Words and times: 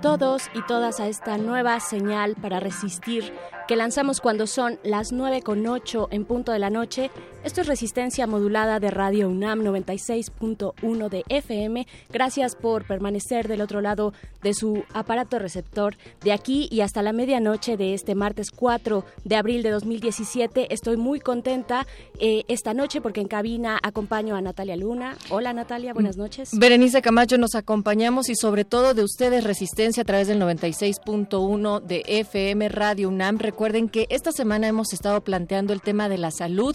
Todos 0.00 0.44
y 0.54 0.62
todas 0.62 1.00
a 1.00 1.06
esta 1.06 1.36
nueva 1.38 1.80
señal 1.80 2.34
para 2.34 2.60
resistir 2.60 3.32
que 3.68 3.76
lanzamos 3.76 4.20
cuando 4.20 4.46
son 4.46 4.78
las 4.82 5.12
9 5.12 5.42
con 5.42 5.66
8 5.66 6.08
en 6.10 6.24
punto 6.24 6.52
de 6.52 6.58
la 6.58 6.70
noche. 6.70 7.10
Esto 7.46 7.60
es 7.60 7.68
Resistencia 7.68 8.26
Modulada 8.26 8.80
de 8.80 8.90
Radio 8.90 9.28
UNAM 9.28 9.60
96.1 9.60 11.08
de 11.08 11.22
FM. 11.28 11.86
Gracias 12.12 12.56
por 12.56 12.84
permanecer 12.84 13.46
del 13.46 13.60
otro 13.60 13.80
lado 13.80 14.12
de 14.42 14.52
su 14.52 14.82
aparato 14.92 15.38
receptor 15.38 15.96
de 16.24 16.32
aquí 16.32 16.66
y 16.72 16.80
hasta 16.80 17.02
la 17.02 17.12
medianoche 17.12 17.76
de 17.76 17.94
este 17.94 18.16
martes 18.16 18.50
4 18.50 19.04
de 19.22 19.36
abril 19.36 19.62
de 19.62 19.70
2017. 19.70 20.74
Estoy 20.74 20.96
muy 20.96 21.20
contenta 21.20 21.86
eh, 22.18 22.42
esta 22.48 22.74
noche 22.74 23.00
porque 23.00 23.20
en 23.20 23.28
cabina 23.28 23.78
acompaño 23.80 24.34
a 24.34 24.40
Natalia 24.40 24.74
Luna. 24.74 25.16
Hola 25.30 25.52
Natalia, 25.52 25.94
buenas 25.94 26.16
noches. 26.16 26.50
Berenice 26.52 27.00
Camacho, 27.00 27.38
nos 27.38 27.54
acompañamos 27.54 28.28
y 28.28 28.34
sobre 28.34 28.64
todo 28.64 28.92
de 28.92 29.04
ustedes 29.04 29.44
Resistencia 29.44 30.02
a 30.02 30.04
través 30.04 30.26
del 30.26 30.40
96.1 30.40 31.80
de 31.80 32.02
FM 32.08 32.70
Radio 32.70 33.08
UNAM. 33.08 33.38
Recuerden 33.38 33.88
que 33.88 34.08
esta 34.10 34.32
semana 34.32 34.66
hemos 34.66 34.92
estado 34.92 35.20
planteando 35.20 35.72
el 35.72 35.80
tema 35.80 36.08
de 36.08 36.18
la 36.18 36.32
salud 36.32 36.74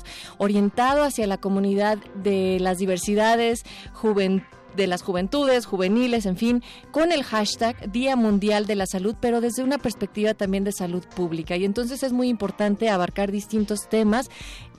hacia 1.04 1.28
la 1.28 1.38
comunidad 1.38 1.98
de 2.16 2.60
las 2.60 2.78
diversidades, 2.78 3.64
de 4.76 4.88
las 4.88 5.02
juventudes, 5.02 5.66
juveniles, 5.66 6.26
en 6.26 6.38
fin, 6.38 6.64
con 6.92 7.12
el 7.12 7.24
hashtag 7.24 7.92
Día 7.92 8.16
Mundial 8.16 8.66
de 8.66 8.76
la 8.76 8.86
Salud, 8.86 9.16
pero 9.20 9.42
desde 9.42 9.64
una 9.64 9.78
perspectiva 9.78 10.34
también 10.34 10.64
de 10.64 10.72
salud 10.72 11.04
pública. 11.16 11.56
Y 11.58 11.66
entonces 11.66 12.04
es 12.04 12.14
muy 12.14 12.30
importante 12.30 12.90
abarcar 12.90 13.32
distintos 13.32 13.90
temas. 13.90 14.30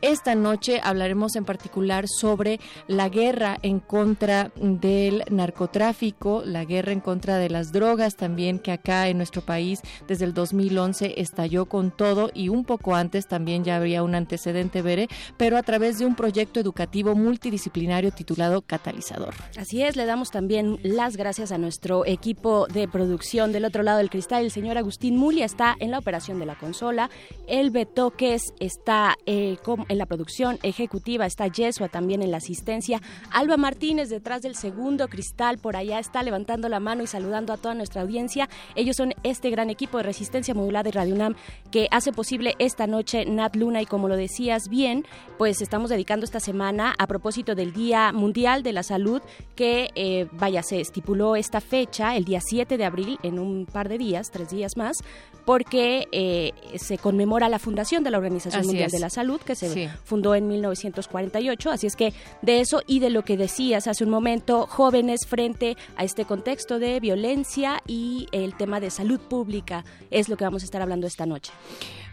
Esta 0.03 0.35
noche 0.35 0.81
hablaremos 0.83 1.37
en 1.37 1.45
particular 1.45 2.07
sobre 2.09 2.59
la 2.89 3.09
guerra 3.09 3.59
en 3.63 3.79
contra 3.79 4.51
del 4.57 5.23
narcotráfico, 5.31 6.43
la 6.45 6.65
guerra 6.65 6.91
en 6.91 6.99
contra 6.99 7.39
de 7.39 7.49
las 7.49 7.71
drogas 7.71 8.17
también 8.17 8.59
que 8.59 8.73
acá 8.73 9.07
en 9.07 9.19
nuestro 9.19 9.43
país 9.43 9.81
desde 10.09 10.25
el 10.25 10.35
2011 10.35 11.21
estalló 11.21 11.67
con 11.67 11.93
todo 11.93 12.33
y 12.35 12.49
un 12.49 12.65
poco 12.65 12.97
antes 12.97 13.29
también 13.29 13.63
ya 13.63 13.77
habría 13.77 14.03
un 14.03 14.17
antecedente, 14.17 14.83
Bere, 14.83 15.07
pero 15.37 15.57
a 15.57 15.63
través 15.63 16.01
de 16.01 16.07
un 16.07 16.17
proyecto 16.17 16.59
educativo 16.59 17.15
multidisciplinario 17.15 18.11
titulado 18.11 18.63
Catalizador. 18.63 19.35
Así 19.57 19.85
es, 19.85 19.95
le 19.95 20.05
damos 20.05 20.33
también 20.33 20.81
las 20.83 21.17
gracias 21.17 21.53
a 21.53 21.59
nuestro 21.59 22.05
equipo 22.07 22.67
de 22.67 22.89
producción 22.89 23.53
del 23.53 23.65
otro 23.65 23.85
lado 23.85 23.99
del 23.99 24.11
cristal. 24.11 24.43
El 24.43 24.51
señor 24.51 24.79
Agustín 24.79 25.17
Mulia 25.17 25.45
está 25.45 25.77
en 25.79 25.93
la 25.93 25.99
operación 26.01 26.41
de 26.41 26.47
la 26.47 26.59
consola, 26.59 27.09
el 27.47 27.71
Betoques 27.71 28.53
está 28.59 29.17
eh, 29.27 29.59
en 29.93 29.99
la 29.99 30.07
producción 30.07 30.59
ejecutiva, 30.63 31.27
está 31.27 31.47
Yesua 31.47 31.89
también 31.89 32.23
en 32.23 32.31
la 32.31 32.39
asistencia, 32.39 33.01
Alba 33.31 33.57
Martínez 33.57 34.09
detrás 34.09 34.43
del 34.43 34.57
segundo 34.57 35.09
cristal, 35.09 35.59
por 35.59 35.77
allá 35.77 35.99
está 35.99 36.23
levantando 36.23 36.69
la 36.69 36.81
mano 36.81 37.03
y 37.03 37.07
saludando 37.07 37.53
a 37.53 37.57
toda 37.57 37.75
nuestra 37.75 38.03
audiencia. 38.03 38.49
Ellos 38.75 38.97
son 38.97 39.15
este 39.23 39.51
gran 39.51 39.71
equipo 39.71 39.99
de 39.99 40.05
resistencia 40.05 40.55
modulada 40.55 40.85
de 40.85 40.93
Radio 40.93 41.15
UNAM 41.15 41.37
que 41.71 41.89
hace 41.91 42.13
posible 42.13 42.55
esta 42.59 42.87
noche 42.87 43.25
Nat 43.27 43.57
Luna 43.57 43.83
y 43.83 43.87
como 43.87 44.09
lo 44.09 44.17
decías 44.17 44.69
bien, 44.69 45.05
pues 45.39 45.63
estamos 45.63 45.91
dedicando 45.91 46.25
esta 46.25 46.41
semana 46.41 46.95
a 46.99 47.07
propósito 47.07 47.55
del 47.55 47.73
Día 47.73 48.13
Mundial 48.13 48.63
de 48.63 48.73
la 48.73 48.83
Salud 48.83 49.23
que, 49.55 49.91
eh, 49.95 50.27
vaya, 50.33 50.63
se 50.63 50.81
estipuló 50.81 51.37
esta 51.37 51.61
fecha, 51.61 52.17
el 52.17 52.25
día 52.25 52.41
7 52.41 52.77
de 52.77 52.85
abril, 52.85 53.19
en 53.23 53.39
un 53.39 53.67
par 53.67 53.89
de 53.89 53.99
días, 53.99 54.31
tres 54.31 54.51
días 54.51 54.77
más, 54.77 54.99
porque 55.45 56.09
eh, 56.13 56.53
se 56.77 56.99
conmemora 56.99 57.49
la 57.49 57.59
fundación 57.59 58.05
de 58.05 58.11
la 58.11 58.19
Organización 58.19 58.61
Así 58.61 58.69
Mundial 58.69 58.87
es. 58.87 58.93
de 58.93 59.01
la 59.01 59.11
Salud, 59.11 59.41
que 59.41 59.55
se 59.55 59.72
Fundó 60.05 60.35
en 60.35 60.49
1948. 60.49 61.71
Así 61.71 61.87
es 61.87 61.97
que 61.97 62.13
de 62.43 62.61
eso 62.61 62.83
y 62.87 63.01
de 63.01 63.11
lo 63.11 63.25
que 63.25 63.37
decías 63.37 63.87
hace 63.87 64.05
un 64.05 64.11
momento, 64.11 64.67
jóvenes 64.67 65.27
frente 65.27 65.77
a 65.97 66.05
este 66.05 66.25
contexto 66.25 66.79
de 66.79 67.01
violencia 67.01 67.81
y 67.87 68.29
el 68.33 68.55
tema 68.57 68.81
de 68.81 68.91
salud 68.91 69.21
pública 69.21 69.85
es 70.11 70.29
lo 70.29 70.37
que 70.37 70.45
vamos 70.45 70.63
a 70.63 70.65
estar 70.65 70.83
hablando 70.83 71.07
esta 71.07 71.27
noche. 71.27 71.53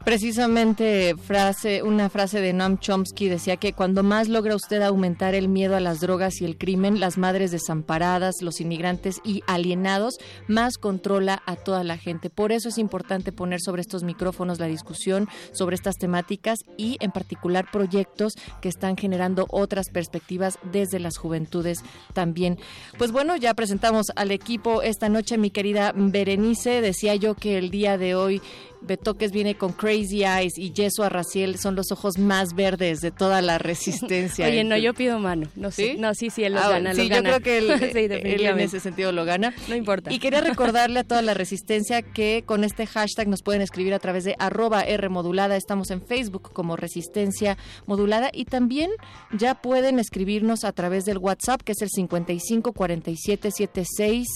Precisamente 0.09 1.14
frase, 1.16 1.84
una 1.84 2.09
frase 2.09 2.42
de 2.42 2.52
Noam 2.52 2.80
Chomsky 2.80 3.30
decía 3.30 3.58
que 3.58 3.74
cuando 3.74 4.02
más 4.02 4.28
logra 4.28 4.56
usted 4.56 4.81
aumentar 4.81 5.36
el 5.36 5.50
miedo 5.50 5.75
a 5.75 5.80
las 5.80 6.00
drogas 6.00 6.42
y 6.42 6.46
el 6.46 6.58
crimen, 6.58 7.00
las 7.00 7.20
madres 7.20 7.52
desamparadas, 7.52 8.42
los 8.42 8.59
inmigrantes 8.59 9.22
y 9.24 9.44
alienados, 9.46 10.18
más 10.48 10.80
controla 10.80 11.44
a 11.46 11.58
toda 11.58 11.84
la 11.84 11.96
gente. 11.96 12.31
Por 12.31 12.52
eso 12.52 12.69
es 12.69 12.80
importante 12.80 13.31
poner 13.31 13.62
sobre 13.62 13.81
estos 13.81 14.02
micrófonos 14.02 14.59
la 14.59 14.66
discusión 14.66 15.28
sobre 15.52 15.75
estas 15.75 15.98
temáticas 15.98 16.58
y 16.75 16.98
en 17.02 17.12
particular 17.12 17.68
proyectos 17.72 18.34
que 18.64 18.69
están 18.69 18.98
generando 18.98 19.46
otras 19.52 19.90
perspectivas 19.92 20.58
desde 20.72 21.00
las 21.00 21.18
juventudes 21.18 21.84
también. 22.16 22.58
Pues 22.98 23.12
bueno, 23.12 23.36
ya 23.36 23.53
presentamos 23.53 24.08
al 24.16 24.31
equipo 24.31 24.81
esta 24.81 25.08
noche, 25.08 25.38
mi 25.38 25.52
querida 25.52 25.94
Berenice. 25.96 26.81
Decía 26.81 27.14
yo 27.14 27.36
que 27.36 27.59
el 27.59 27.69
día 27.69 28.00
de 28.00 28.16
hoy 28.16 28.42
Betoques 28.82 29.32
viene 29.32 29.56
con 29.56 29.74
Crazy 29.74 30.24
Eyes 30.24 30.58
y 30.58 30.72
Yeso 30.72 31.04
Arraciel 31.04 31.58
son 31.60 31.76
los 31.76 31.92
ojos 31.92 32.18
más 32.18 32.54
verdes 32.56 33.02
de 33.02 33.12
toda 33.12 33.42
la 33.42 33.58
resistencia. 33.60 34.46
Oye, 34.48 34.64
no, 34.64 34.78
yo 34.78 34.94
pido 34.94 35.20
mano. 35.20 35.48
No. 35.56 35.70
¿Sí? 35.72 35.96
No, 35.98 36.14
sí, 36.14 36.30
sí, 36.30 36.44
él 36.44 36.54
los 36.54 36.64
Ah, 36.64 36.70
gana. 36.70 36.94
sí, 36.94 37.02
los 37.02 37.10
yo 37.10 37.16
gana. 37.16 37.30
creo 37.30 37.42
que 37.42 37.58
él, 37.58 37.92
Sí, 37.94 38.00
él 38.10 38.46
en 38.46 38.60
ese 38.60 38.80
sentido 38.80 39.12
lo 39.12 39.26
gana. 39.26 39.54
No 39.68 39.76
importa. 39.76 40.12
Y 40.14 40.20
quería 40.20 40.42
recordarle 40.42 41.02
a 41.02 41.04
toda 41.04 41.22
la 41.22 41.34
resistencia 41.34 42.02
que 42.02 42.44
con 42.46 42.64
este 42.64 42.88
hashtag 42.88 43.28
nos 43.28 43.42
pueden 43.44 43.62
escribir 43.62 43.94
a 43.94 44.00
través 44.00 44.24
de 44.24 44.36
arroba 44.40 44.82
R 44.84 45.10
modulada. 45.10 45.56
Estamos 45.58 45.92
en 45.92 46.02
Facebook 46.02 46.52
como 46.54 46.76
Resistencia 46.76 47.58
Modulada 47.86 48.30
y 48.34 48.46
también 48.46 48.90
ya 49.32 49.56
pueden 49.56 50.00
escribirnos 50.00 50.64
a 50.64 50.72
través 50.72 51.06
del 51.06 51.18
WhatsApp 51.18 51.62
que 51.62 51.74
es 51.74 51.82
el 51.82 51.90
55 51.90 52.74
47 52.74 53.52
76 53.52 54.28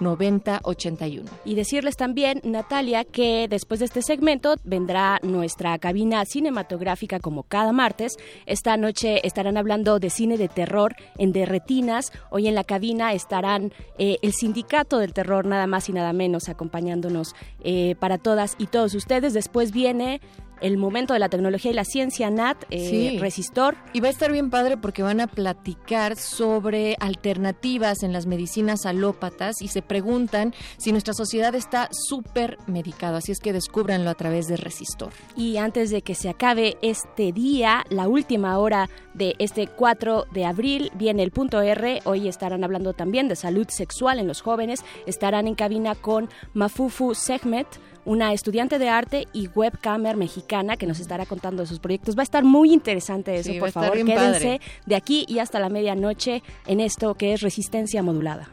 90 0.00 0.60
81. 0.62 1.30
Y 1.44 1.54
decirles 1.54 1.96
también, 1.96 2.40
Natalia, 2.44 3.04
que 3.04 3.46
después 3.48 3.80
de 3.80 3.86
este 3.90 4.02
segmento 4.02 4.54
vendrá 4.62 5.18
nuestra 5.24 5.76
cabina 5.80 6.24
cinematográfica 6.24 7.18
como 7.18 7.42
cada 7.42 7.72
martes. 7.72 8.18
Esta 8.46 8.76
noche 8.76 9.26
estarán 9.26 9.56
hablando 9.56 9.98
de 9.98 10.10
cine 10.10 10.38
de 10.38 10.46
terror 10.46 10.94
en 11.18 11.32
Derretinas. 11.32 12.12
Hoy 12.30 12.46
en 12.46 12.54
la 12.54 12.62
cabina 12.62 13.12
estarán 13.14 13.72
eh, 13.98 14.18
el 14.22 14.32
Sindicato 14.32 14.98
del 14.98 15.12
Terror, 15.12 15.44
nada 15.44 15.66
más 15.66 15.88
y 15.88 15.92
nada 15.92 16.12
menos, 16.12 16.48
acompañándonos 16.48 17.34
eh, 17.64 17.96
para 17.98 18.18
todas 18.18 18.54
y 18.58 18.68
todos 18.68 18.94
ustedes. 18.94 19.34
Después 19.34 19.72
viene 19.72 20.20
el 20.60 20.76
momento 20.76 21.14
de 21.14 21.20
la 21.20 21.28
tecnología 21.28 21.70
y 21.70 21.74
la 21.74 21.84
ciencia, 21.84 22.30
Nat, 22.30 22.64
eh, 22.70 22.88
Sí. 22.90 23.18
Resistor. 23.18 23.76
Y 23.92 24.00
va 24.00 24.08
a 24.08 24.10
estar 24.10 24.32
bien 24.32 24.50
padre 24.50 24.76
porque 24.76 25.02
van 25.02 25.20
a 25.20 25.26
platicar 25.26 26.16
sobre 26.16 26.96
alternativas 27.00 28.02
en 28.02 28.12
las 28.12 28.26
medicinas 28.26 28.86
alópatas 28.86 29.62
y 29.62 29.68
se 29.68 29.82
preguntan 29.82 30.54
si 30.78 30.92
nuestra 30.92 31.14
sociedad 31.14 31.54
está 31.54 31.88
súper 31.92 32.58
medicada. 32.66 33.18
Así 33.18 33.32
es 33.32 33.40
que 33.40 33.52
descúbranlo 33.52 34.10
a 34.10 34.14
través 34.14 34.48
de 34.48 34.56
Resistor. 34.56 35.12
Y 35.36 35.56
antes 35.56 35.90
de 35.90 36.02
que 36.02 36.14
se 36.14 36.28
acabe 36.28 36.76
este 36.82 37.32
día, 37.32 37.84
la 37.90 38.08
última 38.08 38.58
hora 38.58 38.88
de 39.14 39.34
este 39.38 39.66
4 39.66 40.26
de 40.32 40.44
abril, 40.44 40.90
viene 40.94 41.22
el 41.22 41.30
punto 41.30 41.60
R. 41.60 42.00
Hoy 42.04 42.28
estarán 42.28 42.64
hablando 42.64 42.92
también 42.92 43.28
de 43.28 43.36
salud 43.36 43.66
sexual 43.68 44.18
en 44.18 44.28
los 44.28 44.40
jóvenes. 44.40 44.84
Estarán 45.06 45.46
en 45.46 45.54
cabina 45.54 45.94
con 45.94 46.28
Mafufu 46.54 47.14
Segmet. 47.14 47.66
Una 48.04 48.32
estudiante 48.32 48.78
de 48.78 48.88
arte 48.88 49.26
y 49.32 49.48
webcamer 49.48 50.16
mexicana 50.16 50.76
que 50.76 50.86
nos 50.86 51.00
estará 51.00 51.26
contando 51.26 51.62
de 51.62 51.66
sus 51.66 51.78
proyectos. 51.78 52.16
Va 52.16 52.22
a 52.22 52.24
estar 52.24 52.44
muy 52.44 52.72
interesante 52.72 53.36
eso, 53.36 53.52
por 53.58 53.70
favor. 53.70 54.04
Quédense 54.04 54.60
de 54.86 54.96
aquí 54.96 55.24
y 55.28 55.38
hasta 55.38 55.60
la 55.60 55.68
medianoche 55.68 56.42
en 56.66 56.80
esto 56.80 57.14
que 57.14 57.32
es 57.32 57.40
resistencia 57.40 58.02
modulada. 58.02 58.48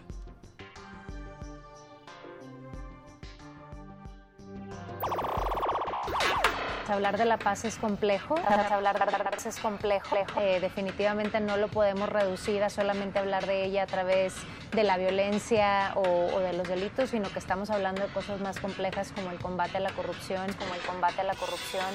Hablar 6.89 7.17
de 7.17 7.25
la 7.25 7.37
paz 7.37 7.65
es 7.65 7.77
complejo, 7.77 8.35
hablar 8.47 9.05
de 9.05 9.11
la 9.11 9.23
paz 9.29 9.45
es 9.45 9.59
complejo. 9.59 10.15
Eh, 10.39 10.59
definitivamente 10.61 11.39
no 11.39 11.57
lo 11.57 11.67
podemos 11.67 12.07
reducir 12.07 12.63
a 12.63 12.69
solamente 12.69 13.19
hablar 13.19 13.45
de 13.45 13.65
ella 13.65 13.83
a 13.83 13.87
través 13.87 14.33
de 14.71 14.83
la 14.83 14.97
violencia 14.97 15.93
o, 15.95 16.39
de 16.39 16.53
los 16.53 16.67
delitos, 16.67 17.09
sino 17.09 17.29
que 17.29 17.39
estamos 17.39 17.69
hablando 17.69 18.01
de 18.01 18.07
cosas 18.13 18.39
más 18.39 18.59
complejas 18.59 19.11
como 19.13 19.31
el 19.31 19.39
combate 19.39 19.77
a 19.77 19.79
la 19.81 19.91
corrupción, 19.91 20.51
como 20.53 20.73
el 20.75 20.81
combate 20.81 21.21
a 21.21 21.23
la 21.25 21.35
corrupción. 21.35 21.85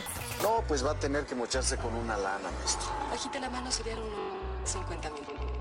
No, 0.43 0.63
pues 0.69 0.85
va 0.85 0.93
a 0.93 0.99
tener 0.99 1.25
que 1.25 1.35
mocharse 1.35 1.77
con 1.79 1.95
una 1.95 2.17
lana, 2.17 2.51
maestro. 2.59 2.89
Bajita 3.11 3.41
la 3.41 3.51
mano 3.51 3.71
serían 3.71 3.99
unos 3.99 4.71
50 4.71 5.11
mil. 5.11 5.52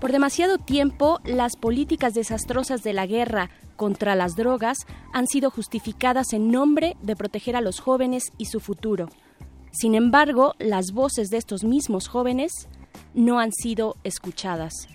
Por 0.00 0.12
demasiado 0.12 0.56
tiempo, 0.56 1.20
las 1.24 1.56
políticas 1.56 2.14
desastrosas 2.14 2.82
de 2.82 2.94
la 2.94 3.06
guerra 3.06 3.50
contra 3.76 4.14
las 4.14 4.34
drogas 4.34 4.78
han 5.12 5.26
sido 5.26 5.50
justificadas 5.50 6.32
en 6.32 6.50
nombre 6.50 6.96
de 7.02 7.16
proteger 7.16 7.54
a 7.54 7.60
los 7.60 7.80
jóvenes 7.80 8.32
y 8.38 8.46
su 8.46 8.60
futuro. 8.60 9.10
Sin 9.72 9.94
embargo, 9.94 10.54
las 10.58 10.92
voces 10.92 11.28
de 11.28 11.36
estos 11.36 11.64
mismos 11.64 12.08
jóvenes 12.08 12.68
no 13.12 13.40
han 13.40 13.52
sido 13.52 13.96
escuchadas. 14.02 14.88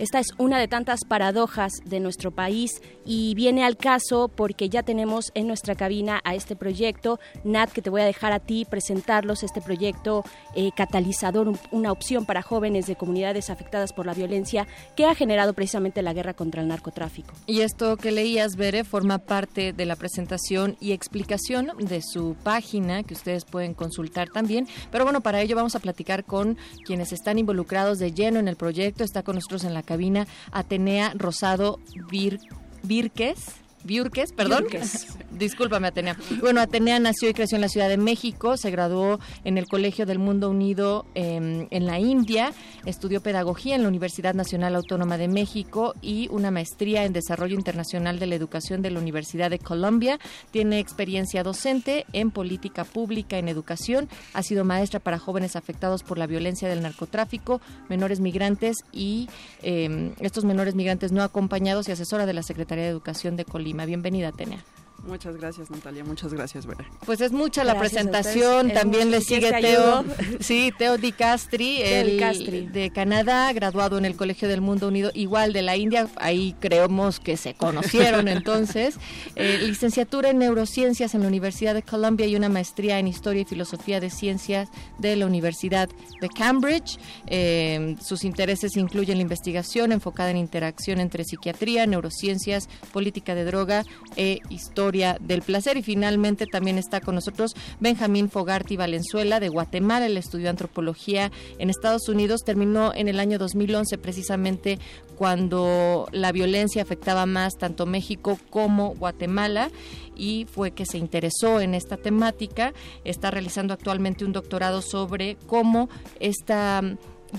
Esta 0.00 0.18
es 0.18 0.28
una 0.38 0.58
de 0.58 0.66
tantas 0.66 1.04
paradojas 1.04 1.72
de 1.84 2.00
nuestro 2.00 2.30
país 2.30 2.80
y 3.04 3.34
viene 3.34 3.64
al 3.64 3.76
caso 3.76 4.28
porque 4.34 4.70
ya 4.70 4.82
tenemos 4.82 5.30
en 5.34 5.46
nuestra 5.46 5.74
cabina 5.74 6.22
a 6.24 6.34
este 6.34 6.56
proyecto. 6.56 7.20
Nat, 7.44 7.70
que 7.70 7.82
te 7.82 7.90
voy 7.90 8.00
a 8.00 8.06
dejar 8.06 8.32
a 8.32 8.38
ti 8.38 8.64
presentarlos, 8.64 9.42
este 9.42 9.60
proyecto 9.60 10.24
eh, 10.56 10.70
catalizador, 10.74 11.52
una 11.70 11.92
opción 11.92 12.24
para 12.24 12.40
jóvenes 12.40 12.86
de 12.86 12.96
comunidades 12.96 13.50
afectadas 13.50 13.92
por 13.92 14.06
la 14.06 14.14
violencia 14.14 14.66
que 14.96 15.04
ha 15.04 15.14
generado 15.14 15.52
precisamente 15.52 16.00
la 16.00 16.14
guerra 16.14 16.32
contra 16.32 16.62
el 16.62 16.68
narcotráfico. 16.68 17.34
Y 17.46 17.60
esto 17.60 17.98
que 17.98 18.10
leías, 18.10 18.56
Bere, 18.56 18.84
forma 18.84 19.18
parte 19.18 19.74
de 19.74 19.84
la 19.84 19.96
presentación 19.96 20.78
y 20.80 20.92
explicación 20.92 21.72
de 21.78 22.00
su 22.00 22.36
página 22.42 23.02
que 23.02 23.12
ustedes 23.12 23.44
pueden 23.44 23.74
consultar 23.74 24.30
también. 24.30 24.66
Pero 24.90 25.04
bueno, 25.04 25.20
para 25.20 25.42
ello 25.42 25.56
vamos 25.56 25.74
a 25.74 25.78
platicar 25.78 26.24
con 26.24 26.56
quienes 26.86 27.12
están 27.12 27.38
involucrados 27.38 27.98
de 27.98 28.12
lleno 28.12 28.38
en 28.38 28.48
el 28.48 28.56
proyecto. 28.56 29.04
Está 29.04 29.22
con 29.22 29.34
nosotros 29.34 29.64
en 29.64 29.74
la 29.74 29.89
cabina 29.90 30.28
Atenea 30.52 31.12
Rosado 31.16 31.80
Vir 32.08 32.38
Virques 32.84 33.59
Biurques, 33.84 34.32
perdón. 34.32 34.64
Discúlpame, 35.30 35.88
Atenea. 35.88 36.16
Bueno, 36.40 36.60
Atenea 36.60 36.98
nació 36.98 37.30
y 37.30 37.34
creció 37.34 37.56
en 37.56 37.62
la 37.62 37.68
Ciudad 37.68 37.88
de 37.88 37.96
México, 37.96 38.56
se 38.56 38.70
graduó 38.70 39.20
en 39.44 39.56
el 39.56 39.66
Colegio 39.66 40.04
del 40.04 40.18
Mundo 40.18 40.50
Unido 40.50 41.06
em, 41.14 41.66
en 41.70 41.86
la 41.86 41.98
India, 41.98 42.52
estudió 42.84 43.22
pedagogía 43.22 43.76
en 43.76 43.82
la 43.82 43.88
Universidad 43.88 44.34
Nacional 44.34 44.76
Autónoma 44.76 45.16
de 45.16 45.28
México 45.28 45.94
y 46.02 46.28
una 46.30 46.50
maestría 46.50 47.04
en 47.04 47.14
Desarrollo 47.14 47.54
Internacional 47.54 48.18
de 48.18 48.26
la 48.26 48.34
Educación 48.34 48.82
de 48.82 48.90
la 48.90 48.98
Universidad 48.98 49.50
de 49.50 49.58
Colombia. 49.58 50.18
Tiene 50.50 50.78
experiencia 50.78 51.42
docente 51.42 52.04
en 52.12 52.30
política 52.30 52.84
pública 52.84 53.38
en 53.38 53.48
educación, 53.48 54.08
ha 54.34 54.42
sido 54.42 54.64
maestra 54.64 55.00
para 55.00 55.18
jóvenes 55.18 55.56
afectados 55.56 56.02
por 56.02 56.18
la 56.18 56.26
violencia 56.26 56.68
del 56.68 56.82
narcotráfico, 56.82 57.62
menores 57.88 58.20
migrantes 58.20 58.78
y 58.92 59.28
em, 59.62 60.12
estos 60.20 60.44
menores 60.44 60.74
migrantes 60.74 61.12
no 61.12 61.22
acompañados 61.22 61.88
y 61.88 61.92
asesora 61.92 62.26
de 62.26 62.34
la 62.34 62.42
Secretaría 62.42 62.84
de 62.84 62.90
Educación 62.90 63.36
de 63.36 63.44
Colombia 63.44 63.69
Bienvenida, 63.72 64.32
Tenia. 64.32 64.64
Muchas 65.06 65.36
gracias, 65.36 65.70
Natalia. 65.70 66.04
Muchas 66.04 66.34
gracias, 66.34 66.66
Vera. 66.66 66.84
Pues 67.06 67.20
es 67.20 67.32
mucha 67.32 67.64
la 67.64 67.78
presentación. 67.78 68.72
También 68.72 69.10
le 69.10 69.20
sigue 69.20 69.50
Teo. 69.60 70.04
Sí, 70.40 70.72
Teo 70.76 70.98
Di 70.98 71.12
Castri, 71.12 71.82
el 71.82 72.72
de 72.72 72.90
Canadá, 72.90 73.52
graduado 73.52 73.98
en 73.98 74.04
el 74.04 74.16
Colegio 74.16 74.48
del 74.48 74.60
Mundo 74.60 74.88
Unido, 74.88 75.10
igual 75.14 75.52
de 75.52 75.62
la 75.62 75.76
India. 75.76 76.08
Ahí 76.16 76.54
creemos 76.60 77.20
que 77.20 77.36
se 77.36 77.54
conocieron 77.54 78.28
entonces. 78.28 78.96
Eh, 79.36 79.58
licenciatura 79.62 80.30
en 80.30 80.38
Neurociencias 80.38 81.14
en 81.14 81.22
la 81.22 81.28
Universidad 81.28 81.74
de 81.74 81.82
Columbia 81.82 82.26
y 82.26 82.36
una 82.36 82.48
maestría 82.48 82.98
en 82.98 83.08
Historia 83.08 83.42
y 83.42 83.44
Filosofía 83.44 84.00
de 84.00 84.10
Ciencias 84.10 84.68
de 84.98 85.16
la 85.16 85.26
Universidad 85.26 85.88
de 86.20 86.28
Cambridge. 86.28 86.98
Eh, 87.26 87.96
sus 88.02 88.24
intereses 88.24 88.76
incluyen 88.76 89.16
la 89.18 89.22
investigación 89.22 89.92
enfocada 89.92 90.30
en 90.30 90.36
interacción 90.36 91.00
entre 91.00 91.24
psiquiatría, 91.24 91.86
neurociencias, 91.86 92.68
política 92.92 93.34
de 93.34 93.44
droga 93.44 93.84
e 94.16 94.40
historia 94.48 94.89
del 94.90 95.42
placer. 95.42 95.76
Y 95.76 95.82
finalmente 95.82 96.46
también 96.46 96.78
está 96.78 97.00
con 97.00 97.14
nosotros 97.14 97.54
Benjamín 97.78 98.28
Fogarty 98.28 98.76
Valenzuela 98.76 99.40
de 99.40 99.48
Guatemala. 99.48 100.06
Él 100.06 100.16
estudió 100.16 100.50
antropología 100.50 101.30
en 101.58 101.70
Estados 101.70 102.08
Unidos. 102.08 102.42
Terminó 102.44 102.92
en 102.94 103.08
el 103.08 103.20
año 103.20 103.38
2011 103.38 103.98
precisamente 103.98 104.78
cuando 105.16 106.08
la 106.12 106.32
violencia 106.32 106.82
afectaba 106.82 107.26
más 107.26 107.56
tanto 107.56 107.86
México 107.86 108.38
como 108.50 108.94
Guatemala 108.94 109.70
y 110.16 110.46
fue 110.50 110.72
que 110.72 110.86
se 110.86 110.98
interesó 110.98 111.60
en 111.60 111.74
esta 111.74 111.96
temática. 111.96 112.72
Está 113.04 113.30
realizando 113.30 113.74
actualmente 113.74 114.24
un 114.24 114.32
doctorado 114.32 114.82
sobre 114.82 115.36
cómo 115.46 115.88
esta 116.18 116.82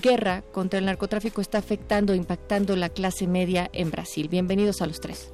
guerra 0.00 0.42
contra 0.52 0.78
el 0.78 0.86
narcotráfico 0.86 1.40
está 1.40 1.58
afectando, 1.58 2.14
impactando 2.14 2.76
la 2.76 2.88
clase 2.88 3.26
media 3.26 3.70
en 3.72 3.90
Brasil. 3.90 4.28
Bienvenidos 4.28 4.80
a 4.80 4.86
los 4.86 5.00
tres. 5.00 5.32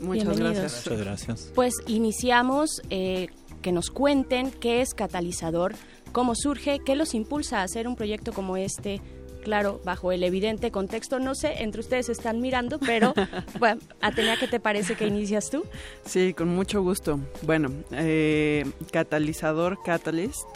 Muchas 0.00 0.38
gracias. 0.38 0.86
Muchas 0.86 1.04
gracias. 1.04 1.52
Pues 1.54 1.74
iniciamos 1.86 2.82
eh, 2.90 3.28
que 3.62 3.72
nos 3.72 3.90
cuenten 3.90 4.50
qué 4.50 4.80
es 4.80 4.94
Catalizador, 4.94 5.74
cómo 6.12 6.34
surge, 6.34 6.80
qué 6.84 6.96
los 6.96 7.14
impulsa 7.14 7.60
a 7.60 7.62
hacer 7.64 7.88
un 7.88 7.96
proyecto 7.96 8.32
como 8.32 8.56
este. 8.56 9.00
Claro, 9.42 9.80
bajo 9.84 10.12
el 10.12 10.24
evidente 10.24 10.70
contexto, 10.70 11.20
no 11.20 11.34
sé, 11.34 11.62
entre 11.62 11.80
ustedes 11.80 12.08
están 12.08 12.40
mirando, 12.40 12.78
pero 12.78 13.14
bueno, 13.58 13.80
Atenea, 14.00 14.36
¿qué 14.38 14.48
te 14.48 14.60
parece 14.60 14.94
que 14.94 15.06
inicias 15.06 15.48
tú? 15.48 15.64
Sí, 16.04 16.34
con 16.34 16.48
mucho 16.48 16.82
gusto. 16.82 17.20
Bueno, 17.42 17.70
eh, 17.92 18.66
Catalizador 18.90 19.78
Catalyst 19.82 20.48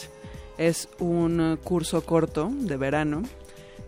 es 0.59 0.89
un 0.99 1.59
curso 1.63 2.05
corto 2.05 2.51
de 2.53 2.77
verano 2.77 3.23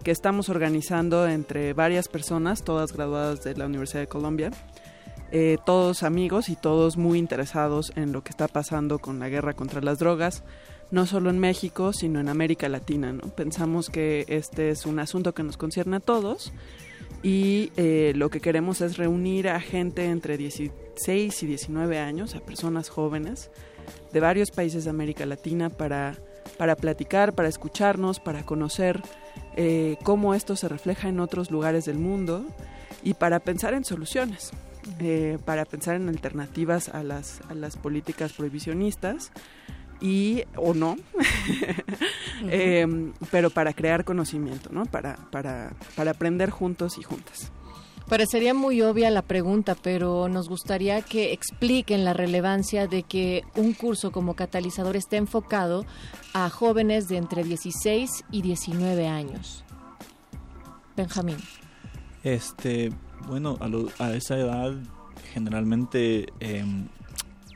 que 0.04 0.10
estamos 0.10 0.50
organizando 0.50 1.26
entre 1.26 1.72
varias 1.72 2.08
personas, 2.08 2.62
todas 2.62 2.92
graduadas 2.92 3.42
de 3.42 3.56
la 3.56 3.66
Universidad 3.66 4.00
de 4.00 4.06
Colombia, 4.06 4.50
eh, 5.36 5.58
todos 5.66 6.04
amigos 6.04 6.48
y 6.48 6.54
todos 6.54 6.96
muy 6.96 7.18
interesados 7.18 7.92
en 7.96 8.12
lo 8.12 8.22
que 8.22 8.30
está 8.30 8.46
pasando 8.46 9.00
con 9.00 9.18
la 9.18 9.28
guerra 9.28 9.52
contra 9.52 9.80
las 9.80 9.98
drogas, 9.98 10.44
no 10.92 11.06
solo 11.06 11.28
en 11.28 11.40
México, 11.40 11.92
sino 11.92 12.20
en 12.20 12.28
América 12.28 12.68
Latina. 12.68 13.12
¿no? 13.12 13.22
Pensamos 13.34 13.90
que 13.90 14.26
este 14.28 14.70
es 14.70 14.86
un 14.86 15.00
asunto 15.00 15.34
que 15.34 15.42
nos 15.42 15.56
concierne 15.56 15.96
a 15.96 16.00
todos 16.00 16.52
y 17.24 17.72
eh, 17.76 18.12
lo 18.14 18.30
que 18.30 18.38
queremos 18.38 18.80
es 18.80 18.96
reunir 18.96 19.48
a 19.48 19.58
gente 19.58 20.04
entre 20.04 20.36
16 20.36 21.42
y 21.42 21.46
19 21.46 21.98
años, 21.98 22.36
a 22.36 22.40
personas 22.40 22.88
jóvenes 22.88 23.50
de 24.12 24.20
varios 24.20 24.52
países 24.52 24.84
de 24.84 24.90
América 24.90 25.26
Latina 25.26 25.68
para, 25.68 26.14
para 26.58 26.76
platicar, 26.76 27.32
para 27.32 27.48
escucharnos, 27.48 28.20
para 28.20 28.46
conocer 28.46 29.02
eh, 29.56 29.96
cómo 30.04 30.32
esto 30.32 30.54
se 30.54 30.68
refleja 30.68 31.08
en 31.08 31.18
otros 31.18 31.50
lugares 31.50 31.86
del 31.86 31.98
mundo 31.98 32.44
y 33.02 33.14
para 33.14 33.40
pensar 33.40 33.74
en 33.74 33.84
soluciones. 33.84 34.52
Eh, 35.00 35.38
para 35.44 35.64
pensar 35.64 35.96
en 35.96 36.08
alternativas 36.08 36.88
a 36.88 37.02
las, 37.02 37.40
a 37.48 37.54
las 37.54 37.76
políticas 37.76 38.32
prohibicionistas 38.32 39.32
y 40.00 40.44
o 40.56 40.74
no, 40.74 40.96
em, 42.50 43.12
pero 43.30 43.50
para 43.50 43.72
crear 43.72 44.04
conocimiento, 44.04 44.70
¿no? 44.72 44.84
Para, 44.84 45.16
para, 45.30 45.72
para 45.96 46.10
aprender 46.10 46.50
juntos 46.50 46.98
y 46.98 47.02
juntas. 47.02 47.50
Parecería 48.08 48.52
muy 48.52 48.82
obvia 48.82 49.10
la 49.10 49.22
pregunta, 49.22 49.74
pero 49.74 50.28
nos 50.28 50.50
gustaría 50.50 51.00
que 51.00 51.32
expliquen 51.32 52.04
la 52.04 52.12
relevancia 52.12 52.86
de 52.86 53.02
que 53.02 53.44
un 53.56 53.72
curso 53.72 54.12
como 54.12 54.34
catalizador 54.34 54.96
esté 54.96 55.16
enfocado 55.16 55.86
a 56.34 56.50
jóvenes 56.50 57.08
de 57.08 57.16
entre 57.16 57.44
16 57.44 58.24
y 58.30 58.42
19 58.42 59.08
años. 59.08 59.64
Benjamín. 60.96 61.38
Este, 62.22 62.92
bueno, 63.26 63.58
a, 63.98 64.12
esa 64.12 64.36
edad 64.36 64.74
generalmente 65.32 66.26
em, 66.40 66.88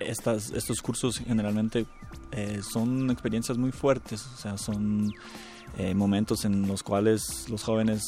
estos 0.01 0.81
cursos 0.83 1.19
generalmente 1.19 1.87
eh, 2.33 2.61
son 2.63 3.11
experiencias 3.11 3.59
muy 3.59 3.73
fuertes, 3.73 4.27
o 4.27 4.37
sea, 4.37 4.59
son 4.59 5.13
eh, 5.77 5.95
momentos 5.95 6.45
en 6.45 6.67
los 6.67 6.83
cuales 6.83 7.49
los 7.49 7.63
jóvenes 7.63 8.03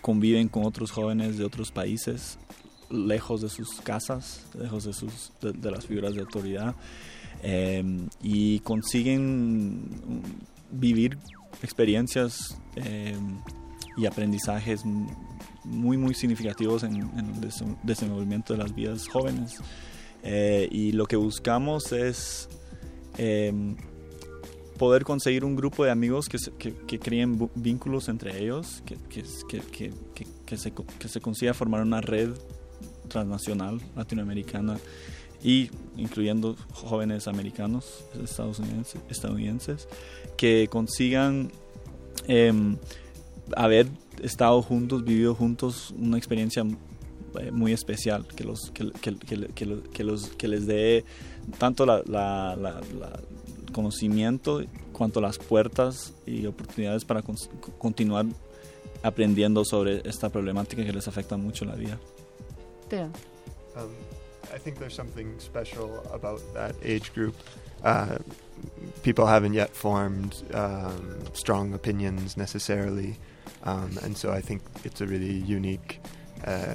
conviven 0.00 0.48
con 0.48 0.64
otros 0.64 0.90
jóvenes 0.90 1.38
de 1.38 1.44
otros 1.44 1.70
países, 1.70 2.38
lejos 2.90 3.40
de 3.40 3.48
sus 3.48 3.80
casas, 3.80 4.44
lejos 4.58 4.84
de, 4.84 4.92
sus, 4.92 5.32
de, 5.40 5.70
las 5.70 5.86
figuras 5.86 6.14
de 6.14 6.20
autoridad, 6.20 6.74
em, 7.42 8.08
y 8.22 8.60
consiguen 8.60 10.22
vivir 10.70 11.18
experiencias 11.62 12.58
em, 12.76 13.38
y 13.96 14.06
aprendizajes 14.06 14.82
muy, 15.64 15.96
muy 15.96 16.14
significativos 16.14 16.82
en, 16.82 16.96
el 16.96 17.76
desenvolvimiento 17.82 18.52
de 18.54 18.58
las 18.58 18.74
vidas 18.74 19.08
jóvenes. 19.08 19.56
Eh, 20.22 20.68
y 20.70 20.92
lo 20.92 21.06
que 21.06 21.16
buscamos 21.16 21.92
es 21.92 22.48
em, 23.16 23.76
poder 24.78 25.04
conseguir 25.04 25.44
un 25.44 25.56
grupo 25.56 25.84
de 25.84 25.90
amigos 25.90 26.28
que, 26.28 26.38
que, 26.86 26.98
creen 26.98 27.50
vínculos 27.54 28.08
entre 28.08 28.42
ellos, 28.42 28.82
que, 28.84 28.96
que, 29.08 29.24
se, 30.56 30.72
que 30.72 31.08
se 31.08 31.20
consiga 31.20 31.54
formar 31.54 31.82
una 31.82 32.00
red 32.00 32.30
transnacional 33.08 33.80
latinoamericana 33.96 34.78
y 35.42 35.70
incluyendo 35.96 36.56
jóvenes 36.72 37.28
americanos 37.28 38.04
estadounidenses, 38.22 39.00
estadounidenses 39.08 39.88
que 40.36 40.68
consigan 40.68 41.50
em, 42.26 42.76
haber 43.56 43.86
estado 44.22 44.62
juntos, 44.62 45.04
vivido 45.04 45.34
juntos 45.34 45.94
una 45.98 46.18
experiencia 46.18 46.64
eh, 47.38 47.50
muy 47.50 47.72
especial 47.72 48.26
que 48.26 48.44
los 48.44 48.70
que, 48.72 48.90
que, 48.92 49.16
que, 49.54 50.04
los 50.04 50.28
que 50.30 50.48
les 50.48 50.66
dé 50.66 51.04
tanto 51.58 51.86
la, 51.86 52.02
la, 52.06 52.56
la, 52.56 52.80
conocimiento 53.72 54.62
cuanto 54.92 55.20
las 55.20 55.38
puertas 55.38 56.12
y 56.26 56.46
oportunidades 56.46 57.04
para 57.04 57.22
continuar 57.78 58.26
aprendiendo 59.02 59.64
sobre 59.64 60.02
esta 60.04 60.28
problemática 60.30 60.84
que 60.84 60.92
les 60.92 61.06
afecta 61.06 61.36
mucho 61.36 61.64
la 61.64 61.74
vida. 61.74 61.98
Yeah. 62.90 63.10
Um, 63.76 63.90
I 64.52 64.58
think 64.58 64.78
there's 64.78 64.94
something 64.94 65.38
special 65.38 66.02
about 66.12 66.40
that 66.54 66.74
age 66.82 67.12
group. 67.14 67.34
Uh, 67.84 68.18
people 69.02 69.26
haven't 69.26 69.54
yet 69.54 69.70
formed 69.70 70.42
um, 70.54 71.20
strong 71.32 71.74
opinions 71.74 72.36
necessarily, 72.36 73.16
um, 73.64 73.98
and 74.02 74.16
so 74.16 74.32
I 74.32 74.40
think 74.40 74.62
it's 74.84 75.00
a 75.00 75.06
really 75.06 75.32
unique 75.32 76.00
uh, 76.44 76.74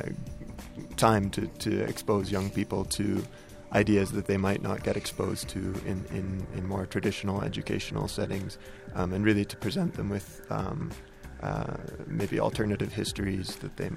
time 0.97 1.29
to, 1.31 1.47
to 1.47 1.81
expose 1.81 2.31
young 2.31 2.49
people 2.49 2.85
to 2.85 3.23
ideas 3.73 4.11
that 4.11 4.27
they 4.27 4.37
might 4.37 4.61
not 4.61 4.83
get 4.83 4.95
exposed 4.95 5.49
to 5.49 5.59
in, 5.85 6.05
in, 6.11 6.45
in 6.55 6.67
more 6.67 6.85
traditional 6.85 7.41
educational 7.41 8.07
settings, 8.07 8.57
um, 8.95 9.13
and 9.13 9.25
really 9.25 9.45
to 9.45 9.57
present 9.57 9.93
them 9.95 10.09
with 10.09 10.45
um, 10.49 10.91
uh, 11.41 11.75
maybe 12.07 12.39
alternative 12.39 12.93
histories 12.93 13.55
that 13.57 13.75
they 13.75 13.89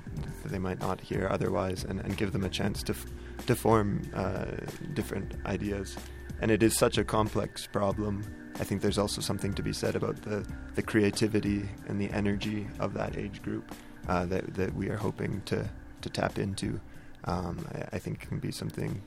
that 0.43 0.51
they 0.51 0.59
might 0.59 0.81
not 0.81 1.01
hear 1.01 1.29
otherwise, 1.31 1.85
and, 1.85 2.01
and 2.01 2.17
give 2.17 2.33
them 2.33 2.45
a 2.45 2.49
chance 2.49 2.83
to 2.83 2.93
f- 2.93 3.07
to 3.47 3.55
form 3.55 4.03
uh, 4.15 4.47
different 4.95 5.35
ideas. 5.47 5.97
And 6.41 6.51
it 6.51 6.63
is 6.63 6.77
such 6.77 6.99
a 6.99 7.05
complex 7.05 7.67
problem. 7.67 8.25
I 8.59 8.65
think 8.65 8.81
there's 8.81 8.99
also 8.99 9.21
something 9.21 9.53
to 9.55 9.63
be 9.63 9.73
said 9.73 9.97
about 9.97 10.17
the 10.23 10.47
the 10.75 10.83
creativity 10.83 11.69
and 11.89 12.01
the 12.01 12.11
energy 12.11 12.67
of 12.79 12.95
that 12.95 13.17
age 13.17 13.43
group 13.43 13.75
uh, 14.09 14.27
that 14.27 14.55
that 14.55 14.75
we 14.75 14.89
are 14.89 14.97
hoping 14.97 15.43
to 15.47 15.69
to 16.01 16.11
tap 16.11 16.39
into. 16.39 16.81
Um, 17.25 17.67
I, 17.75 17.97
I 17.97 17.99
think 17.99 18.21
can 18.21 18.39
be 18.39 18.53
something 18.53 19.03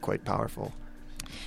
quite 0.00 0.24
powerful. 0.24 0.72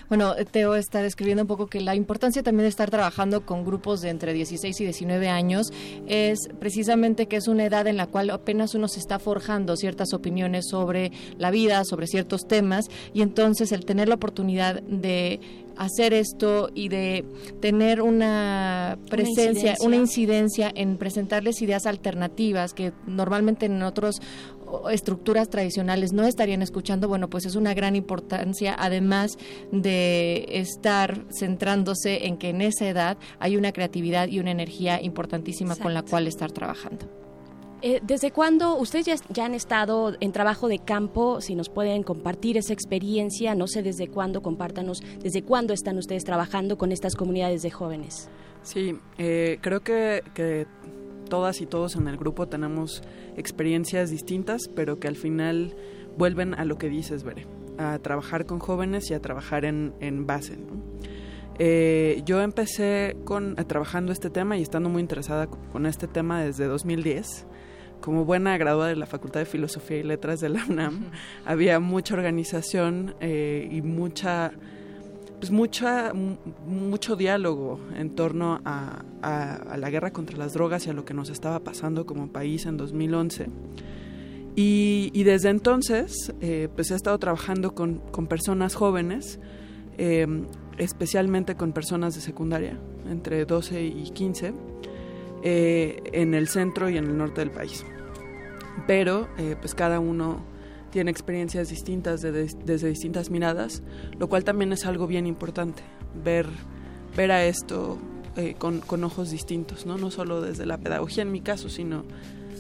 Bueno, 0.10 0.34
Teo 0.52 0.76
está 0.76 1.02
describiendo 1.02 1.44
un 1.44 1.48
poco 1.48 1.68
que 1.68 1.82
la 1.82 1.96
importancia 1.96 2.44
también 2.44 2.64
de 2.64 2.70
estar 2.70 2.90
trabajando 2.90 3.46
con 3.46 3.66
grupos 3.66 4.02
de 4.02 4.10
entre 4.10 4.34
16 4.34 4.80
y 4.80 4.84
19 4.84 5.30
años 5.30 5.72
es 6.08 6.40
precisamente 6.60 7.28
que 7.28 7.38
es 7.38 7.48
una 7.48 7.66
edad 7.66 7.88
en 7.88 7.98
la 7.98 8.08
cual 8.08 8.30
apenas 8.30 8.74
uno 8.76 8.88
se 8.88 9.00
está 9.00 9.20
forjando 9.20 9.76
ciertas 9.76 10.14
opiniones 10.14 10.66
sobre 10.70 11.12
la 11.38 11.52
vida, 11.52 11.84
sobre 11.86 12.08
ciertos 12.08 12.48
temas, 12.48 12.86
y 13.14 13.22
entonces 13.22 13.72
el 13.72 13.86
tener 13.86 14.08
la 14.10 14.16
oportunidad 14.16 14.82
de 14.82 15.40
hacer 15.78 16.14
esto 16.14 16.70
y 16.74 16.90
de 16.90 17.26
tener 17.62 18.02
una 18.02 18.98
presencia, 19.10 19.76
una 19.82 19.96
incidencia. 19.96 20.72
en 20.74 20.98
presentarles 20.98 21.62
ideas 21.62 21.86
alternativas 21.86 22.74
que 22.74 22.94
normalmente 23.06 23.68
en 23.68 23.82
otros 23.84 24.22
estructuras 24.92 25.50
tradicionales 25.50 26.14
no 26.14 26.24
estarían 26.24 26.62
escuchando, 26.62 27.08
bueno, 27.08 27.30
pues 27.30 27.46
es 27.46 27.56
una 27.56 27.74
gran 27.74 27.96
importancia, 27.96 28.76
además 28.78 29.38
de 29.72 30.46
estar 30.50 31.26
centrándose 31.32 32.28
en 32.28 32.38
que 32.38 32.50
en 32.50 32.62
esa 32.62 32.88
edad 32.88 33.18
hay 33.40 33.56
una 33.58 33.72
creatividad 33.72 34.28
y 34.28 34.40
una 34.40 34.52
energía 34.52 35.02
importantísima 35.02 35.76
con 35.76 35.94
la 35.94 36.04
cual 36.04 36.28
estar 36.28 36.52
trabajando. 36.52 37.27
Eh, 37.84 38.00
¿Desde 38.02 38.32
cuándo 38.32 38.76
ustedes 38.76 39.22
ya, 39.30 39.46
han 39.46 39.54
estado 39.54 40.16
en 40.20 40.32
trabajo 40.32 40.68
de 40.68 40.80
campo? 40.80 41.42
Si 41.42 41.54
nos 41.54 41.70
pueden 41.70 42.02
compartir 42.02 42.58
esa 42.58 42.74
experiencia, 42.74 43.54
no 43.54 43.68
sé 43.68 43.84
desde 43.84 44.08
cuándo, 44.08 44.42
compártanos, 44.42 45.04
desde 45.22 45.44
cuándo 45.44 45.74
están 45.74 45.98
ustedes 45.98 46.24
trabajando 46.24 46.78
con 46.78 46.92
estas 46.92 47.16
comunidades 47.16 47.62
de 47.62 47.70
jóvenes. 47.70 48.30
Sí, 48.64 48.98
eh, 49.20 49.60
creo 49.62 49.82
que, 49.82 50.24
que, 50.34 50.66
todas 51.30 51.62
y 51.62 51.68
todos 51.68 51.96
en 51.96 52.08
el 52.08 52.18
grupo 52.18 52.48
tenemos 52.48 53.04
experiencias 53.36 54.10
distintas, 54.10 54.70
pero 54.74 55.00
que 55.00 55.08
al 55.08 55.16
final 55.16 55.76
vuelven 56.18 56.56
a 56.56 56.66
lo 56.66 56.78
que 56.78 56.90
dices, 56.90 57.24
Bere, 57.24 57.46
a 57.78 58.00
trabajar 58.00 58.46
con 58.46 58.60
jóvenes 58.60 59.12
y 59.12 59.14
a 59.14 59.22
trabajar 59.22 59.66
en, 59.66 60.26
base. 60.26 60.58
Eh, 61.60 62.24
yo 62.26 62.42
empecé 62.42 63.18
con, 63.24 63.56
trabajando 63.56 64.12
este 64.12 64.30
tema 64.30 64.58
y 64.58 64.64
estando 64.64 64.90
muy 64.90 65.02
interesada 65.02 65.48
con 65.48 65.86
este 65.86 66.08
tema 66.08 66.42
desde 66.42 66.66
2010 66.66 67.46
como 68.02 68.26
buena 68.26 68.58
graduada 68.58 68.90
de 68.90 68.96
la 68.96 69.06
Facultad 69.06 69.40
de 69.42 69.46
Filosofía 69.46 69.98
y 69.98 70.04
Letras 70.04 70.40
de 70.40 70.50
la 70.50 70.66
UNAM, 70.68 71.12
había 71.46 71.80
mucha 71.80 72.14
organización 72.14 73.16
eh, 73.20 73.68
y 73.72 73.82
mucha, 73.82 74.52
pues 75.40 75.52
mucha, 75.52 76.14
mucho 76.14 77.16
diálogo 77.16 77.80
en 77.96 78.16
torno 78.16 78.62
a, 78.66 79.04
la 79.78 79.90
guerra 79.90 80.12
contra 80.12 80.38
las 80.38 80.54
drogas 80.54 80.88
y 80.88 80.90
a 80.90 80.94
lo 80.94 81.06
que 81.06 81.14
nos 81.14 81.30
estaba 81.30 81.60
pasando 81.60 82.06
como 82.06 82.28
país 82.28 82.66
en 82.66 82.78
2011. 82.78 83.48
Y, 84.56 85.24
desde 85.24 85.50
entonces, 85.50 86.34
eh, 86.42 86.68
pues 86.74 86.90
he 86.90 86.96
estado 86.96 87.20
trabajando 87.20 87.76
con, 87.76 88.00
personas 88.28 88.74
jóvenes, 88.74 89.40
em, 90.00 90.48
especialmente 90.80 91.56
con 91.56 91.74
personas 91.74 92.16
de 92.16 92.22
secundaria, 92.22 92.80
entre 93.08 93.46
12 93.46 93.84
y 93.84 94.10
15, 94.10 94.54
eh, 95.44 96.02
en 96.14 96.34
el 96.34 96.48
centro 96.48 96.90
y 96.90 96.98
en 96.98 97.06
el 97.06 97.18
norte 97.18 97.42
del 97.42 97.52
país. 97.52 97.86
Pero 98.86 99.28
eh, 99.38 99.56
pues 99.60 99.76
cada 99.76 100.00
uno 100.00 100.42
tiene 100.92 101.12
experiencias 101.12 101.70
distintas 101.70 102.22
desde 102.22 102.90
distintas 102.90 103.30
miradas, 103.30 103.84
lo 104.18 104.30
cual 104.30 104.44
también 104.44 104.72
es 104.74 104.86
algo 104.86 105.08
bien 105.08 105.28
importante, 105.28 105.84
ver, 106.24 106.48
ver 107.16 107.32
a 107.32 107.46
esto 107.46 107.98
eh, 108.36 108.56
con, 108.58 108.80
con, 108.80 109.04
ojos 109.04 109.32
distintos, 109.32 109.86
¿no? 109.86 109.98
no 109.98 110.12
solo 110.12 110.42
desde 110.42 110.66
la 110.66 110.78
pedagogía 110.78 111.24
en 111.24 111.32
mi 111.32 111.42
caso, 111.42 111.70
sino 111.70 112.04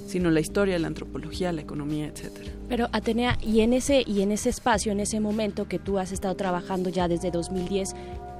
sino 0.08 0.32
la 0.32 0.40
historia, 0.40 0.80
la 0.80 0.88
antropología, 0.88 1.52
la 1.52 1.62
economía, 1.62 2.08
etcétera. 2.08 2.50
Pero 2.70 2.88
Atenea, 2.94 3.38
y 3.42 3.60
en 3.60 3.74
ese 3.74 4.04
y 4.06 4.22
en 4.22 4.32
ese 4.32 4.50
espacio, 4.50 4.92
en 4.92 5.02
ese 5.02 5.20
momento 5.20 5.68
que 5.68 5.80
tú 5.80 6.00
has 6.00 6.12
estado 6.12 6.36
trabajando 6.36 6.90
ya 6.90 7.08
desde 7.08 7.30
2010, 7.30 7.94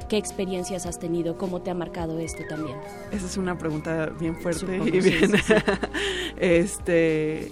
¿Qué 0.10 0.18
experiencias 0.18 0.86
has 0.86 1.00
tenido? 1.00 1.38
¿Cómo 1.38 1.62
te 1.62 1.70
ha 1.70 1.74
marcado 1.74 2.20
esto 2.20 2.44
también? 2.48 2.78
Esa 3.12 3.26
es 3.26 3.36
una 3.38 3.58
pregunta 3.58 4.10
bien 4.20 4.38
fuerte 4.38 4.78
y 4.78 5.02
bien. 5.02 5.34
este, 6.38 7.52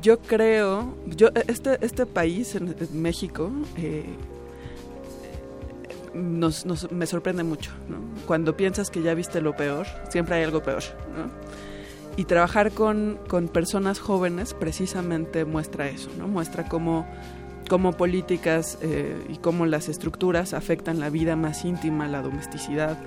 yo 0.00 0.18
creo, 0.20 0.96
yo 1.06 1.28
este 1.48 1.84
este 1.84 2.06
país, 2.06 2.54
en, 2.54 2.74
México, 2.92 3.50
eh, 3.76 4.06
nos, 6.14 6.64
me 6.90 7.06
sorprende 7.06 7.42
mucho. 7.42 7.72
Cuando 8.26 8.56
piensas 8.56 8.90
que 8.90 9.02
ya 9.02 9.14
viste 9.14 9.42
lo 9.42 9.54
peor, 9.54 9.86
siempre 10.08 10.36
hay 10.36 10.44
algo 10.44 10.62
peor. 10.62 10.82
Y 12.16 12.24
trabajar 12.24 12.72
con, 12.72 13.18
con 13.28 13.48
personas 13.48 14.00
jóvenes 14.00 14.54
precisamente 14.54 15.44
muestra 15.44 15.88
eso, 15.88 16.08
¿no? 16.16 16.26
muestra 16.26 16.66
cómo 16.66 17.06
cómo 17.68 17.92
políticas 17.92 18.78
eh, 18.82 19.16
y 19.28 19.36
cómo 19.36 19.66
las 19.66 19.88
estructuras 19.88 20.54
afectan 20.54 21.00
la 21.00 21.10
vida 21.10 21.36
más 21.36 21.64
íntima, 21.64 22.08
la 22.08 22.22
domesticidad 22.22 22.98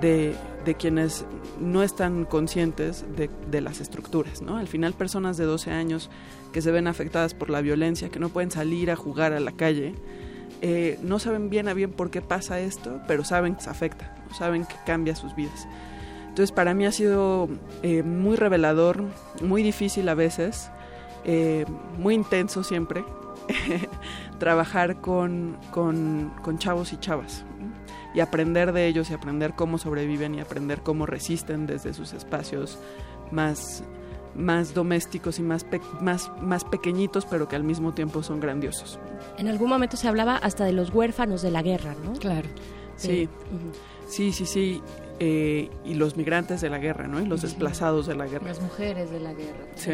de, 0.00 0.34
de 0.64 0.74
quienes 0.74 1.24
no 1.60 1.82
están 1.82 2.24
conscientes 2.24 3.04
de, 3.16 3.30
de, 3.50 3.60
las 3.60 3.80
estructuras. 3.80 4.42
¿no? 4.42 4.56
Al 4.58 4.68
final 4.68 4.92
personas 4.92 5.36
de 5.36 5.44
12 5.44 5.70
años 5.70 6.10
que 6.52 6.60
se 6.60 6.70
ven 6.70 6.86
afectadas 6.86 7.34
por 7.34 7.50
la 7.50 7.60
violencia, 7.60 8.10
que 8.10 8.18
no 8.18 8.28
pueden 8.28 8.50
salir 8.50 8.90
a 8.90 8.96
jugar 8.96 9.32
a 9.32 9.40
la 9.40 9.52
calle, 9.52 9.94
eh, 10.62 10.98
no 11.02 11.18
saben 11.18 11.50
bien 11.50 11.68
a 11.68 11.74
bien 11.74 11.92
por 11.92 12.10
qué 12.10 12.22
pasa 12.22 12.60
esto, 12.60 13.00
pero 13.06 13.24
saben 13.24 13.56
que 13.56 13.62
se 13.62 13.70
afecta, 13.70 14.14
saben 14.36 14.64
que 14.64 14.74
cambia 14.86 15.14
sus 15.14 15.34
vidas. 15.34 15.66
Entonces 16.28 16.52
para 16.52 16.74
mí 16.74 16.86
ha 16.86 16.92
sido 16.92 17.48
eh, 17.82 18.02
muy 18.02 18.36
revelador, 18.36 19.04
muy 19.42 19.62
difícil 19.62 20.08
a 20.08 20.14
veces, 20.14 20.70
eh, 21.24 21.66
muy 21.98 22.14
intenso 22.14 22.62
siempre, 22.62 23.04
trabajar 24.38 25.00
con, 25.00 25.56
con, 25.70 26.32
con, 26.42 26.58
chavos 26.58 26.92
y 26.92 26.98
chavas 26.98 27.44
y 28.14 28.20
aprender 28.20 28.72
de 28.72 28.86
ellos 28.86 29.10
y 29.10 29.14
aprender 29.14 29.54
cómo 29.54 29.78
sobreviven 29.78 30.34
y 30.34 30.40
aprender 30.40 30.80
cómo 30.82 31.06
resisten 31.06 31.66
desde 31.66 31.92
sus 31.92 32.12
espacios 32.12 32.78
más, 33.30 33.84
más 34.34 34.74
domésticos 34.74 35.38
y 35.38 35.42
más, 35.42 35.66
más, 36.00 36.30
más 36.40 36.64
pequeñitos, 36.64 37.26
pero 37.26 37.48
que 37.48 37.56
al 37.56 37.64
mismo 37.64 37.92
tiempo 37.92 38.22
son 38.22 38.40
grandiosos. 38.40 38.98
En 39.38 39.48
algún 39.48 39.68
momento 39.68 39.96
se 39.96 40.08
hablaba 40.08 40.36
hasta 40.36 40.64
de 40.64 40.72
los 40.72 40.94
huérfanos 40.94 41.42
de 41.42 41.50
la 41.50 41.62
guerra, 41.62 41.94
¿no? 42.04 42.14
Claro. 42.14 42.48
Sí, 42.96 43.28
sí, 44.08 44.32
sí, 44.32 44.46
sí. 44.46 44.82
Eh, 45.18 45.70
y 45.84 45.94
los 45.94 46.16
migrantes 46.16 46.60
de 46.60 46.68
la 46.68 46.78
guerra, 46.78 47.08
¿no? 47.08 47.20
Y 47.20 47.26
los 47.26 47.42
desplazados 47.42 48.06
de 48.06 48.16
la 48.16 48.26
guerra. 48.26 48.46
Las 48.46 48.60
mujeres 48.60 49.10
de 49.10 49.20
la 49.20 49.32
guerra. 49.32 49.66
Sí. 49.74 49.92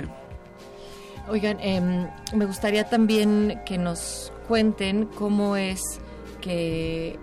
Oigan, 1.29 1.59
eh, 1.61 2.09
me 2.35 2.47
gustaría 2.47 2.85
también 2.85 3.61
que 3.65 3.79
nos 3.79 4.33
cuenten 4.49 5.07
cómo 5.07 5.57
es 5.57 5.81
que 6.41 7.19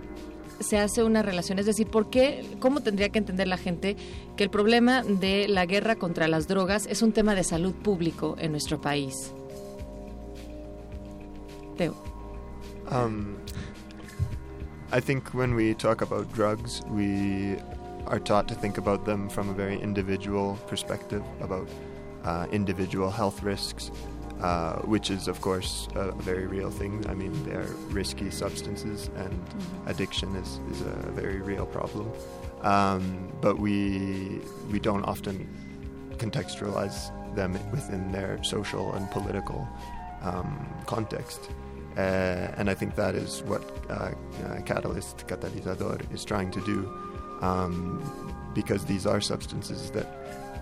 se 0.60 0.78
hace 0.78 1.02
una 1.02 1.22
relación, 1.22 1.58
es 1.58 1.66
decir, 1.66 1.86
¿por 1.86 2.10
qué, 2.10 2.44
cómo 2.60 2.80
tendría 2.80 3.08
que 3.08 3.18
entender 3.18 3.48
la 3.48 3.56
gente 3.56 3.96
que 4.36 4.44
el 4.44 4.50
problema 4.50 5.02
de 5.02 5.48
la 5.48 5.64
guerra 5.66 5.96
contra 5.96 6.28
las 6.28 6.48
drogas 6.48 6.86
es 6.86 7.02
un 7.02 7.12
tema 7.12 7.34
de 7.34 7.44
salud 7.44 7.74
público 7.74 8.36
en 8.38 8.52
nuestro 8.52 8.80
país? 8.80 9.32
Teo. 11.76 11.94
Um, 12.90 13.36
I 14.92 15.00
think 15.00 15.32
when 15.32 15.54
we 15.54 15.74
talk 15.74 16.02
about 16.02 16.30
drugs, 16.34 16.82
we 16.90 17.56
are 18.06 18.20
taught 18.20 18.48
to 18.48 18.54
think 18.54 18.76
about 18.76 19.04
them 19.04 19.30
from 19.30 19.48
a 19.48 19.54
very 19.54 19.80
individual 19.80 20.58
perspective, 20.68 21.22
about 21.40 21.68
uh, 22.24 22.46
individual 22.52 23.10
health 23.10 23.42
risks, 23.42 23.90
uh, 24.40 24.76
which 24.80 25.10
is, 25.10 25.28
of 25.28 25.40
course, 25.40 25.88
a, 25.94 26.08
a, 26.08 26.22
very 26.22 26.46
real 26.46 26.70
thing. 26.70 27.04
I 27.08 27.14
mean, 27.14 27.32
they 27.44 27.54
are 27.54 27.68
risky 27.90 28.30
substances, 28.30 29.10
and 29.16 29.32
mm-hmm. 29.32 29.88
addiction 29.88 30.34
is, 30.36 30.60
is 30.70 30.80
a 30.82 31.10
very 31.12 31.40
real 31.40 31.66
problem. 31.66 32.10
Um, 32.62 33.32
but 33.40 33.58
we 33.58 34.40
we 34.70 34.78
don't 34.78 35.04
often 35.04 35.48
contextualize 36.18 37.10
them 37.34 37.52
within 37.70 38.12
their 38.12 38.42
social 38.44 38.92
and 38.94 39.10
political 39.10 39.66
um, 40.22 40.68
context. 40.86 41.50
Uh, 41.96 42.54
and 42.56 42.70
I 42.70 42.74
think 42.74 42.94
that 42.94 43.14
is 43.14 43.42
what 43.42 43.62
uh, 43.88 43.92
uh, 43.92 44.60
Catalyst 44.62 45.26
Catalizador 45.26 46.12
is 46.14 46.24
trying 46.24 46.50
to 46.52 46.60
do, 46.60 46.88
um, 47.40 48.00
because 48.54 48.84
these 48.84 49.06
are 49.06 49.20
substances 49.20 49.90
that 49.90 50.06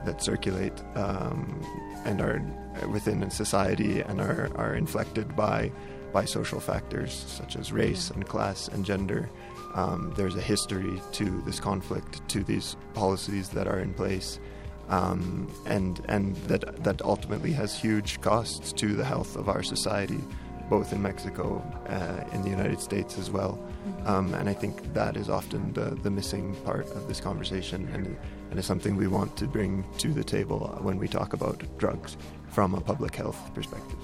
that 0.05 0.23
circulate 0.23 0.73
um, 0.95 1.61
and 2.05 2.21
are 2.21 2.43
within 2.89 3.23
a 3.23 3.31
society 3.31 4.01
and 4.01 4.21
are, 4.21 4.51
are 4.57 4.75
inflected 4.75 5.35
by 5.37 5.71
by 6.13 6.25
social 6.25 6.59
factors 6.59 7.13
such 7.13 7.57
as 7.57 7.71
race 7.71 8.11
and 8.11 8.27
class 8.27 8.69
and 8.69 8.85
gender. 8.85 9.29
Um, 9.75 10.13
there's 10.17 10.37
a 10.37 10.41
history 10.41 11.01
to 11.13 11.43
this 11.43 11.61
conflict, 11.61 12.27
to 12.31 12.43
these 12.43 12.77
policies 12.95 13.51
that 13.51 13.69
are 13.69 13.79
in 13.79 13.93
place, 13.93 14.41
um, 14.89 15.53
and 15.67 16.01
and 16.09 16.35
that 16.49 16.83
that 16.85 17.03
ultimately 17.03 17.53
has 17.53 17.79
huge 17.79 18.21
costs 18.21 18.73
to 18.73 18.95
the 18.95 19.05
health 19.05 19.37
of 19.37 19.49
our 19.49 19.63
society 19.63 20.21
both 20.69 20.93
in 20.93 21.03
Mexico, 21.03 21.63
uh, 21.89 22.35
in 22.35 22.43
the 22.43 22.51
United 22.51 22.81
States 22.81 23.19
as 23.19 23.31
well. 23.31 23.59
Mm-hmm. 23.59 24.07
Um, 24.07 24.35
and 24.35 24.49
I 24.49 24.55
think 24.55 24.93
that 24.95 25.17
is 25.17 25.29
often 25.29 25.73
the, 25.73 25.97
the 26.03 26.11
missing 26.11 26.55
part 26.65 26.87
of 26.97 27.09
this 27.09 27.21
conversation 27.21 27.89
and, 27.95 28.17
and 28.51 28.59
is 28.59 28.67
something 28.67 28.97
we 28.97 29.09
want 29.09 29.37
to 29.37 29.47
bring 29.47 29.85
to 29.99 30.09
the 30.09 30.25
table 30.25 30.79
when 30.83 30.99
we 30.99 31.09
talk 31.09 31.33
about 31.33 31.63
drugs 31.79 32.17
from 32.49 32.75
a 32.75 32.81
public 32.81 33.15
health 33.17 33.39
perspective. 33.55 33.99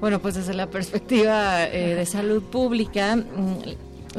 Bueno, 0.00 0.18
pues 0.18 0.34
desde 0.34 0.52
la 0.52 0.66
perspectiva 0.66 1.66
eh, 1.68 1.94
de 1.94 2.04
salud 2.04 2.42
pública, 2.42 3.16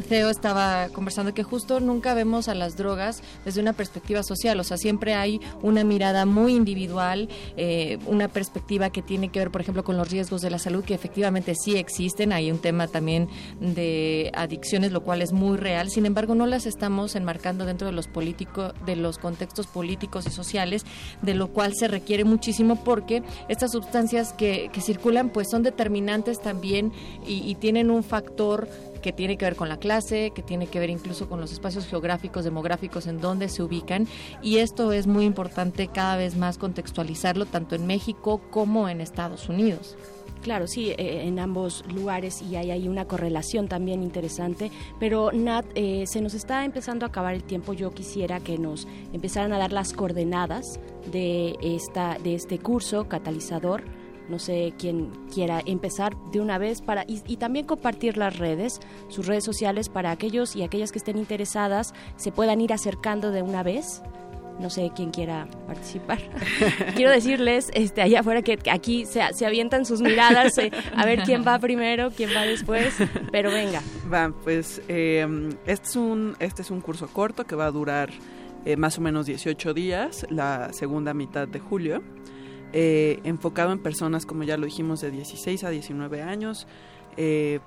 Theo 0.02 0.30
estaba 0.30 0.90
conversando 0.90 1.34
que 1.34 1.44
justo 1.44 1.80
nunca 1.80 2.14
vemos 2.14 2.48
a 2.48 2.56
las 2.56 2.78
drogas 2.78 3.22
desde 3.46 3.62
una 3.62 3.74
perspectiva 3.74 4.24
social, 4.24 4.60
o 4.60 4.64
sea, 4.64 4.78
siempre 4.78 5.14
hay 5.14 5.40
una 5.62 5.84
mirada 5.84 6.26
muy 6.26 6.56
individual, 6.56 7.30
eh, 7.56 7.98
una 8.06 8.28
perspectiva 8.28 8.90
que 8.90 9.02
tiene 9.02 9.30
que 9.30 9.40
ver, 9.40 9.52
por 9.52 9.62
ejemplo, 9.62 9.84
con 9.84 9.98
los 9.98 10.10
riesgos 10.10 10.42
de 10.42 10.50
la 10.50 10.60
salud, 10.60 10.84
que 10.84 10.94
efectivamente 10.94 11.56
sí 11.56 11.76
existen, 11.78 12.32
hay 12.32 12.52
un 12.52 12.60
tema 12.60 12.88
también 12.88 13.28
de 13.60 14.32
adicciones, 14.34 14.92
lo 14.92 15.04
cual 15.04 15.22
es 15.22 15.32
muy 15.32 15.58
real, 15.58 15.90
sin 15.90 16.06
embargo, 16.06 16.36
no 16.36 16.46
las 16.46 16.66
estamos 16.66 17.16
enmarcando 17.16 17.66
dentro 17.66 17.88
de 17.88 17.94
los 17.94 18.08
políticos, 18.08 18.74
de 18.86 18.96
los 18.96 19.18
contextos 19.18 19.68
políticos 19.68 20.26
y 20.28 20.32
sociales, 20.32 20.86
de 21.22 21.34
lo 21.34 21.50
cual 21.50 21.74
se 21.76 21.88
requiere 21.88 22.24
muchísimo 22.24 22.84
porque 22.84 23.24
estas 23.50 23.72
sustancias 23.72 24.34
que, 24.34 24.70
que 24.72 24.82
circulan 24.82 25.30
pues 25.30 25.48
son 25.50 25.64
determinantes 25.64 26.42
también 26.42 26.92
y, 27.26 27.50
y 27.50 27.56
tienen 27.56 27.90
un 27.92 28.04
factor 28.04 28.68
que 29.00 29.14
tiene 29.14 29.38
que 29.38 29.46
ver 29.46 29.56
con 29.56 29.70
la 29.70 29.78
clase, 29.78 30.32
que 30.32 30.42
tiene 30.42 30.68
que 30.68 30.80
ver 30.80 30.90
incluso 30.90 31.30
con 31.30 31.40
los 31.40 31.52
espacios 31.52 31.88
geográficos, 31.88 32.44
demográficos 32.44 33.08
en 33.08 33.20
donde 33.20 33.50
se 33.50 33.64
ubican 33.64 34.08
y 34.42 34.58
esto 34.58 34.92
es 34.92 35.08
muy 35.08 35.26
importante 35.26 35.88
cada 35.88 36.18
vez 36.18 36.36
más 36.36 36.58
contextualizarlo 36.58 37.46
tanto 37.46 37.76
en 37.76 37.88
México 37.88 38.42
como 38.50 38.90
en 38.90 39.02
Estados 39.02 39.50
Unidos. 39.50 39.98
Claro, 40.42 40.68
sí, 40.68 40.92
eh, 40.92 41.24
en 41.28 41.40
ambos 41.40 41.84
lugares 41.94 42.42
y 42.42 42.56
hay 42.56 42.72
ahí 42.72 42.88
una 42.88 43.06
correlación 43.06 43.68
también 43.68 44.04
interesante. 44.04 44.72
Pero 45.00 45.32
Nat, 45.34 45.66
eh, 45.76 46.06
se 46.08 46.22
nos 46.22 46.34
está 46.34 46.64
empezando 46.64 47.06
a 47.06 47.10
acabar 47.10 47.34
el 47.34 47.44
tiempo. 47.44 47.74
Yo 47.74 47.92
quisiera 47.92 48.40
que 48.40 48.58
nos 48.58 48.88
empezaran 49.14 49.52
a 49.54 49.58
dar 49.58 49.74
las 49.74 49.94
coordenadas 49.94 50.80
de 51.12 51.58
esta 51.62 52.18
de 52.24 52.36
este 52.36 52.60
curso 52.60 53.08
catalizador 53.08 53.84
no 54.30 54.40
sé 54.40 54.74
quién 54.78 55.12
quiera 55.34 55.62
empezar 55.66 56.16
de 56.32 56.42
una 56.42 56.58
vez 56.58 56.82
para 56.82 57.06
y, 57.08 57.38
también 57.38 57.66
compartir 57.66 58.18
las 58.18 58.38
redes, 58.38 58.80
sus 59.10 59.26
redes 59.26 59.44
sociales 59.44 59.90
para 59.90 60.12
aquellos 60.12 60.56
y 60.56 60.64
aquellas 60.64 60.92
que 60.92 60.98
estén 60.98 61.18
interesadas 61.18 61.94
se 62.16 62.32
puedan 62.32 62.62
ir 62.62 62.74
acercando 62.74 63.32
de 63.32 63.42
una 63.42 63.64
vez. 63.64 64.02
No 64.60 64.72
sé 64.72 64.92
quién 64.96 65.12
quiera 65.12 65.48
participar. 65.68 66.18
Quiero 66.96 67.12
decirles 67.12 67.70
este, 67.76 68.02
allá 68.02 68.22
afuera 68.22 68.42
que 68.42 68.58
aquí 68.72 69.06
se, 69.06 69.22
se 69.34 69.46
avientan 69.46 69.86
sus 69.86 70.02
miradas 70.02 70.58
eh, 70.58 70.72
a 70.96 71.06
ver 71.06 71.22
quién 71.22 71.46
va 71.46 71.60
primero, 71.60 72.10
quién 72.10 72.32
va 72.36 72.42
después, 72.42 72.96
pero 73.32 73.52
venga. 73.52 73.84
Va, 74.12 74.34
pues 74.44 74.82
em, 74.88 75.50
este, 75.68 75.90
es 75.90 75.96
un, 75.96 76.36
este 76.40 76.64
es 76.64 76.72
un 76.72 76.82
curso 76.82 77.08
corto 77.08 77.46
que 77.46 77.56
va 77.56 77.68
a 77.68 77.72
durar 77.72 78.10
eh, 78.66 78.78
más 78.78 78.98
o 78.98 79.02
menos 79.02 79.28
18 79.28 79.76
días, 79.76 80.26
la 80.32 80.74
segunda 80.74 81.14
mitad 81.14 81.48
de 81.48 81.60
julio. 81.60 82.02
Eh, 82.74 83.20
enfocado 83.24 83.72
en 83.72 83.80
personas, 83.80 84.26
como 84.26 84.44
ya 84.44 84.58
lo 84.58 84.66
dijimos, 84.66 85.02
de 85.02 85.12
16 85.12 85.64
a 85.64 85.70
19 85.70 86.22
años, 86.22 86.68
eh, 87.16 87.60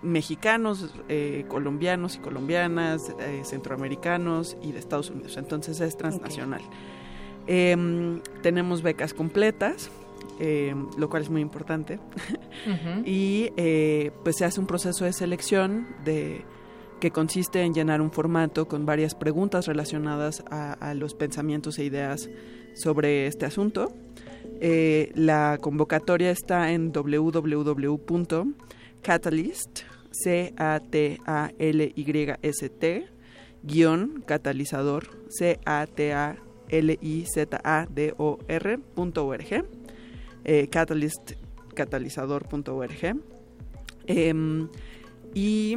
mexicanos, 0.00 0.94
eh, 1.08 1.44
colombianos 1.48 2.16
y 2.16 2.18
colombianas, 2.20 3.12
centroamericanos 3.42 4.56
y 4.62 4.72
de 4.72 4.78
Estados 4.78 5.10
Unidos. 5.10 5.36
Entonces 5.36 5.80
es 5.80 5.96
transnacional. 5.96 6.62
Em, 7.46 8.20
tenemos 8.42 8.82
becas 8.82 9.14
completas. 9.14 9.90
Em, 10.40 10.86
lo 10.96 11.10
cual 11.10 11.22
es 11.22 11.30
muy 11.30 11.40
importante. 11.40 11.98
y 13.04 13.50
pues 14.22 14.36
se 14.36 14.44
hace 14.44 14.60
un 14.60 14.68
proceso 14.68 15.04
de 15.04 15.12
selección 15.12 15.88
de, 16.04 16.44
que 17.00 17.10
consiste 17.10 17.62
en 17.62 17.74
llenar 17.74 18.00
un 18.00 18.12
formato 18.12 18.68
con 18.68 18.86
varias 18.86 19.16
preguntas 19.16 19.66
relacionadas 19.66 20.44
a 20.48 20.94
los 20.94 21.14
pensamientos 21.14 21.80
e 21.80 21.84
ideas 21.84 22.28
sobre 22.74 23.26
este 23.26 23.46
asunto. 23.46 23.92
Eh, 24.60 25.12
la 25.14 25.58
convocatoria 25.60 26.30
está 26.30 26.72
en 26.72 26.90
www.catalyst, 26.92 28.24
c 30.10 30.52
a 30.56 30.80
t 30.80 31.20
a 31.26 31.52
l 31.58 31.92
y 31.94 32.04
s 32.42 32.68
t 32.70 33.06
guion 33.62 34.22
catalizador 34.26 35.04
c 35.28 35.58
a 35.64 35.86
t 35.86 36.12
a 36.12 36.36
l 36.68 36.98
i 37.00 37.24
z 37.24 37.46
a 37.62 37.86
d 37.86 38.14
o 38.16 38.38
r 38.48 38.80
eh, 40.44 40.68
catalyst 40.68 41.32
catalizador.org 41.74 43.16
em, 44.06 44.68
y 45.34 45.76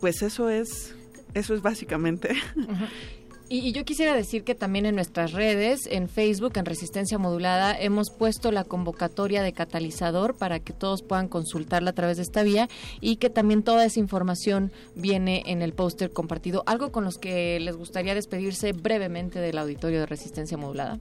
pues 0.00 0.22
eso 0.22 0.50
es 0.50 0.94
eso 1.34 1.54
es 1.54 1.62
básicamente 1.62 2.30
Y, 3.48 3.70
yo 3.72 3.84
quisiera 3.84 4.14
decir 4.14 4.42
que 4.42 4.56
también 4.56 4.86
en 4.86 4.96
nuestras 4.96 5.32
redes, 5.32 5.86
en 5.86 6.08
Facebook, 6.08 6.54
en 6.56 6.64
Resistencia 6.64 7.16
Modulada, 7.16 7.78
hemos 7.78 8.10
puesto 8.10 8.50
la 8.50 8.64
convocatoria 8.64 9.42
de 9.42 9.52
catalizador 9.52 10.36
para 10.36 10.58
que 10.58 10.72
todos 10.72 11.02
puedan 11.02 11.28
consultarla 11.28 11.90
a 11.90 11.94
través 11.94 12.16
de 12.16 12.24
esta 12.24 12.42
vía 12.42 12.68
y 13.00 13.16
que 13.16 13.30
también 13.30 13.62
toda 13.62 13.84
esa 13.84 14.00
información 14.00 14.72
viene 14.96 15.44
en 15.46 15.62
el 15.62 15.74
póster 15.74 16.10
compartido. 16.10 16.64
¿Algo 16.66 16.90
con 16.90 17.04
los 17.04 17.18
que 17.18 17.60
les 17.60 17.76
gustaría 17.76 18.16
despedirse 18.16 18.72
brevemente 18.72 19.38
del 19.38 19.58
auditorio 19.58 20.00
de 20.00 20.06
Resistencia 20.06 20.56
Modulada? 20.56 20.98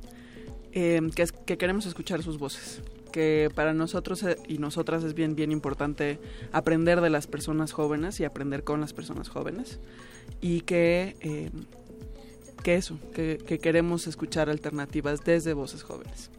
Eh, 0.71 1.01
que, 1.15 1.25
que 1.45 1.57
queremos 1.57 1.85
escuchar 1.87 2.21
sus 2.21 2.37
voces 2.37 2.81
que 3.11 3.49
para 3.55 3.73
nosotros 3.73 4.21
eh, 4.23 4.35
y 4.45 4.57
nosotras 4.57 5.01
es 5.05 5.13
bien 5.13 5.37
bien 5.37 5.53
importante 5.53 6.19
aprender 6.51 6.99
de 6.99 7.09
las 7.09 7.27
personas 7.27 7.71
jóvenes 7.71 8.19
y 8.19 8.25
aprender 8.25 8.65
con 8.65 8.81
las 8.81 8.91
personas 8.91 9.29
jóvenes 9.29 9.79
y 10.41 10.61
que 10.61 11.15
eh, 11.21 11.49
que 12.65 12.73
eso, 12.73 12.97
que, 13.13 13.37
que 13.37 13.59
queremos 13.59 14.07
escuchar 14.07 14.49
alternativas 14.49 15.23
desde 15.23 15.53
voces 15.53 15.83
jóvenes. 15.83 16.31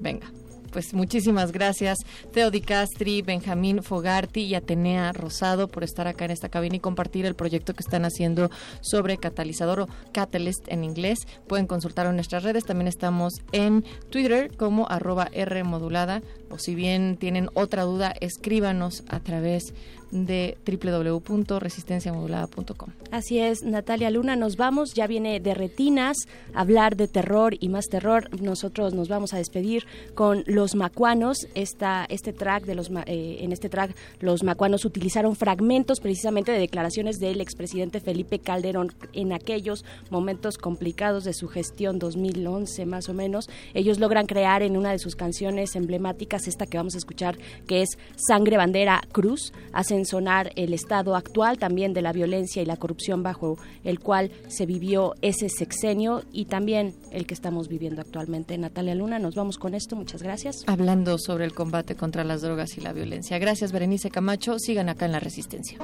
Venga 0.00 0.30
pues 0.74 0.92
muchísimas 0.92 1.52
gracias 1.52 1.98
Teo 2.32 2.50
Di 2.50 2.60
Castri, 2.60 3.22
Benjamín 3.22 3.80
Fogarty 3.80 4.40
y 4.40 4.56
Atenea 4.56 5.12
Rosado 5.12 5.68
por 5.68 5.84
estar 5.84 6.08
acá 6.08 6.24
en 6.24 6.32
esta 6.32 6.48
cabina 6.48 6.74
y 6.74 6.80
compartir 6.80 7.26
el 7.26 7.36
proyecto 7.36 7.74
que 7.74 7.84
están 7.84 8.04
haciendo 8.04 8.50
sobre 8.80 9.16
catalizador 9.16 9.78
o 9.78 9.88
catalyst 10.12 10.66
en 10.66 10.82
inglés. 10.82 11.28
Pueden 11.46 11.68
consultar 11.68 12.06
en 12.06 12.16
nuestras 12.16 12.42
redes. 12.42 12.64
También 12.64 12.88
estamos 12.88 13.34
en 13.52 13.84
Twitter 14.10 14.50
como 14.56 14.90
arroba 14.90 15.28
R 15.30 15.62
modulada 15.62 16.22
o 16.50 16.58
si 16.58 16.74
bien 16.74 17.18
tienen 17.18 17.50
otra 17.54 17.84
duda, 17.84 18.12
escríbanos 18.20 19.04
a 19.08 19.20
través 19.20 19.74
de 20.14 20.56
www.resistenciamodulada.com. 20.64 22.90
Así 23.10 23.40
es, 23.40 23.64
Natalia 23.64 24.10
Luna, 24.10 24.36
nos 24.36 24.56
vamos, 24.56 24.94
ya 24.94 25.06
viene 25.06 25.40
de 25.40 25.54
retinas, 25.54 26.16
hablar 26.54 26.96
de 26.96 27.08
terror 27.08 27.56
y 27.58 27.68
más 27.68 27.86
terror. 27.86 28.28
Nosotros 28.40 28.94
nos 28.94 29.08
vamos 29.08 29.34
a 29.34 29.38
despedir 29.38 29.84
con 30.14 30.44
Los 30.46 30.76
Macuanos, 30.76 31.48
esta, 31.54 32.06
este 32.08 32.32
track 32.32 32.64
de 32.64 32.74
los 32.74 32.90
eh, 33.06 33.38
en 33.40 33.52
este 33.52 33.68
track 33.68 33.94
los 34.20 34.42
macuanos 34.42 34.84
utilizaron 34.84 35.36
fragmentos 35.36 36.00
precisamente 36.00 36.52
de 36.52 36.58
declaraciones 36.58 37.18
del 37.18 37.40
expresidente 37.40 38.00
Felipe 38.00 38.38
Calderón 38.38 38.92
en 39.12 39.32
aquellos 39.32 39.84
momentos 40.10 40.58
complicados 40.58 41.24
de 41.24 41.32
su 41.32 41.48
gestión 41.48 41.98
2011 41.98 42.86
más 42.86 43.08
o 43.08 43.14
menos. 43.14 43.48
Ellos 43.74 43.98
logran 43.98 44.26
crear 44.26 44.62
en 44.62 44.76
una 44.76 44.92
de 44.92 44.98
sus 44.98 45.16
canciones 45.16 45.74
emblemáticas 45.74 46.46
esta 46.46 46.66
que 46.66 46.76
vamos 46.76 46.94
a 46.94 46.98
escuchar 46.98 47.36
que 47.66 47.82
es 47.82 47.98
Sangre 48.16 48.56
Bandera 48.56 49.02
Cruz, 49.12 49.52
hacen 49.72 50.03
sonar 50.06 50.52
el 50.56 50.74
estado 50.74 51.16
actual 51.16 51.58
también 51.58 51.92
de 51.92 52.02
la 52.02 52.12
violencia 52.12 52.62
y 52.62 52.66
la 52.66 52.76
corrupción 52.76 53.22
bajo 53.22 53.58
el 53.84 54.00
cual 54.00 54.30
se 54.48 54.66
vivió 54.66 55.14
ese 55.22 55.48
sexenio 55.48 56.22
y 56.32 56.46
también 56.46 56.94
el 57.10 57.26
que 57.26 57.34
estamos 57.34 57.68
viviendo 57.68 58.00
actualmente. 58.00 58.56
Natalia 58.58 58.94
Luna, 58.94 59.18
nos 59.18 59.34
vamos 59.34 59.58
con 59.58 59.74
esto. 59.74 59.96
Muchas 59.96 60.22
gracias. 60.22 60.64
Hablando 60.66 61.18
sobre 61.18 61.44
el 61.44 61.54
combate 61.54 61.94
contra 61.94 62.24
las 62.24 62.42
drogas 62.42 62.76
y 62.76 62.80
la 62.80 62.92
violencia. 62.92 63.38
Gracias, 63.38 63.72
Berenice 63.72 64.10
Camacho. 64.10 64.58
Sigan 64.58 64.88
acá 64.88 65.06
en 65.06 65.12
la 65.12 65.20
Resistencia. 65.20 65.78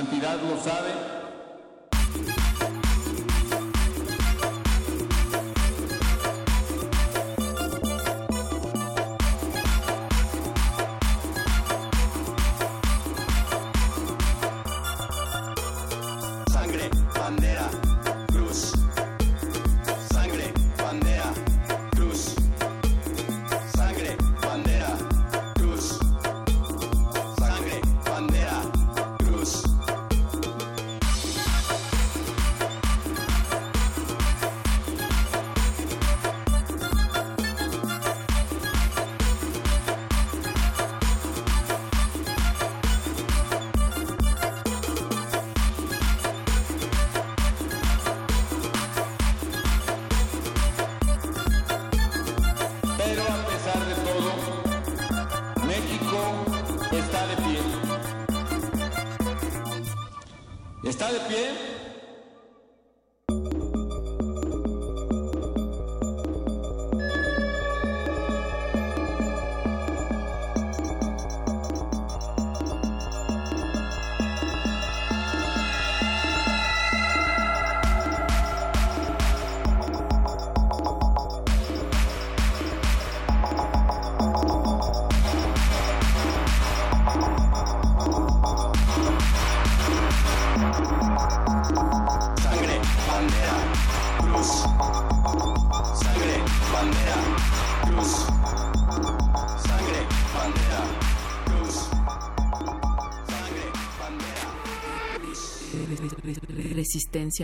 santidad 0.00 0.40
lo 0.40 0.56
sabe, 0.62 1.09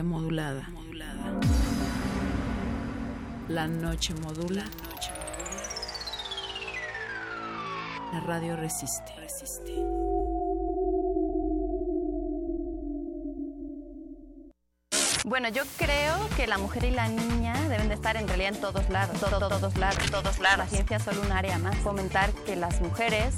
modulada. 0.03 0.69
La 3.49 3.69
noche 3.69 4.15
modula. 4.15 4.65
La 8.13 8.21
radio 8.21 8.57
resiste. 8.57 9.13
Bueno, 15.25 15.49
yo 15.51 15.63
creo 15.77 16.15
que 16.37 16.47
la 16.47 16.59
mujer 16.59 16.85
y 16.85 16.91
la 16.91 17.09
niña 17.09 17.55
deben 17.69 17.89
de 17.89 17.95
estar 17.95 18.17
en 18.17 18.27
realidad 18.27 18.55
en 18.55 18.61
todos 18.61 18.89
lados, 18.91 19.21
todos 19.21 19.77
lados, 19.77 20.11
todos 20.11 20.39
lados. 20.41 20.59
La 20.59 20.67
ciencia 20.67 20.97
es 20.97 21.03
solo 21.05 21.21
un 21.23 21.33
área 21.33 21.59
más. 21.59 21.77
Fomentar 21.77 22.33
que 22.45 22.57
las 22.57 22.81
mujeres 22.81 23.35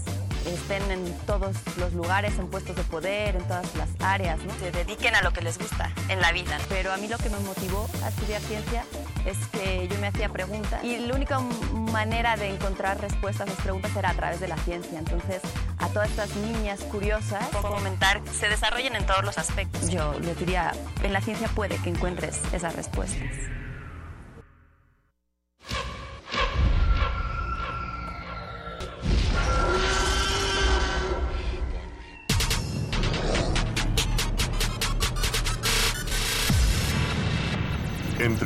estén 0.47 0.91
en 0.91 1.13
todos 1.27 1.57
los 1.77 1.93
lugares, 1.93 2.39
en 2.39 2.49
puestos 2.49 2.77
de 2.77 2.83
poder, 2.85 3.37
en 3.37 3.43
todas 3.45 3.75
las 3.77 3.88
áreas, 4.13 4.39
¿no? 4.45 4.55
se 4.59 4.71
dediquen 4.71 5.15
a 5.15 5.23
lo 5.23 5.33
que 5.33 5.41
les 5.41 5.59
gusta 5.59 5.91
en 6.09 6.21
la 6.21 6.33
vida. 6.33 6.59
Pero 6.69 6.93
a 6.93 6.97
mí 6.97 7.09
lo 7.09 7.19
que 7.19 7.31
me 7.31 7.39
motivó 7.41 7.89
a 8.03 8.09
estudiar 8.09 8.41
ciencia 8.43 8.85
es 9.27 9.37
que 9.49 9.89
yo 9.89 9.99
me 9.99 10.09
hacía 10.09 10.29
preguntas 10.29 10.83
y 10.83 10.99
la 10.99 11.15
única 11.15 11.39
manera 11.39 12.37
de 12.37 12.51
encontrar 12.51 13.01
respuestas 13.01 13.49
a 13.49 13.53
esas 13.53 13.63
preguntas 13.63 13.95
era 13.97 14.11
a 14.11 14.15
través 14.15 14.41
de 14.41 14.49
la 14.49 14.57
ciencia. 14.59 14.99
Entonces, 14.99 15.43
a 15.79 15.89
todas 15.89 16.11
estas 16.11 16.35
niñas 16.37 16.81
curiosas, 16.85 17.47
fomentar 17.49 18.21
se 18.33 18.49
desarrollen 18.49 18.97
en 18.97 19.07
todos 19.07 19.25
los 19.25 19.39
aspectos. 19.39 19.89
Yo 19.91 20.19
les 20.21 20.39
diría, 20.39 20.73
en 21.03 21.13
la 21.13 21.21
ciencia 21.21 21.49
puede 21.49 21.77
que 21.77 21.91
encuentres 21.91 22.41
esas 22.53 22.75
respuestas. 22.75 23.58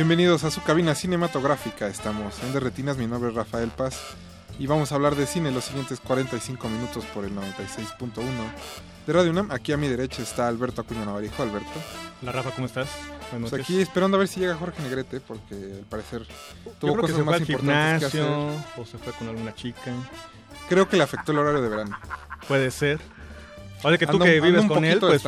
Bienvenidos 0.00 0.44
a 0.44 0.50
su 0.50 0.62
cabina 0.62 0.94
cinematográfica. 0.94 1.86
Estamos 1.86 2.42
en 2.42 2.54
Derretinas. 2.54 2.96
Mi 2.96 3.06
nombre 3.06 3.28
es 3.28 3.36
Rafael 3.36 3.68
Paz 3.68 4.00
y 4.58 4.66
vamos 4.66 4.90
a 4.90 4.94
hablar 4.94 5.14
de 5.14 5.26
cine 5.26 5.50
los 5.50 5.64
siguientes 5.64 6.00
45 6.00 6.70
minutos 6.70 7.04
por 7.04 7.26
el 7.26 7.32
96.1 7.32 8.22
de 9.06 9.12
Radio 9.12 9.30
UNAM. 9.30 9.50
Aquí 9.50 9.72
a 9.72 9.76
mi 9.76 9.88
derecha 9.88 10.22
está 10.22 10.48
Alberto 10.48 10.80
Acuña 10.80 11.04
Navarijo. 11.04 11.42
Alberto. 11.42 11.68
Hola 12.22 12.32
Rafa, 12.32 12.50
¿cómo 12.52 12.66
estás? 12.66 12.88
Pues 13.38 13.52
aquí 13.52 13.78
esperando 13.82 14.16
a 14.16 14.20
ver 14.20 14.28
si 14.28 14.40
llega 14.40 14.56
Jorge 14.56 14.82
Negrete 14.82 15.20
porque 15.20 15.54
al 15.54 15.84
parecer 15.90 16.26
tuvo 16.80 16.92
Yo 16.94 16.94
creo 16.94 17.00
cosas 17.02 17.06
que 17.06 17.12
se 17.12 17.14
fue 17.16 17.24
más 17.24 17.34
al 17.34 17.40
importantes 17.42 18.10
que 18.10 18.18
gimnasio 18.18 18.48
hacer. 18.48 18.80
o 18.80 18.86
se 18.86 18.96
fue 18.96 19.12
con 19.12 19.28
alguna 19.28 19.54
chica. 19.54 19.92
Creo 20.70 20.88
que 20.88 20.96
le 20.96 21.02
afectó 21.02 21.32
el 21.32 21.38
horario 21.40 21.60
de 21.60 21.68
verano. 21.68 21.98
Puede 22.48 22.70
ser. 22.70 23.00
Oye, 23.82 23.98
que 23.98 24.06
tú 24.06 24.18
que 24.18 24.40
vives 24.40 24.64
con 24.64 24.82
él, 24.82 24.98
pues 24.98 25.20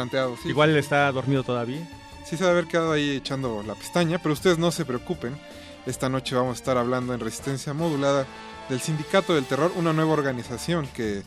sí, 0.43 0.49
igual 0.49 0.75
está 0.79 1.13
dormido 1.13 1.43
todavía. 1.43 1.87
Sí 2.33 2.39
se 2.39 2.45
debe 2.45 2.61
haber 2.61 2.71
quedado 2.71 2.93
ahí 2.93 3.11
echando 3.17 3.63
la 3.63 3.75
pestaña, 3.75 4.17
pero 4.19 4.33
ustedes 4.33 4.57
no 4.57 4.71
se 4.71 4.87
preocupen. 4.87 5.39
Esta 5.85 6.09
noche 6.09 6.35
vamos 6.35 6.53
a 6.53 6.61
estar 6.61 6.79
hablando 6.79 7.13
en 7.13 7.21
Resistencia 7.21 7.75
Modulada 7.75 8.25
del 8.71 8.81
Sindicato 8.81 9.35
del 9.35 9.45
Terror, 9.45 9.71
una 9.77 9.93
nueva 9.93 10.15
organización 10.15 10.89
que 10.95 11.25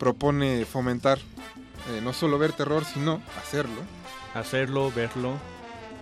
propone 0.00 0.64
fomentar 0.64 1.18
eh, 1.18 2.00
no 2.02 2.12
solo 2.12 2.40
ver 2.40 2.54
terror, 2.54 2.84
sino 2.84 3.22
hacerlo. 3.40 3.82
Hacerlo, 4.34 4.90
verlo, 4.90 5.34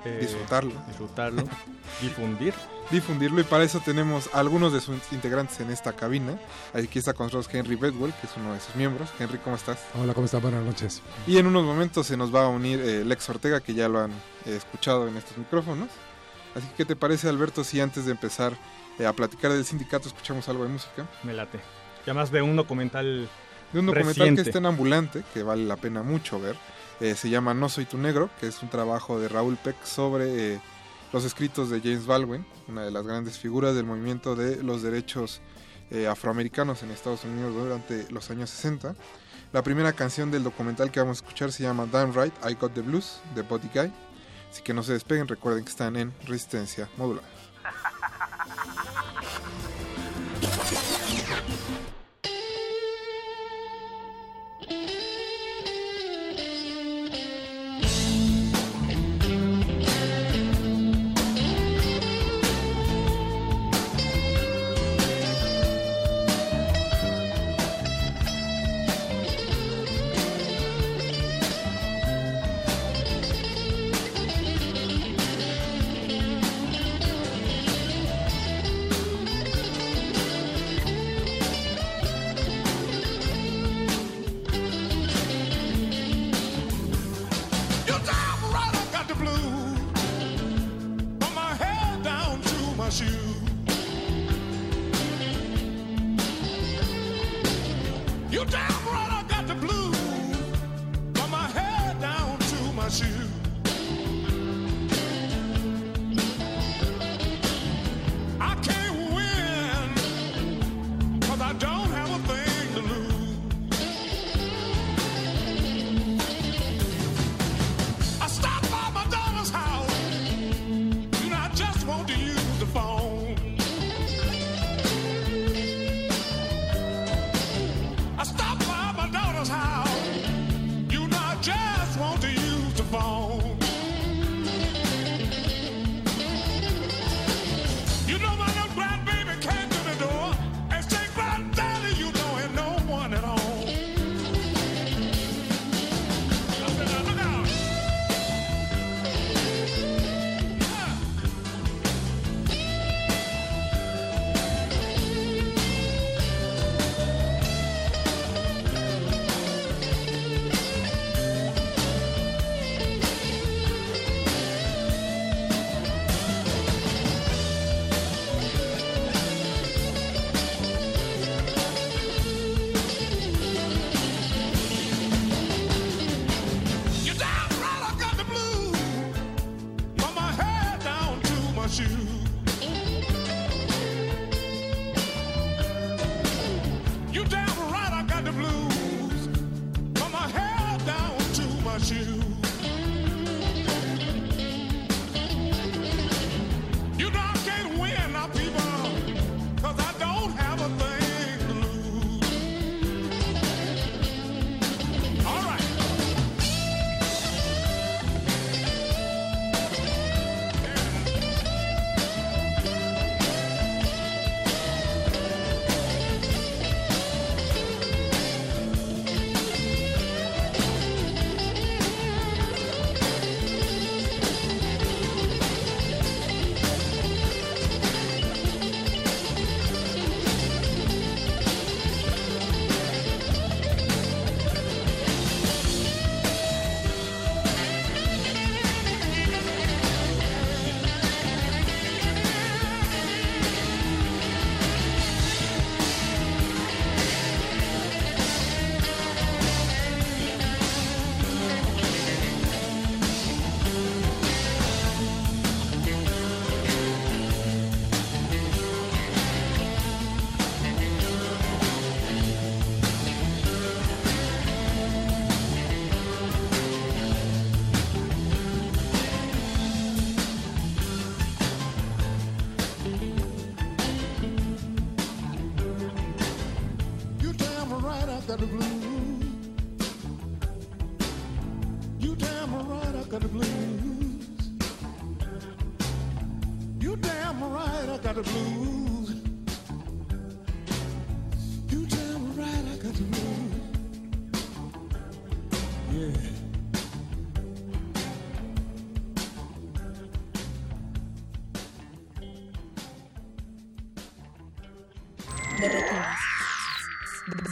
eh, 0.06 0.20
Disfrutarlo. 0.22 0.72
disfrutarlo, 0.88 1.44
difundir. 2.00 2.54
Difundirlo 2.90 3.40
y 3.40 3.44
para 3.44 3.64
eso 3.64 3.80
tenemos 3.80 4.30
a 4.32 4.38
algunos 4.38 4.72
de 4.72 4.80
sus 4.80 4.96
integrantes 5.10 5.58
en 5.58 5.70
esta 5.70 5.92
cabina. 5.92 6.38
Aquí 6.72 7.00
está 7.00 7.14
con 7.14 7.26
nosotros 7.26 7.52
Henry 7.52 7.74
Bedwell, 7.74 8.12
que 8.12 8.28
es 8.28 8.32
uno 8.36 8.52
de 8.52 8.60
sus 8.60 8.76
miembros. 8.76 9.10
Henry, 9.18 9.38
¿cómo 9.38 9.56
estás? 9.56 9.78
Hola, 10.00 10.14
¿cómo 10.14 10.26
están? 10.26 10.40
Buenas 10.40 10.64
noches. 10.64 11.02
Y 11.26 11.38
en 11.38 11.46
unos 11.48 11.64
momentos 11.64 12.06
se 12.06 12.16
nos 12.16 12.32
va 12.32 12.44
a 12.44 12.48
unir 12.48 12.80
eh, 12.80 13.04
Lex 13.04 13.28
Ortega, 13.28 13.60
que 13.60 13.74
ya 13.74 13.88
lo 13.88 14.00
han 14.00 14.12
eh, 14.12 14.56
escuchado 14.56 15.08
en 15.08 15.16
estos 15.16 15.36
micrófonos. 15.36 15.88
Así 16.54 16.66
que, 16.68 16.74
¿qué 16.74 16.84
te 16.84 16.94
parece, 16.96 17.28
Alberto, 17.28 17.64
si 17.64 17.80
antes 17.80 18.04
de 18.06 18.12
empezar 18.12 18.56
eh, 19.00 19.06
a 19.06 19.12
platicar 19.12 19.52
del 19.52 19.64
sindicato 19.64 20.06
escuchamos 20.08 20.48
algo 20.48 20.62
de 20.62 20.70
música? 20.70 21.06
Me 21.24 21.32
late. 21.32 21.58
Ya 22.06 22.14
más 22.14 22.30
de 22.30 22.40
un 22.40 22.54
documental 22.54 23.28
De 23.72 23.80
un 23.80 23.86
documental 23.86 24.14
reciente. 24.14 24.42
que 24.44 24.48
está 24.50 24.58
en 24.60 24.66
ambulante, 24.66 25.24
que 25.34 25.42
vale 25.42 25.64
la 25.64 25.76
pena 25.76 26.04
mucho 26.04 26.40
ver. 26.40 26.54
Eh, 27.00 27.14
se 27.14 27.28
llama 27.28 27.52
No 27.52 27.68
Soy 27.68 27.84
Tu 27.84 27.98
Negro, 27.98 28.30
que 28.40 28.46
es 28.46 28.62
un 28.62 28.70
trabajo 28.70 29.18
de 29.18 29.28
Raúl 29.28 29.56
Peck 29.56 29.84
sobre 29.84 30.54
eh, 30.54 30.60
los 31.12 31.24
escritos 31.24 31.70
de 31.70 31.80
James 31.80 32.06
Baldwin, 32.06 32.44
una 32.68 32.84
de 32.84 32.90
las 32.90 33.06
grandes 33.06 33.38
figuras 33.38 33.74
del 33.74 33.84
movimiento 33.84 34.34
de 34.36 34.62
los 34.62 34.82
derechos 34.82 35.40
eh, 35.90 36.06
afroamericanos 36.06 36.82
en 36.82 36.90
Estados 36.90 37.24
Unidos 37.24 37.54
durante 37.54 38.10
los 38.10 38.30
años 38.30 38.50
60. 38.50 38.94
La 39.52 39.62
primera 39.62 39.92
canción 39.92 40.30
del 40.30 40.42
documental 40.42 40.90
que 40.90 41.00
vamos 41.00 41.18
a 41.18 41.24
escuchar 41.24 41.52
se 41.52 41.62
llama 41.62 41.86
Damn 41.86 42.12
Right, 42.12 42.34
I 42.48 42.54
Got 42.54 42.74
the 42.74 42.82
Blues, 42.82 43.20
de 43.34 43.42
Body 43.42 43.68
Guy. 43.72 43.92
Así 44.50 44.62
que 44.62 44.74
no 44.74 44.82
se 44.82 44.92
despeguen, 44.92 45.28
recuerden 45.28 45.64
que 45.64 45.70
están 45.70 45.96
en 45.96 46.12
Resistencia 46.26 46.88
Modulada. 46.96 47.35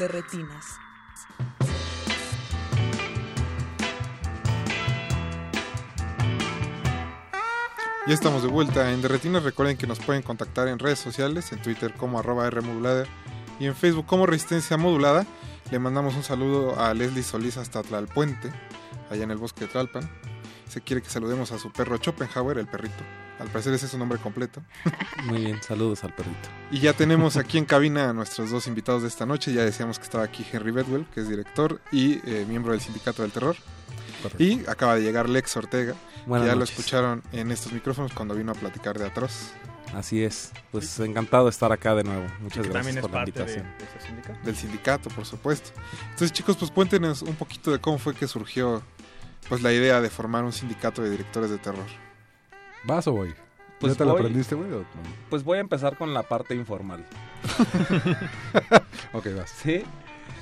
De 0.04 0.08
retinas. 0.08 0.78
Ya 8.06 8.12
estamos 8.12 8.42
de 8.42 8.48
vuelta 8.48 8.92
en 8.92 9.00
Derretinas. 9.00 9.44
Recuerden 9.44 9.78
que 9.78 9.86
nos 9.86 9.98
pueden 10.00 10.20
contactar 10.20 10.68
en 10.68 10.78
redes 10.78 10.98
sociales, 10.98 11.52
en 11.52 11.62
Twitter 11.62 11.94
como 11.94 12.18
arroba 12.18 12.50
Rmodulada 12.50 13.06
y 13.58 13.64
en 13.64 13.74
Facebook 13.74 14.04
como 14.04 14.26
Resistencia 14.26 14.76
Modulada. 14.76 15.24
Le 15.70 15.78
mandamos 15.78 16.14
un 16.16 16.22
saludo 16.22 16.78
a 16.78 16.92
Leslie 16.92 17.22
Solís 17.22 17.56
hasta 17.56 17.82
Tlalpuente, 17.82 18.52
allá 19.08 19.22
en 19.24 19.30
el 19.30 19.38
bosque 19.38 19.64
de 19.64 19.68
Tlalpan. 19.68 20.10
Se 20.68 20.82
quiere 20.82 21.00
que 21.00 21.08
saludemos 21.08 21.50
a 21.50 21.58
su 21.58 21.72
perro 21.72 21.96
Schopenhauer, 21.96 22.58
el 22.58 22.66
perrito. 22.66 23.02
Al 23.38 23.48
parecer 23.48 23.72
ese 23.72 23.86
es 23.86 23.92
su 23.92 23.98
nombre 23.98 24.18
completo. 24.18 24.60
Muy 25.24 25.46
bien, 25.46 25.62
saludos 25.62 26.04
al 26.04 26.14
perrito. 26.14 26.50
Y 26.70 26.80
ya 26.80 26.92
tenemos 26.92 27.36
aquí 27.36 27.58
en 27.58 27.66
cabina 27.66 28.10
a 28.10 28.12
nuestros 28.12 28.50
dos 28.50 28.66
invitados 28.66 29.02
de 29.02 29.08
esta 29.08 29.26
noche. 29.26 29.52
Ya 29.52 29.64
decíamos 29.64 29.98
que 29.98 30.04
estaba 30.04 30.24
aquí 30.24 30.44
Henry 30.50 30.72
Bedwell, 30.72 31.06
que 31.14 31.20
es 31.20 31.28
director 31.28 31.80
y 31.92 32.20
eh, 32.28 32.44
miembro 32.48 32.72
del 32.72 32.80
Sindicato 32.80 33.22
del 33.22 33.32
Terror. 33.32 33.56
Y 34.38 34.66
acaba 34.68 34.94
de 34.96 35.02
llegar 35.02 35.28
Lex 35.28 35.56
Ortega, 35.56 35.94
Buenas 36.26 36.46
que 36.46 36.50
ya 36.50 36.56
noches. 36.56 36.56
lo 36.56 36.64
escucharon 36.64 37.22
en 37.32 37.50
estos 37.50 37.72
micrófonos 37.72 38.12
cuando 38.12 38.34
vino 38.34 38.52
a 38.52 38.54
platicar 38.54 38.98
de 38.98 39.06
Atroz. 39.06 39.52
Así 39.94 40.24
es. 40.24 40.50
Pues 40.72 40.98
encantado 40.98 41.44
de 41.44 41.50
estar 41.50 41.70
acá 41.70 41.94
de 41.94 42.04
nuevo. 42.04 42.26
Muchas 42.40 42.66
gracias 42.66 42.72
también 42.72 42.96
es 42.96 43.02
por 43.02 43.10
la 43.10 43.18
parte 43.18 43.32
de, 43.32 43.52
invitación. 43.52 43.78
de 43.78 43.84
ese 43.84 44.06
sindicato. 44.06 44.38
Del 44.42 44.56
sindicato, 44.56 45.10
por 45.10 45.26
supuesto. 45.26 45.70
Entonces, 46.04 46.32
chicos, 46.32 46.56
pues 46.56 46.70
cuéntenos 46.70 47.22
un 47.22 47.34
poquito 47.34 47.70
de 47.70 47.78
cómo 47.78 47.98
fue 47.98 48.14
que 48.14 48.26
surgió 48.26 48.82
pues 49.48 49.62
la 49.62 49.72
idea 49.72 50.00
de 50.00 50.08
formar 50.10 50.42
un 50.44 50.52
sindicato 50.52 51.02
de 51.02 51.10
directores 51.10 51.50
de 51.50 51.58
terror. 51.58 51.86
¿Vas 52.84 53.06
o 53.06 53.12
voy? 53.12 53.34
Pues 53.80 53.92
¿Ya 53.94 53.98
te 53.98 54.04
la 54.04 54.12
voy. 54.12 54.20
aprendiste, 54.20 54.54
güey? 54.54 54.68
Pues 55.30 55.42
voy 55.44 55.58
a 55.58 55.60
empezar 55.60 55.96
con 55.98 56.14
la 56.14 56.22
parte 56.22 56.54
informal. 56.54 57.04
ok, 59.12 59.26
vas. 59.36 59.50
Sí. 59.50 59.82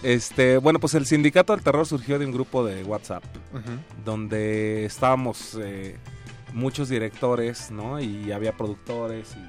Este, 0.02 0.58
bueno, 0.58 0.80
pues 0.80 0.94
el 0.94 1.06
Sindicato 1.06 1.52
del 1.54 1.62
Terror 1.62 1.86
surgió 1.86 2.18
de 2.18 2.26
un 2.26 2.32
grupo 2.32 2.64
de 2.64 2.82
WhatsApp, 2.84 3.22
donde 4.04 4.84
estábamos 4.84 5.56
eh, 5.60 5.96
muchos 6.52 6.88
directores, 6.88 7.70
¿no? 7.70 8.00
Y 8.00 8.32
había 8.32 8.56
productores 8.56 9.34
y 9.36 9.40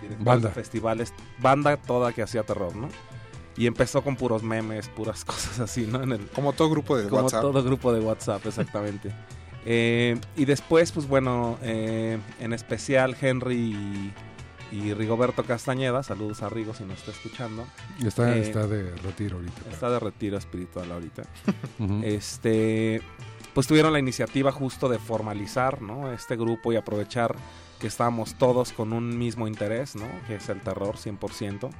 directores 0.00 0.24
Banda. 0.24 0.48
de 0.48 0.54
festivales, 0.54 1.12
banda 1.40 1.76
toda 1.76 2.12
que 2.12 2.22
hacía 2.22 2.42
terror, 2.44 2.74
¿no? 2.76 2.88
Y 3.56 3.66
empezó 3.66 4.02
con 4.02 4.16
puros 4.16 4.42
memes, 4.42 4.88
puras 4.88 5.24
cosas 5.26 5.58
así, 5.60 5.86
¿no? 5.86 6.02
En 6.02 6.12
el, 6.12 6.26
Como 6.28 6.52
todo 6.52 6.70
grupo 6.70 6.96
de 6.96 7.08
como 7.08 7.22
WhatsApp. 7.22 7.40
todo 7.42 7.62
grupo 7.64 7.92
de 7.92 8.00
WhatsApp, 8.00 8.46
exactamente. 8.46 9.12
Eh, 9.64 10.18
y 10.36 10.44
después, 10.44 10.92
pues 10.92 11.08
bueno, 11.08 11.58
eh, 11.62 12.18
en 12.40 12.52
especial 12.52 13.16
Henry 13.20 13.56
y, 13.56 14.12
y 14.72 14.92
Rigoberto 14.94 15.44
Castañeda, 15.44 16.02
saludos 16.02 16.42
a 16.42 16.48
Rigo 16.48 16.74
si 16.74 16.84
nos 16.84 16.98
está 16.98 17.12
escuchando. 17.12 17.64
Está, 18.04 18.36
Eh, 18.36 18.42
está 18.42 18.66
de 18.66 18.90
retiro 18.96 19.36
ahorita. 19.36 19.70
Está 19.70 19.90
de 19.90 20.00
retiro 20.00 20.36
espiritual 20.36 20.90
ahorita. 20.92 21.22
Este, 22.02 23.00
pues 23.54 23.66
tuvieron 23.66 23.92
la 23.92 23.98
iniciativa 23.98 24.52
justo 24.52 24.88
de 24.88 24.98
formalizar, 24.98 25.80
¿no? 25.80 26.12
Este 26.12 26.36
grupo 26.36 26.72
y 26.72 26.76
aprovechar 26.76 27.36
que 27.78 27.86
estábamos 27.86 28.34
todos 28.34 28.72
con 28.72 28.92
un 28.92 29.16
mismo 29.16 29.46
interés, 29.46 29.94
¿no? 29.96 30.06
Que 30.26 30.36
es 30.36 30.48
el 30.48 30.60
terror 30.60 30.96
100%. 30.96 31.70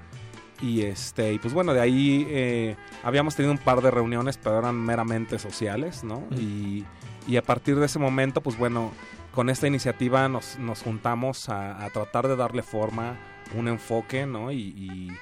Y 0.62 0.82
este, 0.82 1.32
y 1.32 1.38
pues 1.38 1.52
bueno, 1.52 1.74
de 1.74 1.80
ahí 1.80 2.26
eh, 2.28 2.76
habíamos 3.02 3.34
tenido 3.34 3.52
un 3.52 3.58
par 3.58 3.82
de 3.82 3.90
reuniones, 3.90 4.38
pero 4.38 4.58
eran 4.58 4.76
meramente 4.76 5.38
sociales, 5.38 6.04
¿no? 6.04 6.22
Y, 6.38 6.84
y 7.26 7.36
a 7.36 7.42
partir 7.42 7.76
de 7.76 7.86
ese 7.86 7.98
momento, 7.98 8.40
pues 8.40 8.56
bueno, 8.58 8.92
con 9.32 9.50
esta 9.50 9.66
iniciativa 9.66 10.28
nos, 10.28 10.58
nos 10.58 10.82
juntamos 10.82 11.48
a, 11.48 11.84
a 11.84 11.90
tratar 11.90 12.28
de 12.28 12.36
darle 12.36 12.62
forma, 12.62 13.16
un 13.56 13.68
enfoque, 13.68 14.26
¿no? 14.26 14.50
Y, 14.52 14.56
y- 14.76 15.12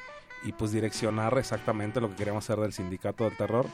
y, 0.45 0.51
pues 0.51 0.73
direccionar 0.73 1.39
exactamente 1.39 2.01
lo 2.01 2.11
que 2.11 2.17
queríamos 2.17 2.43
hacer 2.45 2.59
del 2.61 2.73
sindicato 2.73 3.23
del 3.23 3.37
terror. 3.37 3.65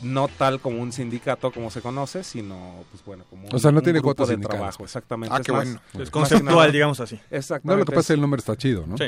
No 0.00 0.28
tal 0.28 0.60
como 0.60 0.80
un 0.80 0.92
sindicato 0.92 1.50
como 1.50 1.72
se 1.72 1.80
conoce, 1.80 2.22
sino 2.22 2.84
pues 2.92 3.04
bueno, 3.04 3.24
como 3.28 3.48
O 3.50 3.58
sea, 3.58 3.72
no 3.72 3.78
un 3.78 3.82
tiene 3.84 3.98
grupo 3.98 4.24
de 4.24 4.36
trabajo, 4.36 4.78
pues. 4.78 4.90
exactamente. 4.90 5.34
Ah, 5.34 5.40
qué 5.44 5.50
más- 5.50 5.64
bueno. 5.64 5.80
Es 5.94 5.98
más 5.98 6.10
conceptual, 6.10 6.54
nada- 6.56 6.70
digamos 6.70 7.00
así. 7.00 7.18
Exactamente. 7.32 7.66
No, 7.66 7.76
lo 7.78 7.84
que 7.84 7.90
pasa 7.90 8.00
es 8.00 8.06
que 8.06 8.12
el 8.12 8.20
nombre 8.20 8.38
está 8.38 8.56
chido, 8.56 8.86
¿no? 8.86 8.96
Sí. 8.96 9.06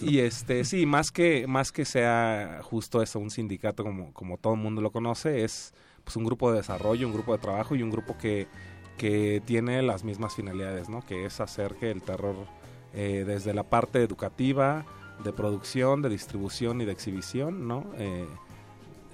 y 0.00 0.18
este 0.18 0.64
sí 0.64 0.84
más 0.84 1.10
que 1.10 1.46
más 1.46 1.72
que 1.72 1.86
sea 1.86 2.60
justo 2.62 3.00
eso 3.02 3.18
un 3.18 3.30
sindicato 3.30 3.82
como 3.82 4.12
como 4.12 4.36
todo 4.36 4.52
el 4.54 4.60
mundo 4.60 4.82
lo 4.82 4.90
conoce 4.90 5.44
es 5.44 5.72
pues 6.04 6.16
un 6.16 6.24
grupo 6.24 6.50
de 6.50 6.58
desarrollo 6.58 7.06
un 7.06 7.12
grupo 7.12 7.32
de 7.32 7.38
trabajo 7.38 7.74
y 7.74 7.82
un 7.82 7.90
grupo 7.90 8.16
que 8.18 8.46
que 8.96 9.42
tiene 9.44 9.82
las 9.82 10.04
mismas 10.04 10.34
finalidades 10.34 10.88
no 10.88 11.04
que 11.06 11.24
es 11.24 11.40
hacer 11.40 11.74
que 11.74 11.90
el 11.90 12.02
terror 12.02 12.36
eh, 12.94 13.24
desde 13.26 13.54
la 13.54 13.62
parte 13.62 14.02
educativa 14.02 14.84
de 15.24 15.32
producción 15.32 16.02
de 16.02 16.08
distribución 16.08 16.80
y 16.80 16.84
de 16.84 16.92
exhibición 16.92 17.66
no 17.68 17.84
Eh, 17.98 18.26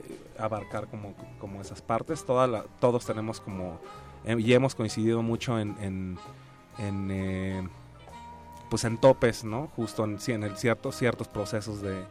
eh, 0.08 0.18
abarcar 0.38 0.86
como, 0.88 1.14
como 1.40 1.62
esas 1.62 1.80
partes. 1.80 2.24
Toda 2.24 2.64
todos 2.78 3.06
tenemos 3.06 3.40
como 3.40 3.80
y 4.26 4.52
hemos 4.52 4.74
coincidido 4.74 5.22
mucho 5.22 5.58
en, 5.58 6.18
en, 6.78 7.70
pues 8.68 8.84
en 8.84 8.98
topes, 8.98 9.44
¿no? 9.44 9.68
Justo 9.76 10.04
en, 10.04 10.18
en 10.26 10.42
el 10.42 10.56
ciertos 10.56 11.28
procesos 11.28 11.80
de, 11.80 12.04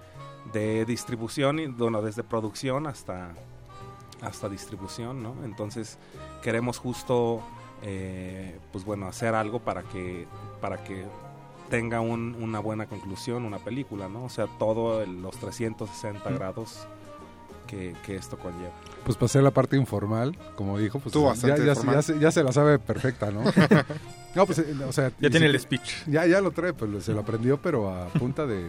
de 0.53 0.85
distribución, 0.85 1.59
y, 1.59 1.67
bueno, 1.67 2.01
desde 2.01 2.23
producción 2.23 2.87
hasta, 2.87 3.33
hasta 4.25 4.49
distribución, 4.49 5.21
¿no? 5.23 5.35
Entonces 5.43 5.97
queremos 6.41 6.77
justo, 6.77 7.41
eh, 7.81 8.57
pues 8.71 8.83
bueno, 8.85 9.07
hacer 9.07 9.35
algo 9.35 9.59
para 9.59 9.83
que, 9.83 10.27
para 10.61 10.83
que 10.83 11.05
tenga 11.69 11.99
un- 12.01 12.35
una 12.41 12.59
buena 12.59 12.85
conclusión 12.87 13.43
una 13.45 13.57
película, 13.59 14.07
¿no? 14.07 14.25
O 14.25 14.29
sea, 14.29 14.47
todo 14.59 15.01
el- 15.01 15.21
los 15.21 15.37
360 15.37 16.29
Mm. 16.29 16.35
grados 16.35 16.87
que, 17.67 17.95
que 18.05 18.15
esto 18.15 18.37
conlleva. 18.37 18.71
Pues 19.03 19.17
pasé 19.17 19.41
la 19.41 19.49
parte 19.51 19.75
informal, 19.75 20.37
como 20.55 20.77
dijo, 20.77 20.99
pues 20.99 21.13
Tú 21.13 21.25
ya, 21.25 21.35
se, 22.03 22.19
ya 22.19 22.31
se 22.31 22.43
la 22.43 22.51
sabe 22.51 22.77
perfecta, 22.77 23.31
¿no? 23.31 23.41
no, 24.35 24.45
pues, 24.45 24.59
eh, 24.59 24.75
o 24.87 24.91
sea... 24.91 25.11
Ya 25.19 25.29
tiene 25.31 25.47
el 25.47 25.59
speech. 25.59 26.05
Ya, 26.07 26.25
ya 26.27 26.41
lo 26.41 26.51
trae, 26.51 26.73
pues 26.73 27.03
se 27.03 27.13
lo 27.13 27.21
aprendió, 27.21 27.57
pero 27.57 27.89
a 27.89 28.05
punta 28.09 28.45
de... 28.45 28.65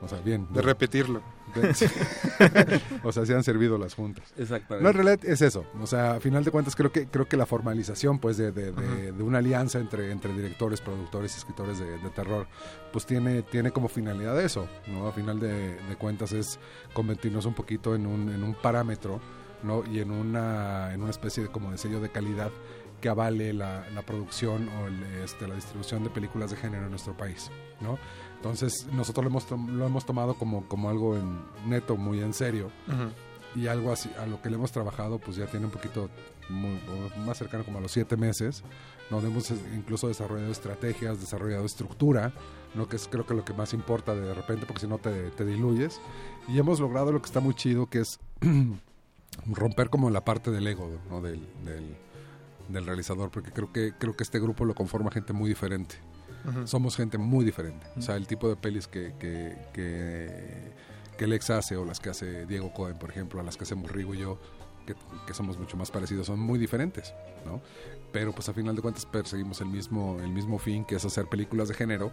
O 0.00 0.06
sea, 0.08 0.20
bien. 0.20 0.46
De 0.50 0.62
repetirlo. 0.62 1.20
de- 1.54 1.74
sí. 1.74 1.86
o 3.02 3.10
sea, 3.12 3.26
se 3.26 3.34
han 3.34 3.42
servido 3.42 3.78
las 3.78 3.94
juntas. 3.94 4.24
Exactamente. 4.36 4.82
No, 4.84 4.90
en 4.90 4.94
realidad 4.94 5.24
es 5.24 5.42
eso. 5.42 5.64
O 5.80 5.86
sea, 5.86 6.12
a 6.12 6.20
final 6.20 6.44
de 6.44 6.50
cuentas 6.50 6.76
creo 6.76 6.92
que 6.92 7.06
creo 7.08 7.26
que 7.26 7.36
la 7.36 7.46
formalización 7.46 8.18
pues 8.18 8.36
de, 8.36 8.52
de- 8.52 8.72
de- 8.72 9.12
de 9.12 9.22
una 9.22 9.38
alianza 9.38 9.78
entre, 9.80 10.10
entre 10.12 10.32
directores, 10.32 10.80
productores 10.80 11.34
y 11.34 11.38
escritores 11.38 11.78
de, 11.78 11.98
de 11.98 12.10
terror 12.10 12.46
pues 12.92 13.06
tiene, 13.06 13.42
tiene 13.42 13.70
como 13.72 13.88
finalidad 13.88 14.40
eso, 14.40 14.68
¿no? 14.86 15.08
A 15.08 15.12
final 15.12 15.40
de, 15.40 15.74
de 15.74 15.96
cuentas 15.96 16.32
es 16.32 16.58
convertirnos 16.92 17.44
un 17.46 17.54
poquito 17.54 17.94
en 17.94 18.06
un, 18.06 18.28
en 18.32 18.42
un 18.44 18.54
parámetro, 18.54 19.20
¿no? 19.62 19.82
Y 19.90 19.98
en 20.00 20.10
una, 20.10 20.94
en 20.94 21.00
una 21.02 21.10
especie 21.10 21.42
de 21.42 21.48
como 21.48 21.70
de 21.72 21.78
sello 21.78 22.00
de 22.00 22.10
calidad 22.10 22.50
que 23.00 23.08
avale 23.08 23.52
la, 23.52 23.84
la 23.94 24.02
producción 24.02 24.68
o 24.70 24.86
el, 24.88 25.02
este, 25.24 25.46
la 25.46 25.54
distribución 25.54 26.02
de 26.02 26.10
películas 26.10 26.50
de 26.50 26.56
género 26.56 26.84
en 26.84 26.90
nuestro 26.90 27.16
país, 27.16 27.48
¿no? 27.80 27.96
Entonces 28.38 28.86
nosotros 28.92 29.24
lo 29.24 29.30
hemos, 29.30 29.50
lo 29.68 29.86
hemos 29.86 30.06
tomado 30.06 30.34
como, 30.34 30.66
como 30.68 30.88
algo 30.90 31.16
en, 31.16 31.38
neto, 31.66 31.96
muy 31.96 32.20
en 32.20 32.32
serio 32.32 32.70
y 33.56 33.66
algo 33.66 33.90
así, 33.92 34.10
a 34.20 34.26
lo 34.26 34.40
que 34.40 34.48
le 34.50 34.56
hemos 34.56 34.70
trabajado, 34.72 35.18
pues 35.18 35.36
ya 35.36 35.46
tiene 35.46 35.66
un 35.66 35.72
poquito 35.72 36.08
muy- 36.48 36.80
más 37.26 37.36
cercano 37.38 37.64
como 37.64 37.78
a 37.78 37.80
los 37.80 37.90
siete 37.90 38.16
meses, 38.16 38.62
donde 39.10 39.28
hemos 39.28 39.50
incluso 39.74 40.06
desarrollado 40.06 40.52
estrategias, 40.52 41.18
desarrollado 41.20 41.64
estructura, 41.64 42.32
¿no? 42.74 42.88
que 42.88 42.96
es 42.96 43.08
creo 43.08 43.26
que 43.26 43.34
lo 43.34 43.44
que 43.44 43.54
más 43.54 43.72
importa 43.74 44.14
de 44.14 44.32
repente, 44.34 44.66
porque 44.66 44.82
si 44.82 44.86
no 44.86 44.98
te, 44.98 45.30
te 45.30 45.44
diluyes, 45.44 46.00
y 46.46 46.58
hemos 46.58 46.78
logrado 46.78 47.10
lo 47.10 47.20
que 47.20 47.26
está 47.26 47.40
muy 47.40 47.54
chido, 47.54 47.86
que 47.86 48.00
es 48.00 48.20
romper 49.46 49.90
como 49.90 50.10
la 50.10 50.24
parte 50.24 50.50
del 50.50 50.66
ego, 50.66 50.90
¿no? 51.10 51.20
del, 51.20 51.40
del, 51.64 51.96
del 52.68 52.86
realizador, 52.86 53.30
porque 53.30 53.50
creo 53.50 53.72
que, 53.72 53.92
creo 53.98 54.14
que 54.16 54.22
este 54.22 54.38
grupo 54.40 54.64
lo 54.64 54.74
conforma 54.74 55.10
gente 55.10 55.32
muy 55.32 55.48
diferente. 55.48 55.96
Somos 56.64 56.96
gente 56.96 57.18
muy 57.18 57.44
diferente. 57.44 57.86
O 57.96 58.02
sea, 58.02 58.16
el 58.16 58.26
tipo 58.26 58.48
de 58.48 58.56
pelis 58.56 58.86
que, 58.86 59.14
que, 59.18 59.56
que, 59.72 60.72
que 61.16 61.26
Lex 61.26 61.50
hace 61.50 61.76
o 61.76 61.84
las 61.84 62.00
que 62.00 62.10
hace 62.10 62.46
Diego 62.46 62.72
Cohen, 62.72 62.98
por 62.98 63.10
ejemplo, 63.10 63.40
a 63.40 63.42
las 63.42 63.56
que 63.56 63.64
hacemos 63.64 63.90
Rigo 63.90 64.14
y 64.14 64.18
yo, 64.18 64.38
que, 64.86 64.94
que 65.26 65.34
somos 65.34 65.58
mucho 65.58 65.76
más 65.76 65.90
parecidos, 65.90 66.26
son 66.26 66.40
muy 66.40 66.58
diferentes, 66.58 67.12
¿no? 67.44 67.60
Pero 68.12 68.32
pues 68.32 68.48
a 68.48 68.54
final 68.54 68.74
de 68.74 68.80
cuentas 68.80 69.04
perseguimos 69.04 69.60
el 69.60 69.68
mismo, 69.68 70.18
el 70.20 70.30
mismo 70.30 70.58
fin, 70.58 70.84
que 70.84 70.94
es 70.94 71.04
hacer 71.04 71.26
películas 71.26 71.68
de 71.68 71.74
género, 71.74 72.10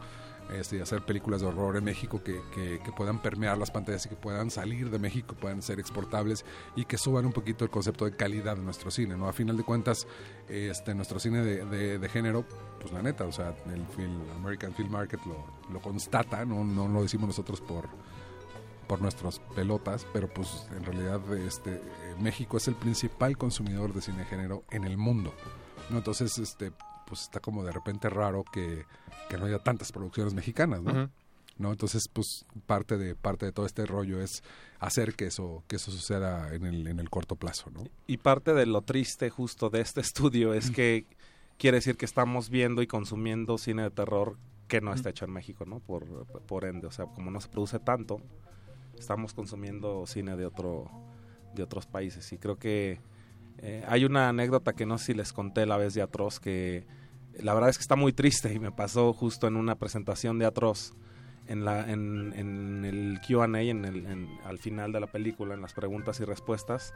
este, 0.52 0.82
hacer 0.82 1.04
películas 1.04 1.42
de 1.42 1.48
horror 1.48 1.78
en 1.78 1.84
México 1.84 2.24
que, 2.24 2.42
que, 2.54 2.80
que 2.84 2.92
puedan 2.92 3.22
permear 3.22 3.58
las 3.58 3.72
pantallas 3.72 4.06
y 4.06 4.10
que 4.10 4.16
puedan 4.16 4.52
salir 4.52 4.90
de 4.90 5.00
México, 5.00 5.36
puedan 5.40 5.62
ser 5.62 5.80
exportables 5.80 6.46
y 6.76 6.86
que 6.86 6.98
suban 6.98 7.26
un 7.26 7.34
poquito 7.34 7.66
el 7.66 7.72
concepto 7.72 8.06
de 8.06 8.16
calidad 8.16 8.56
de 8.56 8.64
nuestro 8.64 8.92
cine, 8.92 9.18
¿no? 9.18 9.28
A 9.28 9.34
final 9.34 9.58
de 9.58 9.64
cuentas, 9.64 10.08
este, 10.48 10.94
nuestro 10.94 11.20
cine 11.20 11.44
de, 11.44 11.66
de, 11.66 12.00
de 12.00 12.10
género, 12.10 12.46
pues 12.80 12.94
la 12.94 13.02
neta, 13.02 13.26
o 13.26 13.32
sea, 13.32 13.56
el 13.68 13.86
American 14.36 14.74
Film 14.74 14.92
Market 14.92 15.20
lo, 15.26 15.46
lo 15.72 15.82
constata, 15.82 16.46
no, 16.46 16.64
no 16.64 16.88
lo 16.88 17.02
decimos 17.02 17.28
nosotros 17.28 17.62
por 17.62 17.90
por 18.88 19.02
nuestras 19.02 19.40
pelotas, 19.56 20.06
pero 20.14 20.32
pues 20.32 20.68
en 20.76 20.84
realidad 20.84 21.22
este 21.38 21.82
México 22.20 22.58
es 22.58 22.68
el 22.68 22.76
principal 22.76 23.38
consumidor 23.38 23.94
de 23.94 24.02
cine 24.02 24.20
de 24.20 24.26
género 24.26 24.64
en 24.70 24.84
el 24.84 24.98
mundo. 24.98 25.34
¿no? 25.90 25.98
Entonces, 25.98 26.38
este 26.38 26.72
pues 27.06 27.22
está 27.22 27.40
como 27.40 27.64
de 27.64 27.72
repente 27.72 28.10
raro 28.10 28.44
que, 28.44 28.86
que 29.30 29.38
no 29.38 29.46
haya 29.46 29.60
tantas 29.60 29.92
producciones 29.92 30.34
mexicanas, 30.34 30.82
¿no? 31.58 31.72
Entonces, 31.72 32.10
pues 32.12 32.46
parte 32.66 32.98
de 32.98 33.16
parte 33.16 33.46
de 33.46 33.52
todo 33.52 33.66
este 33.66 33.86
rollo 33.86 34.22
es 34.22 34.44
hacer 34.80 35.16
que 35.16 35.28
eso 35.28 35.64
que 35.68 35.78
eso 35.78 35.92
suceda 35.92 36.54
en 36.54 36.66
el 36.66 36.88
en 36.88 37.00
el 37.00 37.10
corto 37.10 37.36
plazo, 37.36 37.70
¿no? 37.72 37.86
Y 38.08 38.18
parte 38.18 38.54
de 38.54 38.66
lo 38.66 38.82
triste 38.82 39.30
justo 39.30 39.70
de 39.70 39.82
este 39.82 40.02
estudio 40.02 40.54
es 40.54 40.70
que 40.70 41.06
quiere 41.58 41.78
decir 41.78 41.96
que 41.96 42.06
estamos 42.06 42.50
viendo 42.50 42.82
y 42.82 42.88
consumiendo 42.88 43.58
cine 43.58 43.84
de 43.84 43.92
terror 43.92 44.38
que 44.68 44.82
no 44.82 44.94
está 44.94 45.12
hecho 45.12 45.26
en 45.26 45.32
México, 45.32 45.66
¿no? 45.66 45.80
Por, 45.80 46.26
por 46.26 46.66
ende, 46.66 46.88
o 46.88 46.92
sea, 46.92 47.06
como 47.06 47.32
no 47.32 47.40
se 47.40 47.48
produce 47.48 47.80
tanto, 47.80 48.20
estamos 48.98 49.34
consumiendo 49.34 50.06
cine 50.08 50.36
de 50.36 50.46
otro 50.46 50.90
de 51.54 51.64
otros 51.64 51.86
países 51.86 52.34
y 52.34 52.38
creo 52.38 52.58
que 52.58 53.00
eh, 53.60 53.86
hay 53.88 54.04
una 54.04 54.28
anécdota 54.28 54.74
que 54.74 54.86
no 54.86 54.98
sé 54.98 55.06
si 55.06 55.14
les 55.14 55.32
conté 55.32 55.66
la 55.66 55.78
vez 55.78 55.94
de 55.94 56.02
Atroz 56.02 56.42
que 56.42 56.86
la 57.42 57.54
verdad 57.54 57.70
es 57.70 57.78
que 57.78 57.82
está 57.84 57.96
muy 57.96 58.14
triste 58.14 58.54
y 58.54 58.60
me 58.60 58.72
pasó 58.72 59.14
justo 59.14 59.48
en 59.48 59.56
una 59.56 59.76
presentación 59.76 60.40
de 60.40 60.46
Atroz 60.46 60.94
en, 61.48 61.64
la, 61.66 61.90
en, 61.92 62.34
en 62.36 62.86
el 62.86 63.20
Q&A, 63.26 63.46
en 63.62 63.86
el, 63.86 64.06
en- 64.08 64.30
al 64.46 64.58
final 64.58 64.92
de 64.92 65.00
la 65.00 65.08
película, 65.08 65.54
en 65.54 65.62
las 65.62 65.74
preguntas 65.74 66.20
y 66.20 66.26
respuestas, 66.26 66.94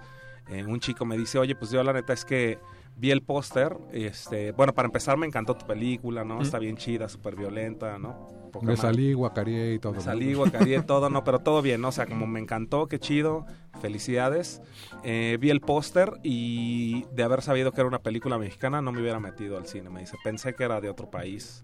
eh, 0.50 0.66
un 0.66 0.80
chico 0.80 1.06
me 1.06 1.18
dice, 1.18 1.38
oye, 1.38 1.56
pues 1.56 1.70
yo 1.72 1.84
la 1.84 1.94
neta 1.94 2.14
es 2.14 2.26
que 2.26 2.58
vi 2.98 3.12
el 3.12 3.22
póster, 3.22 3.78
este, 3.92 4.52
bueno, 4.54 4.74
para 4.74 4.88
empezar 4.88 5.18
me 5.18 5.28
encantó 5.28 5.56
tu 5.56 5.68
película, 5.68 6.24
¿no? 6.24 6.42
Está 6.42 6.58
bien 6.58 6.78
chida, 6.78 7.08
súper 7.10 7.36
violenta, 7.36 8.00
¿no? 8.00 8.28
Poca 8.50 8.66
Me 8.66 8.74
madre. 8.76 8.82
salí, 8.82 9.14
guacareé 9.14 9.74
y 9.76 9.80
todo. 9.80 9.94
Me 9.94 10.02
salí, 10.02 10.34
guacareé 10.34 10.82
todo, 10.84 11.10
no, 11.10 11.24
pero 11.24 11.40
todo 11.40 11.62
bien, 11.62 11.82
¿no? 11.82 11.90
O 11.90 11.92
sea, 11.92 12.06
como 12.06 12.28
me 12.28 12.40
encantó, 12.40 12.88
qué 12.88 13.00
chido, 13.00 13.46
felicidades. 13.82 14.62
Eh, 15.04 15.38
vi 15.40 15.50
el 15.50 15.62
póster 15.62 16.12
y 16.24 17.04
de 17.14 17.24
haber 17.24 17.42
sabido 17.42 17.72
que 17.72 17.82
era 17.82 17.88
una 17.88 18.00
película 18.02 18.38
mexicana 18.38 18.82
no 18.82 18.92
me 18.92 19.02
hubiera 19.02 19.20
metido 19.20 19.58
al 19.58 19.66
cine. 19.68 19.90
Me 19.90 20.02
dice, 20.02 20.18
pensé 20.24 20.54
que 20.54 20.64
era 20.64 20.82
de 20.82 20.90
otro 20.90 21.10
país. 21.10 21.64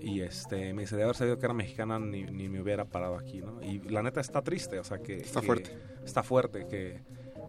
Y 0.00 0.20
este, 0.20 0.72
me 0.74 0.82
dice, 0.82 0.96
de 0.96 1.04
haber 1.04 1.16
sabido 1.16 1.38
que 1.38 1.46
era 1.46 1.54
mexicana 1.54 1.98
ni, 1.98 2.22
ni 2.24 2.48
me 2.48 2.60
hubiera 2.60 2.84
parado 2.84 3.16
aquí, 3.16 3.40
¿no? 3.40 3.62
Y 3.62 3.78
la 3.88 4.02
neta 4.02 4.20
está 4.20 4.42
triste, 4.42 4.78
o 4.78 4.84
sea 4.84 4.98
que... 4.98 5.16
Está 5.18 5.40
que- 5.40 5.46
fuerte. 5.46 5.78
Está 6.04 6.22
fuerte, 6.24 6.66
que, 6.68 7.00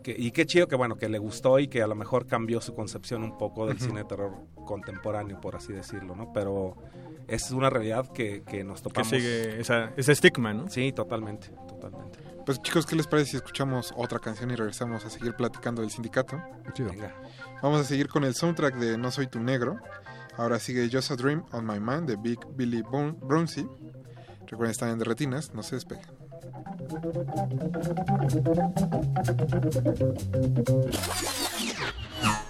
que- 0.03 0.16
Y 0.18 0.30
qué 0.32 0.45
chido 0.45 0.68
que, 0.68 0.76
bueno, 0.76 0.95
que 0.95 1.09
le 1.09 1.18
gustó 1.18 1.57
y 1.59 1.68
que 1.68 1.82
a 1.82 1.88
lo 1.88 1.95
mejor 1.95 2.28
cambió 2.28 2.61
su 2.61 2.76
concepción 2.76 3.24
un 3.24 3.38
poco 3.38 3.66
del 3.66 3.78
Ujú. 3.78 3.86
cine 3.86 3.99
de 4.01 4.05
terror 4.05 4.34
contemporáneo, 4.66 5.41
por 5.41 5.55
así 5.55 5.74
decirlo, 5.74 6.16
¿no? 6.16 6.32
Pero 6.34 6.76
es 7.28 7.51
una 7.51 7.69
realidad 7.69 8.07
que, 8.13 8.43
que 8.43 8.63
nos 8.63 8.80
Que 8.82 8.84
topamos... 8.89 9.09
sigue 9.09 9.59
esa, 9.59 9.91
ese 9.97 10.11
estigma, 10.11 10.53
¿no? 10.53 10.69
Sí, 10.69 10.91
totalmente, 10.91 11.49
totalmente. 11.67 12.19
Pues 12.45 12.61
chicos, 12.61 12.86
¿qué 12.86 12.95
les 12.95 13.07
parece 13.07 13.32
si 13.32 13.38
escuchamos 13.38 13.93
otra 13.95 14.19
canción 14.19 14.51
y 14.51 14.55
regresamos 14.55 15.05
a 15.05 15.09
seguir 15.09 15.34
platicando 15.36 15.82
del 15.82 15.91
sindicato? 15.91 16.41
Chido. 16.74 16.89
Venga. 16.89 17.15
Vamos 17.61 17.80
a 17.82 17.84
seguir 17.86 18.07
con 18.09 18.24
el 18.26 18.36
soundtrack 18.36 18.76
de 18.76 18.97
No 18.97 19.11
Soy 19.11 19.28
Tu 19.28 19.39
Negro. 19.39 19.78
Ahora 20.38 20.59
sigue 20.59 20.89
Just 20.91 21.11
a 21.11 21.15
Dream 21.15 21.45
on 21.53 21.65
My 21.65 21.80
Mind 21.80 22.07
de 22.07 22.15
Big 22.17 22.39
Billy 22.55 22.82
Bon- 22.82 23.17
Bronsey. 23.21 23.65
Recuerden, 24.41 24.71
están 24.71 24.89
en 24.89 24.99
Derretinas, 24.99 25.53
no 25.53 25.63
se 25.63 25.76
despeguen. 25.76 26.05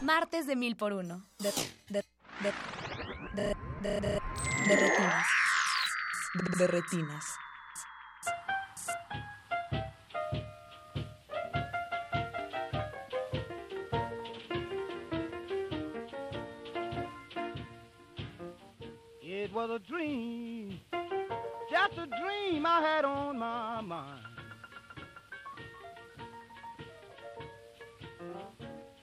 Martes 0.02 0.48
de 0.48 0.56
mil 0.56 0.76
por 0.76 0.94
uno. 0.94 1.24
De, 1.40 1.52
de, 1.90 2.04
de, 2.42 2.52
de, 3.36 3.56
de, 3.82 4.00
de, 4.00 4.20
de 4.68 4.76
retinas. 4.76 5.28
De 6.58 6.68
retinas. 6.68 7.38
It 19.22 19.52
was 19.54 19.70
a 19.70 19.80
dream, 19.80 20.80
just 21.72 21.98
a 21.98 22.08
dream 22.22 22.66
I 22.66 22.82
had 22.82 23.06
on 23.06 23.38
my 23.38 23.82
mind. 23.82 24.22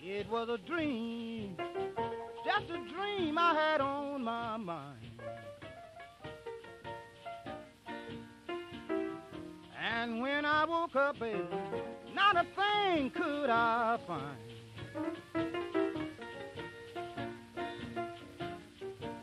It 0.03 0.29
was 0.29 0.49
a 0.49 0.59
dream, 0.59 1.57
just 2.61 2.73
a 2.73 2.95
dream 2.95 3.39
I 3.39 3.55
had 3.55 3.81
on 3.81 4.25
my 4.25 4.57
mind. 4.57 4.97
And 9.83 10.21
when 10.21 10.45
I 10.45 10.65
woke 10.65 10.97
up, 10.97 11.19
baby, 11.19 11.39
not 12.15 12.37
a 12.37 12.45
thing 12.55 13.11
could 13.11 13.51
I 13.51 13.99
find. 14.07 14.37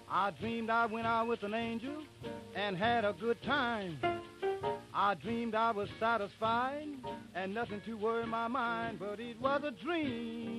I 0.09 0.31
dreamed 0.31 0.69
I 0.69 0.85
went 0.88 1.05
out 1.05 1.27
with 1.27 1.43
an 1.43 1.53
angel 1.53 2.03
and 2.55 2.75
had 2.75 3.05
a 3.05 3.13
good 3.13 3.41
time. 3.43 3.97
I 4.93 5.13
dreamed 5.13 5.53
I 5.53 5.71
was 5.71 5.89
satisfied 5.99 6.88
and 7.35 7.53
nothing 7.53 7.81
to 7.85 7.93
worry 7.93 8.25
my 8.25 8.47
mind, 8.47 8.97
but 8.99 9.19
it 9.19 9.39
was 9.39 9.61
a 9.63 9.71
dream. 9.71 10.56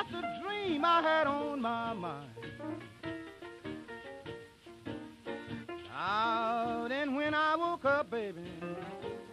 Just 0.00 0.14
a 0.14 0.42
dream 0.42 0.82
I 0.84 1.02
had 1.02 1.26
on 1.26 1.60
my 1.60 1.92
mind. 1.92 2.30
Now, 5.88 6.86
then 6.88 7.14
when 7.14 7.34
I 7.34 7.54
woke 7.56 7.84
up, 7.84 8.10
baby, 8.10 8.40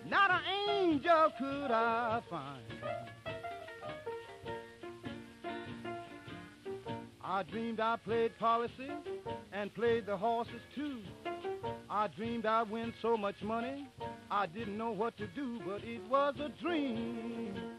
not 0.10 0.30
an 0.30 0.42
angel 0.70 1.32
could 1.40 1.72
I 1.72 2.22
find. 2.30 2.64
I 7.24 7.44
dreamed 7.44 7.80
I 7.80 7.96
played 7.98 8.38
policy 8.38 8.92
and 9.54 9.74
played 9.74 10.06
the 10.06 10.18
horses 10.18 10.62
too. 10.76 11.00
I 11.90 12.08
dreamed 12.08 12.46
I 12.46 12.64
win 12.64 12.94
so 13.02 13.16
much 13.16 13.42
money, 13.42 13.88
I 14.30 14.48
didn't 14.48 14.78
know 14.78 14.92
what 14.92 15.18
to 15.18 15.28
do, 15.28 15.62
but 15.66 15.84
it 15.86 16.02
was 16.10 16.36
a 16.42 16.50
dream. 16.62 17.77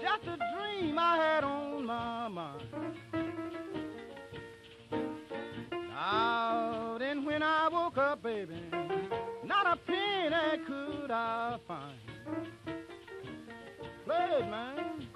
Just 0.00 0.22
a 0.24 0.38
dream 0.56 0.98
I 0.98 1.16
had 1.16 1.44
on 1.44 1.84
my 1.84 2.28
mind. 2.28 2.62
Now, 5.72 6.96
then 6.98 7.24
when 7.24 7.42
I 7.42 7.68
woke 7.68 7.98
up, 7.98 8.22
baby, 8.22 8.62
not 9.44 9.66
a 9.66 9.76
penny 9.76 10.64
could 10.66 11.10
I 11.10 11.58
find. 11.68 11.98
Play 14.06 14.28
it, 14.38 14.50
man. 14.50 15.06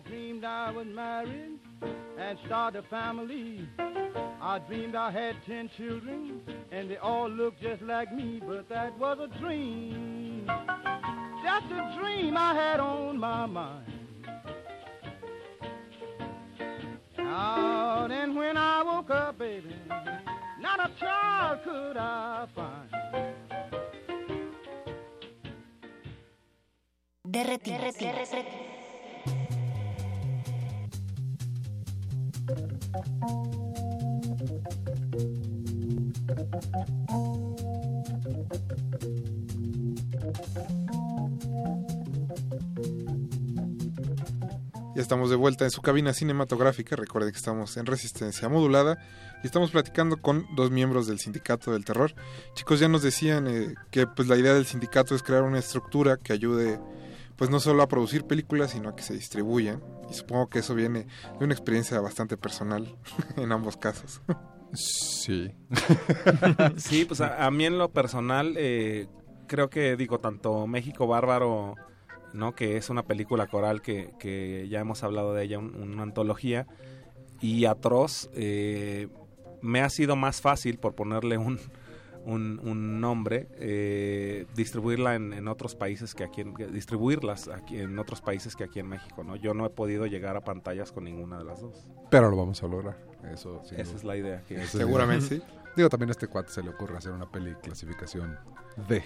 I 0.00 0.08
dreamed 0.08 0.44
I 0.44 0.70
was 0.70 0.86
married 0.86 1.58
and 2.18 2.38
started 2.46 2.78
a 2.78 2.82
family. 2.88 3.68
I 4.40 4.58
dreamed 4.66 4.94
I 4.94 5.10
had 5.10 5.36
ten 5.44 5.68
children 5.76 6.40
and 6.72 6.90
they 6.90 6.96
all 6.96 7.28
looked 7.28 7.60
just 7.60 7.82
like 7.82 8.12
me, 8.14 8.40
but 8.46 8.68
that 8.70 8.96
was 8.98 9.18
a 9.18 9.38
dream. 9.38 10.46
Just 10.46 11.66
a 11.66 11.98
dream 11.98 12.36
I 12.36 12.54
had 12.54 12.80
on 12.80 13.18
my 13.18 13.44
mind. 13.46 13.92
Now 17.18 18.06
then 18.08 18.34
when 18.34 18.56
I 18.56 18.82
woke 18.82 19.10
up, 19.10 19.38
baby, 19.38 19.74
not 20.60 20.80
a 20.80 20.90
child 20.98 21.58
could 21.64 21.96
I 21.98 22.46
find. 22.54 22.88
De 27.30 27.44
retinas. 27.44 28.69
Ya 44.94 45.02
estamos 45.02 45.30
de 45.30 45.36
vuelta 45.36 45.64
en 45.64 45.70
su 45.70 45.80
cabina 45.82 46.12
cinematográfica. 46.12 46.96
Recuerden 46.96 47.30
que 47.30 47.38
estamos 47.38 47.76
en 47.76 47.86
resistencia 47.86 48.48
modulada 48.48 48.98
y 49.42 49.46
estamos 49.46 49.70
platicando 49.70 50.16
con 50.16 50.46
dos 50.56 50.70
miembros 50.70 51.06
del 51.06 51.20
sindicato 51.20 51.72
del 51.72 51.84
terror. 51.84 52.12
Chicos, 52.54 52.80
ya 52.80 52.88
nos 52.88 53.02
decían 53.02 53.46
eh, 53.46 53.74
que 53.90 54.06
pues 54.06 54.28
la 54.28 54.36
idea 54.36 54.52
del 54.52 54.66
sindicato 54.66 55.14
es 55.14 55.22
crear 55.22 55.44
una 55.44 55.60
estructura 55.60 56.16
que 56.16 56.32
ayude 56.32 56.80
pues 57.40 57.48
no 57.48 57.58
solo 57.58 57.82
a 57.82 57.88
producir 57.88 58.24
películas, 58.26 58.72
sino 58.72 58.90
a 58.90 58.94
que 58.94 59.02
se 59.02 59.14
distribuyan. 59.14 59.82
Y 60.10 60.14
supongo 60.14 60.48
que 60.48 60.58
eso 60.58 60.74
viene 60.74 61.06
de 61.38 61.44
una 61.46 61.54
experiencia 61.54 61.98
bastante 62.00 62.36
personal 62.36 62.94
en 63.38 63.50
ambos 63.50 63.78
casos. 63.78 64.20
Sí. 64.74 65.50
sí, 66.76 67.06
pues 67.06 67.22
a, 67.22 67.46
a 67.46 67.50
mí 67.50 67.64
en 67.64 67.78
lo 67.78 67.88
personal 67.88 68.54
eh, 68.58 69.08
creo 69.46 69.70
que 69.70 69.96
digo 69.96 70.18
tanto 70.20 70.66
México 70.66 71.06
Bárbaro, 71.06 71.76
¿no? 72.34 72.54
Que 72.54 72.76
es 72.76 72.90
una 72.90 73.04
película 73.04 73.46
coral 73.46 73.80
que, 73.80 74.12
que 74.18 74.68
ya 74.68 74.80
hemos 74.80 75.02
hablado 75.02 75.32
de 75.32 75.44
ella, 75.44 75.58
un- 75.58 75.74
una 75.74 76.02
antología 76.02 76.66
y 77.40 77.64
Atroz 77.64 78.28
eh, 78.34 79.08
me 79.62 79.80
ha 79.80 79.88
sido 79.88 80.14
más 80.14 80.42
fácil 80.42 80.78
por 80.78 80.94
ponerle 80.94 81.38
un 81.38 81.58
un, 82.24 82.60
un 82.62 83.00
nombre 83.00 83.48
eh, 83.54 84.46
distribuirla 84.54 85.14
en, 85.14 85.32
en 85.32 85.48
otros 85.48 85.74
países 85.74 86.14
que 86.14 86.24
aquí 86.24 86.42
en, 86.42 86.54
distribuirlas 86.72 87.48
aquí 87.48 87.78
en 87.78 87.98
otros 87.98 88.20
países 88.20 88.56
que 88.56 88.64
aquí 88.64 88.78
en 88.80 88.88
México 88.88 89.24
no 89.24 89.36
yo 89.36 89.54
no 89.54 89.64
he 89.66 89.70
podido 89.70 90.06
llegar 90.06 90.36
a 90.36 90.42
pantallas 90.42 90.92
con 90.92 91.04
ninguna 91.04 91.38
de 91.38 91.44
las 91.44 91.60
dos 91.60 91.88
Pero 92.10 92.30
lo 92.30 92.36
vamos 92.36 92.62
a 92.62 92.66
lograr. 92.68 92.96
Eso, 93.32 93.60
Esa 93.64 93.74
duda. 93.82 93.96
es 93.96 94.04
la 94.04 94.16
idea, 94.16 94.42
que- 94.46 94.64
Seguramente 94.66 95.36
idea. 95.36 95.46
Digo, 95.76 95.88
también 95.88 96.08
a 96.10 96.12
este 96.12 96.26
cuate 96.26 96.50
se 96.50 96.62
le 96.62 96.70
ocurre 96.70 96.96
hacer 96.96 97.12
una 97.12 97.30
peli 97.30 97.54
clasificación 97.62 98.36
D. 98.88 99.02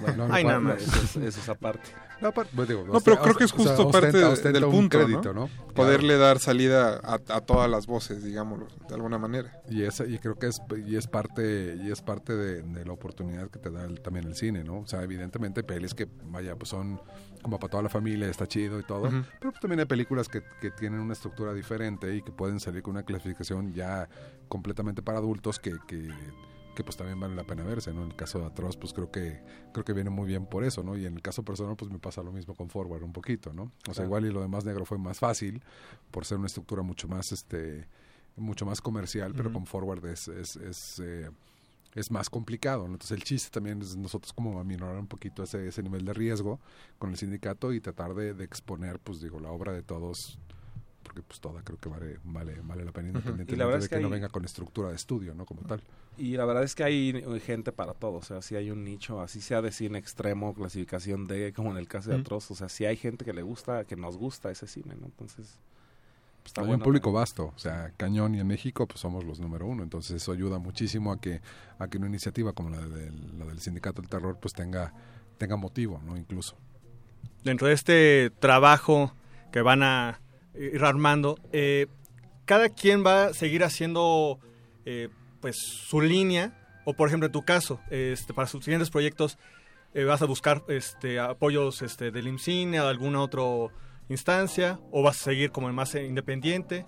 Bueno, 0.00 0.28
No, 0.28 0.34
Ay, 0.34 0.42
no, 0.44 0.48
nada 0.50 0.60
más. 0.60 0.82
Eso 0.82 0.96
es- 1.02 1.16
eso 1.16 1.40
es 1.40 1.48
aparte. 1.48 1.88
No, 2.20 2.32
pues 2.32 2.48
digo, 2.68 2.84
No, 2.86 3.00
pero 3.00 3.16
sea, 3.16 3.22
creo 3.22 3.34
que 3.34 3.44
es 3.44 3.52
o 3.54 3.56
sea, 3.56 3.66
justo 3.66 3.90
parte 3.90 4.08
ostenta- 4.08 4.18
de- 4.18 4.24
ostenta 4.32 4.52
del 4.58 4.64
un 4.64 4.70
punto, 4.72 4.98
crédito, 4.98 5.32
¿no? 5.32 5.48
¿no? 5.48 5.72
Poderle 5.72 6.18
dar 6.18 6.38
salida 6.38 7.00
a, 7.02 7.14
a 7.14 7.40
todas 7.40 7.70
las 7.70 7.86
voces, 7.86 8.22
digámoslo, 8.22 8.68
de 8.88 8.94
alguna 8.94 9.16
manera. 9.16 9.62
Y 9.70 9.84
esa, 9.84 10.04
y 10.04 10.18
creo 10.18 10.38
que 10.38 10.48
es 10.48 10.60
y 10.86 10.96
es 10.96 11.06
parte 11.06 11.78
y 11.82 11.90
es 11.90 12.02
parte 12.02 12.34
de, 12.36 12.60
de 12.60 12.84
la 12.84 12.92
oportunidad 12.92 13.48
que 13.48 13.58
te 13.58 13.70
da 13.70 13.84
el- 13.86 14.00
también 14.02 14.26
el 14.26 14.34
cine, 14.36 14.64
¿no? 14.64 14.80
O 14.80 14.86
sea, 14.86 15.02
evidentemente 15.02 15.60
hay 15.60 15.66
pelis 15.66 15.94
que 15.94 16.06
vaya 16.24 16.56
pues 16.56 16.68
son 16.68 17.00
como 17.40 17.58
para 17.58 17.70
toda 17.70 17.82
la 17.84 17.88
familia, 17.88 18.28
está 18.28 18.46
chido 18.46 18.78
y 18.78 18.82
todo, 18.82 19.08
pero 19.08 19.50
pues, 19.52 19.60
también 19.60 19.80
hay 19.80 19.86
películas 19.86 20.28
que, 20.28 20.42
que 20.60 20.70
tienen 20.72 21.00
una 21.00 21.14
estructura 21.14 21.54
diferente 21.54 22.14
y 22.14 22.20
que 22.20 22.32
pueden 22.32 22.60
salir 22.60 22.82
con 22.82 22.90
una 22.92 23.02
clasificación 23.04 23.72
ya 23.72 24.10
completamente 24.46 25.00
para 25.00 25.16
adultos 25.18 25.58
que, 25.58 25.72
que 25.88 26.10
que 26.80 26.84
pues 26.84 26.96
también 26.96 27.20
vale 27.20 27.34
la 27.34 27.44
pena 27.44 27.62
verse, 27.62 27.92
¿no? 27.92 28.04
En 28.04 28.10
el 28.10 28.16
caso 28.16 28.38
de 28.38 28.46
Atroz, 28.46 28.78
pues 28.78 28.94
creo 28.94 29.10
que 29.10 29.42
creo 29.74 29.84
que 29.84 29.92
viene 29.92 30.08
muy 30.08 30.26
bien 30.26 30.46
por 30.46 30.64
eso, 30.64 30.82
¿no? 30.82 30.96
Y 30.96 31.04
en 31.04 31.14
el 31.14 31.20
caso 31.20 31.42
personal, 31.42 31.76
pues 31.76 31.90
me 31.90 31.98
pasa 31.98 32.22
lo 32.22 32.32
mismo 32.32 32.54
con 32.54 32.70
Forward 32.70 33.02
un 33.02 33.12
poquito, 33.12 33.52
¿no? 33.52 33.70
O 33.86 33.92
sea, 33.92 34.06
igual 34.06 34.24
y 34.24 34.30
lo 34.30 34.40
demás 34.40 34.64
negro 34.64 34.86
fue 34.86 34.96
más 34.96 35.18
fácil 35.18 35.62
por 36.10 36.24
ser 36.24 36.38
una 36.38 36.46
estructura 36.46 36.82
mucho 36.82 37.06
más, 37.06 37.32
este, 37.32 37.86
mucho 38.34 38.64
más 38.64 38.80
comercial, 38.80 39.34
pero 39.36 39.52
con 39.52 39.66
Forward 39.66 40.06
es, 40.06 40.28
es, 40.28 40.56
es, 40.56 41.02
eh, 41.04 41.30
es 41.94 42.10
más 42.10 42.30
complicado, 42.30 42.86
¿no? 42.88 42.94
Entonces 42.94 43.18
el 43.18 43.24
chiste 43.24 43.50
también 43.50 43.82
es 43.82 43.94
nosotros 43.94 44.32
como 44.32 44.58
aminorar 44.58 44.96
un 44.96 45.06
poquito 45.06 45.42
ese, 45.42 45.68
ese 45.68 45.82
nivel 45.82 46.06
de 46.06 46.14
riesgo 46.14 46.60
con 46.98 47.10
el 47.10 47.18
sindicato 47.18 47.74
y 47.74 47.80
tratar 47.82 48.14
de, 48.14 48.32
de 48.32 48.44
exponer, 48.44 48.98
pues 49.00 49.20
digo, 49.20 49.38
la 49.38 49.50
obra 49.50 49.74
de 49.74 49.82
todos 49.82 50.38
porque 51.10 51.22
pues 51.26 51.40
toda 51.40 51.60
creo 51.62 51.76
que 51.76 51.88
vale, 51.88 52.20
vale, 52.22 52.60
vale 52.62 52.84
la 52.84 52.92
pena 52.92 53.08
independientemente 53.08 53.56
la 53.56 53.64
verdad 53.64 53.80
de 53.80 53.84
es 53.84 53.88
que, 53.88 53.96
que 53.96 54.02
no 54.02 54.08
venga 54.10 54.28
con 54.28 54.44
estructura 54.44 54.90
de 54.90 54.94
estudio, 54.94 55.34
¿no? 55.34 55.44
Como 55.44 55.62
tal. 55.62 55.82
Y 56.16 56.36
la 56.36 56.44
verdad 56.44 56.62
es 56.62 56.76
que 56.76 56.84
hay 56.84 57.10
eh, 57.10 57.40
gente 57.40 57.72
para 57.72 57.94
todo, 57.94 58.18
o 58.18 58.22
sea, 58.22 58.42
si 58.42 58.54
hay 58.54 58.70
un 58.70 58.84
nicho, 58.84 59.20
así 59.20 59.40
sea 59.40 59.60
de 59.60 59.72
cine 59.72 59.98
extremo, 59.98 60.54
clasificación 60.54 61.26
D, 61.26 61.52
como 61.52 61.72
en 61.72 61.78
el 61.78 61.88
caso 61.88 62.10
de 62.10 62.16
Mm. 62.16 62.20
Atroz, 62.20 62.48
o 62.52 62.54
sea, 62.54 62.68
si 62.68 62.84
hay 62.84 62.96
gente 62.96 63.24
que 63.24 63.32
le 63.32 63.42
gusta, 63.42 63.84
que 63.86 63.96
nos 63.96 64.16
gusta 64.16 64.52
ese 64.52 64.68
cine, 64.68 64.94
¿no? 65.00 65.06
Entonces, 65.06 65.58
pues, 66.42 66.46
está 66.46 66.60
Hay 66.60 66.68
bueno. 66.68 66.82
un 66.82 66.84
público 66.84 67.10
vasto, 67.10 67.52
o 67.56 67.58
sea, 67.58 67.92
cañón 67.96 68.36
y 68.36 68.40
en 68.40 68.46
México 68.46 68.86
pues 68.86 69.00
somos 69.00 69.24
los 69.24 69.40
número 69.40 69.66
uno, 69.66 69.82
entonces 69.82 70.12
eso 70.22 70.30
ayuda 70.30 70.60
muchísimo 70.60 71.10
a 71.10 71.20
que 71.20 71.40
a 71.80 71.88
que 71.88 71.98
una 71.98 72.06
iniciativa 72.06 72.52
como 72.52 72.70
la 72.70 72.78
del, 72.86 73.36
la 73.36 73.46
del 73.46 73.58
sindicato 73.60 74.00
del 74.00 74.08
terror 74.08 74.38
pues 74.40 74.54
tenga 74.54 74.92
tenga 75.38 75.56
motivo, 75.56 76.00
no 76.04 76.16
incluso. 76.16 76.56
dentro 77.42 77.66
de 77.66 77.74
este 77.74 78.30
trabajo 78.38 79.12
que 79.52 79.60
van 79.62 79.82
a 79.82 80.20
ir 80.54 80.82
armando, 80.84 81.38
eh, 81.52 81.86
cada 82.44 82.68
quien 82.68 83.04
va 83.04 83.26
a 83.26 83.34
seguir 83.34 83.62
haciendo 83.64 84.38
eh, 84.84 85.08
pues 85.40 85.56
su 85.58 86.00
línea, 86.00 86.56
o 86.84 86.94
por 86.94 87.08
ejemplo 87.08 87.26
en 87.26 87.32
tu 87.32 87.42
caso, 87.44 87.80
este, 87.90 88.34
para 88.34 88.48
sus 88.48 88.64
siguientes 88.64 88.90
proyectos 88.90 89.38
eh, 89.94 90.04
vas 90.04 90.22
a 90.22 90.26
buscar 90.26 90.62
este, 90.68 91.18
apoyos 91.20 91.82
este, 91.82 92.10
del 92.10 92.26
IMCINE 92.28 92.80
o 92.80 92.84
de 92.84 92.90
alguna 92.90 93.20
otra 93.22 93.42
instancia, 94.08 94.78
o 94.90 95.02
vas 95.02 95.20
a 95.20 95.24
seguir 95.24 95.50
como 95.52 95.68
el 95.68 95.74
más 95.74 95.94
eh, 95.94 96.04
independiente. 96.06 96.86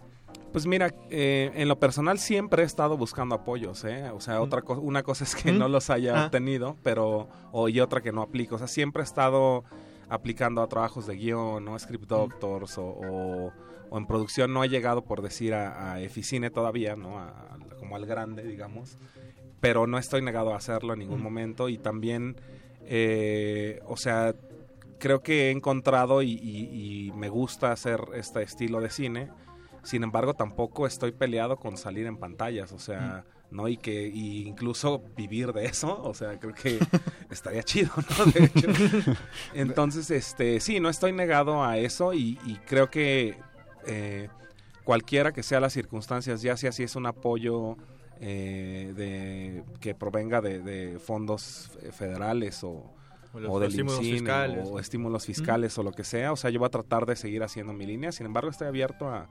Pues 0.53 0.67
mira, 0.67 0.93
eh, 1.11 1.51
en 1.55 1.69
lo 1.69 1.79
personal 1.79 2.19
siempre 2.19 2.63
he 2.63 2.67
estado 2.67 2.97
buscando 2.97 3.35
apoyos, 3.35 3.85
¿eh? 3.85 4.11
O 4.11 4.21
sea, 4.21 4.41
otra 4.43 4.63
cosa, 4.63 4.81
una 4.81 5.03
cosa 5.03 5.25
es 5.25 5.35
que 5.35 5.53
Mm. 5.53 5.59
no 5.59 5.69
los 5.69 5.89
haya 5.91 6.23
Ah. 6.23 6.25
obtenido, 6.27 6.77
pero, 6.83 7.29
o, 7.53 7.69
y 7.69 7.81
otra 7.81 8.01
que 8.03 8.13
no 8.13 8.23
aplico. 8.23 8.57
O 8.57 8.59
sea, 8.59 8.67
siempre 8.67 9.03
he 9.03 9.05
estado 9.05 9.65
aplicando 10.09 10.63
a 10.63 10.67
trabajos 10.69 11.07
de 11.07 11.17
guion, 11.17 11.65
¿no? 11.65 11.79
Script 11.79 12.07
Doctors 12.09 12.79
o, 12.79 12.85
o, 12.85 13.53
o 13.91 13.99
en 13.99 14.07
producción. 14.07 14.53
No 14.53 14.63
he 14.65 14.69
llegado, 14.69 15.03
por 15.05 15.23
decir, 15.23 15.55
a, 15.55 15.93
a 15.95 16.01
Eficine 16.01 16.51
todavía, 16.51 16.97
¿no? 16.97 17.19
A- 17.19 17.29
a- 17.29 17.59
como 17.79 17.97
al 17.97 18.07
grande, 18.07 18.43
digamos. 18.45 18.97
Pero 19.61 19.87
no 19.87 19.99
estoy 19.99 20.23
negado 20.23 20.53
a 20.53 20.57
hacerlo 20.57 20.93
en 20.93 21.01
ningún 21.01 21.21
Mm. 21.21 21.25
momento 21.25 21.69
y 21.69 21.79
también, 21.79 22.37
eh, 22.85 23.81
o 23.87 23.97
sea, 23.97 24.35
creo 24.99 25.21
que 25.23 25.49
he 25.49 25.51
encontrado 25.51 26.23
y, 26.23 26.31
y- 26.33 27.07
y 27.09 27.13
me 27.13 27.29
gusta 27.29 27.73
hacer 27.73 28.01
este 28.15 28.43
estilo 28.43 28.81
de 28.81 28.91
cine. 28.91 29.31
Sin 29.83 30.05
embargo, 30.05 30.35
tampoco 30.35 30.87
estoy 30.87 31.11
peleado 31.13 31.57
con 31.57 31.77
salir 31.77 32.07
en 32.07 32.17
pantallas, 32.17 32.73
o 32.73 32.79
sea, 32.79 33.25
¿no? 33.53 33.69
Y 33.69 33.77
que 33.77 34.09
y 34.09 34.49
incluso 34.49 35.03
vivir 35.17 35.53
de 35.53 35.67
eso, 35.67 36.03
o 36.03 36.15
sea, 36.15 36.39
creo 36.41 36.55
que 36.55 36.79
estaría 37.31 37.63
chido, 37.63 37.91
¿no? 37.97 38.25
De 38.27 38.45
hecho. 38.45 38.69
Entonces, 39.55 40.11
este, 40.11 40.59
sí, 40.61 40.81
no 40.81 40.89
estoy 40.89 41.13
negado 41.13 41.63
a 41.63 41.79
eso 41.79 42.15
y, 42.15 42.39
y 42.45 42.57
creo 42.67 42.91
que 42.91 43.37
eh, 43.87 44.29
cualquiera 44.85 45.33
que 45.33 45.43
sea 45.43 45.61
las 45.61 45.73
circunstancias, 45.73 46.43
ya 46.43 46.57
sea 46.57 46.73
si 46.73 46.83
es 46.83 46.97
un 46.97 47.07
apoyo 47.07 47.77
eh, 48.21 48.93
de 48.97 49.65
que 49.81 49.95
provenga 49.95 50.41
de, 50.41 50.61
de 50.61 50.99
fondos 50.99 51.71
federales 51.93 52.65
o, 52.65 52.91
O 53.35 53.39
o 53.49 53.61
del 53.61 53.71
estímulos 53.71 54.01
fiscales. 54.01 54.69
o 54.71 54.79
estímulos 54.79 55.27
fiscales 55.27 55.79
o 55.79 55.83
lo 55.83 55.93
que 55.93 56.05
sea, 56.05 56.33
o 56.33 56.37
sea, 56.37 56.51
yo 56.51 56.59
voy 56.59 56.67
a 56.67 56.71
tratar 56.71 57.07
de 57.07 57.17
seguir 57.17 57.43
haciendo 57.43 57.73
mi 57.73 57.87
línea, 57.87 58.13
sin 58.13 58.27
embargo, 58.27 58.51
estoy 58.51 58.69
abierto 58.69 59.09
a, 59.09 59.29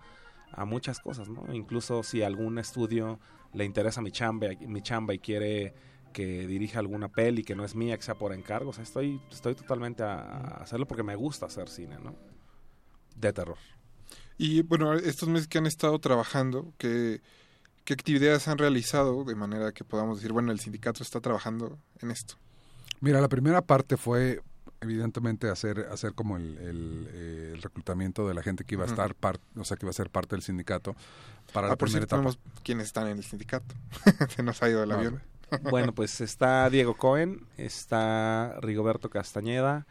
a 0.52 0.66
muchas 0.66 1.00
cosas, 1.00 1.30
¿no? 1.30 1.54
Incluso 1.54 2.04
si 2.04 2.24
algún 2.24 2.58
estudio 2.58 3.20
le 3.54 3.66
interesa 3.66 4.02
mi 4.02 4.12
chamba, 4.12 4.48
mi 4.60 4.82
chamba 4.82 5.14
y 5.14 5.20
quiere 5.20 5.74
que 6.14 6.46
dirija 6.46 6.80
alguna 6.80 7.10
peli 7.10 7.44
que 7.44 7.56
no 7.56 7.64
es 7.64 7.76
mía, 7.76 7.96
que 7.98 8.04
sea 8.04 8.16
por 8.16 8.34
encargo, 8.34 8.72
o 8.72 8.74
sea, 8.74 8.84
estoy, 8.84 9.22
estoy 9.32 9.56
totalmente 9.56 10.04
a, 10.04 10.22
a 10.22 10.48
hacerlo 10.64 10.86
porque 10.86 11.04
me 11.04 11.16
gusta 11.16 11.46
hacer 11.46 11.70
cine, 11.70 11.98
¿no? 12.04 12.16
De 13.16 13.32
terror. 13.32 13.58
Y 14.38 14.62
bueno, 14.64 14.94
estos 14.94 15.30
meses 15.30 15.48
que 15.48 15.60
han 15.60 15.68
estado 15.68 16.00
trabajando, 16.00 16.74
¿qué, 16.78 17.22
¿qué 17.86 17.94
actividades 17.94 18.48
han 18.48 18.58
realizado 18.58 19.24
de 19.24 19.36
manera 19.36 19.72
que 19.72 19.84
podamos 19.84 20.18
decir, 20.18 20.34
bueno, 20.34 20.52
el 20.52 20.60
sindicato 20.60 21.04
está 21.04 21.22
trabajando 21.22 21.78
en 22.00 22.12
esto? 22.12 22.36
Mira, 23.00 23.22
la 23.22 23.30
primera 23.30 23.62
parte 23.62 23.98
fue 23.98 24.42
evidentemente 24.82 25.48
hacer 25.50 25.88
hacer 25.92 26.14
como 26.14 26.38
el, 26.38 26.58
el, 26.58 27.08
eh, 27.14 27.52
el 27.54 27.62
reclutamiento 27.62 28.28
de 28.28 28.34
la 28.34 28.44
gente 28.44 28.64
que 28.64 28.76
iba 28.76 28.84
a 28.84 28.88
estar 28.88 29.16
parte, 29.16 29.44
o 29.56 29.64
sea, 29.64 29.78
que 29.78 29.86
iba 29.86 29.92
a 29.92 29.94
ser 29.94 30.10
parte 30.10 30.36
del 30.36 30.42
sindicato 30.44 30.96
para 31.54 31.68
ah, 31.68 31.70
la 31.72 31.76
por 31.78 31.88
primera 31.88 32.08
cierto, 32.08 32.30
etapa. 32.30 32.44
quienes 32.64 32.88
están 32.88 33.08
en 33.08 33.18
el 33.18 33.24
sindicato. 33.24 33.74
Se 34.36 34.44
nos 34.44 34.62
ha 34.64 34.70
ido 34.70 34.84
el 34.84 34.90
No, 34.90 34.96
avión. 34.96 35.22
Bueno, 35.70 35.94
pues 35.94 36.22
está 36.22 36.70
Diego 36.70 36.96
Cohen, 36.96 37.46
está 37.58 38.58
Rigoberto 38.62 39.10
Castañeda, 39.10 39.86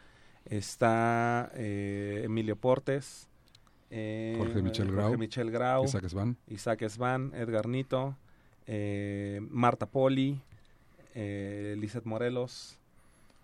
está 0.45 1.51
eh, 1.53 2.23
Emilio 2.25 2.55
Portes, 2.55 3.29
eh, 3.91 4.33
Jorge 4.39 4.61
Michel 4.63 4.91
Grau, 4.91 5.03
Jorge 5.09 5.17
Michel 5.17 5.51
Grau, 5.51 5.85
Isaac 5.85 6.07
Svan. 6.09 6.37
Isaac 6.47 6.89
Svan, 6.89 7.31
Edgar 7.35 7.67
Nito, 7.67 8.17
eh, 8.65 9.39
Marta 9.51 9.85
Poli, 9.85 10.41
eh, 11.13 11.75
Lizeth 11.77 12.05
Morelos, 12.05 12.79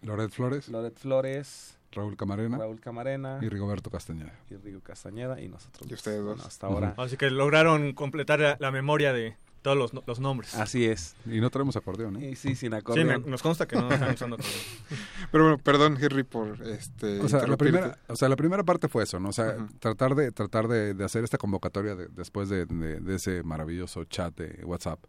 Loret 0.01 0.29
Flores, 0.31 0.69
Loret 0.69 0.95
Flores, 0.97 1.75
Raúl 1.91 2.15
Camarena 2.17 2.57
Raúl 2.57 2.79
Camarena 2.79 3.39
y 3.41 3.49
Rigoberto 3.49 3.89
Castañeda. 3.89 4.33
y 4.51 4.55
Rigo 4.55 4.81
Castañeda 4.81 5.41
y 5.41 5.47
nosotros. 5.49 5.89
Y 5.89 5.93
ustedes 5.93 6.21
Bueno, 6.21 6.37
dos. 6.37 6.45
hasta 6.45 6.67
ahora. 6.67 6.93
Así 6.97 7.17
que 7.17 7.29
lograron 7.31 7.93
completar 7.93 8.39
la, 8.39 8.57
la 8.59 8.71
memoria 8.71 9.13
de 9.13 9.35
todos 9.63 9.75
los, 9.77 10.07
los 10.07 10.19
nombres. 10.19 10.53
Así 10.55 10.85
es. 10.85 11.15
Y 11.25 11.41
no 11.41 11.49
traemos 11.49 11.75
acordeón, 11.75 12.15
¿eh? 12.17 12.29
Y 12.31 12.35
sí, 12.35 12.55
sin 12.55 12.69
Sí, 12.71 12.75
acordeón. 12.75 13.07
me- 13.23 13.29
nos 13.31 13.41
consta 13.41 13.67
que 13.67 13.75
no 13.75 13.91
están 13.91 14.13
usando 14.13 14.35
acordeón. 14.35 14.61
Pero 15.31 15.43
bueno, 15.45 15.57
perdón, 15.57 15.97
Henry, 15.99 16.23
por 16.23 16.61
este. 16.67 17.19
O 17.21 17.27
sea, 17.27 17.45
la 17.47 17.57
primera, 17.57 17.97
o 18.07 18.15
sea, 18.15 18.29
la 18.29 18.35
primera 18.35 18.63
parte 18.63 18.87
fue 18.87 19.03
eso, 19.03 19.19
¿no? 19.19 19.29
O 19.29 19.33
sea, 19.33 19.57
tratar 19.79 20.13
de 20.15 20.31
tratar 20.31 20.67
de, 20.67 20.93
de 20.93 21.03
hacer 21.03 21.23
esta 21.23 21.37
convocatoria 21.37 21.95
de- 21.95 22.07
después 22.07 22.47
de, 22.49 22.65
de- 22.65 22.99
de 22.99 23.15
ese 23.15 23.43
maravilloso 23.43 24.03
chat 24.05 24.37
de 24.37 24.63
WhatsApp 24.63 24.99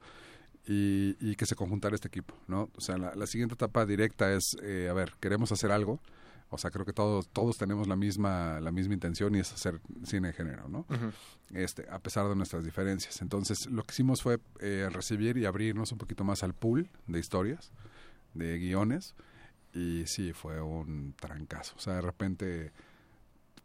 y, 0.68 1.16
y 1.18 1.34
que 1.34 1.46
se 1.46 1.56
conjuntara 1.56 1.94
este 1.94 2.08
equipo, 2.08 2.34
¿no? 2.46 2.70
O 2.76 2.80
sea, 2.80 2.98
la, 2.98 3.14
la 3.14 3.26
siguiente 3.26 3.54
etapa 3.54 3.86
directa 3.86 4.30
es, 4.32 4.54
eh, 4.62 4.88
a 4.90 4.92
ver, 4.92 5.14
queremos 5.18 5.50
hacer 5.50 5.72
algo. 5.72 5.98
O 6.50 6.58
sea, 6.58 6.70
creo 6.70 6.86
que 6.86 6.94
todos 6.94 7.28
todos 7.28 7.58
tenemos 7.58 7.88
la 7.88 7.96
misma 7.96 8.58
la 8.60 8.72
misma 8.72 8.94
intención 8.94 9.34
y 9.34 9.40
es 9.40 9.52
hacer 9.52 9.80
cine 10.04 10.28
de 10.28 10.34
género, 10.34 10.68
¿no? 10.68 10.86
Este, 11.50 11.86
a 11.90 11.98
pesar 11.98 12.26
de 12.28 12.36
nuestras 12.36 12.64
diferencias. 12.64 13.20
Entonces, 13.20 13.66
lo 13.66 13.82
que 13.82 13.92
hicimos 13.92 14.22
fue 14.22 14.38
eh, 14.60 14.88
recibir 14.90 15.36
y 15.36 15.44
abrirnos 15.44 15.92
un 15.92 15.98
poquito 15.98 16.24
más 16.24 16.42
al 16.42 16.54
pool 16.54 16.88
de 17.06 17.18
historias, 17.18 17.70
de 18.32 18.58
guiones, 18.58 19.14
y 19.74 20.04
sí, 20.06 20.32
fue 20.32 20.60
un 20.62 21.14
trancazo. 21.20 21.74
O 21.76 21.80
sea, 21.80 21.94
de 21.96 22.00
repente, 22.00 22.72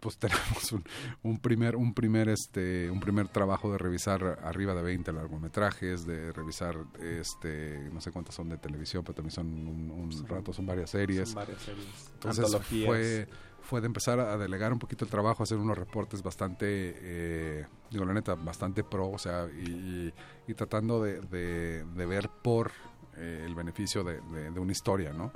pues 0.04 0.18
tenemos 0.20 0.72
un, 0.74 0.84
un 1.24 1.40
primer, 1.40 1.76
un 1.78 1.94
primer, 1.94 2.28
este, 2.30 2.92
un 2.92 3.00
primer 3.00 3.30
trabajo 3.30 3.72
de 3.72 3.78
revisar 3.78 4.40
arriba 4.44 4.76
de 4.76 4.82
20 4.84 5.14
largometrajes, 5.14 6.06
de 6.06 6.32
revisar, 6.34 6.76
este, 7.02 7.90
no 7.94 8.02
sé 8.02 8.12
cuántas 8.12 8.36
son 8.36 8.50
de 8.50 8.58
televisión, 8.58 9.04
pero 9.04 9.16
también 9.16 9.32
son 9.32 9.48
un, 9.48 9.90
un 9.92 10.28
rato, 10.28 10.52
son 10.54 10.66
varias 10.66 10.90
series. 10.90 11.30
Son 11.30 11.36
varias 11.36 11.62
series. 11.62 11.88
Entonces 12.16 12.46
Antologías. 12.46 12.86
fue, 12.86 13.28
fue 13.62 13.80
de 13.82 13.88
empezar 13.88 14.20
a 14.20 14.38
delegar 14.38 14.74
un 14.74 14.80
poquito 14.80 15.06
el 15.06 15.12
trabajo, 15.12 15.44
hacer 15.44 15.58
unos 15.58 15.78
reportes 15.78 16.22
bastante, 16.22 16.66
eh, 16.68 17.66
digo 17.90 18.04
la 18.06 18.14
neta, 18.14 18.36
bastante 18.36 18.84
pro, 18.84 19.10
o 19.10 19.18
sea, 19.18 19.48
y, 19.48 20.14
y 20.48 20.54
tratando 20.54 21.02
de, 21.02 21.22
de- 21.22 21.86
de 21.86 22.06
ver 22.06 22.30
por 22.44 22.72
eh, 23.18 23.44
el 23.46 23.56
beneficio 23.56 24.04
de, 24.04 24.20
de- 24.22 24.52
de 24.52 24.60
una 24.60 24.72
historia, 24.72 25.14
¿no? 25.14 25.32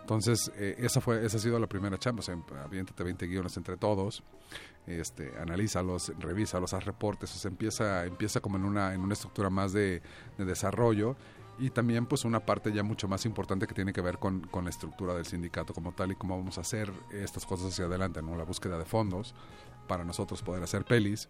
Entonces, 0.00 0.50
eh, 0.56 0.76
esa 0.78 1.00
fue 1.00 1.24
esa 1.24 1.36
ha 1.36 1.40
sido 1.40 1.58
la 1.58 1.66
primera 1.66 1.98
chamba, 1.98 2.20
o 2.20 2.22
sea, 2.22 2.36
aviéntate 2.64 3.02
20 3.04 3.26
guiones 3.26 3.56
entre 3.56 3.76
todos, 3.76 4.22
este, 4.86 5.32
analízalos, 5.38 6.12
revísalos, 6.18 6.72
haz 6.74 6.84
reportes, 6.84 7.34
o 7.34 7.38
sea, 7.38 7.50
empieza, 7.50 8.04
empieza 8.04 8.40
como 8.40 8.56
en 8.56 8.64
una, 8.64 8.94
en 8.94 9.00
una 9.02 9.12
estructura 9.14 9.50
más 9.50 9.72
de, 9.72 10.02
de 10.38 10.44
desarrollo 10.44 11.16
y 11.58 11.70
también 11.70 12.06
pues 12.06 12.24
una 12.24 12.40
parte 12.40 12.72
ya 12.72 12.82
mucho 12.82 13.06
más 13.06 13.26
importante 13.26 13.66
que 13.66 13.74
tiene 13.74 13.92
que 13.92 14.00
ver 14.00 14.18
con, 14.18 14.40
con 14.40 14.64
la 14.64 14.70
estructura 14.70 15.14
del 15.14 15.26
sindicato 15.26 15.74
como 15.74 15.92
tal 15.92 16.10
y 16.12 16.16
cómo 16.16 16.36
vamos 16.38 16.56
a 16.58 16.62
hacer 16.62 16.90
estas 17.12 17.44
cosas 17.44 17.72
hacia 17.72 17.84
adelante, 17.84 18.22
¿no? 18.22 18.34
La 18.36 18.44
búsqueda 18.44 18.78
de 18.78 18.86
fondos 18.86 19.34
para 19.86 20.02
nosotros 20.04 20.42
poder 20.42 20.62
hacer 20.62 20.84
pelis, 20.84 21.28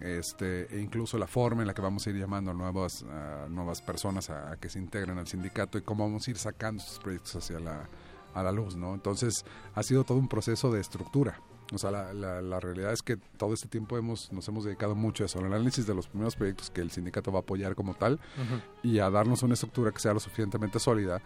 este, 0.00 0.74
e 0.74 0.80
incluso 0.80 1.18
la 1.18 1.26
forma 1.26 1.62
en 1.62 1.66
la 1.68 1.74
que 1.74 1.82
vamos 1.82 2.06
a 2.06 2.10
ir 2.10 2.16
llamando 2.16 2.50
a 2.50 2.54
nuevas, 2.54 3.02
a 3.04 3.46
nuevas 3.48 3.82
personas 3.82 4.30
a, 4.30 4.52
a 4.52 4.56
que 4.56 4.68
se 4.68 4.78
integren 4.78 5.18
al 5.18 5.26
sindicato 5.26 5.78
y 5.78 5.82
cómo 5.82 6.04
vamos 6.04 6.26
a 6.26 6.30
ir 6.30 6.38
sacando 6.38 6.82
estos 6.82 6.98
proyectos 6.98 7.36
hacia 7.36 7.58
la, 7.60 7.88
a 8.34 8.42
la 8.42 8.52
luz, 8.52 8.76
¿no? 8.76 8.94
Entonces 8.94 9.44
ha 9.74 9.82
sido 9.82 10.04
todo 10.04 10.18
un 10.18 10.28
proceso 10.28 10.70
de 10.70 10.80
estructura. 10.80 11.40
O 11.70 11.76
sea, 11.76 11.90
la, 11.90 12.14
la, 12.14 12.40
la 12.40 12.60
realidad 12.60 12.92
es 12.94 13.02
que 13.02 13.18
todo 13.36 13.52
este 13.52 13.68
tiempo 13.68 13.98
hemos, 13.98 14.32
nos 14.32 14.48
hemos 14.48 14.64
dedicado 14.64 14.94
mucho 14.94 15.22
a 15.22 15.26
eso, 15.26 15.38
al 15.38 15.46
análisis 15.46 15.86
de 15.86 15.94
los 15.94 16.08
primeros 16.08 16.34
proyectos 16.34 16.70
que 16.70 16.80
el 16.80 16.90
sindicato 16.90 17.30
va 17.30 17.40
a 17.40 17.42
apoyar 17.42 17.74
como 17.74 17.92
tal 17.94 18.14
Ujú. 18.14 18.62
y 18.82 19.00
a 19.00 19.10
darnos 19.10 19.42
una 19.42 19.52
estructura 19.52 19.90
que 19.92 19.98
sea 19.98 20.14
lo 20.14 20.20
suficientemente 20.20 20.78
sólida 20.78 21.20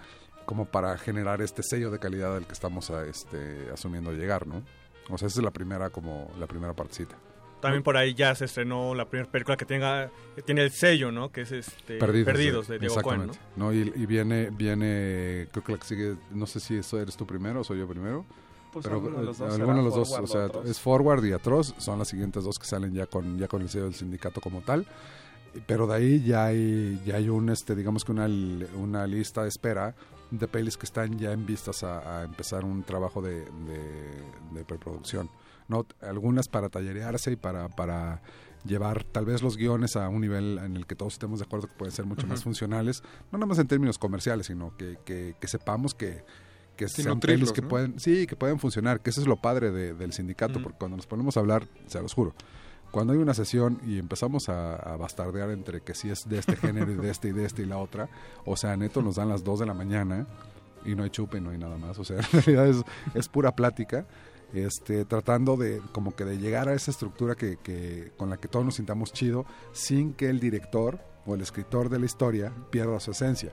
como 0.45 0.65
para 0.65 0.99
generar 0.99 1.43
este 1.43 1.63
sello 1.63 1.93
de 1.93 2.01
calidad 2.01 2.35
al 2.37 2.47
que 2.49 2.55
estamos 2.55 2.91
a, 2.91 3.07
este, 3.07 3.71
asumiendo 3.73 4.11
llegar, 4.11 4.49
¿no? 4.49 4.65
O 5.11 5.17
sea, 5.17 5.29
esa 5.29 5.39
es 5.39 5.45
la 5.45 5.53
primera 5.53 5.91
como 5.91 6.29
la 6.41 6.49
primera 6.49 6.75
partecita. 6.75 7.17
También 7.63 7.83
por 7.85 7.97
ahí 7.97 8.13
ya 8.13 8.35
se 8.35 8.47
estrenó 8.47 8.93
la 8.95 9.09
primera 9.09 9.31
película 9.31 9.57
que 9.57 9.65
tenga 9.65 10.11
que 10.35 10.43
tiene 10.43 10.63
el 10.63 10.73
sello, 10.73 11.13
¿no? 11.13 11.31
Que 11.31 11.43
es 11.43 11.53
este 11.53 11.97
Perdidos, 11.97 12.67
de 12.67 12.79
Diego 12.81 13.01
Cohen, 13.01 13.31
¿no? 13.57 13.73
Y, 13.73 13.93
y 13.95 14.05
viene, 14.07 14.51
viene, 14.51 15.47
creo 15.53 15.63
que 15.65 15.73
la 15.73 15.79
que 15.79 15.87
sigue, 15.87 16.17
no 16.33 16.47
sé 16.47 16.59
si 16.59 16.77
eso 16.77 17.01
eres 17.01 17.17
tú 17.17 17.25
primero 17.25 17.61
o 17.61 17.65
soy 17.65 17.79
yo 17.79 17.87
primero. 17.87 18.27
Pues 18.73 18.85
pero 18.85 18.97
alguno 18.97 19.19
de 19.19 19.25
los 19.27 19.39
dos 19.39 19.51
eh, 19.51 19.61
alguno 19.61 19.77
de 19.79 19.83
los 19.85 19.95
dos, 19.95 20.09
Forward 20.09 20.25
o 20.25 20.27
sea, 20.27 20.45
Atroz. 20.47 20.69
es 20.69 20.81
Forward 20.81 21.25
y 21.25 21.33
Atroz, 21.33 21.75
son 21.79 21.99
las 22.01 22.09
siguientes 22.09 22.43
dos 22.43 22.59
que 22.59 22.67
salen 22.67 22.93
ya 22.95 23.07
con 23.07 23.39
ya 23.39 23.47
con 23.47 23.63
el 23.63 23.69
sello 23.69 23.85
del 23.85 23.95
sindicato 23.95 24.41
como 24.41 24.61
tal. 24.63 24.87
Pero 25.67 25.87
de 25.87 25.95
ahí 25.95 26.25
ya 26.25 26.47
hay 26.47 27.01
ya 27.07 27.17
hay 27.17 27.29
un 27.29 27.49
este 27.49 27.77
digamos 27.77 28.05
que 28.05 28.11
una, 28.11 28.27
una 28.27 29.07
lista 29.07 29.43
de 29.43 29.51
espera 29.51 29.95
de 30.33 30.49
pelis 30.49 30.77
que 30.77 30.87
están 30.87 31.19
ya 31.19 31.31
en 31.33 31.47
vistas 31.47 31.85
a, 31.85 32.21
a 32.21 32.25
empezar 32.25 32.65
un 32.65 32.83
trabajo 32.83 33.21
de, 33.23 33.45
de, 33.45 34.25
de 34.53 34.65
preproducción. 34.65 35.29
¿No? 35.69 35.87
Algunas 36.01 36.49
para 36.49 36.69
tallerearse 36.69 37.33
y 37.33 37.37
para, 37.37 37.69
para 37.69 38.23
llevar 38.65 39.05
tal 39.05 39.25
vez 39.25 39.43
los 39.43 39.57
guiones 39.57 39.97
a 39.97 40.09
un 40.09 40.21
nivel 40.21 40.59
en 40.59 40.77
el 40.77 40.87
que 40.87 40.95
todos 40.95 41.15
estemos 41.15 41.41
de 41.41 41.47
acuerdo 41.47 41.67
que 41.69 41.75
pueden 41.75 41.93
ser 41.95 42.05
mucho 42.07 42.27
más 42.27 42.43
funcionales, 42.45 43.03
no 43.33 43.39
nada 43.39 43.47
más 43.47 43.59
en 43.59 43.67
términos 43.67 43.99
comerciales, 43.99 44.47
sino 44.47 44.77
que, 44.77 44.99
que, 45.05 45.35
que 45.41 45.49
sepamos 45.49 45.95
que, 45.95 46.25
que 46.77 46.89
Sí, 46.89 47.03
sean 47.03 47.19
pelis 47.21 47.53
que 47.53 47.63
¿no? 47.63 47.69
pueden, 47.69 47.99
sí, 48.01 48.27
que 48.27 48.37
pueden 48.37 48.59
funcionar, 48.59 49.01
que 49.01 49.11
eso 49.11 49.21
es 49.21 49.27
lo 49.27 49.37
padre 49.37 49.71
de- 49.73 49.95
del 49.95 50.13
sindicato, 50.13 50.63
porque 50.63 50.79
cuando 50.79 50.97
nos 50.97 51.07
ponemos 51.07 51.37
a 51.37 51.41
hablar, 51.41 51.67
se 51.87 52.01
los 52.01 52.15
juro, 52.15 52.35
cuando 52.93 53.15
hay 53.15 53.19
una 53.19 53.35
sesión 53.35 53.81
y 53.87 53.99
empezamos 53.99 54.49
a, 54.49 54.77
a 54.77 54.97
bastardear 54.97 55.51
entre 55.51 55.81
que 55.81 55.95
si 55.95 56.11
es 56.11 56.29
de 56.29 56.39
este 56.39 56.57
género 56.57 56.93
y 56.93 56.97
de 56.97 57.11
este 57.11 57.29
y 57.29 57.33
de 57.33 57.47
este 57.47 57.63
y 57.63 57.67
la 57.67 57.79
otra, 57.79 58.09
o 58.45 58.57
sea, 58.57 58.77
neto 58.77 59.01
nos 59.03 59.17
dan 59.17 59.29
las 59.29 59.43
2 59.43 59.61
de 59.61 59.67
la 59.67 59.75
mañana 59.75 60.27
y 60.85 60.95
no 60.95 61.03
hay 61.03 61.11
chupe, 61.11 61.41
no 61.41 61.51
hay 61.51 61.59
nada 61.59 61.79
más, 61.79 61.99
o 61.99 62.05
sea, 62.05 62.19
en 62.33 62.43
realidad 62.43 62.67
es, 62.69 62.83
es 63.15 63.29
pura 63.29 63.53
plática, 63.57 64.07
este, 64.53 65.05
tratando 65.05 65.57
de 65.57 65.81
como 65.93 66.15
que 66.15 66.25
de 66.25 66.39
llegar 66.39 66.69
a 66.69 66.75
esa 66.75 66.91
estructura 66.91 67.35
que, 67.35 67.57
que 67.57 68.13
con 68.17 68.31
la 68.31 68.37
que 68.37 68.49
todos 68.49 68.65
nos 68.65 68.75
sintamos 68.77 69.13
chido, 69.13 69.47
sin 69.73 70.13
que 70.15 70.29
el 70.29 70.41
director 70.41 70.99
o 71.27 71.35
el 71.35 71.41
escritor 71.41 71.89
de 71.89 71.99
la 71.99 72.07
historia 72.07 72.53
pierda 72.71 72.99
su 73.01 73.13
esencia. 73.13 73.53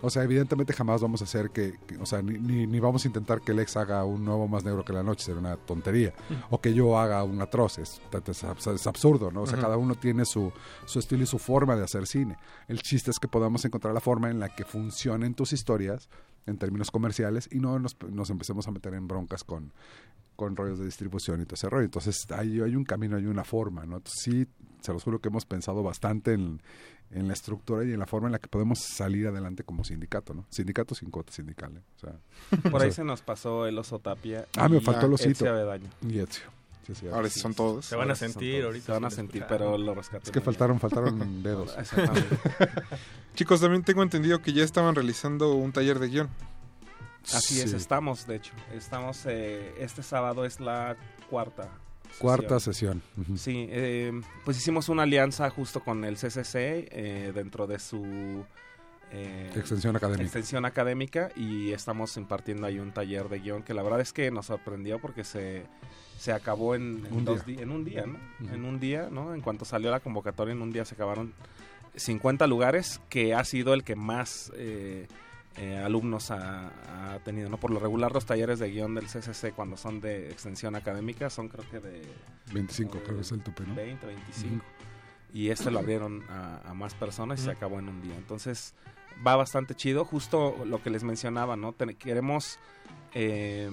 O 0.00 0.10
sea, 0.10 0.22
evidentemente 0.22 0.72
jamás 0.72 1.00
vamos 1.02 1.22
a 1.22 1.24
hacer 1.24 1.50
que, 1.50 1.74
que- 1.88 1.96
o 1.98 2.06
sea, 2.06 2.22
ni, 2.22 2.38
ni, 2.38 2.68
ni 2.68 2.78
vamos 2.78 3.04
a 3.04 3.08
intentar 3.08 3.40
que 3.40 3.52
Lex 3.52 3.76
haga 3.76 4.04
un 4.04 4.24
nuevo 4.24 4.46
más 4.46 4.62
negro 4.62 4.84
que 4.84 4.92
la 4.92 5.02
noche, 5.02 5.24
sería 5.24 5.40
una 5.40 5.56
tontería. 5.56 6.14
O 6.50 6.60
que 6.60 6.72
yo 6.72 6.96
haga 6.96 7.24
un 7.24 7.42
atroz, 7.42 7.78
es, 7.78 8.00
es 8.12 8.44
abs- 8.44 8.72
es 8.74 8.86
absurdo, 8.86 9.32
¿no? 9.32 9.42
O 9.42 9.46
sea, 9.46 9.56
cada 9.58 9.76
uno 9.76 9.96
tiene 9.96 10.24
su, 10.24 10.52
su 10.84 11.00
estilo 11.00 11.24
y 11.24 11.26
su 11.26 11.40
forma 11.40 11.74
de 11.74 11.82
hacer 11.82 12.06
cine. 12.06 12.36
El 12.68 12.80
chiste 12.80 13.10
es 13.10 13.18
que 13.18 13.26
podamos 13.26 13.64
encontrar 13.64 13.92
la 13.92 14.00
forma 14.00 14.30
en 14.30 14.38
la 14.38 14.54
que 14.54 14.64
funcionen 14.64 15.34
tus 15.34 15.52
historias 15.52 16.08
en 16.48 16.58
términos 16.58 16.90
comerciales 16.90 17.48
y 17.52 17.60
no 17.60 17.78
nos, 17.78 17.96
nos 18.10 18.30
empecemos 18.30 18.66
a 18.66 18.70
meter 18.70 18.94
en 18.94 19.06
broncas 19.06 19.44
con, 19.44 19.72
con 20.36 20.56
rollos 20.56 20.78
de 20.78 20.84
distribución 20.84 21.40
y 21.40 21.44
todo 21.44 21.54
ese 21.54 21.68
rollo. 21.68 21.84
Entonces 21.84 22.26
hay, 22.30 22.60
hay 22.60 22.76
un 22.76 22.84
camino, 22.84 23.16
hay 23.16 23.26
una 23.26 23.44
forma, 23.44 23.84
¿no? 23.86 23.96
Entonces, 23.96 24.22
sí, 24.22 24.46
se 24.80 24.92
los 24.92 25.02
juro 25.02 25.20
que 25.20 25.28
hemos 25.28 25.44
pensado 25.44 25.82
bastante 25.82 26.32
en, 26.32 26.60
en 27.10 27.26
la 27.26 27.32
estructura 27.32 27.84
y 27.84 27.92
en 27.92 27.98
la 27.98 28.06
forma 28.06 28.28
en 28.28 28.32
la 28.32 28.38
que 28.38 28.48
podemos 28.48 28.78
salir 28.78 29.26
adelante 29.26 29.64
como 29.64 29.84
sindicato, 29.84 30.34
¿no? 30.34 30.46
Sindicato 30.50 30.94
sin 30.94 31.10
cuota 31.10 31.32
sindical, 31.32 31.76
¿eh? 31.76 31.82
O 31.96 31.98
sea, 31.98 32.20
Por 32.70 32.82
ahí 32.82 32.88
sea, 32.88 32.96
se 32.96 33.04
nos 33.04 33.22
pasó 33.22 33.66
el 33.66 33.78
oso 33.78 33.98
tapia. 33.98 34.46
Ah, 34.56 34.68
me 34.68 34.80
faltó 34.80 35.06
el 35.06 35.14
osito. 35.14 35.44
Y 36.02 36.18
Ezio. 36.18 36.57
Sí, 36.88 36.94
sí, 36.94 37.06
Ahora 37.08 37.28
sí 37.28 37.38
son 37.38 37.52
todos. 37.52 37.84
Se 37.84 37.96
van 37.96 38.10
a 38.10 38.14
sentir 38.14 38.64
ahorita 38.64 38.86
Se 38.86 38.92
van 38.92 39.04
a 39.04 39.10
sentir, 39.10 39.44
pero 39.46 39.76
lo 39.76 39.94
rescaté. 39.94 40.24
Es 40.24 40.30
que 40.30 40.40
faltaron, 40.40 40.80
faltaron 40.80 41.42
dedos. 41.42 41.76
Exactamente. 41.76 42.38
Chicos, 43.34 43.60
también 43.60 43.82
tengo 43.82 44.02
entendido 44.02 44.40
que 44.40 44.54
ya 44.54 44.64
estaban 44.64 44.94
realizando 44.94 45.52
un 45.52 45.70
taller 45.70 45.98
de 45.98 46.08
guion. 46.08 46.28
Así 47.34 47.60
es, 47.60 47.74
estamos, 47.74 48.26
de 48.26 48.36
hecho. 48.36 48.54
Estamos, 48.72 49.26
eh, 49.26 49.74
este 49.78 50.02
sábado 50.02 50.46
es 50.46 50.60
la 50.60 50.96
cuarta. 51.28 51.68
Cuarta 52.18 52.58
sesión. 52.58 53.02
Sí, 53.36 53.68
eh, 53.70 54.18
pues 54.46 54.56
hicimos 54.56 54.88
una 54.88 55.02
alianza 55.02 55.50
justo 55.50 55.80
con 55.80 56.06
el 56.06 56.16
CCC 56.16 56.88
eh, 56.90 57.32
dentro 57.34 57.66
de 57.66 57.78
su... 57.78 58.46
eh, 59.10 59.50
Extensión 59.56 59.96
académica. 59.96 60.24
extensión 60.24 60.64
académica 60.64 61.30
y 61.34 61.72
estamos 61.72 62.16
impartiendo 62.16 62.66
ahí 62.66 62.78
un 62.78 62.92
taller 62.92 63.28
de 63.28 63.38
guion 63.40 63.62
que 63.62 63.74
la 63.74 63.82
verdad 63.82 64.00
es 64.00 64.12
que 64.12 64.30
nos 64.30 64.46
sorprendió 64.46 64.98
porque 64.98 65.24
se, 65.24 65.64
se 66.18 66.32
acabó 66.32 66.74
en, 66.74 67.06
en 67.06 67.12
Un 67.12 67.24
dos 67.24 67.46
día. 67.46 67.62
en 67.62 67.70
un 67.70 67.84
día, 67.84 68.04
¿no? 68.06 68.18
En 68.52 68.64
un 68.64 68.78
día, 68.80 69.08
¿no? 69.10 69.34
En 69.34 69.40
cuanto 69.40 69.64
salió 69.64 69.90
la 69.90 70.00
convocatoria, 70.00 70.52
en 70.52 70.60
un 70.62 70.72
día 70.72 70.84
se 70.84 70.94
acabaron 70.94 71.32
50 71.96 72.46
lugares, 72.46 73.00
que 73.08 73.34
ha 73.34 73.42
sido 73.44 73.72
el 73.74 73.82
que 73.82 73.96
más 73.96 74.52
eh, 74.56 75.08
eh, 75.56 75.76
alumnos 75.78 76.30
ha, 76.30 77.14
ha 77.14 77.18
tenido, 77.20 77.48
¿no? 77.48 77.56
Por 77.56 77.70
lo 77.70 77.80
regular 77.80 78.12
los 78.12 78.26
talleres 78.26 78.58
de 78.58 78.70
guion 78.70 78.94
del 78.94 79.06
CCC 79.06 79.52
cuando 79.54 79.76
son 79.76 80.00
de 80.00 80.30
extensión 80.30 80.76
académica 80.76 81.30
son 81.30 81.48
creo 81.48 81.64
que 81.70 81.80
de 81.80 82.02
25 82.52 83.00
creo 83.04 83.16
que 83.16 83.22
es 83.22 83.32
el 83.32 83.40
tope, 83.42 83.64
¿no? 83.66 83.74
20, 83.74 84.06
25. 84.06 84.64
Y 85.32 85.48
este 85.50 85.70
lo 85.70 85.78
abrieron 85.80 86.22
a, 86.30 86.60
a 86.70 86.74
más 86.74 86.94
personas 86.94 87.40
y 87.40 87.44
se 87.44 87.50
acabó 87.50 87.78
en 87.78 87.88
un 87.88 88.00
día. 88.00 88.14
Entonces 88.16 88.74
va 89.26 89.36
bastante 89.36 89.74
chido. 89.74 90.04
Justo 90.04 90.56
lo 90.64 90.82
que 90.82 90.90
les 90.90 91.02
mencionaba, 91.04 91.56
¿no? 91.56 91.72
Ten- 91.72 91.94
queremos 91.96 92.58
eh, 93.14 93.70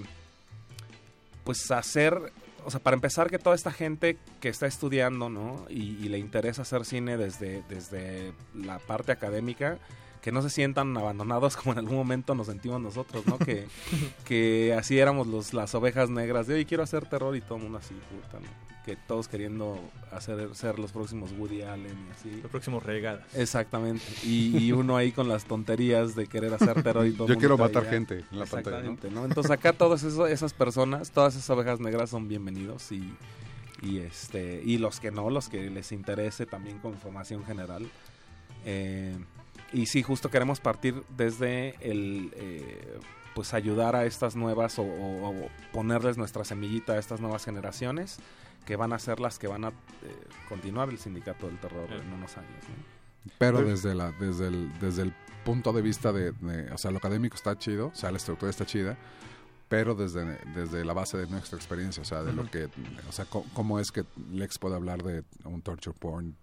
pues 1.44 1.70
hacer, 1.72 2.18
o 2.66 2.72
sea, 2.72 2.80
para 2.80 2.96
empezar 2.96 3.30
que 3.30 3.38
toda 3.40 3.56
esta 3.56 3.72
gente 3.72 4.18
que 4.42 4.50
está 4.50 4.66
estudiando, 4.68 5.30
¿no? 5.30 5.66
Y, 5.70 5.98
y 6.04 6.10
le 6.10 6.18
interesa 6.18 6.64
hacer 6.64 6.86
cine 6.86 7.18
desde, 7.18 7.64
desde 7.70 8.34
la 8.54 8.80
parte 8.80 9.12
académica, 9.12 9.78
que 10.22 10.32
no 10.32 10.42
se 10.42 10.50
sientan 10.50 10.98
abandonados 10.98 11.56
como 11.56 11.74
en 11.74 11.80
algún 11.80 11.98
momento 11.98 12.34
nos 12.34 12.48
sentimos 12.48 12.82
nosotros, 12.82 13.28
¿no? 13.28 13.38
Que, 13.38 13.68
que 14.26 14.74
así 14.78 14.98
éramos 14.98 15.28
los, 15.28 15.54
las 15.54 15.76
ovejas 15.76 16.10
negras 16.10 16.48
de, 16.48 16.56
oye, 16.56 16.66
quiero 16.66 16.82
hacer 16.84 17.06
terror 17.08 17.36
y 17.36 17.42
todo 17.42 17.58
el 17.58 17.64
mundo 17.64 17.78
así, 17.78 17.94
puta, 17.94 18.40
¿no? 18.40 18.75
Que 18.86 18.96
todos 18.96 19.28
queriendo 19.28 19.80
hacer 20.12 20.54
ser 20.56 20.78
los 20.78 20.92
próximos 20.92 21.32
Woody 21.38 21.64
Allen 21.64 21.98
y 22.08 22.12
así. 22.12 22.42
Los 22.42 22.52
próximos 22.52 22.84
regadas. 22.84 23.26
Exactamente. 23.36 24.04
Y, 24.24 24.56
y 24.58 24.72
uno 24.72 24.96
ahí 24.96 25.12
con 25.12 25.28
las 25.28 25.46
tonterías 25.46 26.16
de 26.16 26.28
querer 26.28 26.54
hacer 26.54 26.84
terror 26.84 27.06
y 27.08 27.12
todo. 27.14 27.28
Yo 27.28 27.38
quiero 27.38 27.58
matar 27.58 27.86
gente 27.86 28.24
en 28.32 28.40
la 28.40 28.46
pantalla, 28.46 28.78
¿no? 28.82 28.92
Exactamente, 28.94 29.10
¿no? 29.12 29.26
Entonces 29.26 29.52
acá 29.52 29.74
todas 29.74 30.04
eso- 30.04 30.28
esas 30.28 30.54
personas, 30.54 31.10
todas 31.12 31.36
esas 31.36 31.50
ovejas 31.50 31.80
negras 31.80 32.12
son 32.12 32.28
bienvenidos 32.28 32.92
y, 32.92 33.12
y 33.82 33.98
este 34.00 34.62
y 34.64 34.78
los 34.78 35.00
que 35.00 35.10
no, 35.12 35.30
los 35.30 35.50
que 35.50 35.70
les 35.70 35.92
interese 35.92 36.46
también 36.46 36.78
con 36.80 36.94
información 36.94 37.44
general. 37.44 37.88
Eh, 38.66 39.16
y 39.74 39.88
sí, 39.88 40.04
justo 40.04 40.30
queremos 40.30 40.60
partir 40.60 41.02
desde 41.18 41.76
el 41.82 42.32
eh, 42.36 42.98
pues 43.34 43.54
ayudar 43.54 43.96
a 43.96 44.06
estas 44.06 44.36
nuevas 44.36 44.80
o, 44.80 44.84
o- 44.84 45.30
o 45.30 45.50
ponerles 45.74 46.18
nuestra 46.18 46.46
semillita 46.46 46.94
a 46.94 46.98
estas 47.00 47.20
nuevas 47.20 47.44
generaciones 47.44 48.20
que 48.66 48.76
van 48.76 48.94
a 48.94 49.00
ser 49.00 49.20
las 49.20 49.40
que 49.40 49.48
van 49.48 49.66
a 49.66 49.70
eh, 49.70 49.74
continuar 50.50 50.90
el 50.90 50.98
sindicato 50.98 51.48
del 51.48 51.60
terror 51.60 51.92
en 51.92 52.12
unos 52.14 52.38
años. 52.38 52.64
¿no? 52.70 53.32
Pero 53.38 53.62
desde 53.64 53.96
la 53.96 54.12
desde 54.12 54.48
el 54.48 54.78
desde 54.80 55.04
el 55.04 55.14
punto 55.44 55.72
de 55.74 55.82
vista 55.82 56.12
de, 56.12 56.32
de- 56.32 56.72
o 56.72 56.78
sea, 56.78 56.92
lo 56.92 56.98
académico 56.98 57.36
está 57.36 57.58
chido, 57.58 57.88
o 57.88 57.96
sea, 57.96 58.12
la 58.12 58.18
estructura 58.18 58.50
está 58.50 58.66
chida, 58.66 58.98
pero 59.70 59.94
desde, 59.96 60.38
desde 60.56 60.84
la 60.84 60.94
base 60.94 61.18
de 61.18 61.28
nuestra 61.28 61.58
experiencia, 61.58 62.02
o 62.02 62.06
sea, 62.06 62.24
de 62.24 62.34
lo 62.34 62.50
que, 62.50 62.66
o 63.08 63.12
sea, 63.12 63.26
cómo 63.26 63.80
es 63.80 63.92
que 63.92 64.06
Lex 64.32 64.58
puede 64.60 64.76
hablar 64.76 65.04
de 65.04 65.24
un 65.44 65.62
torture 65.62 65.96
porn, 66.00 66.36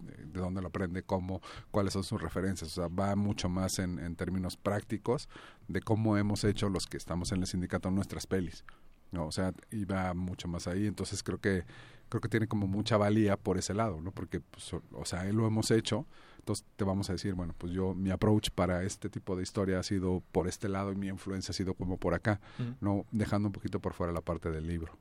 de, 0.00 0.12
de 0.26 0.40
dónde 0.40 0.60
lo 0.60 0.68
aprende, 0.68 1.02
cómo, 1.02 1.40
cuáles 1.70 1.92
son 1.92 2.02
sus 2.04 2.20
referencias, 2.20 2.70
o 2.72 2.74
sea, 2.74 2.88
va 2.88 3.14
mucho 3.16 3.48
más 3.48 3.78
en, 3.80 3.98
en 4.00 4.14
términos 4.16 4.56
prácticos 4.56 5.28
de 5.68 5.80
cómo 5.80 6.16
hemos 6.16 6.42
hecho 6.44 6.68
los 6.68 6.86
que 6.86 6.96
estamos 6.96 7.30
en 7.32 7.40
el 7.40 7.46
sindicato 7.46 7.90
nuestras 7.92 8.26
pelis. 8.26 8.64
¿No? 9.12 9.26
O 9.26 9.32
sea, 9.32 9.52
iba 9.70 10.12
mucho 10.14 10.48
más 10.48 10.66
ahí, 10.66 10.86
entonces 10.86 11.22
creo 11.22 11.38
que 11.38 11.64
creo 12.08 12.20
que 12.20 12.28
tiene 12.28 12.46
como 12.46 12.66
mucha 12.66 12.96
valía 12.96 13.36
por 13.36 13.58
ese 13.58 13.74
lado, 13.74 14.00
¿no? 14.00 14.12
Porque, 14.12 14.40
pues, 14.40 14.72
o, 14.72 15.04
sea, 15.04 15.26
él 15.26 15.36
lo 15.36 15.46
hemos 15.46 15.70
hecho, 15.70 16.06
entonces 16.38 16.64
te 16.76 16.84
vamos 16.84 17.10
a 17.10 17.12
decir, 17.12 17.34
bueno, 17.34 17.54
pues 17.56 17.72
yo, 17.72 17.94
mi 17.94 18.10
approach 18.10 18.50
para 18.50 18.82
este 18.82 19.08
tipo 19.10 19.36
de 19.36 19.42
historia 19.42 19.78
ha 19.78 19.82
sido 19.82 20.22
por 20.32 20.48
este 20.48 20.68
lado 20.68 20.92
y 20.92 20.96
mi 20.96 21.08
influencia 21.08 21.52
ha 21.52 21.54
sido 21.54 21.74
como 21.74 21.98
por 21.98 22.14
acá, 22.14 22.40
no 22.80 23.04
dejando 23.10 23.48
un 23.48 23.52
poquito 23.52 23.80
por 23.80 23.92
fuera 23.92 24.12
la 24.12 24.22
parte 24.22 24.50
del 24.50 24.66
libro. 24.66 24.96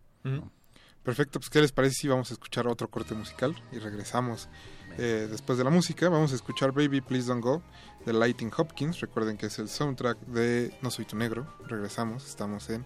Perfecto, 1.03 1.39
pues 1.39 1.49
¿qué 1.49 1.61
les 1.61 1.71
parece 1.71 1.95
si 1.95 2.07
vamos 2.09 2.31
a 2.31 2.33
escuchar 2.33 2.67
otro 2.67 2.89
corte 2.89 3.15
musical 3.15 3.55
y 3.71 3.79
regresamos 3.79 4.49
eh, 4.97 5.27
después 5.31 5.57
de 5.57 5.63
la 5.63 5.69
música? 5.69 6.09
Vamos 6.09 6.33
a 6.33 6.35
escuchar 6.35 6.73
Baby 6.73 6.99
Please 6.99 7.29
Don't 7.29 7.41
Go 7.41 7.63
de 8.05 8.11
Lighting 8.11 8.51
Hopkins. 8.57 8.99
Recuerden 8.99 9.37
que 9.37 9.45
es 9.45 9.57
el 9.57 9.69
soundtrack 9.69 10.19
de 10.25 10.77
No 10.81 10.91
Soy 10.91 11.05
Tu 11.05 11.15
Negro. 11.15 11.47
Regresamos, 11.65 12.27
estamos 12.27 12.69
en 12.69 12.85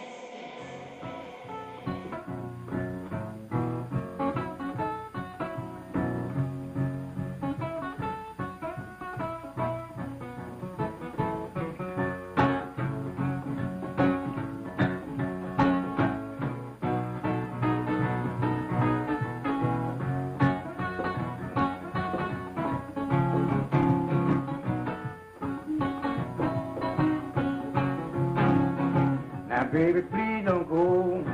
baby, 29.81 30.01
please 30.01 30.45
don't 30.45 30.69
go. 30.69 31.25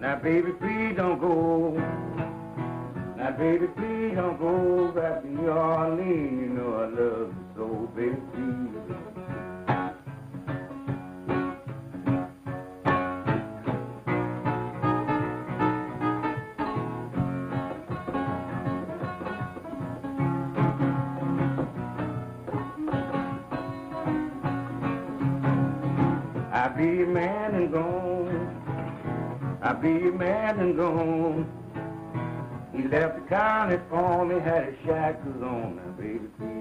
Now, 0.00 0.16
baby, 0.22 0.52
please 0.52 0.94
don't 0.96 1.18
go. 1.18 1.72
Now, 3.16 3.32
baby, 3.32 3.66
please 3.76 4.14
don't 4.14 4.38
go 4.38 4.92
back 4.92 5.22
to 5.22 5.28
New 5.28 5.48
Orleans. 5.48 6.40
You 6.40 6.48
know 6.54 6.74
I 6.74 6.86
love 6.86 7.34
you 7.34 7.44
so, 7.56 7.90
baby, 7.96 8.16
please. 8.32 9.17
Be 26.78 27.02
a 27.02 27.06
man 27.06 27.56
and 27.56 27.72
gone. 27.72 29.58
I 29.60 29.72
be 29.72 29.88
a 29.88 30.12
man 30.12 30.60
and 30.60 30.76
gone. 30.76 31.50
He 32.72 32.84
left 32.86 33.16
the 33.16 33.28
county 33.28 33.78
for 33.90 34.24
me, 34.24 34.38
had 34.38 34.66
his 34.66 34.76
shackles 34.86 35.42
on. 35.42 35.74
Now, 35.74 35.90
baby, 35.98 36.20
please. 36.38 36.57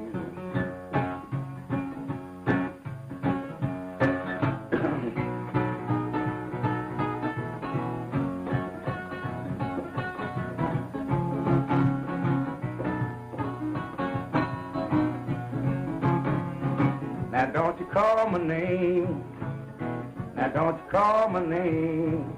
Don't 20.58 20.76
you 20.76 20.90
call 20.90 21.30
my 21.30 21.46
name. 21.46 22.34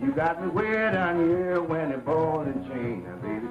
You 0.00 0.12
got 0.12 0.40
me 0.40 0.50
way 0.50 0.70
down 0.70 1.18
here 1.18 1.60
when 1.60 1.90
it 1.90 2.04
ball 2.04 2.42
and 2.42 2.64
chain. 2.68 3.02
Now 3.02 3.16
baby. 3.16 3.48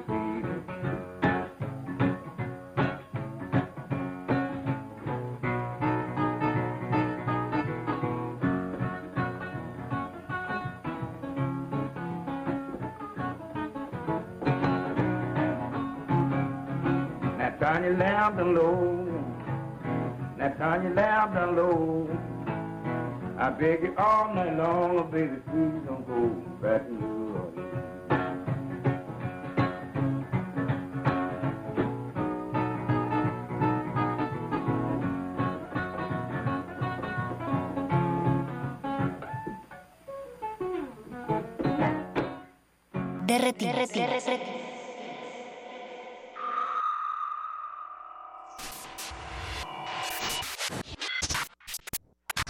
Now 17.37 17.49
turn 17.59 17.83
your 17.83 17.97
lamp 17.97 18.37
down 18.37 18.55
low. 18.55 19.03
Now 20.37 20.53
turn 20.57 20.83
your 20.83 20.93
lamp 20.93 21.33
down 21.33 21.55
low. 21.57 22.16
I 23.39 23.51
beg 23.51 23.83
you 23.83 23.93
all 23.99 24.33
night 24.33 24.57
long, 24.57 24.97
oh 24.97 25.03
baby, 25.03 25.35
please 25.45 25.85
don't 25.85 26.07
go 26.07 26.27
back 26.59 26.87
to 26.87 26.91
New 26.91 27.35
Orleans. 27.37 27.67
Derretinas. 43.27 44.66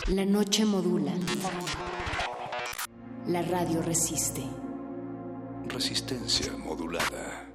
La 0.10 0.26
noche 0.26 0.64
modula. 0.66 1.14
La 3.28 3.42
radio 3.42 3.82
resiste. 3.82 4.42
Resistencia 5.68 6.56
modulada. 6.58 7.50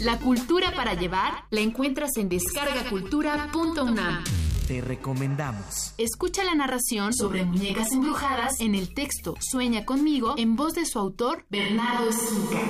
La 0.00 0.18
cultura 0.18 0.72
para 0.74 0.94
llevar 0.94 1.44
la 1.50 1.60
encuentras 1.60 2.16
en 2.16 2.28
descargacultura.unam. 2.28 4.24
Te 4.66 4.80
recomendamos. 4.80 5.94
Escucha 5.98 6.42
la 6.44 6.54
narración 6.54 7.12
sobre 7.12 7.44
muñecas 7.44 7.92
embrujadas 7.92 8.60
en 8.60 8.74
el 8.74 8.94
texto 8.94 9.34
Sueña 9.40 9.84
conmigo 9.84 10.34
en 10.38 10.56
voz 10.56 10.74
de 10.74 10.86
su 10.86 10.98
autor 10.98 11.44
Bernardo 11.50 12.08
Esquinca. 12.10 12.60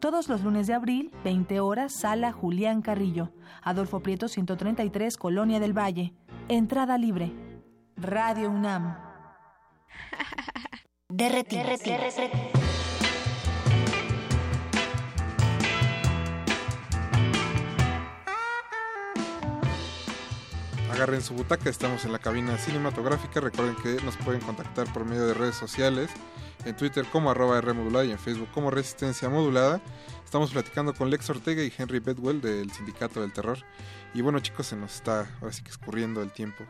Todos 0.00 0.28
los 0.28 0.42
lunes 0.42 0.68
de 0.68 0.74
abril, 0.74 1.10
20 1.24 1.58
horas, 1.58 1.92
sala 1.92 2.30
Julián 2.30 2.82
Carrillo. 2.82 3.32
Adolfo 3.62 3.98
Prieto 3.98 4.28
133, 4.28 5.16
Colonia 5.16 5.58
del 5.58 5.76
Valle. 5.76 6.14
Entrada 6.48 6.96
libre. 6.98 7.32
Radio 7.96 8.48
UNAM. 8.48 8.96
Agarren 20.92 21.22
su 21.22 21.34
butaca, 21.34 21.68
estamos 21.70 22.04
en 22.04 22.12
la 22.12 22.20
cabina 22.20 22.56
cinematográfica. 22.56 23.40
Recuerden 23.40 23.74
que 23.82 24.00
nos 24.04 24.16
pueden 24.16 24.40
contactar 24.42 24.92
por 24.92 25.04
medio 25.04 25.26
de 25.26 25.34
redes 25.34 25.56
sociales, 25.56 26.10
en 26.68 26.76
Twitter 26.76 27.06
como 27.06 27.30
arroba 27.30 27.58
R 27.58 27.72
modulada 27.72 28.04
y 28.04 28.10
en 28.10 28.18
Facebook 28.18 28.48
como 28.52 28.70
Resistencia 28.70 29.28
Modulada. 29.28 29.80
Estamos 30.24 30.50
platicando 30.50 30.92
con 30.92 31.08
Lex 31.08 31.30
Ortega 31.30 31.62
y 31.62 31.72
Henry 31.76 31.98
Bedwell 31.98 32.40
del 32.40 32.70
Sindicato 32.70 33.22
del 33.22 33.32
Terror. 33.32 33.58
Y 34.14 34.20
bueno 34.20 34.40
chicos, 34.40 34.66
se 34.66 34.76
nos 34.76 34.94
está 34.94 35.26
ahora 35.40 35.52
sí 35.52 35.62
que 35.62 35.70
escurriendo 35.70 36.22
el 36.22 36.30
tiempo. 36.30 36.64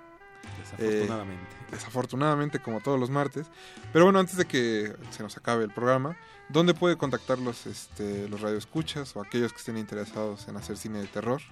Desafortunadamente. 0.59 1.42
Eh, 1.42 1.66
desafortunadamente, 1.72 2.59
como 2.61 2.80
todos 2.80 2.99
los 2.99 3.11
martes. 3.11 3.46
Pero 3.92 4.05
bueno, 4.05 4.20
antes 4.20 4.36
de 4.36 4.46
que 4.46 4.94
se 5.11 5.22
nos 5.22 5.36
acabe 5.36 5.64
el 5.64 5.70
programa, 5.70 6.16
¿dónde 6.49 6.74
puede 6.74 6.96
contactarlos 6.96 7.66
este, 7.66 8.28
los 8.28 8.40
radioescuchas 8.40 9.16
o 9.16 9.20
aquellos 9.20 9.53
que 9.53 9.59
estén 9.59 9.76
interesados 9.76 10.46
en 10.49 10.57
hacer 10.57 10.76
cine 10.76 11.01
de 11.01 11.07
terror? 11.09 11.42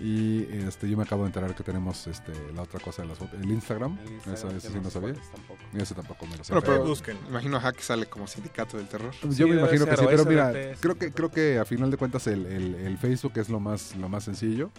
Y 0.00 0.44
este, 0.66 0.88
yo 0.88 0.96
me 0.96 1.02
acabo 1.04 1.22
de 1.22 1.28
enterar 1.28 1.54
que 1.54 1.62
tenemos 1.62 2.06
este, 2.06 2.32
la 2.54 2.62
otra 2.62 2.80
cosa 2.80 3.02
de 3.02 3.08
las 3.08 3.18
fotos, 3.18 3.38
el 3.40 3.50
Instagram. 3.50 3.98
El 4.04 4.12
Instagram, 4.14 4.34
Eso, 4.34 4.48
eso 4.56 4.70
sí 4.72 4.80
no 4.82 4.90
sabía. 4.90 5.14
tampoco. 5.32 5.60
Ese 5.74 5.94
tampoco 5.94 6.26
me 6.26 6.36
lo 6.38 6.44
sé. 6.44 6.52
Bueno, 6.52 6.66
pero 6.66 6.84
busquen. 6.84 7.16
imagino 7.28 7.56
ajá, 7.58 7.72
que 7.72 7.82
sale 7.82 8.06
como 8.06 8.26
Sindicato 8.26 8.78
del 8.78 8.88
Terror. 8.88 9.12
Yo 9.30 9.46
me 9.46 9.56
imagino 9.56 9.84
que 9.86 9.96
sí, 9.96 10.04
pero 10.08 10.24
mira, 10.24 10.52
creo 10.80 10.96
que 10.96 11.12
creo 11.12 11.30
que 11.30 11.58
a 11.58 11.64
final 11.64 11.90
de 11.90 11.96
cuentas 11.98 12.26
el, 12.26 12.46
el- 12.46 12.74
el 12.74 12.98
Facebook 12.98 13.32
es 13.36 13.48
lo 13.48 13.60
más 13.60 13.94
lo 13.96 14.08
más 14.08 14.24
sencillo. 14.24 14.70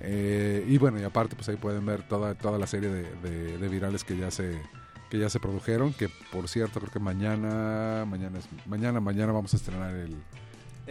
Eh, 0.00 0.64
y 0.68 0.78
bueno, 0.78 0.98
y 1.00 1.04
aparte 1.04 1.36
pues 1.36 1.48
ahí 1.48 1.56
pueden 1.56 1.84
ver 1.86 2.06
toda 2.08 2.34
toda 2.34 2.58
la 2.58 2.66
serie 2.66 2.88
de, 2.88 3.02
de- 3.22 3.58
de 3.58 3.68
virales 3.68 4.04
que 4.04 4.16
ya 4.16 4.30
se 4.30 4.60
que 5.10 5.18
ya 5.18 5.28
se 5.28 5.38
produjeron, 5.38 5.92
que 5.92 6.08
por 6.32 6.48
cierto 6.48 6.80
creo 6.80 6.90
que 6.92 6.98
mañana 6.98 8.04
mañana 8.06 8.38
es 8.38 8.46
mañana 8.66 8.98
mañana 9.00 9.32
vamos 9.32 9.52
a 9.52 9.56
estrenar 9.58 9.94
el 9.94 10.16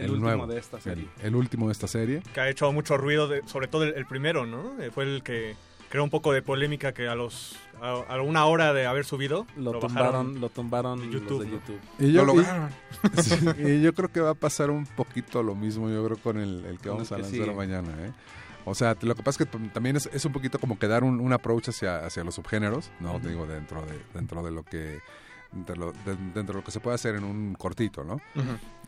El 0.04 0.10
último 0.12 0.28
nuevo, 0.28 0.46
de 0.46 0.58
esta 0.58 0.80
serie. 0.80 1.08
El, 1.22 1.34
último 1.36 1.66
de 1.66 1.72
esta 1.72 1.86
serie. 1.86 2.22
Que 2.34 2.40
ha 2.40 2.48
hecho 2.48 2.70
mucho 2.72 2.96
ruido, 2.96 3.28
de- 3.28 3.42
sobre 3.46 3.68
todo 3.68 3.84
el, 3.84 3.94
el 3.94 4.06
primero, 4.06 4.46
¿no? 4.46 4.80
Eh, 4.82 4.90
fue 4.90 5.04
el 5.04 5.22
que 5.22 5.54
creó 5.88 6.04
un 6.04 6.10
poco 6.10 6.32
de 6.32 6.40
polémica 6.42 6.92
que 6.92 7.06
a 7.08 7.14
los 7.14 7.54
a, 7.82 7.90
a 8.08 8.22
una 8.22 8.46
hora 8.46 8.72
de 8.72 8.86
haber 8.86 9.04
subido 9.04 9.46
Lo, 9.56 9.72
bajaron 9.72 9.80
tumbaron, 9.88 10.40
lo 10.40 10.48
tumbaron 10.48 10.98
de 11.00 11.06
los 11.06 11.14
YouTube. 11.14 11.44
YouTube. 11.50 11.80
Y 11.98 12.12
yo, 12.12 12.24
Lo 12.24 12.32
y- 12.34 12.36
lograron. 12.38 12.70
sí, 13.22 13.34
y 13.58 13.82
yo 13.82 13.92
creo 13.92 14.10
que 14.10 14.20
va 14.20 14.30
a 14.30 14.34
pasar 14.34 14.70
un 14.70 14.86
poquito 14.86 15.42
lo 15.42 15.54
mismo, 15.54 15.90
yo 15.90 16.04
creo, 16.04 16.16
con 16.16 16.38
el, 16.38 16.64
el 16.64 16.78
que 16.78 16.88
vamos 16.88 17.10
el 17.10 17.16
a 17.16 17.18
lanzar 17.20 17.38
sigue. 17.44 17.54
mañana. 17.54 17.88
¿eh? 18.06 18.12
O 18.64 18.74
sea, 18.76 18.96
lo 19.02 19.14
que 19.16 19.22
pasa 19.24 19.42
es 19.42 19.48
que 19.50 19.58
tam- 19.58 19.72
también 19.72 19.96
es, 19.96 20.08
es 20.12 20.24
un 20.24 20.32
poquito 20.32 20.58
como 20.60 20.78
que 20.78 20.86
dar 20.86 21.02
un, 21.02 21.18
un 21.20 21.32
approach 21.32 21.68
hacia, 21.70 22.06
hacia 22.06 22.22
los 22.22 22.36
subgéneros, 22.36 22.90
¿no? 23.00 23.16
Ujú. 23.16 23.28
Digo, 23.28 23.46
dentro 23.46 23.82
de, 23.82 24.00
dentro 24.14 24.42
de 24.44 24.50
lo 24.52 24.62
que 24.62 25.00
dentro 25.52 25.74
de 25.74 25.80
lo, 25.80 25.92
de- 25.92 26.16
dentro 26.34 26.54
de 26.54 26.60
lo 26.60 26.64
que 26.64 26.70
se 26.70 26.80
puede 26.80 26.94
hacer 26.94 27.14
en 27.16 27.24
un 27.24 27.54
cortito, 27.54 28.04
¿no? 28.04 28.20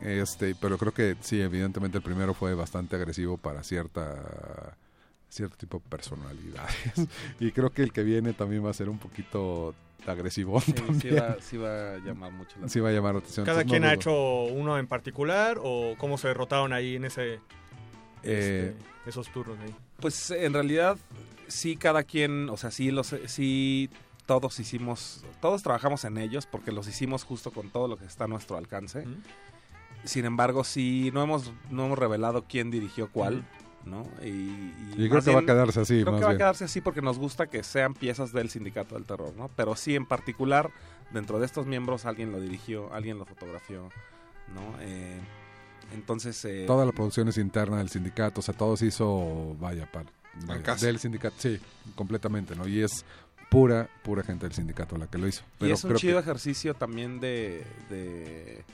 Este, 0.00 0.54
pero 0.54 0.76
creo 0.78 0.92
que 0.92 1.16
sí, 1.20 1.40
evidentemente 1.40 1.98
el 1.98 2.04
primero 2.04 2.34
fue 2.34 2.54
bastante 2.54 2.96
agresivo 2.96 3.36
para 3.38 3.62
cierta 3.62 4.76
cierto 5.28 5.56
tipo 5.56 5.78
de 5.78 5.88
personalidades. 5.88 6.74
y 7.40 7.50
creo 7.52 7.70
que 7.70 7.82
el 7.82 7.92
que 7.92 8.02
viene 8.04 8.32
también 8.34 8.64
va 8.64 8.70
a 8.70 8.74
ser 8.74 8.88
un 8.88 8.98
poquito 8.98 9.74
agresivo 10.06 10.60
Sí, 10.60 11.10
va, 11.10 11.36
sí 11.40 11.56
va 11.56 11.94
a 11.94 11.98
llamar 11.98 12.30
mucho 12.30 12.56
la 12.60 12.68
Sí 12.68 12.78
va 12.78 12.90
a 12.90 12.92
llamar 12.92 13.14
la 13.14 13.18
atención. 13.20 13.44
¿Cada 13.46 13.62
entonces 13.62 13.70
quien 13.70 13.82
no 13.82 13.88
ha 13.88 13.94
hecho 13.94 14.44
uno 14.44 14.78
en 14.78 14.86
particular 14.86 15.58
o 15.62 15.94
cómo 15.98 16.18
se 16.18 16.28
derrotaron 16.28 16.72
ahí 16.72 16.96
en 16.96 17.06
ese 17.06 17.40
Eh, 18.22 18.74
este, 18.76 19.08
esos 19.10 19.28
turnos 19.32 19.58
ahí? 19.60 19.74
Pues 19.98 20.30
en 20.30 20.52
realidad 20.52 20.98
sí 21.48 21.76
cada 21.76 22.02
quien, 22.04 22.48
o 22.50 22.56
sea, 22.56 22.70
sí 22.70 22.90
los 22.90 23.14
sí 23.26 23.88
todos 24.26 24.58
hicimos, 24.60 25.24
todos 25.40 25.62
trabajamos 25.62 26.04
en 26.04 26.18
ellos 26.18 26.46
porque 26.46 26.72
los 26.72 26.88
hicimos 26.88 27.24
justo 27.24 27.50
con 27.50 27.70
todo 27.70 27.88
lo 27.88 27.96
que 27.96 28.06
está 28.06 28.24
a 28.24 28.28
nuestro 28.28 28.56
alcance. 28.56 29.04
Sin 30.04 30.24
embargo, 30.24 30.64
sí 30.64 31.10
no 31.12 31.22
hemos 31.22 31.52
no 31.70 31.86
hemos 31.86 31.98
revelado 31.98 32.44
quién 32.48 32.70
dirigió 32.70 33.10
cuál, 33.10 33.44
¿no? 33.84 34.06
Y, 34.22 34.72
Y 34.96 35.08
creo 35.08 35.14
más 35.14 35.24
que 35.24 35.32
va 35.32 35.40
a 35.40 35.46
quedarse 35.46 35.80
así, 35.80 36.00
Creo 36.02 36.12
más 36.12 36.20
que 36.20 36.26
va 36.26 36.32
a 36.32 36.36
quedarse 36.36 36.64
así 36.64 36.80
porque 36.80 37.02
nos 37.02 37.18
gusta 37.18 37.46
que 37.46 37.62
sean 37.62 37.94
piezas 37.94 38.32
del 38.32 38.50
sindicato 38.50 38.94
del 38.94 39.04
terror, 39.04 39.34
¿no? 39.36 39.50
Pero 39.56 39.76
sí 39.76 39.94
en 39.94 40.06
particular 40.06 40.70
dentro 41.12 41.38
de 41.38 41.46
estos 41.46 41.66
miembros 41.66 42.04
alguien 42.06 42.32
lo 42.32 42.40
dirigió, 42.40 42.92
alguien 42.92 43.18
lo 43.18 43.24
fotografió, 43.24 43.90
¿no? 44.54 44.80
Eh, 44.80 45.20
entonces 45.92 46.44
eh, 46.44 46.64
Toda 46.66 46.84
la 46.84 46.92
producción 46.92 47.28
es 47.28 47.38
interna 47.38 47.78
del 47.78 47.88
sindicato, 47.88 48.40
o 48.40 48.42
sea, 48.42 48.54
todo 48.54 48.76
se 48.76 48.86
hizo, 48.86 49.56
vaya, 49.60 49.90
par, 49.90 50.06
vaya, 50.46 50.62
casa. 50.62 50.86
del 50.86 50.98
sindicato, 50.98 51.36
sí, 51.38 51.60
completamente, 51.94 52.56
¿no? 52.56 52.66
Y 52.66 52.82
es 52.82 53.04
pura, 53.51 53.88
pura 54.03 54.22
gente 54.22 54.47
del 54.47 54.55
sindicato 54.55 54.97
la 54.97 55.07
que 55.07 55.18
lo 55.18 55.26
hizo. 55.28 55.42
y 55.42 55.61
Pero 55.61 55.74
es 55.74 55.84
un 55.84 55.88
creo 55.90 55.99
chido 56.01 56.14
que- 56.14 56.20
ejercicio 56.20 56.74
también 56.74 57.20
de, 57.20 57.64
de, 57.90 58.64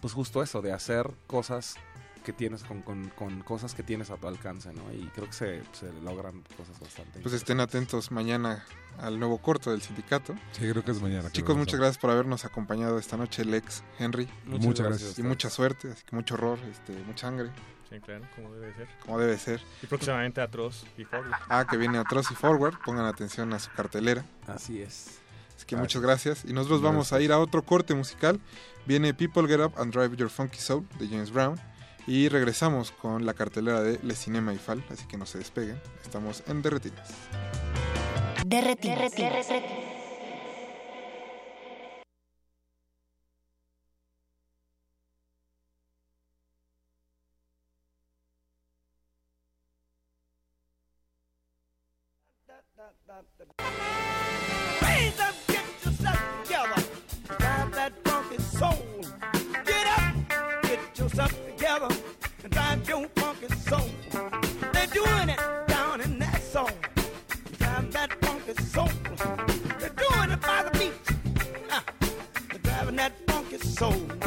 pues 0.00 0.12
justo 0.12 0.42
eso, 0.42 0.62
de 0.62 0.72
hacer 0.72 1.10
cosas 1.26 1.76
que 2.30 2.36
tienes 2.36 2.62
con, 2.62 2.82
con, 2.82 3.08
con 3.10 3.42
cosas 3.42 3.74
que 3.74 3.82
tienes 3.82 4.10
a 4.10 4.16
tu 4.16 4.28
alcance, 4.28 4.72
¿no? 4.72 4.82
Y 4.92 5.06
creo 5.08 5.26
que 5.26 5.32
se, 5.32 5.62
se 5.72 5.92
logran 6.04 6.42
cosas 6.56 6.78
bastante. 6.78 7.20
Pues 7.20 7.34
estén 7.34 7.58
atentos 7.60 8.10
mañana 8.10 8.64
al 8.98 9.18
nuevo 9.18 9.38
corto 9.38 9.70
del 9.72 9.82
sindicato. 9.82 10.34
Sí, 10.52 10.68
creo 10.70 10.84
que 10.84 10.92
es 10.92 11.00
mañana. 11.02 11.30
Chicos, 11.32 11.56
muchas 11.56 11.80
gracias 11.80 11.98
por 11.98 12.10
habernos 12.10 12.44
acompañado 12.44 12.98
esta 12.98 13.16
noche, 13.16 13.44
Lex, 13.44 13.82
Henry. 13.98 14.28
Muchas 14.44 14.66
Muchas 14.66 14.86
gracias. 14.86 15.18
Y 15.18 15.22
mucha 15.22 15.50
suerte, 15.50 15.90
así 15.90 16.04
que 16.04 16.14
mucho 16.14 16.34
horror, 16.34 16.58
este, 16.70 16.92
mucha 17.04 17.26
sangre, 17.26 17.50
Sí, 17.90 17.98
claro, 17.98 18.24
como 18.36 18.52
debe 18.54 18.72
ser. 18.74 18.88
como 19.04 19.18
debe 19.18 19.36
ser. 19.36 19.60
Y 19.82 19.86
próximamente 19.86 20.40
Atroz 20.40 20.84
y 20.96 21.04
Forward. 21.04 21.32
Ah, 21.48 21.66
que 21.68 21.76
viene 21.76 21.98
Atroz 21.98 22.30
y 22.30 22.36
Forward, 22.36 22.74
pongan 22.84 23.04
atención 23.06 23.52
a 23.52 23.58
su 23.58 23.72
cartelera. 23.72 24.24
Así 24.46 24.80
es. 24.80 25.18
Así 25.56 25.66
que 25.66 25.74
muchas 25.76 26.00
gracias. 26.00 26.44
Y 26.44 26.52
nosotros 26.52 26.82
vamos 26.82 27.12
a 27.12 27.20
ir 27.20 27.32
a 27.32 27.38
otro 27.40 27.62
corte 27.62 27.92
musical. 27.94 28.40
Viene 28.86 29.12
People 29.12 29.46
Get 29.48 29.60
Up 29.60 29.72
and 29.76 29.92
Drive 29.92 30.16
Your 30.16 30.30
Funky 30.30 30.58
Soul 30.58 30.86
de 31.00 31.08
James 31.08 31.30
Brown. 31.32 31.60
Y 32.06 32.28
regresamos 32.28 32.92
con 32.92 33.24
la 33.26 33.34
cartelera 33.34 33.82
de 33.82 33.98
Le 34.02 34.14
Cinema 34.14 34.52
y 34.52 34.58
Fal. 34.58 34.84
Así 34.90 35.06
que 35.06 35.16
no 35.16 35.26
se 35.26 35.38
despeguen. 35.38 35.80
Estamos 36.02 36.42
en 36.46 36.62
Derretinas. 36.62 37.08
Derretinas. 38.46 39.12
Funky 62.90 63.46
soul. 63.54 63.88
They're 64.72 64.86
doing 64.88 65.28
it 65.28 65.38
down 65.68 66.00
in 66.00 66.18
that 66.18 66.42
that 67.92 68.12
funky 68.20 68.52
soul. 68.64 68.88
They're 69.78 69.90
doing 69.90 70.30
it 70.32 70.40
by 70.40 70.64
the 70.64 70.76
beach. 70.76 71.16
Uh, 71.70 71.80
They're 72.50 72.58
driving 72.64 72.96
that 72.96 73.12
funky 73.28 73.58
soul. 73.58 74.19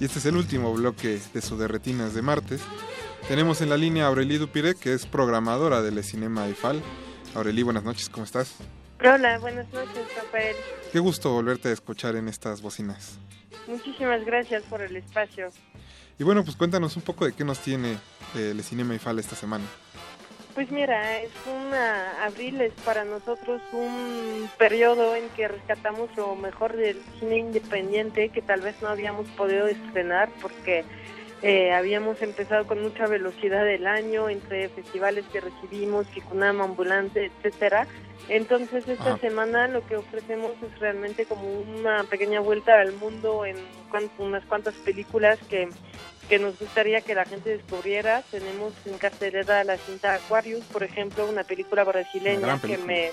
Y 0.00 0.04
este 0.04 0.18
es 0.18 0.26
el 0.26 0.36
último 0.36 0.74
bloque 0.74 1.20
de 1.32 1.40
su 1.40 1.56
Derretinas 1.56 2.12
de 2.12 2.22
martes. 2.22 2.60
Tenemos 3.28 3.60
en 3.60 3.70
la 3.70 3.76
línea 3.76 4.06
a 4.06 4.08
Aurelie 4.08 4.38
Dupire, 4.38 4.74
que 4.74 4.92
es 4.92 5.06
programadora 5.06 5.80
de 5.80 5.92
Le 5.92 6.02
Cinema 6.02 6.48
IFAL. 6.48 6.82
Aurelie, 7.36 7.62
buenas 7.62 7.84
noches, 7.84 8.08
¿cómo 8.08 8.24
estás? 8.24 8.56
Hola, 9.00 9.38
buenas 9.38 9.72
noches, 9.72 10.04
Rafael. 10.16 10.56
Qué 10.90 10.98
gusto 10.98 11.32
volverte 11.32 11.68
a 11.68 11.72
escuchar 11.72 12.16
en 12.16 12.28
estas 12.28 12.60
bocinas. 12.60 13.18
Muchísimas 13.68 14.24
gracias 14.24 14.64
por 14.64 14.82
el 14.82 14.96
espacio. 14.96 15.50
Y 16.18 16.24
bueno, 16.24 16.44
pues 16.44 16.56
cuéntanos 16.56 16.96
un 16.96 17.02
poco 17.02 17.24
de 17.24 17.32
qué 17.32 17.44
nos 17.44 17.60
tiene 17.60 17.96
eh, 18.34 18.52
Le 18.54 18.62
Cinema 18.62 18.94
IFAL 18.94 19.18
esta 19.18 19.36
semana. 19.36 19.64
Pues 20.54 20.70
mira, 20.70 21.18
es 21.20 21.30
una 21.46 22.24
abril 22.26 22.60
es 22.60 22.74
para 22.84 23.04
nosotros 23.04 23.62
un 23.72 24.50
periodo 24.58 25.16
en 25.16 25.26
que 25.30 25.48
rescatamos 25.48 26.10
lo 26.14 26.34
mejor 26.36 26.76
del 26.76 27.00
cine 27.18 27.38
independiente 27.38 28.28
que 28.28 28.42
tal 28.42 28.60
vez 28.60 28.74
no 28.82 28.88
habíamos 28.88 29.26
podido 29.28 29.66
estrenar 29.66 30.28
porque 30.42 30.84
eh, 31.40 31.72
habíamos 31.72 32.20
empezado 32.20 32.66
con 32.66 32.82
mucha 32.82 33.06
velocidad 33.06 33.64
del 33.64 33.86
año 33.86 34.28
entre 34.28 34.68
festivales 34.68 35.24
que 35.32 35.40
recibimos, 35.40 36.06
Ficunama, 36.08 36.64
Ambulante, 36.64 37.26
etcétera. 37.26 37.86
Entonces 38.28 38.86
esta 38.86 39.14
Ajá. 39.14 39.18
semana 39.18 39.68
lo 39.68 39.84
que 39.86 39.96
ofrecemos 39.96 40.52
es 40.62 40.78
realmente 40.80 41.24
como 41.24 41.50
una 41.50 42.04
pequeña 42.04 42.40
vuelta 42.40 42.78
al 42.78 42.92
mundo 42.92 43.46
en 43.46 43.56
cuan- 43.90 44.10
unas 44.18 44.44
cuantas 44.44 44.74
películas 44.74 45.38
que 45.48 45.68
que 46.32 46.38
nos 46.38 46.58
gustaría 46.58 47.02
que 47.02 47.14
la 47.14 47.26
gente 47.26 47.50
descubriera. 47.50 48.22
Tenemos 48.30 48.72
en 48.86 48.96
cartelera 48.96 49.64
la 49.64 49.76
cinta 49.76 50.14
Aquarius, 50.14 50.64
por 50.64 50.82
ejemplo, 50.82 51.28
una 51.28 51.44
película 51.44 51.82
Una 51.82 51.92
brasileña 51.92 52.58
que 52.58 52.78
me 52.78 53.10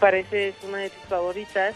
parece 0.00 0.48
es 0.48 0.54
una 0.62 0.78
de 0.78 0.88
sus 0.88 1.02
favoritas. 1.02 1.74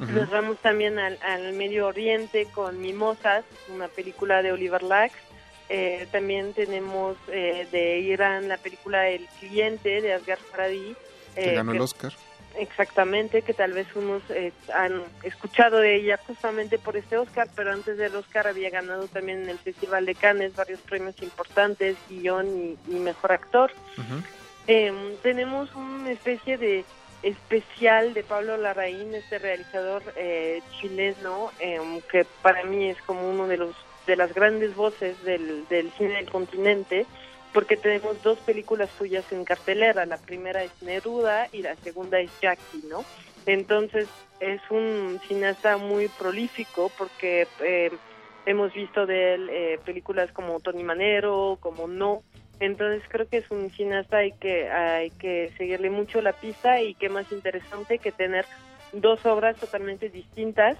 Nos 0.00 0.28
vamos 0.30 0.58
también 0.58 0.98
al, 0.98 1.16
al 1.22 1.52
Medio 1.52 1.86
Oriente 1.86 2.48
con 2.52 2.80
Mimosas, 2.80 3.44
una 3.68 3.86
película 3.86 4.42
de 4.42 4.50
Oliver 4.50 4.82
Lacks. 4.82 5.14
Eh, 5.68 6.08
también 6.10 6.54
tenemos 6.54 7.16
eh, 7.28 7.68
de 7.70 8.00
Irán 8.00 8.48
la 8.48 8.56
película 8.56 9.08
El 9.08 9.28
Cliente 9.38 10.00
de 10.00 10.12
Asghar 10.12 10.38
Farhadi. 10.38 10.96
Que 11.36 11.52
eh, 11.52 11.54
ganó 11.54 11.70
el 11.70 11.80
Oscar. 11.82 12.12
Exactamente, 12.58 13.42
que 13.42 13.54
tal 13.54 13.72
vez 13.72 13.86
unos 13.94 14.20
eh, 14.30 14.52
han 14.74 15.02
escuchado 15.22 15.78
de 15.78 15.94
ella 15.94 16.18
justamente 16.26 16.76
por 16.76 16.96
este 16.96 17.16
Oscar, 17.16 17.48
pero 17.54 17.72
antes 17.72 17.96
del 17.96 18.16
Oscar 18.16 18.48
había 18.48 18.68
ganado 18.68 19.06
también 19.06 19.44
en 19.44 19.48
el 19.48 19.58
Festival 19.58 20.04
de 20.06 20.16
Cannes 20.16 20.56
varios 20.56 20.80
premios 20.80 21.14
importantes, 21.22 21.96
guion 22.08 22.48
y, 22.48 22.78
y 22.92 22.98
mejor 22.98 23.30
actor. 23.30 23.70
Eh, 24.66 24.92
tenemos 25.22 25.72
una 25.76 26.10
especie 26.10 26.58
de 26.58 26.84
especial 27.22 28.12
de 28.12 28.24
Pablo 28.24 28.56
Larraín, 28.56 29.14
este 29.14 29.38
realizador 29.38 30.02
eh, 30.16 30.60
chileno, 30.80 31.52
eh, 31.60 31.78
que 32.10 32.26
para 32.42 32.64
mí 32.64 32.88
es 32.88 33.00
como 33.02 33.28
uno 33.28 33.46
de 33.46 33.56
los 33.56 33.74
de 34.06 34.16
las 34.16 34.32
grandes 34.34 34.74
voces 34.74 35.22
del, 35.22 35.68
del 35.68 35.90
cine 35.92 36.14
del 36.14 36.30
continente, 36.30 37.06
porque 37.52 37.76
tenemos 37.76 38.22
dos 38.22 38.38
películas 38.40 38.90
suyas 38.98 39.30
en 39.32 39.44
cartelera. 39.44 40.06
La 40.06 40.18
primera 40.18 40.62
es 40.62 40.70
Neruda 40.82 41.48
y 41.52 41.62
la 41.62 41.76
segunda 41.76 42.20
es 42.20 42.30
Jackie, 42.40 42.84
¿no? 42.88 43.04
Entonces 43.46 44.08
es 44.40 44.60
un 44.70 45.20
cineasta 45.26 45.76
muy 45.76 46.08
prolífico 46.08 46.90
porque 46.96 47.46
eh, 47.60 47.90
hemos 48.46 48.72
visto 48.74 49.06
de 49.06 49.34
él 49.34 49.48
eh, 49.50 49.80
películas 49.84 50.30
como 50.32 50.60
Tony 50.60 50.82
Manero, 50.82 51.58
como 51.60 51.88
No. 51.88 52.22
Entonces 52.60 53.02
creo 53.08 53.28
que 53.28 53.38
es 53.38 53.50
un 53.50 53.70
cineasta 53.70 54.18
hay 54.18 54.32
que 54.32 54.68
hay 54.68 55.10
que 55.10 55.52
seguirle 55.56 55.90
mucho 55.90 56.20
la 56.20 56.32
pista 56.32 56.80
y 56.80 56.94
qué 56.94 57.08
más 57.08 57.30
interesante 57.30 57.98
que 57.98 58.10
tener 58.10 58.46
dos 58.92 59.24
obras 59.26 59.56
totalmente 59.56 60.08
distintas 60.08 60.76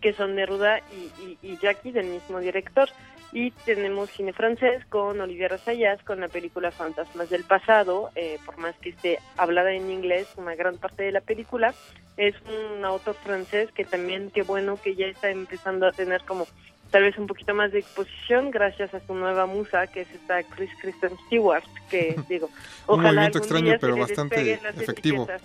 que 0.00 0.12
son 0.14 0.34
Neruda 0.34 0.80
y, 0.92 1.22
y, 1.22 1.38
y 1.42 1.58
Jackie 1.58 1.92
del 1.92 2.06
mismo 2.06 2.38
director. 2.40 2.88
Y 3.32 3.50
tenemos 3.50 4.08
cine 4.10 4.32
francés 4.32 4.84
con 4.86 5.20
Olivier 5.20 5.52
Assayas 5.52 6.02
con 6.02 6.20
la 6.20 6.28
película 6.28 6.70
Fantasmas 6.70 7.28
del 7.28 7.44
Pasado, 7.44 8.10
eh, 8.14 8.38
por 8.46 8.56
más 8.56 8.74
que 8.76 8.88
esté 8.90 9.18
hablada 9.36 9.72
en 9.72 9.90
inglés, 9.90 10.28
una 10.36 10.54
gran 10.54 10.78
parte 10.78 11.02
de 11.02 11.12
la 11.12 11.20
película. 11.20 11.74
Es 12.16 12.34
un 12.46 12.84
autor 12.84 13.14
francés 13.16 13.70
que 13.72 13.84
también, 13.84 14.30
qué 14.30 14.42
bueno 14.42 14.78
que 14.82 14.94
ya 14.96 15.06
está 15.06 15.30
empezando 15.30 15.86
a 15.86 15.92
tener 15.92 16.22
como 16.24 16.46
tal 16.90 17.02
vez 17.02 17.18
un 17.18 17.26
poquito 17.26 17.52
más 17.54 17.70
de 17.70 17.80
exposición 17.80 18.50
gracias 18.50 18.94
a 18.94 19.00
su 19.06 19.14
nueva 19.14 19.44
musa, 19.44 19.86
que 19.88 20.00
es 20.00 20.10
esta 20.10 20.42
Chris 20.44 20.70
Kristen 20.80 21.12
Stewart, 21.26 21.64
que 21.90 22.16
digo, 22.30 22.46
Un 22.86 23.00
ojalá 23.00 23.08
movimiento 23.28 23.38
algún 23.38 23.42
extraño, 23.42 23.64
día 23.66 23.74
se 23.74 23.80
pero 23.80 23.96
bastante 23.98 24.52
efectivo. 24.54 25.24
etiquetas. 25.24 25.42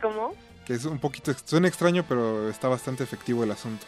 ¿Cómo? 0.00 0.34
Que 0.64 0.74
es 0.74 0.84
un 0.84 1.00
poquito, 1.00 1.32
suena 1.44 1.66
extraño, 1.68 2.04
pero 2.08 2.48
está 2.48 2.68
bastante 2.68 3.02
efectivo 3.02 3.42
el 3.44 3.50
asunto. 3.50 3.84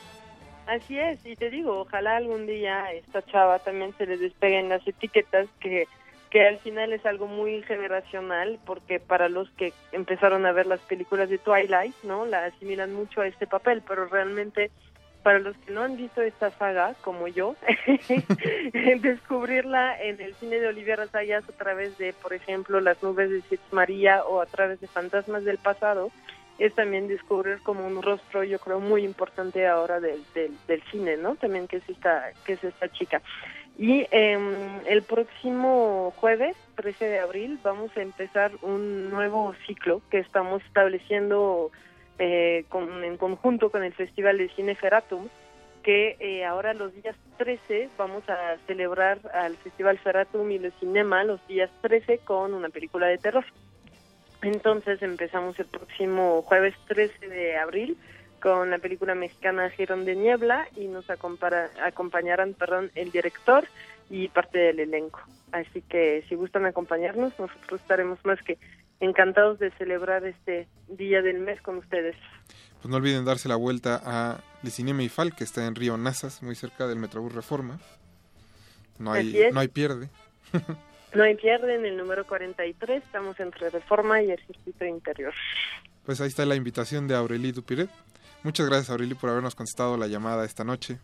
Así 0.68 0.98
es, 0.98 1.24
y 1.24 1.34
te 1.34 1.48
digo, 1.48 1.80
ojalá 1.80 2.16
algún 2.16 2.46
día 2.46 2.92
esta 2.92 3.22
chava 3.22 3.58
también 3.58 3.94
se 3.96 4.04
le 4.04 4.18
despeguen 4.18 4.68
las 4.68 4.86
etiquetas 4.86 5.48
que 5.60 5.88
que 6.30 6.46
al 6.46 6.58
final 6.58 6.92
es 6.92 7.06
algo 7.06 7.26
muy 7.26 7.62
generacional 7.62 8.58
porque 8.66 9.00
para 9.00 9.30
los 9.30 9.48
que 9.52 9.72
empezaron 9.92 10.44
a 10.44 10.52
ver 10.52 10.66
las 10.66 10.80
películas 10.80 11.30
de 11.30 11.38
Twilight, 11.38 11.94
¿no? 12.02 12.26
La 12.26 12.44
asimilan 12.44 12.92
mucho 12.92 13.22
a 13.22 13.26
este 13.26 13.46
papel, 13.46 13.82
pero 13.86 14.06
realmente 14.06 14.70
para 15.22 15.38
los 15.38 15.56
que 15.58 15.72
no 15.72 15.82
han 15.82 15.96
visto 15.96 16.22
esta 16.22 16.50
saga, 16.50 16.94
como 17.02 17.28
yo, 17.28 17.56
descubrirla 19.00 20.00
en 20.00 20.20
el 20.20 20.34
cine 20.34 20.60
de 20.60 20.68
Olivia 20.68 20.96
Razayas 20.96 21.48
a 21.48 21.52
través 21.52 21.98
de, 21.98 22.12
por 22.12 22.32
ejemplo, 22.32 22.80
Las 22.80 23.02
nubes 23.02 23.30
de 23.30 23.40
Sitz 23.42 23.72
María 23.72 24.22
o 24.24 24.40
a 24.40 24.46
través 24.46 24.80
de 24.80 24.86
Fantasmas 24.86 25.44
del 25.44 25.58
pasado, 25.58 26.10
es 26.58 26.74
también 26.74 27.08
descubrir 27.08 27.60
como 27.62 27.86
un 27.86 28.02
rostro, 28.02 28.42
yo 28.44 28.58
creo, 28.58 28.80
muy 28.80 29.04
importante 29.04 29.66
ahora 29.66 30.00
del, 30.00 30.22
del, 30.34 30.52
del 30.66 30.82
cine, 30.90 31.16
¿no? 31.16 31.36
También 31.36 31.68
que 31.68 31.76
es 31.76 31.88
esta, 31.88 32.32
que 32.44 32.54
es 32.54 32.64
esta 32.64 32.88
chica. 32.88 33.22
Y 33.78 34.06
eh, 34.10 34.38
el 34.86 35.02
próximo 35.02 36.12
jueves, 36.16 36.56
13 36.74 37.04
de 37.04 37.18
abril, 37.20 37.60
vamos 37.62 37.96
a 37.96 38.02
empezar 38.02 38.50
un 38.62 39.08
nuevo 39.08 39.54
ciclo 39.68 40.02
que 40.10 40.18
estamos 40.18 40.64
estableciendo 40.64 41.70
eh, 42.18 42.64
con, 42.68 43.04
en 43.04 43.16
conjunto 43.16 43.70
con 43.70 43.84
el 43.84 43.92
Festival 43.92 44.38
de 44.38 44.48
Cine 44.48 44.74
Ferratum, 44.74 45.28
que 45.84 46.16
eh, 46.18 46.44
ahora 46.44 46.74
los 46.74 46.92
días 46.92 47.14
13 47.36 47.90
vamos 47.96 48.28
a 48.28 48.56
celebrar 48.66 49.20
al 49.32 49.56
Festival 49.56 49.96
Ferratum 49.98 50.50
y 50.50 50.56
el 50.56 50.72
Cinema 50.80 51.22
los 51.22 51.46
días 51.46 51.70
13 51.82 52.18
con 52.18 52.54
una 52.54 52.70
película 52.70 53.06
de 53.06 53.18
terror. 53.18 53.44
Entonces 54.42 55.02
empezamos 55.02 55.58
el 55.58 55.66
próximo 55.66 56.42
jueves 56.42 56.74
13 56.86 57.28
de 57.28 57.56
abril 57.56 57.96
con 58.40 58.70
la 58.70 58.78
película 58.78 59.14
mexicana 59.14 59.68
Girón 59.70 60.04
de 60.04 60.14
Niebla 60.14 60.68
y 60.76 60.86
nos 60.86 61.06
acompañarán 61.10 62.54
perdón, 62.54 62.90
el 62.94 63.10
director 63.10 63.66
y 64.10 64.28
parte 64.28 64.58
del 64.58 64.80
elenco. 64.80 65.20
Así 65.50 65.82
que 65.82 66.24
si 66.28 66.34
gustan 66.34 66.66
acompañarnos, 66.66 67.38
nosotros 67.38 67.80
estaremos 67.80 68.24
más 68.24 68.40
que 68.42 68.58
encantados 69.00 69.58
de 69.58 69.70
celebrar 69.72 70.24
este 70.24 70.68
día 70.88 71.22
del 71.22 71.40
mes 71.40 71.60
con 71.62 71.78
ustedes. 71.78 72.16
Pues 72.80 72.90
no 72.90 72.96
olviden 72.96 73.24
darse 73.24 73.48
la 73.48 73.56
vuelta 73.56 74.00
a 74.04 74.40
Licinema 74.62 75.02
Ifal, 75.02 75.34
que 75.34 75.44
está 75.44 75.66
en 75.66 75.74
Río 75.74 75.96
Nazas, 75.96 76.42
muy 76.42 76.54
cerca 76.54 76.86
del 76.86 76.98
Metrobús 76.98 77.34
Reforma. 77.34 77.80
No 78.98 79.12
hay, 79.12 79.48
no 79.52 79.60
hay 79.60 79.68
pierde. 79.68 80.08
No 81.14 81.22
hay 81.22 81.34
pierde 81.36 81.74
en 81.74 81.86
el 81.86 81.96
número 81.96 82.26
43, 82.26 83.02
estamos 83.02 83.38
entre 83.40 83.70
Reforma 83.70 84.22
y 84.22 84.30
el 84.30 84.38
Circuito 84.46 84.84
Interior. 84.84 85.32
Pues 86.04 86.20
ahí 86.20 86.28
está 86.28 86.44
la 86.44 86.54
invitación 86.54 87.08
de 87.08 87.14
Aureli 87.14 87.52
Dupiret. 87.52 87.90
Muchas 88.42 88.66
gracias, 88.66 88.90
Aureli, 88.90 89.14
por 89.14 89.30
habernos 89.30 89.54
contestado 89.54 89.96
la 89.96 90.06
llamada 90.06 90.44
esta 90.44 90.64
noche. 90.64 90.98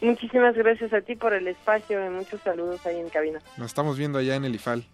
Muchísimas 0.00 0.54
gracias 0.54 0.92
a 0.92 1.00
ti 1.00 1.16
por 1.16 1.32
el 1.32 1.48
espacio 1.48 2.04
y 2.04 2.10
muchos 2.10 2.40
saludos 2.42 2.84
ahí 2.86 2.98
en 2.98 3.08
cabina. 3.08 3.40
Nos 3.56 3.68
estamos 3.68 3.96
viendo 3.96 4.18
allá 4.18 4.36
en 4.36 4.44
el 4.44 4.54
IFAL. 4.54 4.84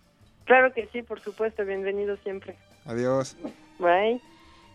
Claro 0.44 0.72
que 0.72 0.88
sí, 0.92 1.02
por 1.02 1.20
supuesto, 1.20 1.64
bienvenido 1.64 2.16
siempre. 2.18 2.56
Adiós. 2.84 3.36
Bye. 3.78 4.20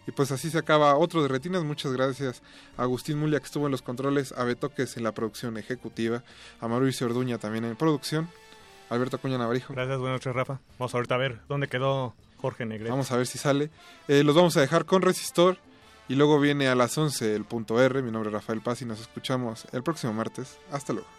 Y 0.07 0.11
pues 0.11 0.31
así 0.31 0.49
se 0.49 0.57
acaba 0.57 0.97
otro 0.97 1.21
de 1.21 1.27
Retinas. 1.27 1.63
Muchas 1.63 1.91
gracias 1.91 2.41
a 2.77 2.83
Agustín 2.83 3.19
Mulia 3.19 3.39
que 3.39 3.45
estuvo 3.45 3.65
en 3.65 3.71
los 3.71 3.81
controles, 3.81 4.31
a 4.31 4.45
Betoques 4.45 4.95
en 4.95 5.03
la 5.03 5.11
producción 5.11 5.57
ejecutiva, 5.57 6.23
a 6.61 6.67
Mauricio 6.67 7.07
Orduña 7.07 7.37
también 7.37 7.65
en 7.65 7.75
producción, 7.75 8.29
Alberto 8.89 9.17
Acuña 9.17 9.37
Navarijo. 9.37 9.73
Gracias, 9.73 9.97
buenas 9.99 10.15
noches, 10.15 10.33
Rafa. 10.35 10.59
Vamos 10.79 10.93
ahorita 10.95 11.15
a 11.15 11.17
ver 11.17 11.39
dónde 11.49 11.67
quedó 11.67 12.13
Jorge 12.41 12.65
Negrete. 12.65 12.89
Vamos 12.91 13.11
a 13.11 13.17
ver 13.17 13.27
si 13.27 13.37
sale. 13.37 13.69
Eh, 14.07 14.23
los 14.23 14.35
vamos 14.35 14.55
a 14.57 14.61
dejar 14.61 14.85
con 14.85 15.01
Resistor 15.01 15.57
y 16.07 16.15
luego 16.15 16.39
viene 16.39 16.67
a 16.67 16.75
las 16.75 16.97
11 16.97 17.35
el 17.35 17.43
punto 17.45 17.81
R. 17.81 18.01
Mi 18.01 18.11
nombre 18.11 18.29
es 18.29 18.33
Rafael 18.33 18.61
Paz 18.61 18.81
y 18.81 18.85
nos 18.85 18.99
escuchamos 19.01 19.65
el 19.73 19.83
próximo 19.83 20.13
martes. 20.13 20.57
Hasta 20.71 20.93
luego. 20.93 21.07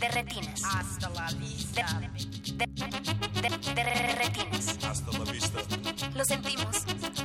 De 0.00 0.08
retinas. 0.08 0.62
Hasta 0.64 1.08
la 1.10 1.28
vista. 1.32 2.00
De, 2.00 2.66
de- 2.66 3.50
de- 3.50 3.74
de 3.74 4.14
retinas. 4.14 4.78
Hasta 4.84 5.18
la 5.18 5.32
vista. 5.32 5.58
Lo 6.14 6.24
sentimos. 6.24 6.84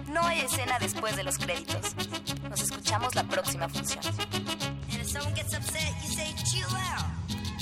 No 0.09 0.21
hay 0.23 0.39
escena 0.41 0.79
después 0.79 1.15
de 1.15 1.23
los 1.23 1.37
créditos. 1.37 1.95
Nos 2.49 2.61
escuchamos 2.61 3.13
la 3.15 3.23
próxima 3.23 3.69
función. 3.69 4.01
Someone 5.13 5.35
gets 5.35 5.53
upset, 5.53 5.93
you 6.01 6.09
say 6.09 6.33
chill 6.51 6.75
out. 6.75 7.05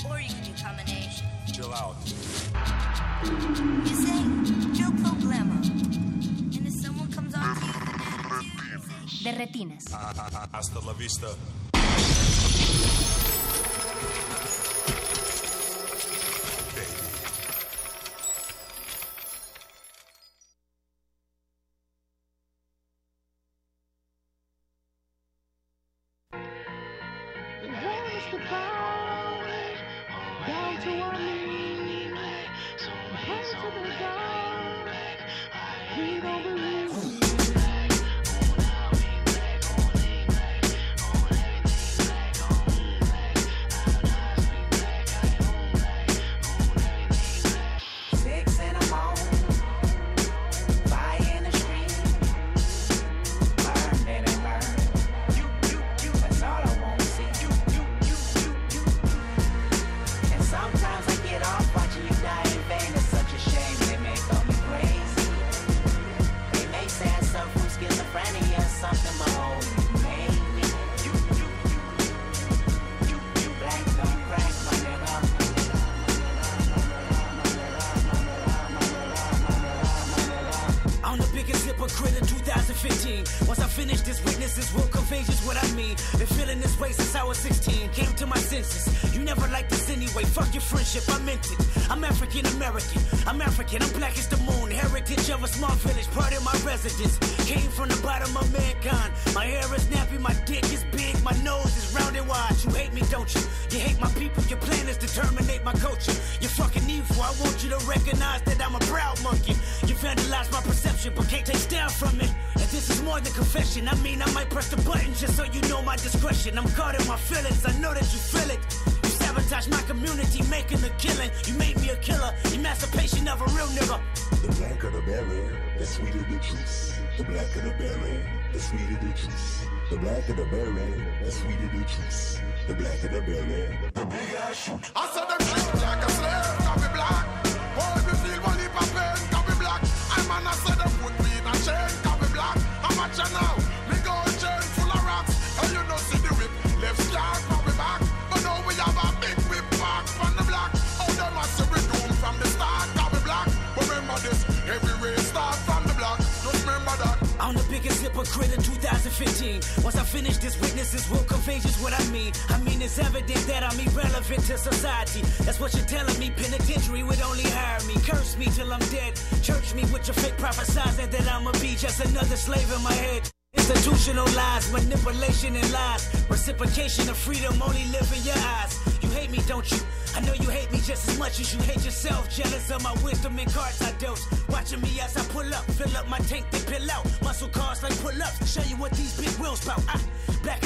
Or 0.08 0.18
you 0.18 0.28
can 0.30 0.42
do 0.42 0.52
combination. 0.62 1.26
Chill 1.52 1.70
out. 1.74 1.96
You 3.84 3.94
say 3.94 4.20
no 4.80 4.88
problema. 5.04 5.60
And 6.56 6.66
if 6.66 6.72
someone 6.80 7.12
comes 7.12 7.34
on 7.34 7.54
to 7.54 7.66
you, 7.66 9.22
De 9.22 9.32
retinas. 9.38 9.84
Hasta 9.92 10.80
la 10.80 10.94
vista. 10.94 11.26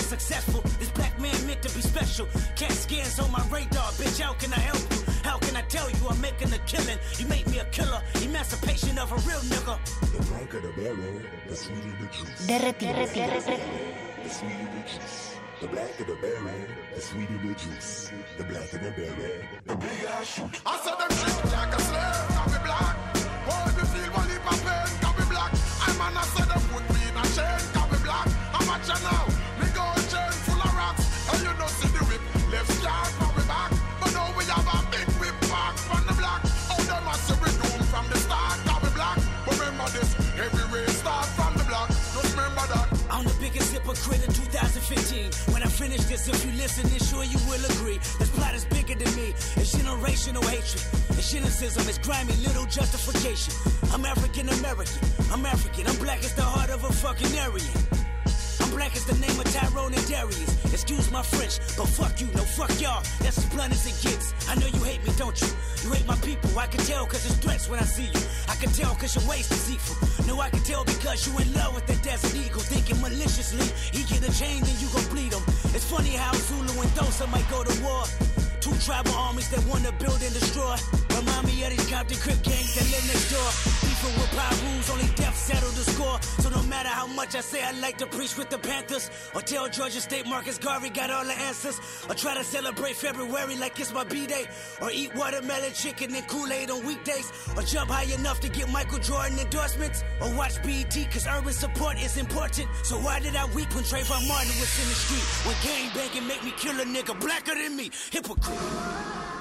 Successful. 0.06 0.60
This 0.78 0.90
black 0.90 1.18
man 1.20 1.36
meant 1.46 1.62
to 1.62 1.74
be 1.74 1.80
special. 1.80 2.26
Cat 2.54 2.72
scans 2.72 3.18
on 3.18 3.30
my 3.32 3.44
radar, 3.48 3.90
bitch. 3.98 4.20
How 4.20 4.34
can 4.34 4.52
I 4.52 4.60
help 4.70 4.82
you? 4.92 5.02
How 5.24 5.38
can 5.38 5.56
I 5.56 5.62
tell 5.62 5.90
you 5.90 6.08
I'm 6.08 6.20
making 6.20 6.52
a 6.52 6.58
killing? 6.58 6.98
You 7.18 7.26
make 7.26 7.46
me 7.48 7.58
a 7.58 7.64
killer. 7.66 8.00
Emancipation 8.22 8.98
of 8.98 9.10
a 9.12 9.18
real 9.28 9.42
nigga. 9.52 9.76
The 10.12 10.22
blacker 10.30 10.60
the 10.60 10.72
berry, 10.78 11.26
the 11.48 11.56
sweeter 11.56 11.94
the 12.00 12.06
juice. 12.14 12.46
Derretinas. 12.46 13.12
The 13.12 14.30
sweeter 14.30 14.68
the 14.74 14.82
juice. 14.90 15.34
The 15.60 15.68
blacker 15.68 16.04
the 16.04 16.16
berry, 16.22 16.66
the 16.94 17.00
sweeter 17.00 17.38
the 17.44 17.54
juice. 17.54 18.12
The 18.38 18.44
blacker 18.44 18.78
the 18.78 18.90
berry, 18.90 19.48
the 19.64 19.76
bigger 19.76 20.08
I 20.08 20.24
shoot. 20.24 20.60
I 20.64 20.78
saw 20.84 20.94
them 20.96 21.10
shit 21.10 21.52
like 21.52 21.74
a 21.74 21.80
slave, 21.80 22.28
can 22.36 22.52
be 22.52 22.58
black. 22.64 23.15
If 46.28 46.44
you 46.44 46.52
listen, 46.52 46.88
then 46.88 46.98
sure 46.98 47.24
you 47.24 47.38
will 47.48 47.64
agree. 47.72 47.98
This 48.18 48.30
plot 48.30 48.54
is 48.54 48.64
bigger 48.64 48.94
than 48.94 49.14
me. 49.16 49.30
It's 49.60 49.74
generational 49.74 50.44
hatred. 50.44 50.82
It's 51.18 51.26
cynicism. 51.26 51.88
It's 51.88 51.98
grimy 51.98 52.34
little 52.46 52.66
justification. 52.66 53.54
I'm 53.92 54.04
African 54.04 54.48
American. 54.48 55.00
I'm 55.32 55.44
African. 55.46 55.86
I'm 55.86 55.96
black 55.96 56.20
as 56.24 56.34
the 56.34 56.42
heart 56.42 56.70
of 56.70 56.84
a 56.84 56.92
fucking 56.92 57.38
Aryan. 57.38 57.96
I'm 58.60 58.70
black 58.70 58.96
as 58.96 59.04
the 59.04 59.14
name 59.18 59.38
of 59.38 59.46
Tyrone 59.52 59.94
and 59.94 60.08
Darius. 60.08 60.56
Excuse 60.72 61.10
my 61.10 61.22
French, 61.22 61.58
but 61.76 61.86
fuck 61.86 62.20
you, 62.20 62.26
no 62.34 62.42
fuck 62.42 62.72
y'all. 62.80 63.02
That's 63.20 63.38
as 63.38 63.46
blunt 63.46 63.72
as 63.72 63.86
it 63.86 63.96
gets. 64.02 64.34
I 64.48 64.54
know 64.56 64.66
you 64.66 64.82
hate 64.82 65.04
me, 65.06 65.12
don't 65.16 65.38
you? 65.40 65.48
You 65.84 65.92
hate 65.92 66.06
my 66.06 66.16
people. 66.16 66.50
I 66.58 66.66
can 66.66 66.80
tell 66.80 67.06
cause 67.06 67.24
it's 67.24 67.36
threats 67.36 67.68
when 67.68 67.78
I 67.80 67.84
see 67.84 68.04
you. 68.04 68.20
I 68.48 68.56
can 68.56 68.70
tell 68.72 68.94
cause 68.94 69.14
your 69.14 69.28
waist 69.28 69.50
deceitful. 69.50 70.26
No, 70.26 70.40
I 70.40 70.50
can 70.50 70.60
tell 70.60 70.84
because 70.84 71.26
you 71.26 71.38
in 71.38 71.52
love 71.54 71.74
with 71.74 71.86
that 71.86 72.02
desert 72.02 72.34
eagle. 72.34 72.60
Thinking 72.60 73.00
maliciously. 73.00 73.66
He 73.92 74.04
get 74.04 74.26
a 74.28 74.32
chain, 74.36 74.62
then 74.62 74.74
you 74.80 74.88
gon' 74.92 75.06
bleed 75.08 75.32
him. 75.32 75.42
It's 75.76 75.84
funny 75.84 76.16
how 76.16 76.32
Zulu 76.32 76.72
and 76.80 76.90
Dosa 76.96 77.28
might 77.28 77.46
go 77.50 77.62
to 77.62 77.82
war. 77.84 78.04
Two 78.64 78.72
tribal 78.80 79.12
armies 79.12 79.50
that 79.50 79.60
wanna 79.68 79.92
build 80.00 80.22
and 80.24 80.32
destroy. 80.32 80.74
Remind 81.12 81.44
me 81.44 81.64
of 81.64 81.70
these 81.76 81.86
Compton 81.92 82.16
Crip 82.16 82.40
gangs 82.42 82.72
that 82.76 82.88
live 82.88 83.04
next 83.12 83.28
door. 83.28 83.50
With 84.06 84.30
power 84.36 84.54
rules, 84.70 84.88
only 84.90 85.08
death 85.16 85.36
settle 85.36 85.70
the 85.70 85.90
score. 85.90 86.20
So 86.38 86.48
no 86.48 86.62
matter 86.64 86.88
how 86.88 87.08
much 87.08 87.34
I 87.34 87.40
say 87.40 87.62
I 87.62 87.72
like 87.72 87.98
to 87.98 88.06
preach 88.06 88.36
with 88.38 88.50
the 88.50 88.58
Panthers, 88.58 89.10
or 89.34 89.42
tell 89.42 89.68
Georgia 89.68 90.00
State 90.00 90.26
Marcus 90.26 90.58
Garvey 90.58 90.90
got 90.90 91.10
all 91.10 91.24
the 91.24 91.32
answers, 91.32 91.80
or 92.08 92.14
try 92.14 92.34
to 92.34 92.44
celebrate 92.44 92.94
February 92.96 93.56
like 93.56 93.78
it's 93.80 93.92
my 93.92 94.04
B-day, 94.04 94.46
or 94.80 94.90
eat 94.92 95.12
watermelon 95.16 95.72
chicken 95.72 96.14
and 96.14 96.26
Kool-Aid 96.28 96.70
on 96.70 96.86
weekdays, 96.86 97.32
or 97.56 97.62
jump 97.62 97.90
high 97.90 98.12
enough 98.14 98.38
to 98.40 98.48
get 98.48 98.70
Michael 98.70 99.00
Jordan 99.00 99.38
endorsements, 99.38 100.04
or 100.20 100.32
watch 100.36 100.62
BET 100.62 100.94
cause 101.10 101.26
urban 101.26 101.52
support 101.52 102.00
is 102.00 102.16
important. 102.16 102.68
So 102.84 102.96
why 102.98 103.18
did 103.18 103.34
I 103.34 103.44
weep 103.46 103.74
when 103.74 103.84
Trayvon 103.84 104.28
Martin 104.28 104.54
was 104.60 104.72
in 104.80 104.88
the 104.88 104.94
street? 104.94 105.26
When 105.46 105.56
gang 105.64 105.90
banging 105.94 106.28
make 106.28 106.44
me 106.44 106.52
kill 106.56 106.78
a 106.80 106.84
nigga 106.84 107.18
blacker 107.18 107.54
than 107.54 107.76
me? 107.76 107.90
Hypocrite. 108.12 109.35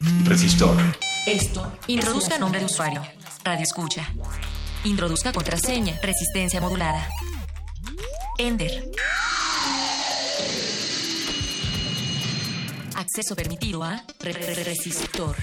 Resistor. 0.00 0.76
Esto. 1.26 1.72
Introduzca 1.86 2.38
nombre 2.38 2.60
de 2.60 2.66
usuario. 2.66 3.02
Radio 3.44 3.62
escucha. 3.62 4.06
Introduzca 4.84 5.32
contraseña. 5.32 5.98
Resistencia 6.02 6.60
modulada. 6.60 7.08
Ender. 8.38 8.90
Acceso 12.96 13.34
permitido 13.34 13.82
a 13.82 14.02
re- 14.20 14.32
re- 14.32 14.54
re- 14.54 14.64
resistor. 14.64 15.36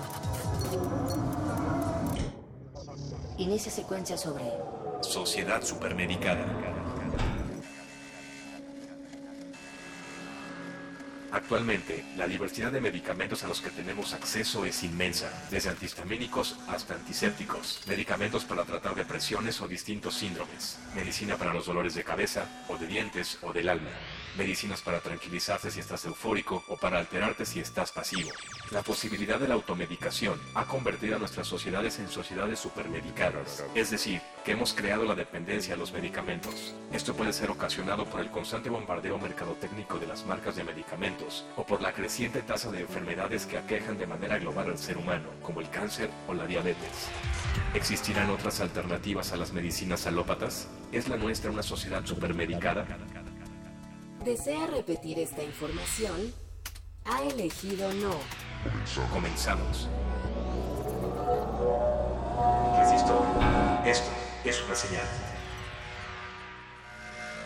Inicia 3.38 3.70
secuencia 3.70 4.18
sobre 4.18 4.44
Sociedad 5.00 5.62
Supermedicada. 5.62 6.44
Actualmente, 11.32 12.04
la 12.18 12.26
diversidad 12.26 12.70
de 12.70 12.82
medicamentos 12.82 13.42
a 13.42 13.48
los 13.48 13.62
que 13.62 13.70
tenemos 13.70 14.12
acceso 14.12 14.66
es 14.66 14.82
inmensa, 14.82 15.32
desde 15.50 15.70
antihistamínicos 15.70 16.58
hasta 16.68 16.92
antisépticos, 16.92 17.80
medicamentos 17.86 18.44
para 18.44 18.64
tratar 18.64 18.94
depresiones 18.94 19.58
o 19.62 19.66
distintos 19.66 20.14
síndromes, 20.14 20.78
medicina 20.94 21.38
para 21.38 21.54
los 21.54 21.64
dolores 21.64 21.94
de 21.94 22.04
cabeza 22.04 22.46
o 22.68 22.76
de 22.76 22.86
dientes 22.86 23.38
o 23.40 23.54
del 23.54 23.70
alma, 23.70 23.88
medicinas 24.36 24.80
para 24.80 25.00
tranquilizarte 25.00 25.70
si 25.70 25.80
estás 25.80 26.04
eufórico 26.04 26.64
o 26.68 26.76
para 26.76 26.98
alterarte 26.98 27.44
si 27.44 27.60
estás 27.60 27.92
pasivo. 27.92 28.30
La 28.70 28.82
posibilidad 28.82 29.38
de 29.38 29.48
la 29.48 29.54
automedicación 29.54 30.40
ha 30.54 30.64
convertido 30.64 31.16
a 31.16 31.18
nuestras 31.18 31.46
sociedades 31.46 31.98
en 31.98 32.08
sociedades 32.08 32.58
supermedicadas, 32.58 33.64
es 33.74 33.90
decir, 33.90 34.20
que 34.44 34.52
hemos 34.52 34.72
creado 34.74 35.04
la 35.04 35.14
dependencia 35.14 35.74
a 35.74 35.76
los 35.76 35.92
medicamentos. 35.92 36.74
Esto 36.92 37.14
puede 37.14 37.32
ser 37.32 37.50
ocasionado 37.50 38.06
por 38.06 38.20
el 38.20 38.30
constante 38.30 38.70
bombardeo 38.70 39.18
mercadotécnico 39.18 39.98
de 39.98 40.06
las 40.06 40.24
marcas 40.26 40.56
de 40.56 40.64
medicamentos 40.64 41.44
o 41.56 41.64
por 41.64 41.82
la 41.82 41.92
creciente 41.92 42.42
tasa 42.42 42.70
de 42.70 42.80
enfermedades 42.80 43.46
que 43.46 43.58
aquejan 43.58 43.98
de 43.98 44.06
manera 44.06 44.38
global 44.38 44.70
al 44.70 44.78
ser 44.78 44.96
humano, 44.96 45.28
como 45.42 45.60
el 45.60 45.68
cáncer 45.70 46.10
o 46.26 46.34
la 46.34 46.46
diabetes. 46.46 47.08
¿Existirán 47.74 48.30
otras 48.30 48.60
alternativas 48.60 49.32
a 49.32 49.36
las 49.36 49.52
medicinas 49.52 50.06
alópatas? 50.06 50.68
¿Es 50.92 51.08
la 51.08 51.16
nuestra 51.16 51.50
una 51.50 51.62
sociedad 51.62 52.04
supermedicada? 52.04 52.86
¿Desea 54.24 54.68
repetir 54.68 55.18
esta 55.18 55.42
información? 55.42 56.32
Ha 57.04 57.24
elegido 57.24 57.92
no. 57.94 58.14
Comenzamos. 59.12 59.88
Resistor. 62.78 63.26
Esto 63.84 64.10
es 64.44 64.62
una 64.64 64.74
señal. 64.76 65.06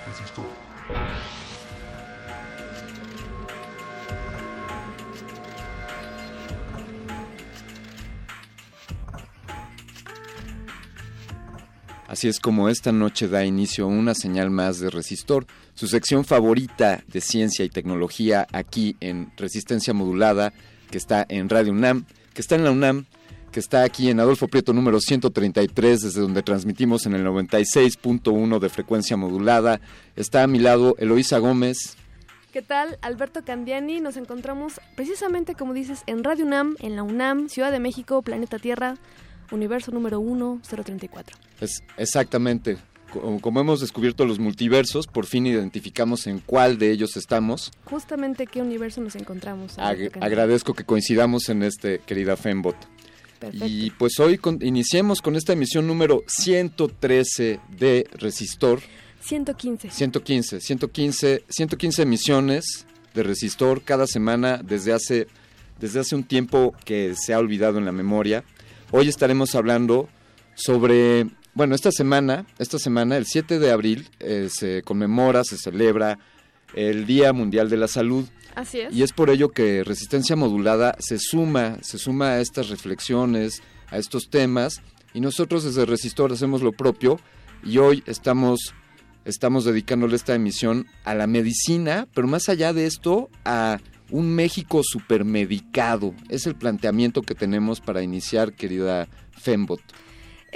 Resistor. 0.06 0.44
Así 12.06 12.28
es 12.28 12.38
como 12.38 12.68
esta 12.68 12.92
noche 12.92 13.28
da 13.28 13.44
inicio 13.44 13.86
una 13.86 14.14
señal 14.14 14.50
más 14.50 14.78
de 14.78 14.90
Resistor, 14.90 15.46
su 15.76 15.86
sección 15.86 16.24
favorita 16.24 17.04
de 17.06 17.20
ciencia 17.20 17.64
y 17.64 17.68
tecnología 17.68 18.46
aquí 18.52 18.96
en 19.00 19.30
Resistencia 19.36 19.92
Modulada, 19.92 20.52
que 20.90 20.96
está 20.96 21.26
en 21.28 21.50
Radio 21.50 21.72
UNAM, 21.72 22.06
que 22.32 22.40
está 22.40 22.54
en 22.54 22.64
la 22.64 22.70
UNAM, 22.70 23.04
que 23.52 23.60
está 23.60 23.82
aquí 23.84 24.08
en 24.08 24.18
Adolfo 24.18 24.48
Prieto 24.48 24.72
número 24.72 25.00
133, 25.00 26.00
desde 26.00 26.20
donde 26.20 26.42
transmitimos 26.42 27.04
en 27.04 27.14
el 27.14 27.26
96.1 27.26 28.58
de 28.58 28.68
frecuencia 28.70 29.18
modulada. 29.18 29.80
Está 30.16 30.42
a 30.42 30.46
mi 30.46 30.58
lado 30.58 30.96
Eloísa 30.98 31.38
Gómez. 31.38 31.96
¿Qué 32.54 32.62
tal? 32.62 32.98
Alberto 33.02 33.44
Candiani, 33.44 34.00
nos 34.00 34.16
encontramos 34.16 34.80
precisamente 34.96 35.54
como 35.54 35.74
dices 35.74 36.04
en 36.06 36.24
Radio 36.24 36.46
UNAM, 36.46 36.76
en 36.80 36.96
la 36.96 37.02
UNAM, 37.02 37.50
Ciudad 37.50 37.70
de 37.70 37.80
México, 37.80 38.22
Planeta 38.22 38.58
Tierra, 38.58 38.96
Universo 39.50 39.92
número 39.92 40.22
1034. 40.22 41.36
Es 41.60 41.82
exactamente. 41.98 42.78
Co- 43.20 43.38
Como 43.40 43.60
hemos 43.60 43.80
descubierto 43.80 44.24
los 44.24 44.38
multiversos, 44.38 45.06
por 45.06 45.26
fin 45.26 45.46
identificamos 45.46 46.26
en 46.26 46.40
cuál 46.40 46.78
de 46.78 46.90
ellos 46.90 47.16
estamos. 47.16 47.72
Justamente 47.84 48.46
qué 48.46 48.62
universo 48.62 49.00
nos 49.00 49.16
encontramos. 49.16 49.72
Ag- 49.78 50.10
Candiani? 50.10 50.18
agradezco 50.20 50.74
que 50.74 50.84
coincidamos 50.84 51.48
en 51.48 51.62
este, 51.62 52.00
querida 52.00 52.36
Fembot. 52.36 52.76
Perfecto. 53.38 53.66
Y 53.68 53.90
pues 53.98 54.18
hoy 54.18 54.38
con- 54.38 54.58
iniciemos 54.62 55.20
con 55.20 55.36
esta 55.36 55.52
emisión 55.52 55.86
número 55.86 56.22
113 56.26 57.60
de 57.78 58.08
Resistor. 58.14 58.80
115. 59.20 59.90
115, 59.90 60.60
115, 60.60 61.44
115 61.48 62.02
emisiones 62.02 62.86
de 63.14 63.22
Resistor 63.22 63.82
cada 63.82 64.06
semana 64.06 64.60
desde 64.62 64.92
hace, 64.92 65.26
desde 65.80 66.00
hace 66.00 66.14
un 66.14 66.22
tiempo 66.24 66.74
que 66.84 67.14
se 67.16 67.34
ha 67.34 67.38
olvidado 67.38 67.78
en 67.78 67.84
la 67.84 67.92
memoria. 67.92 68.44
Hoy 68.92 69.08
estaremos 69.08 69.54
hablando 69.54 70.08
sobre, 70.54 71.26
bueno, 71.56 71.74
esta 71.74 71.90
semana, 71.90 72.44
esta 72.58 72.78
semana, 72.78 73.16
el 73.16 73.24
7 73.24 73.58
de 73.58 73.70
abril, 73.70 74.10
eh, 74.20 74.50
se 74.52 74.82
conmemora, 74.82 75.42
se 75.42 75.56
celebra 75.56 76.18
el 76.74 77.06
Día 77.06 77.32
Mundial 77.32 77.70
de 77.70 77.78
la 77.78 77.88
Salud. 77.88 78.26
Así 78.54 78.80
es. 78.80 78.94
Y 78.94 79.02
es 79.02 79.14
por 79.14 79.30
ello 79.30 79.48
que 79.48 79.82
Resistencia 79.82 80.36
Modulada 80.36 80.96
se 80.98 81.18
suma, 81.18 81.78
se 81.80 81.96
suma 81.96 82.32
a 82.32 82.40
estas 82.42 82.68
reflexiones, 82.68 83.62
a 83.88 83.96
estos 83.96 84.28
temas, 84.28 84.82
y 85.14 85.20
nosotros 85.20 85.64
desde 85.64 85.86
Resistor 85.86 86.30
hacemos 86.30 86.60
lo 86.60 86.72
propio, 86.72 87.18
y 87.64 87.78
hoy 87.78 88.04
estamos, 88.06 88.74
estamos 89.24 89.64
dedicándole 89.64 90.14
esta 90.14 90.34
emisión 90.34 90.86
a 91.04 91.14
la 91.14 91.26
medicina, 91.26 92.06
pero 92.14 92.28
más 92.28 92.50
allá 92.50 92.74
de 92.74 92.84
esto, 92.84 93.30
a 93.46 93.78
un 94.10 94.34
México 94.34 94.82
supermedicado. 94.84 96.14
Es 96.28 96.46
el 96.46 96.54
planteamiento 96.54 97.22
que 97.22 97.34
tenemos 97.34 97.80
para 97.80 98.02
iniciar, 98.02 98.52
querida 98.52 99.08
Fembot. 99.30 99.80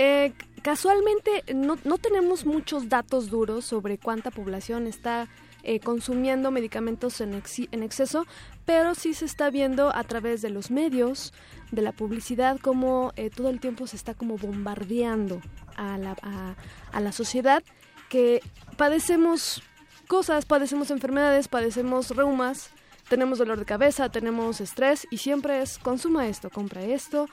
Eh, 0.03 0.33
casualmente 0.63 1.45
no, 1.55 1.77
no 1.85 1.99
tenemos 1.99 2.47
muchos 2.47 2.89
datos 2.89 3.31
duros 3.31 3.65
sobre 3.65 3.99
cuánta 3.99 4.31
población 4.31 4.87
está 4.87 5.29
eh, 5.63 5.81
consumiendo 5.81 6.51
medicamentos 6.51 7.21
en, 7.21 7.35
exi- 7.41 7.69
en 7.73 7.83
exceso, 7.83 8.27
pero 8.65 8.95
sí 8.95 9.13
se 9.15 9.27
está 9.27 9.51
viendo 9.51 9.95
a 9.95 10.05
través 10.05 10.41
de 10.43 10.51
los 10.51 10.71
medios, 10.71 11.33
de 11.71 11.83
la 11.83 11.93
publicidad, 11.93 12.59
como 12.59 13.13
eh, 13.17 13.31
todo 13.31 13.49
el 13.51 13.61
tiempo 13.61 13.87
se 13.87 13.97
está 13.97 14.15
como 14.15 14.39
bombardeando 14.39 15.41
a 15.77 15.99
la, 15.99 16.17
a, 16.23 16.55
a 16.93 17.01
la 17.01 17.13
sociedad 17.13 17.63
que 18.09 18.41
padecemos 18.77 19.63
cosas, 20.09 20.47
padecemos 20.47 20.91
enfermedades, 20.91 21.47
padecemos 21.49 22.11
reumas, 22.17 22.71
tenemos 23.09 23.39
dolor 23.39 23.59
de 23.59 23.65
cabeza, 23.65 24.09
tenemos 24.09 24.61
estrés 24.61 25.07
y 25.11 25.19
siempre 25.19 25.63
es 25.63 25.79
consuma 25.79 26.27
esto, 26.27 26.49
compra 26.51 26.83
esto. 26.83 27.29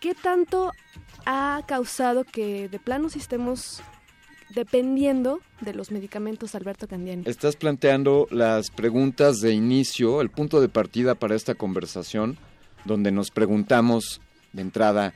¿Qué 0.00 0.14
tanto 0.14 0.72
ha 1.26 1.62
causado 1.66 2.24
que 2.24 2.68
de 2.68 2.78
plano 2.78 3.08
estemos 3.14 3.82
dependiendo 4.54 5.40
de 5.60 5.74
los 5.74 5.90
medicamentos, 5.90 6.54
Alberto 6.54 6.88
Candiani? 6.88 7.24
Estás 7.26 7.56
planteando 7.56 8.26
las 8.30 8.70
preguntas 8.70 9.40
de 9.40 9.52
inicio, 9.52 10.20
el 10.20 10.30
punto 10.30 10.60
de 10.60 10.68
partida 10.68 11.14
para 11.14 11.34
esta 11.34 11.54
conversación, 11.54 12.38
donde 12.84 13.10
nos 13.10 13.30
preguntamos 13.30 14.20
de 14.52 14.62
entrada, 14.62 15.12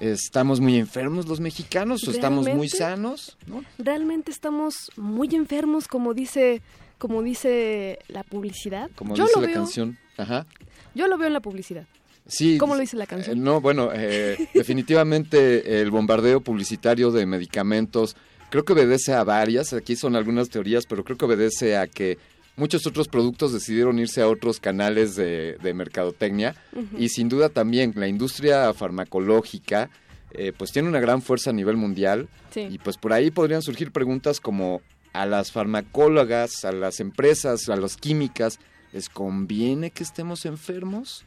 ¿estamos 0.00 0.60
muy 0.60 0.76
enfermos 0.76 1.28
los 1.28 1.40
mexicanos 1.40 2.06
o 2.08 2.10
estamos 2.10 2.48
muy 2.48 2.68
sanos? 2.68 3.36
Realmente 3.78 4.30
estamos 4.30 4.90
muy 4.96 5.28
enfermos, 5.34 5.86
como 5.86 6.14
dice, 6.14 6.62
como 6.96 7.22
dice 7.22 7.98
la 8.08 8.24
publicidad. 8.24 8.90
Como 8.96 9.14
yo 9.14 9.24
dice 9.24 9.40
la 9.40 9.46
veo, 9.46 9.56
canción. 9.56 9.98
Ajá. 10.16 10.46
yo 10.94 11.06
lo 11.06 11.18
veo 11.18 11.28
en 11.28 11.34
la 11.34 11.40
publicidad. 11.40 11.86
Sí. 12.28 12.58
¿Cómo 12.58 12.74
lo 12.74 12.80
dice 12.82 12.96
la 12.96 13.04
eh, 13.04 13.08
canción? 13.08 13.42
no, 13.42 13.60
bueno, 13.60 13.90
eh, 13.92 14.48
definitivamente 14.54 15.80
el 15.80 15.90
bombardeo 15.90 16.40
publicitario 16.40 17.10
de 17.10 17.26
medicamentos 17.26 18.16
creo 18.50 18.64
que 18.64 18.72
obedece 18.74 19.12
a 19.14 19.24
varias, 19.24 19.72
aquí 19.72 19.96
son 19.96 20.14
algunas 20.16 20.48
teorías, 20.48 20.84
pero 20.86 21.04
creo 21.04 21.16
que 21.18 21.24
obedece 21.24 21.76
a 21.76 21.86
que 21.86 22.18
muchos 22.56 22.86
otros 22.86 23.08
productos 23.08 23.52
decidieron 23.52 23.98
irse 23.98 24.20
a 24.22 24.28
otros 24.28 24.60
canales 24.60 25.16
de, 25.16 25.56
de 25.62 25.74
mercadotecnia 25.74 26.54
y 26.98 27.08
sin 27.10 27.28
duda 27.28 27.48
también 27.50 27.92
la 27.96 28.08
industria 28.08 28.72
farmacológica 28.74 29.90
eh, 30.32 30.52
pues 30.56 30.72
tiene 30.72 30.88
una 30.88 31.00
gran 31.00 31.22
fuerza 31.22 31.50
a 31.50 31.52
nivel 31.54 31.76
mundial 31.76 32.28
Sí. 32.50 32.66
y 32.70 32.78
pues 32.78 32.96
por 32.96 33.12
ahí 33.12 33.30
podrían 33.30 33.62
surgir 33.62 33.92
preguntas 33.92 34.40
como 34.40 34.80
a 35.12 35.24
las 35.26 35.52
farmacólogas, 35.52 36.64
a 36.64 36.72
las 36.72 37.00
empresas, 37.00 37.68
a 37.68 37.76
las 37.76 37.96
químicas, 37.96 38.58
¿les 38.92 39.08
conviene 39.08 39.90
que 39.90 40.02
estemos 40.02 40.44
enfermos? 40.46 41.24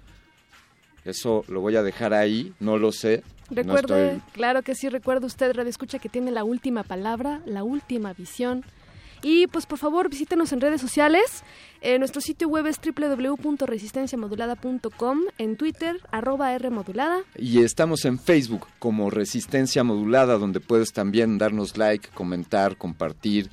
Eso 1.06 1.44
lo 1.48 1.62
voy 1.62 1.76
a 1.76 1.84
dejar 1.84 2.14
ahí, 2.14 2.54
no 2.60 2.78
lo 2.78 2.92
sé. 2.92 3.24
no 3.50 3.56
Recuerde, 3.56 4.14
estoy- 4.16 4.22
claro 4.34 4.62
que 4.62 4.76
sí, 4.76 4.88
recuerde 4.90 5.26
usted, 5.26 5.54
Radio 5.56 5.70
Escucha, 5.70 6.00
que 6.00 6.10
tiene 6.10 6.32
la 6.32 6.44
última 6.44 6.84
palabra, 6.84 7.42
la 7.46 7.64
última 7.64 8.14
visión. 8.14 8.64
Y 9.24 9.46
pues 9.48 9.68
por 9.68 9.78
favor 9.78 10.10
visítenos 10.10 10.52
en 10.52 10.62
redes 10.62 10.82
sociales. 10.82 11.44
Eh, 11.82 12.00
nuestro 12.00 12.22
sitio 12.22 12.48
web 12.48 12.66
es 12.66 12.80
www.resistenciamodulada.com, 13.92 15.20
en 15.38 15.56
Twitter, 15.58 15.98
arroba 16.12 16.58
Rmodulada. 16.58 17.20
Y 17.38 17.62
estamos 17.64 18.06
en 18.06 18.18
Facebook 18.20 18.68
como 18.80 19.10
Resistencia 19.10 19.84
Modulada, 19.84 20.38
donde 20.38 20.60
puedes 20.60 20.92
también 20.92 21.38
darnos 21.38 21.78
like, 21.78 22.10
comentar, 22.14 22.78
compartir 22.78 23.50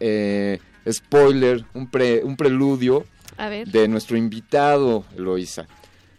eh, 0.00 0.58
spoiler, 0.90 1.64
un, 1.74 1.88
pre- 1.88 2.22
un 2.24 2.36
preludio 2.36 3.04
A 3.38 3.48
ver. 3.48 3.68
de 3.68 3.88
nuestro 3.88 4.16
invitado, 4.16 5.04
Eloisa. 5.16 5.66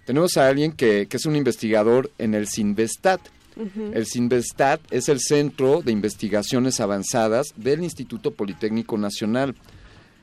Tenemos 0.06 0.38
a 0.38 0.48
alguien 0.48 0.72
que, 0.72 1.08
que 1.08 1.18
es 1.18 1.26
un 1.26 1.36
investigador 1.36 2.10
en 2.18 2.34
el 2.34 2.48
Sinvestat. 2.48 3.22
El 3.94 4.06
Sinvestat 4.06 4.80
es 4.90 5.10
el 5.10 5.20
Centro 5.20 5.82
de 5.82 5.92
Investigaciones 5.92 6.80
Avanzadas 6.80 7.48
del 7.58 7.84
Instituto 7.84 8.32
Politécnico 8.32 8.98
Nacional. 8.98 9.54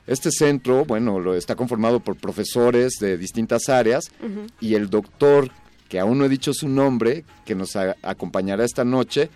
Este 0.07 0.31
centro, 0.31 0.85
bueno, 0.85 1.19
lo 1.19 1.35
está 1.35 1.55
conformado 1.55 1.99
por 1.99 2.15
profesores 2.15 2.93
de 2.99 3.17
distintas 3.17 3.69
áreas 3.69 4.05
y 4.59 4.73
el 4.73 4.89
doctor, 4.89 5.51
que 5.87 5.99
aún 5.99 6.17
no 6.17 6.25
he 6.25 6.29
dicho 6.29 6.51
su 6.51 6.67
nombre, 6.67 7.25
que 7.45 7.53
nos 7.53 7.75
acompañará 7.75 8.65
esta 8.65 8.83
noche, 8.83 9.29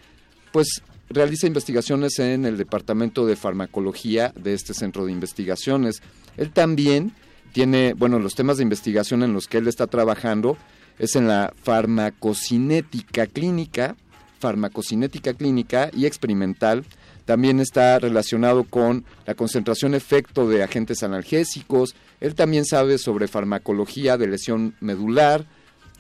pues 0.52 0.82
realiza 1.10 1.46
investigaciones 1.46 2.18
en 2.20 2.46
el 2.46 2.58
Departamento 2.58 3.26
de 3.26 3.36
Farmacología 3.36 4.34
de 4.36 4.54
este 4.54 4.74
centro 4.74 5.06
de 5.06 5.12
investigaciones. 5.12 6.02
Él 6.38 6.52
también 6.52 7.14
tiene, 7.54 7.94
bueno, 7.94 8.20
los 8.20 8.36
temas 8.36 8.58
de 8.58 8.64
investigación 8.64 9.24
en 9.24 9.34
los 9.34 9.48
que 9.48 9.58
él 9.58 9.68
está 9.68 9.88
trabajando 9.88 10.58
es 11.00 11.16
en 11.16 11.28
la 11.28 11.54
farmacocinética 11.64 13.28
clínica, 13.28 13.96
farmacocinética 14.40 15.34
clínica 15.34 15.90
y 15.94 16.06
experimental. 16.06 16.84
También 17.26 17.60
está 17.60 18.00
relacionado 18.00 18.64
con 18.64 19.06
la 19.26 19.36
concentración 19.36 19.94
efecto 19.94 20.48
de 20.50 20.64
agentes 20.64 21.04
analgésicos. 21.04 21.96
Él 22.20 22.36
también 22.36 22.66
sabe 22.66 22.98
sobre 22.98 23.28
farmacología 23.28 24.18
de 24.18 24.28
lesión 24.28 24.74
medular 24.80 25.46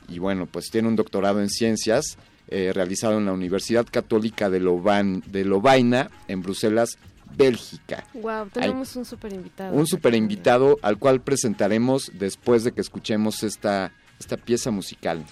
y 0.09 0.19
bueno, 0.19 0.45
pues 0.45 0.69
tiene 0.71 0.87
un 0.87 0.95
doctorado 0.95 1.41
en 1.41 1.49
ciencias 1.49 2.17
eh, 2.49 2.71
realizado 2.73 3.17
en 3.17 3.25
la 3.25 3.31
Universidad 3.31 3.85
Católica 3.89 4.49
de, 4.49 4.59
Lovain- 4.61 5.23
de 5.25 5.45
Lovaina 5.45 6.09
en 6.27 6.41
Bruselas, 6.41 6.97
Bélgica. 7.35 8.05
Wow, 8.13 8.49
tenemos 8.49 8.95
un 8.95 9.05
super 9.05 9.33
invitado. 9.33 9.75
Un 9.75 9.87
super 9.87 10.13
invitado 10.15 10.77
al 10.81 10.97
cual 10.97 11.21
presentaremos 11.21 12.11
después 12.13 12.63
de 12.63 12.71
que 12.71 12.81
escuchemos 12.81 13.43
esta, 13.43 13.91
esta 14.19 14.37
pieza 14.37 14.71
musical. 14.71 15.25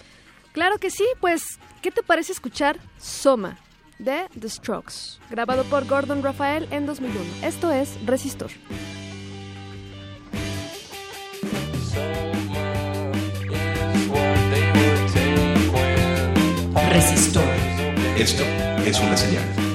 Claro 0.52 0.78
que 0.78 0.90
sí, 0.90 1.04
pues, 1.20 1.42
¿qué 1.80 1.90
te 1.90 2.02
parece 2.02 2.32
escuchar 2.32 2.78
Soma 2.98 3.58
de 3.98 4.26
The 4.38 4.48
Strokes? 4.48 5.20
Grabado 5.30 5.64
por 5.64 5.86
Gordon 5.86 6.22
Rafael 6.22 6.66
en 6.70 6.86
2001. 6.86 7.20
Esto 7.42 7.70
es 7.70 8.04
Resistor. 8.04 8.50
Resistor. 16.90 17.44
Esto 18.18 18.42
es 18.84 19.00
una 19.00 19.16
señal. 19.16 19.69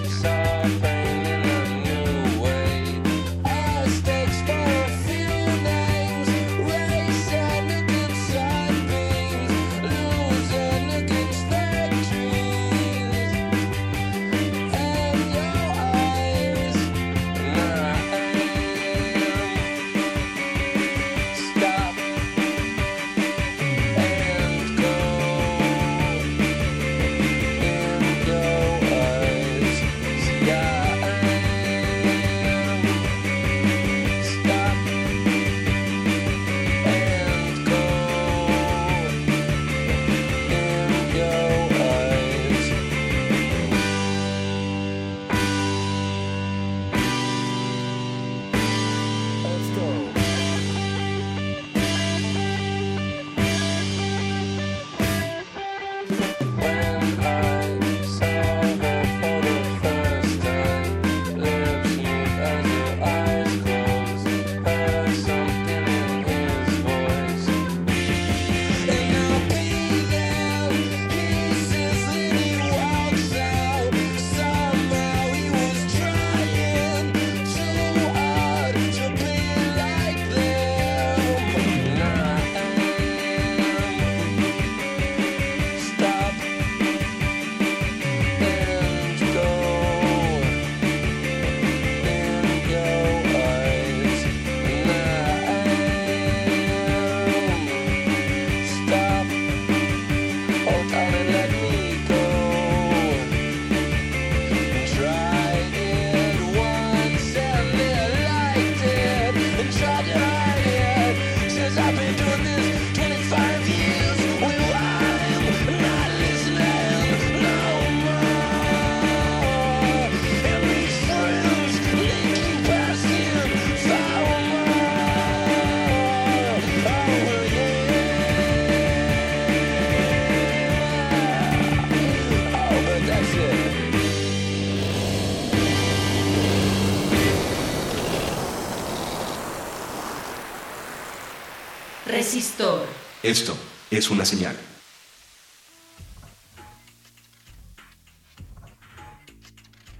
Esto 143.26 143.57
es 143.89 144.11
una 144.11 144.23
señal. 144.23 144.56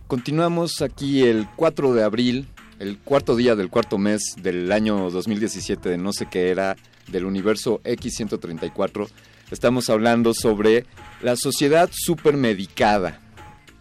Continuamos 0.06 0.84
aquí 0.84 1.24
el 1.24 1.48
4 1.56 1.96
de 1.96 2.04
abril, 2.04 2.48
el 2.78 3.00
cuarto 3.00 3.36
día 3.36 3.56
del 3.56 3.72
cuarto 3.72 3.98
mes 3.98 4.36
del 4.38 4.72
año 4.72 5.10
2017 5.10 5.90
de 5.90 5.98
no 5.98 6.14
sé 6.14 6.28
qué 6.28 6.52
era, 6.52 6.76
del 7.08 7.26
universo 7.26 7.82
X134. 7.84 9.10
Estamos 9.50 9.90
hablando 9.90 10.36
sobre 10.36 10.86
la 11.24 11.36
sociedad 11.36 11.90
supermedicada. 11.92 13.25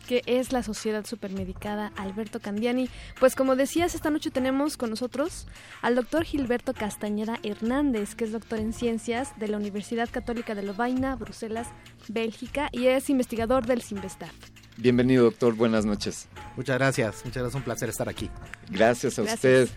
Que 0.07 0.23
es 0.27 0.53
la 0.53 0.63
Sociedad 0.63 1.05
Supermedicada 1.05 1.93
Alberto 1.97 2.41
Candiani. 2.41 2.89
Pues 3.19 3.35
como 3.35 3.57
decías, 3.57 3.95
esta 3.95 4.11
noche 4.11 4.31
tenemos 4.31 4.77
con 4.77 4.91
nosotros 4.91 5.47
al 5.83 5.95
doctor 5.95 6.25
Gilberto 6.25 6.75
Castañeda 6.75 7.39
Hernández, 7.43 8.15
que 8.15 8.25
es 8.25 8.33
doctor 8.33 8.59
en 8.59 8.73
ciencias 8.73 9.39
de 9.39 9.49
la 9.49 9.57
Universidad 9.57 10.09
Católica 10.11 10.55
de 10.55 10.63
Lovaina, 10.63 11.17
Bruselas, 11.17 11.69
Bélgica, 12.09 12.69
y 12.73 12.87
es 12.87 13.11
investigador 13.11 13.67
del 13.67 13.83
Simvestar. 13.83 14.31
Bienvenido, 14.77 15.25
doctor. 15.25 15.55
Buenas 15.55 15.85
noches. 15.85 16.29
Muchas 16.57 16.79
gracias, 16.79 17.25
muchas 17.25 17.43
gracias, 17.43 17.55
un 17.55 17.63
placer 17.63 17.89
estar 17.89 18.09
aquí. 18.09 18.29
Gracias 18.71 19.19
a 19.19 19.23
Gracias. 19.23 19.37
usted. 19.37 19.69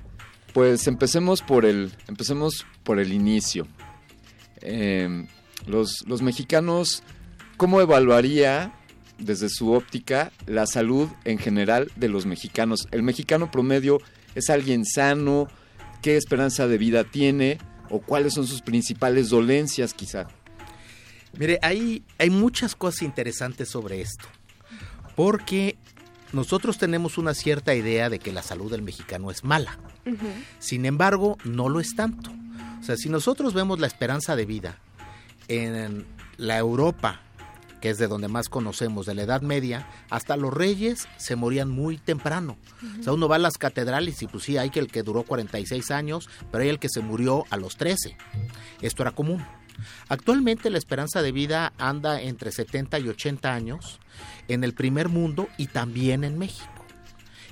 Pues 0.54 0.88
empecemos 0.88 1.42
por 1.42 1.66
el, 1.66 1.92
empecemos 2.08 2.66
por 2.84 3.00
el 3.00 3.14
inicio. 3.14 3.68
Eh, 4.62 5.28
los, 5.68 6.04
los 6.08 6.22
mexicanos, 6.24 7.04
¿cómo 7.58 7.80
evaluaría 7.80 8.74
desde 9.20 9.50
su 9.50 9.72
óptica 9.72 10.32
la 10.46 10.66
salud 10.66 11.10
en 11.26 11.38
general 11.38 11.92
de 11.96 12.10
los 12.10 12.26
mexicanos? 12.26 12.88
¿El 12.92 13.04
mexicano 13.04 13.52
promedio 13.52 14.00
es 14.36 14.50
alguien 14.50 14.86
sano? 14.86 15.48
¿Qué 16.02 16.18
esperanza 16.18 16.68
de 16.68 16.78
vida 16.78 17.04
tiene? 17.04 17.58
¿O 17.90 18.00
cuáles 18.00 18.34
son 18.34 18.48
sus 18.48 18.62
principales 18.62 19.30
dolencias 19.30 19.94
quizá? 19.94 20.28
Mire, 21.38 21.60
hay, 21.62 22.04
hay 22.18 22.30
muchas 22.30 22.76
cosas 22.76 23.04
interesantes 23.04 23.70
sobre 23.70 24.02
esto, 24.02 24.26
porque 25.16 25.78
nosotros 26.34 26.78
tenemos 26.78 27.18
una 27.18 27.34
cierta 27.34 27.76
idea 27.76 28.10
de 28.10 28.20
que 28.20 28.32
la 28.32 28.42
salud 28.42 28.72
del 28.72 28.82
mexicano 28.82 29.32
es 29.32 29.44
mala. 29.44 29.78
Sin 30.60 30.86
embargo, 30.86 31.38
no 31.44 31.70
lo 31.70 31.80
es 31.80 31.96
tanto. 31.96 32.32
O 32.80 32.84
sea, 32.84 32.96
si 32.98 33.10
nosotros 33.10 33.54
vemos 33.54 33.80
la 33.80 33.88
esperanza 33.88 34.36
de 34.36 34.46
vida 34.46 34.80
en 35.48 36.06
la 36.38 36.58
Europa, 36.58 37.22
que 37.82 37.90
es 37.90 37.98
de 37.98 38.08
donde 38.08 38.28
más 38.28 38.50
conocemos, 38.50 39.06
de 39.06 39.16
la 39.16 39.24
Edad 39.24 39.42
Media, 39.42 39.88
hasta 40.10 40.38
los 40.38 40.54
reyes 40.54 41.08
se 41.18 41.36
morían 41.36 41.70
muy 41.70 41.98
temprano. 41.98 42.58
O 43.00 43.04
sea, 43.04 43.14
uno 43.14 43.28
va 43.28 43.36
a 43.36 43.40
las 43.40 43.58
catedrales 43.58 44.22
y 44.22 44.28
pues 44.28 44.44
sí, 44.44 44.58
hay 44.58 44.70
que 44.70 44.80
el 44.80 44.88
que 44.88 45.04
duró 45.04 45.24
46 45.24 45.92
años, 45.92 46.30
pero 46.52 46.64
hay 46.64 46.70
el 46.70 46.80
que 46.80 46.90
se 46.90 47.02
murió 47.02 47.46
a 47.50 47.58
los 47.58 47.78
13. 47.78 48.18
Esto 48.82 49.04
era 49.04 49.12
común. 49.12 49.46
Actualmente 50.10 50.70
la 50.70 50.78
esperanza 50.78 51.22
de 51.22 51.32
vida 51.32 51.74
anda 51.78 52.22
entre 52.22 52.52
70 52.52 53.00
y 53.00 53.10
80 53.10 53.54
años 53.54 54.00
en 54.48 54.64
el 54.64 54.74
primer 54.74 55.10
mundo 55.10 55.48
y 55.58 55.68
también 55.68 56.24
en 56.24 56.38
México 56.38 56.78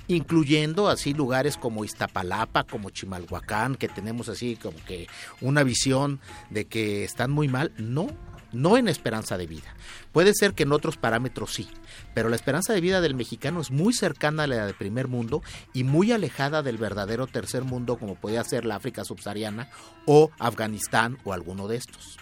incluyendo 0.08 0.88
así 0.88 1.14
lugares 1.14 1.56
como 1.56 1.84
Iztapalapa, 1.84 2.64
como 2.64 2.90
Chimalhuacán, 2.90 3.74
que 3.74 3.88
tenemos 3.88 4.28
así 4.28 4.56
como 4.56 4.76
que 4.84 5.08
una 5.40 5.62
visión 5.62 6.20
de 6.50 6.66
que 6.66 7.04
están 7.04 7.30
muy 7.30 7.48
mal, 7.48 7.72
no, 7.76 8.06
no 8.52 8.76
en 8.76 8.88
esperanza 8.88 9.36
de 9.36 9.46
vida. 9.46 9.74
Puede 10.12 10.32
ser 10.34 10.54
que 10.54 10.62
en 10.62 10.72
otros 10.72 10.96
parámetros 10.96 11.54
sí, 11.54 11.68
pero 12.14 12.28
la 12.28 12.36
esperanza 12.36 12.72
de 12.72 12.80
vida 12.80 13.00
del 13.00 13.14
mexicano 13.14 13.60
es 13.60 13.70
muy 13.70 13.92
cercana 13.92 14.44
a 14.44 14.46
la 14.46 14.66
del 14.66 14.74
primer 14.74 15.08
mundo 15.08 15.42
y 15.72 15.84
muy 15.84 16.12
alejada 16.12 16.62
del 16.62 16.78
verdadero 16.78 17.26
tercer 17.26 17.64
mundo 17.64 17.98
como 17.98 18.14
podía 18.14 18.44
ser 18.44 18.64
la 18.64 18.76
África 18.76 19.04
subsahariana 19.04 19.68
o 20.06 20.30
Afganistán 20.38 21.18
o 21.24 21.32
alguno 21.32 21.68
de 21.68 21.76
estos. 21.76 22.18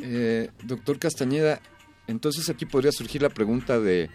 Eh, 0.00 0.50
doctor 0.64 0.98
Castañeda, 0.98 1.60
entonces 2.06 2.48
aquí 2.48 2.66
podría 2.66 2.92
surgir 2.92 3.22
la 3.22 3.28
pregunta 3.28 3.78
de, 3.78 4.10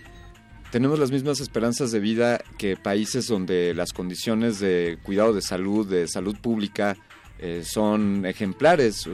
¿tenemos 0.71 0.99
las 0.99 1.11
mismas 1.11 1.39
esperanzas 1.39 1.91
de 1.91 1.99
vida 1.99 2.43
que 2.57 2.75
países 2.75 3.27
donde 3.27 3.73
las 3.73 3.93
condiciones 3.93 4.59
de 4.59 4.97
cuidado 5.03 5.33
de 5.33 5.41
salud, 5.41 5.87
de 5.87 6.07
salud 6.07 6.35
pública, 6.37 6.97
eh, 7.39 7.63
son 7.65 8.25
ejemplares? 8.25 9.07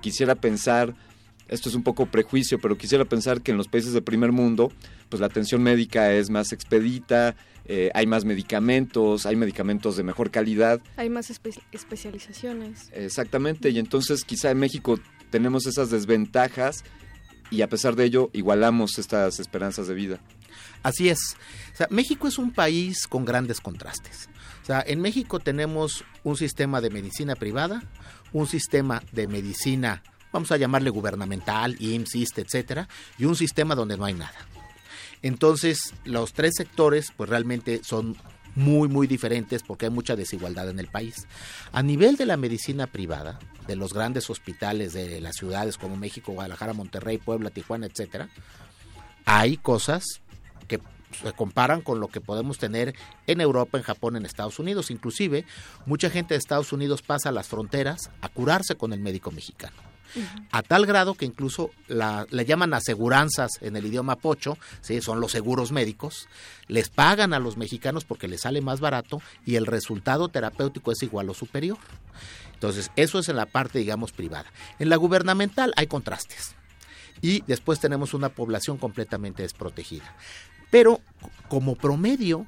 Quisiera 0.00 0.34
pensar, 0.34 0.94
esto 1.48 1.68
es 1.68 1.74
un 1.74 1.82
poco 1.82 2.06
prejuicio, 2.06 2.58
pero 2.60 2.76
quisiera 2.78 3.04
pensar 3.04 3.40
que 3.42 3.50
en 3.50 3.56
los 3.56 3.68
países 3.68 3.92
del 3.92 4.02
primer 4.02 4.32
mundo, 4.32 4.70
pues 5.08 5.20
la 5.20 5.26
atención 5.26 5.62
médica 5.62 6.12
es 6.12 6.30
más 6.30 6.52
expedita, 6.52 7.34
eh, 7.64 7.90
hay 7.94 8.06
más 8.06 8.24
medicamentos, 8.24 9.26
hay 9.26 9.36
medicamentos 9.36 9.96
de 9.96 10.02
mejor 10.02 10.30
calidad. 10.30 10.80
Hay 10.96 11.10
más 11.10 11.30
espe- 11.30 11.60
especializaciones. 11.72 12.90
Exactamente, 12.92 13.70
y 13.70 13.78
entonces 13.78 14.24
quizá 14.24 14.50
en 14.50 14.58
México 14.58 14.98
tenemos 15.30 15.66
esas 15.66 15.90
desventajas 15.90 16.84
y 17.50 17.62
a 17.62 17.68
pesar 17.68 17.96
de 17.96 18.04
ello 18.04 18.30
igualamos 18.32 18.98
estas 18.98 19.40
esperanzas 19.40 19.86
de 19.88 19.94
vida. 19.94 20.20
Así 20.82 21.08
es. 21.08 21.36
O 21.72 21.76
sea, 21.76 21.88
México 21.90 22.28
es 22.28 22.38
un 22.38 22.52
país 22.52 23.06
con 23.06 23.24
grandes 23.24 23.60
contrastes. 23.60 24.28
O 24.62 24.66
sea, 24.66 24.82
en 24.86 25.00
México 25.00 25.38
tenemos 25.40 26.04
un 26.24 26.36
sistema 26.36 26.80
de 26.80 26.90
medicina 26.90 27.34
privada, 27.36 27.82
un 28.32 28.46
sistema 28.46 29.02
de 29.12 29.26
medicina, 29.28 30.02
vamos 30.38 30.52
a 30.52 30.56
llamarle 30.56 30.90
gubernamental, 30.90 31.74
IMSS, 31.80 32.38
etcétera, 32.38 32.88
y 33.18 33.24
un 33.24 33.34
sistema 33.34 33.74
donde 33.74 33.96
no 33.96 34.04
hay 34.04 34.14
nada. 34.14 34.36
Entonces, 35.20 35.94
los 36.04 36.32
tres 36.32 36.54
sectores, 36.56 37.12
pues 37.16 37.28
realmente 37.28 37.80
son 37.82 38.16
muy, 38.54 38.88
muy 38.88 39.08
diferentes 39.08 39.64
porque 39.64 39.86
hay 39.86 39.90
mucha 39.90 40.14
desigualdad 40.14 40.68
en 40.68 40.78
el 40.78 40.86
país. 40.86 41.26
A 41.72 41.82
nivel 41.82 42.14
de 42.16 42.24
la 42.26 42.36
medicina 42.36 42.86
privada, 42.86 43.40
de 43.66 43.74
los 43.74 43.92
grandes 43.92 44.30
hospitales 44.30 44.92
de 44.92 45.20
las 45.20 45.34
ciudades 45.34 45.76
como 45.76 45.96
México, 45.96 46.30
Guadalajara, 46.30 46.72
Monterrey, 46.72 47.18
Puebla, 47.18 47.50
Tijuana, 47.50 47.86
etcétera, 47.86 48.28
hay 49.24 49.56
cosas 49.56 50.04
que 50.68 50.78
se 51.20 51.32
comparan 51.32 51.80
con 51.80 51.98
lo 51.98 52.06
que 52.06 52.20
podemos 52.20 52.58
tener 52.58 52.94
en 53.26 53.40
Europa, 53.40 53.76
en 53.76 53.82
Japón, 53.82 54.14
en 54.14 54.24
Estados 54.24 54.60
Unidos. 54.60 54.92
Inclusive, 54.92 55.44
mucha 55.84 56.10
gente 56.10 56.34
de 56.34 56.38
Estados 56.38 56.72
Unidos 56.72 57.02
pasa 57.02 57.32
las 57.32 57.48
fronteras 57.48 58.08
a 58.20 58.28
curarse 58.28 58.76
con 58.76 58.92
el 58.92 59.00
médico 59.00 59.32
mexicano. 59.32 59.87
A 60.50 60.62
tal 60.62 60.86
grado 60.86 61.14
que 61.14 61.26
incluso 61.26 61.70
la, 61.86 62.26
le 62.30 62.44
llaman 62.44 62.74
aseguranzas 62.74 63.52
en 63.60 63.76
el 63.76 63.86
idioma 63.86 64.16
pocho, 64.16 64.58
¿sí? 64.80 65.00
son 65.00 65.20
los 65.20 65.32
seguros 65.32 65.72
médicos, 65.72 66.28
les 66.66 66.88
pagan 66.88 67.34
a 67.34 67.38
los 67.38 67.56
mexicanos 67.56 68.04
porque 68.04 68.28
les 68.28 68.42
sale 68.42 68.60
más 68.60 68.80
barato 68.80 69.20
y 69.44 69.56
el 69.56 69.66
resultado 69.66 70.28
terapéutico 70.28 70.92
es 70.92 71.02
igual 71.02 71.30
o 71.30 71.34
superior. 71.34 71.78
Entonces, 72.54 72.90
eso 72.96 73.18
es 73.18 73.28
en 73.28 73.36
la 73.36 73.46
parte, 73.46 73.78
digamos, 73.78 74.12
privada. 74.12 74.50
En 74.78 74.88
la 74.88 74.96
gubernamental 74.96 75.72
hay 75.76 75.86
contrastes 75.86 76.56
y 77.22 77.42
después 77.46 77.80
tenemos 77.80 78.14
una 78.14 78.30
población 78.30 78.78
completamente 78.78 79.42
desprotegida. 79.42 80.14
Pero 80.70 81.00
como 81.48 81.76
promedio, 81.76 82.46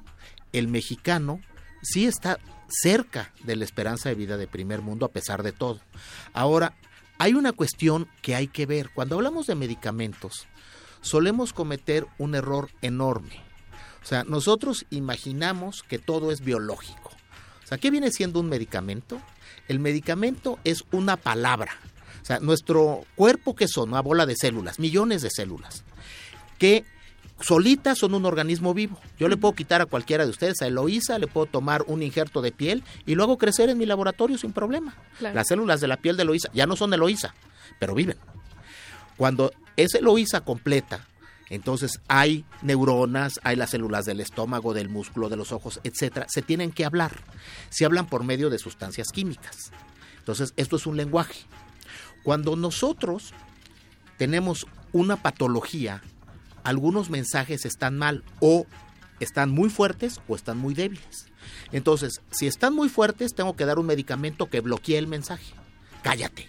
el 0.53 0.67
mexicano 0.67 1.39
sí 1.81 2.05
está 2.05 2.39
cerca 2.69 3.31
de 3.43 3.55
la 3.55 3.65
esperanza 3.65 4.09
de 4.09 4.15
vida 4.15 4.37
de 4.37 4.47
primer 4.47 4.81
mundo 4.81 5.05
a 5.05 5.11
pesar 5.11 5.43
de 5.43 5.51
todo. 5.51 5.79
Ahora, 6.33 6.73
hay 7.17 7.33
una 7.33 7.51
cuestión 7.51 8.07
que 8.21 8.35
hay 8.35 8.47
que 8.47 8.65
ver. 8.65 8.89
Cuando 8.93 9.15
hablamos 9.15 9.47
de 9.47 9.55
medicamentos, 9.55 10.47
solemos 11.01 11.53
cometer 11.53 12.07
un 12.17 12.35
error 12.35 12.69
enorme. 12.81 13.41
O 14.03 14.05
sea, 14.05 14.23
nosotros 14.23 14.85
imaginamos 14.89 15.83
que 15.83 15.99
todo 15.99 16.31
es 16.31 16.41
biológico. 16.41 17.11
O 17.63 17.67
sea, 17.67 17.77
¿qué 17.77 17.91
viene 17.91 18.11
siendo 18.11 18.39
un 18.39 18.49
medicamento? 18.49 19.21
El 19.67 19.79
medicamento 19.79 20.59
es 20.63 20.83
una 20.91 21.17
palabra. 21.17 21.71
O 22.21 22.25
sea, 22.25 22.39
nuestro 22.39 23.05
cuerpo, 23.15 23.55
que 23.55 23.67
son? 23.67 23.89
Una 23.89 24.01
bola 24.01 24.25
de 24.25 24.35
células, 24.35 24.79
millones 24.79 25.21
de 25.21 25.29
células, 25.29 25.83
que 26.57 26.85
solitas 27.41 27.97
son 27.97 28.13
un 28.13 28.25
organismo 28.25 28.73
vivo. 28.73 28.99
Yo 29.19 29.27
le 29.27 29.37
puedo 29.37 29.53
quitar 29.53 29.81
a 29.81 29.85
cualquiera 29.85 30.25
de 30.25 30.31
ustedes, 30.31 30.61
a 30.61 30.67
Eloísa, 30.67 31.19
le 31.19 31.27
puedo 31.27 31.45
tomar 31.45 31.83
un 31.87 32.03
injerto 32.03 32.41
de 32.41 32.51
piel 32.51 32.83
y 33.05 33.15
lo 33.15 33.23
hago 33.23 33.37
crecer 33.37 33.69
en 33.69 33.77
mi 33.77 33.85
laboratorio 33.85 34.37
sin 34.37 34.53
problema. 34.53 34.95
Claro. 35.19 35.35
Las 35.35 35.47
células 35.47 35.81
de 35.81 35.87
la 35.87 35.97
piel 35.97 36.17
de 36.17 36.23
Eloísa 36.23 36.49
ya 36.53 36.65
no 36.65 36.75
son 36.75 36.93
Eloísa, 36.93 37.33
pero 37.79 37.93
viven. 37.95 38.17
Cuando 39.17 39.51
es 39.75 39.93
Eloísa 39.93 40.41
completa, 40.41 41.07
entonces 41.51 41.99
hay 42.07 42.45
neuronas, 42.61 43.41
hay 43.43 43.57
las 43.57 43.71
células 43.71 44.05
del 44.05 44.21
estómago, 44.21 44.73
del 44.73 44.87
músculo, 44.87 45.27
de 45.27 45.35
los 45.35 45.51
ojos, 45.51 45.81
etcétera. 45.83 46.25
Se 46.29 46.41
tienen 46.41 46.71
que 46.71 46.85
hablar. 46.85 47.11
Se 47.69 47.83
hablan 47.83 48.07
por 48.07 48.23
medio 48.23 48.49
de 48.49 48.57
sustancias 48.57 49.09
químicas. 49.09 49.71
Entonces, 50.19 50.53
esto 50.55 50.77
es 50.77 50.85
un 50.85 50.95
lenguaje. 50.95 51.41
Cuando 52.23 52.55
nosotros 52.55 53.33
tenemos 54.17 54.65
una 54.93 55.17
patología, 55.17 56.01
algunos 56.63 57.09
mensajes 57.09 57.65
están 57.65 57.97
mal 57.97 58.23
o 58.39 58.65
están 59.19 59.51
muy 59.51 59.69
fuertes 59.69 60.19
o 60.27 60.35
están 60.35 60.57
muy 60.57 60.73
débiles. 60.73 61.27
Entonces, 61.71 62.21
si 62.31 62.47
están 62.47 62.73
muy 62.73 62.89
fuertes, 62.89 63.33
tengo 63.33 63.55
que 63.55 63.65
dar 63.65 63.79
un 63.79 63.85
medicamento 63.85 64.49
que 64.49 64.61
bloquee 64.61 64.97
el 64.97 65.07
mensaje. 65.07 65.53
Cállate. 66.01 66.47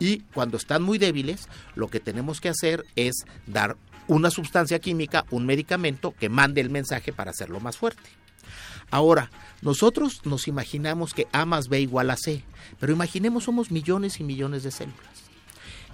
Y 0.00 0.20
cuando 0.34 0.56
están 0.56 0.82
muy 0.82 0.98
débiles, 0.98 1.48
lo 1.76 1.88
que 1.88 2.00
tenemos 2.00 2.40
que 2.40 2.48
hacer 2.48 2.84
es 2.96 3.24
dar 3.46 3.76
una 4.08 4.30
sustancia 4.30 4.80
química, 4.80 5.24
un 5.30 5.46
medicamento 5.46 6.14
que 6.18 6.28
mande 6.28 6.60
el 6.60 6.70
mensaje 6.70 7.12
para 7.12 7.30
hacerlo 7.30 7.60
más 7.60 7.76
fuerte. 7.76 8.02
Ahora, 8.90 9.30
nosotros 9.62 10.22
nos 10.24 10.48
imaginamos 10.48 11.14
que 11.14 11.28
A 11.32 11.46
más 11.46 11.68
B 11.68 11.80
igual 11.80 12.10
a 12.10 12.16
C, 12.16 12.44
pero 12.80 12.92
imaginemos 12.92 13.44
somos 13.44 13.70
millones 13.70 14.18
y 14.20 14.24
millones 14.24 14.64
de 14.64 14.72
células. 14.72 15.30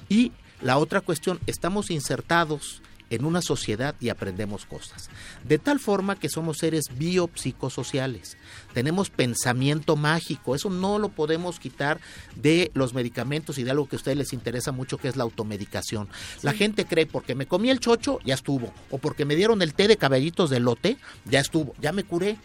Y 0.08 0.32
la 0.62 0.78
otra 0.78 1.00
cuestión, 1.00 1.38
estamos 1.46 1.90
insertados 1.90 2.82
en 3.10 3.24
una 3.24 3.42
sociedad 3.42 3.94
y 4.00 4.08
aprendemos 4.08 4.66
cosas. 4.66 5.10
De 5.44 5.58
tal 5.58 5.80
forma 5.80 6.16
que 6.16 6.28
somos 6.28 6.58
seres 6.58 6.86
biopsicosociales. 6.96 8.36
Tenemos 8.74 9.10
pensamiento 9.10 9.96
mágico. 9.96 10.54
Eso 10.54 10.70
no 10.70 10.98
lo 10.98 11.08
podemos 11.08 11.58
quitar 11.58 12.00
de 12.36 12.70
los 12.74 12.94
medicamentos 12.94 13.58
y 13.58 13.64
de 13.64 13.70
algo 13.70 13.88
que 13.88 13.96
a 13.96 13.98
ustedes 13.98 14.18
les 14.18 14.32
interesa 14.32 14.72
mucho, 14.72 14.98
que 14.98 15.08
es 15.08 15.16
la 15.16 15.24
automedicación. 15.24 16.08
La 16.42 16.52
gente 16.52 16.84
cree 16.84 17.06
porque 17.06 17.34
me 17.34 17.46
comí 17.46 17.70
el 17.70 17.80
chocho, 17.80 18.18
ya 18.24 18.34
estuvo. 18.34 18.72
O 18.90 18.98
porque 18.98 19.24
me 19.24 19.36
dieron 19.36 19.62
el 19.62 19.74
té 19.74 19.88
de 19.88 19.96
caballitos 19.96 20.50
de 20.50 20.60
lote, 20.60 20.96
ya 21.24 21.40
estuvo. 21.40 21.74
Ya 21.80 21.92
me 21.92 22.04
curé. 22.04 22.36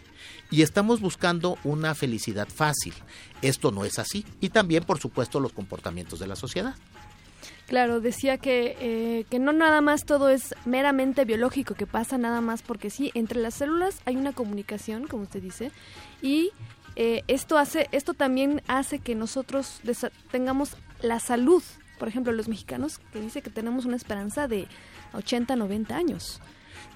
Y 0.50 0.62
estamos 0.62 1.00
buscando 1.00 1.58
una 1.64 1.94
felicidad 1.94 2.48
fácil. 2.48 2.94
Esto 3.42 3.70
no 3.70 3.84
es 3.84 3.98
así. 3.98 4.24
Y 4.40 4.50
también, 4.50 4.84
por 4.84 4.98
supuesto, 4.98 5.40
los 5.40 5.52
comportamientos 5.52 6.18
de 6.18 6.26
la 6.26 6.36
sociedad. 6.36 6.74
Claro, 7.66 8.00
decía 8.00 8.36
que, 8.36 8.76
eh, 8.80 9.24
que 9.30 9.38
no 9.38 9.52
nada 9.52 9.80
más 9.80 10.04
todo 10.04 10.28
es 10.28 10.54
meramente 10.66 11.24
biológico, 11.24 11.74
que 11.74 11.86
pasa 11.86 12.18
nada 12.18 12.40
más 12.40 12.62
porque 12.62 12.90
sí, 12.90 13.10
entre 13.14 13.40
las 13.40 13.54
células 13.54 14.00
hay 14.04 14.16
una 14.16 14.32
comunicación, 14.32 15.06
como 15.06 15.22
usted 15.22 15.42
dice, 15.42 15.72
y 16.20 16.50
eh, 16.96 17.22
esto 17.26 17.58
hace, 17.58 17.88
esto 17.92 18.14
también 18.14 18.62
hace 18.68 18.98
que 18.98 19.14
nosotros 19.14 19.80
tengamos 20.30 20.76
la 21.00 21.20
salud, 21.20 21.62
por 21.98 22.08
ejemplo, 22.08 22.32
los 22.32 22.48
mexicanos, 22.48 23.00
que 23.12 23.20
dice 23.20 23.42
que 23.42 23.50
tenemos 23.50 23.84
una 23.84 23.96
esperanza 23.96 24.46
de 24.46 24.68
80, 25.14 25.56
90 25.56 25.96
años. 25.96 26.40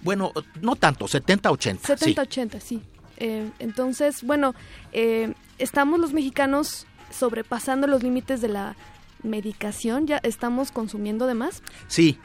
Bueno, 0.02 0.32
no 0.60 0.76
tanto, 0.76 1.08
70, 1.08 1.50
80. 1.50 1.86
70, 1.86 2.22
sí. 2.22 2.28
80, 2.28 2.60
sí. 2.60 2.82
Eh, 3.16 3.50
entonces, 3.58 4.22
bueno, 4.22 4.54
eh, 4.92 5.34
estamos 5.58 5.98
los 5.98 6.12
mexicanos 6.12 6.86
sobrepasando 7.10 7.86
los 7.86 8.02
límites 8.02 8.40
de 8.40 8.48
la 8.48 8.76
medicación, 9.22 10.06
ya 10.06 10.18
estamos 10.18 10.70
consumiendo 10.72 11.26
de 11.26 11.34
más. 11.34 11.62
Sí, 11.86 12.18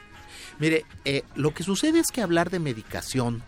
mire, 0.58 0.84
eh, 1.04 1.22
lo 1.34 1.54
que 1.54 1.62
sucede 1.62 2.00
es 2.00 2.10
que 2.10 2.22
hablar 2.22 2.50
de 2.50 2.58
medicación, 2.58 3.42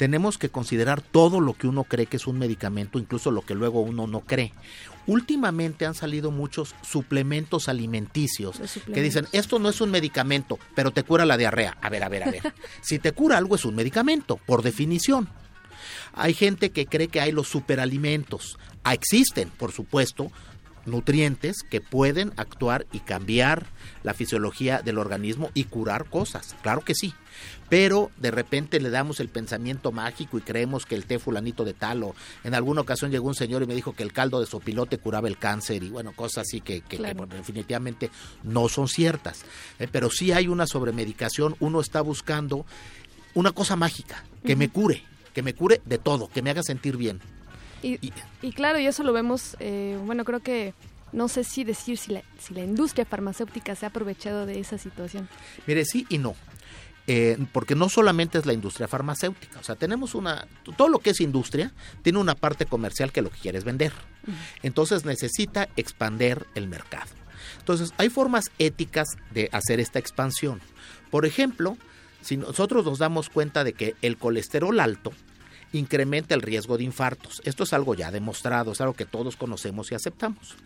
tenemos 0.00 0.38
que 0.38 0.48
considerar 0.48 1.02
todo 1.02 1.40
lo 1.40 1.52
que 1.52 1.66
uno 1.66 1.84
cree 1.84 2.06
que 2.06 2.16
es 2.16 2.26
un 2.26 2.38
medicamento, 2.38 2.98
incluso 2.98 3.30
lo 3.30 3.42
que 3.42 3.54
luego 3.54 3.82
uno 3.82 4.06
no 4.06 4.20
cree. 4.20 4.54
Últimamente 5.06 5.84
han 5.84 5.94
salido 5.94 6.30
muchos 6.30 6.74
suplementos 6.80 7.68
alimenticios 7.68 8.58
que 8.86 9.02
dicen, 9.02 9.26
esto 9.32 9.58
no 9.58 9.68
es 9.68 9.82
un 9.82 9.90
medicamento, 9.90 10.58
pero 10.74 10.90
te 10.90 11.02
cura 11.02 11.26
la 11.26 11.36
diarrea. 11.36 11.76
A 11.82 11.90
ver, 11.90 12.02
a 12.02 12.08
ver, 12.08 12.22
a 12.22 12.30
ver. 12.30 12.54
si 12.80 12.98
te 12.98 13.12
cura 13.12 13.36
algo 13.36 13.56
es 13.56 13.66
un 13.66 13.74
medicamento, 13.74 14.38
por 14.38 14.62
definición. 14.62 15.28
Hay 16.14 16.32
gente 16.32 16.70
que 16.70 16.86
cree 16.86 17.08
que 17.08 17.20
hay 17.20 17.32
los 17.32 17.48
superalimentos. 17.48 18.58
Ah, 18.84 18.94
existen, 18.94 19.50
por 19.50 19.70
supuesto, 19.70 20.32
nutrientes 20.86 21.62
que 21.68 21.80
pueden 21.80 22.32
actuar 22.36 22.86
y 22.92 23.00
cambiar 23.00 23.66
la 24.02 24.14
fisiología 24.14 24.80
del 24.82 24.98
organismo 24.98 25.50
y 25.54 25.64
curar 25.64 26.06
cosas. 26.06 26.56
Claro 26.62 26.80
que 26.82 26.94
sí. 26.94 27.14
Pero 27.68 28.10
de 28.16 28.30
repente 28.30 28.80
le 28.80 28.90
damos 28.90 29.20
el 29.20 29.28
pensamiento 29.28 29.92
mágico 29.92 30.36
y 30.36 30.40
creemos 30.40 30.84
que 30.86 30.96
el 30.96 31.06
té 31.06 31.18
fulanito 31.18 31.64
de 31.64 31.72
tal 31.74 32.02
o 32.02 32.14
en 32.42 32.54
alguna 32.54 32.80
ocasión 32.80 33.10
llegó 33.10 33.28
un 33.28 33.34
señor 33.34 33.62
y 33.62 33.66
me 33.66 33.74
dijo 33.74 33.94
que 33.94 34.02
el 34.02 34.12
caldo 34.12 34.40
de 34.40 34.46
sopilote 34.46 34.98
curaba 34.98 35.28
el 35.28 35.38
cáncer 35.38 35.82
y 35.84 35.88
bueno, 35.90 36.12
cosas 36.12 36.46
así 36.48 36.60
que, 36.60 36.82
Claro. 36.82 37.26
definitivamente 37.26 38.10
no 38.42 38.68
son 38.68 38.88
ciertas. 38.88 39.44
Eh, 39.78 39.86
pero 39.90 40.10
sí 40.10 40.32
hay 40.32 40.48
una 40.48 40.66
sobremedicación, 40.66 41.54
uno 41.60 41.80
está 41.80 42.00
buscando 42.00 42.66
una 43.34 43.52
cosa 43.52 43.76
mágica, 43.76 44.24
que 44.44 44.56
me 44.56 44.68
cure, 44.68 45.04
que 45.32 45.42
me 45.42 45.54
cure 45.54 45.80
de 45.84 45.98
todo, 45.98 46.28
que 46.28 46.42
me 46.42 46.50
haga 46.50 46.64
sentir 46.64 46.96
bien. 46.96 47.20
Y, 47.82 48.12
y 48.42 48.52
claro, 48.52 48.78
y 48.78 48.86
eso 48.86 49.02
lo 49.02 49.12
vemos, 49.12 49.56
eh, 49.58 49.98
bueno, 50.04 50.24
creo 50.24 50.40
que 50.40 50.74
no 51.12 51.28
sé 51.28 51.44
si 51.44 51.64
decir 51.64 51.98
si 51.98 52.12
la, 52.12 52.22
si 52.38 52.54
la 52.54 52.62
industria 52.62 53.04
farmacéutica 53.04 53.74
se 53.74 53.86
ha 53.86 53.88
aprovechado 53.88 54.46
de 54.46 54.60
esa 54.60 54.78
situación. 54.78 55.28
Mire, 55.66 55.84
sí 55.84 56.06
y 56.08 56.18
no. 56.18 56.34
Eh, 57.06 57.38
porque 57.52 57.74
no 57.74 57.88
solamente 57.88 58.38
es 58.38 58.46
la 58.46 58.52
industria 58.52 58.86
farmacéutica, 58.86 59.58
o 59.58 59.64
sea, 59.64 59.74
tenemos 59.74 60.14
una, 60.14 60.46
todo 60.76 60.88
lo 60.88 61.00
que 61.00 61.10
es 61.10 61.20
industria 61.20 61.72
tiene 62.02 62.20
una 62.20 62.36
parte 62.36 62.66
comercial 62.66 63.10
que 63.10 63.22
lo 63.22 63.30
que 63.30 63.38
quiere 63.38 63.58
es 63.58 63.64
vender. 63.64 63.92
Entonces 64.62 65.04
necesita 65.04 65.68
expander 65.76 66.46
el 66.54 66.68
mercado. 66.68 67.10
Entonces 67.58 67.92
hay 67.96 68.10
formas 68.10 68.52
éticas 68.58 69.08
de 69.32 69.48
hacer 69.50 69.80
esta 69.80 69.98
expansión. 69.98 70.60
Por 71.10 71.26
ejemplo, 71.26 71.76
si 72.20 72.36
nosotros 72.36 72.84
nos 72.84 72.98
damos 72.98 73.28
cuenta 73.28 73.64
de 73.64 73.72
que 73.72 73.96
el 74.02 74.16
colesterol 74.16 74.78
alto 74.78 75.12
incrementa 75.72 76.34
el 76.34 76.42
riesgo 76.42 76.76
de 76.76 76.84
infartos, 76.84 77.40
esto 77.44 77.64
es 77.64 77.72
algo 77.72 77.94
ya 77.94 78.10
demostrado, 78.10 78.72
es 78.72 78.80
algo 78.80 78.94
que 78.94 79.06
todos 79.06 79.36
conocemos 79.36 79.90
y 79.90 79.94
aceptamos. 79.94 80.56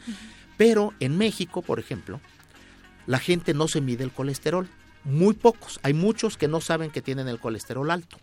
Pero 0.56 0.94
en 1.00 1.18
México, 1.18 1.62
por 1.62 1.78
ejemplo, 1.78 2.20
la 3.06 3.18
gente 3.18 3.54
no 3.54 3.68
se 3.68 3.80
mide 3.80 4.04
el 4.04 4.12
colesterol. 4.12 4.68
muy 5.04 5.34
pocos. 5.34 5.78
Hay 5.82 5.92
muchos 5.92 6.38
que 6.38 6.48
no 6.48 6.62
saben 6.62 6.90
que 6.90 7.02
tienen 7.02 7.28
el 7.28 7.38
colesterol 7.38 7.90
alto. 7.90 8.16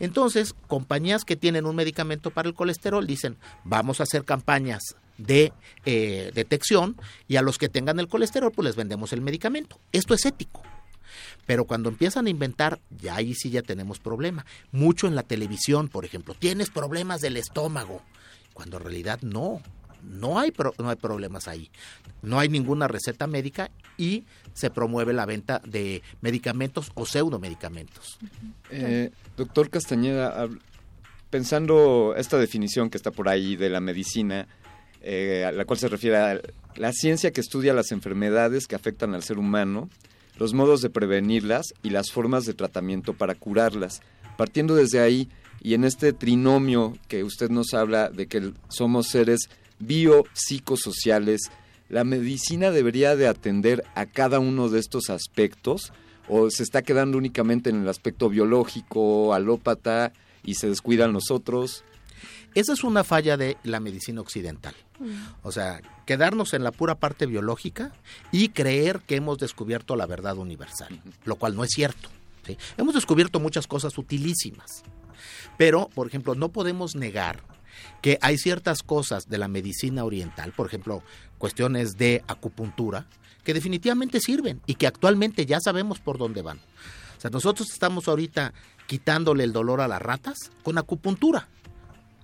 Entonces, 0.00 0.54
compañías 0.66 1.26
que 1.26 1.36
tienen 1.36 1.66
un 1.66 1.76
medicamento 1.76 2.30
para 2.30 2.48
el 2.48 2.54
colesterol 2.54 3.06
dicen, 3.06 3.36
vamos 3.64 4.00
a 4.00 4.04
hacer 4.04 4.24
campañas 4.24 4.96
de 5.18 5.52
eh, 5.84 6.30
detección 6.34 6.96
y 7.28 7.36
a 7.36 7.42
los 7.42 7.58
que 7.58 7.68
tengan 7.68 8.00
el 8.00 8.08
colesterol, 8.08 8.50
pues 8.50 8.64
les 8.64 8.76
vendemos 8.76 9.12
el 9.12 9.20
medicamento. 9.20 9.78
Esto 9.92 10.14
es 10.14 10.24
ético. 10.24 10.62
Pero 11.46 11.64
cuando 11.64 11.88
empiezan 11.88 12.26
a 12.26 12.30
inventar, 12.30 12.80
ya 12.90 13.16
ahí 13.16 13.34
sí 13.34 13.50
ya 13.50 13.62
tenemos 13.62 13.98
problema. 13.98 14.44
Mucho 14.70 15.06
en 15.06 15.14
la 15.14 15.22
televisión, 15.22 15.88
por 15.88 16.04
ejemplo, 16.04 16.34
tienes 16.34 16.70
problemas 16.70 17.20
del 17.20 17.36
estómago, 17.36 18.02
cuando 18.54 18.76
en 18.78 18.82
realidad 18.84 19.20
no. 19.22 19.60
No 20.02 20.40
hay, 20.40 20.50
pro- 20.50 20.74
no 20.78 20.90
hay 20.90 20.96
problemas 20.96 21.46
ahí. 21.46 21.70
No 22.22 22.40
hay 22.40 22.48
ninguna 22.48 22.88
receta 22.88 23.28
médica 23.28 23.70
y 23.96 24.24
se 24.52 24.68
promueve 24.68 25.12
la 25.12 25.26
venta 25.26 25.60
de 25.64 26.02
medicamentos 26.20 26.90
o 26.94 27.06
pseudomedicamentos. 27.06 28.18
Eh, 28.70 29.10
doctor 29.36 29.70
Castañeda, 29.70 30.48
pensando 31.30 32.14
esta 32.16 32.36
definición 32.38 32.90
que 32.90 32.96
está 32.96 33.10
por 33.10 33.28
ahí 33.28 33.56
de 33.56 33.70
la 33.70 33.80
medicina, 33.80 34.48
eh, 35.02 35.44
a 35.46 35.52
la 35.52 35.64
cual 35.64 35.78
se 35.78 35.88
refiere 35.88 36.16
a 36.16 36.40
la 36.76 36.92
ciencia 36.92 37.32
que 37.32 37.40
estudia 37.40 37.72
las 37.72 37.92
enfermedades 37.92 38.66
que 38.66 38.74
afectan 38.74 39.14
al 39.14 39.22
ser 39.22 39.38
humano, 39.38 39.88
los 40.42 40.54
modos 40.54 40.80
de 40.80 40.90
prevenirlas 40.90 41.72
y 41.84 41.90
las 41.90 42.10
formas 42.10 42.44
de 42.46 42.52
tratamiento 42.52 43.14
para 43.14 43.36
curarlas. 43.36 44.02
Partiendo 44.36 44.74
desde 44.74 44.98
ahí 44.98 45.28
y 45.60 45.74
en 45.74 45.84
este 45.84 46.12
trinomio 46.12 46.98
que 47.06 47.22
usted 47.22 47.48
nos 47.48 47.74
habla 47.74 48.10
de 48.10 48.26
que 48.26 48.52
somos 48.68 49.06
seres 49.06 49.48
biopsicosociales, 49.78 51.42
¿la 51.88 52.02
medicina 52.02 52.72
debería 52.72 53.14
de 53.14 53.28
atender 53.28 53.84
a 53.94 54.06
cada 54.06 54.40
uno 54.40 54.68
de 54.68 54.80
estos 54.80 55.10
aspectos 55.10 55.92
o 56.28 56.50
se 56.50 56.64
está 56.64 56.82
quedando 56.82 57.18
únicamente 57.18 57.70
en 57.70 57.80
el 57.80 57.88
aspecto 57.88 58.28
biológico, 58.28 59.34
alópata 59.34 60.12
y 60.42 60.54
se 60.54 60.68
descuidan 60.68 61.12
los 61.12 61.30
otros? 61.30 61.84
Esa 62.56 62.72
es 62.72 62.82
una 62.82 63.04
falla 63.04 63.36
de 63.36 63.58
la 63.62 63.78
medicina 63.78 64.20
occidental. 64.20 64.74
O 65.42 65.52
sea, 65.52 65.80
quedarnos 66.06 66.54
en 66.54 66.64
la 66.64 66.72
pura 66.72 66.96
parte 66.96 67.26
biológica 67.26 67.92
y 68.30 68.48
creer 68.48 69.00
que 69.00 69.16
hemos 69.16 69.38
descubierto 69.38 69.96
la 69.96 70.06
verdad 70.06 70.36
universal, 70.38 71.00
lo 71.24 71.36
cual 71.36 71.56
no 71.56 71.64
es 71.64 71.70
cierto. 71.70 72.08
Hemos 72.76 72.94
descubierto 72.94 73.40
muchas 73.40 73.66
cosas 73.66 73.96
utilísimas, 73.98 74.82
pero, 75.56 75.88
por 75.94 76.06
ejemplo, 76.06 76.34
no 76.34 76.50
podemos 76.50 76.96
negar 76.96 77.42
que 78.00 78.18
hay 78.20 78.36
ciertas 78.36 78.82
cosas 78.82 79.28
de 79.28 79.38
la 79.38 79.48
medicina 79.48 80.04
oriental, 80.04 80.52
por 80.52 80.66
ejemplo, 80.66 81.02
cuestiones 81.38 81.96
de 81.96 82.22
acupuntura, 82.26 83.06
que 83.44 83.54
definitivamente 83.54 84.20
sirven 84.20 84.60
y 84.66 84.74
que 84.74 84.86
actualmente 84.86 85.46
ya 85.46 85.60
sabemos 85.60 86.00
por 86.00 86.18
dónde 86.18 86.42
van. 86.42 86.58
O 86.58 87.20
sea, 87.20 87.30
nosotros 87.30 87.70
estamos 87.70 88.08
ahorita 88.08 88.52
quitándole 88.86 89.44
el 89.44 89.52
dolor 89.52 89.80
a 89.80 89.88
las 89.88 90.02
ratas 90.02 90.50
con 90.62 90.78
acupuntura 90.78 91.48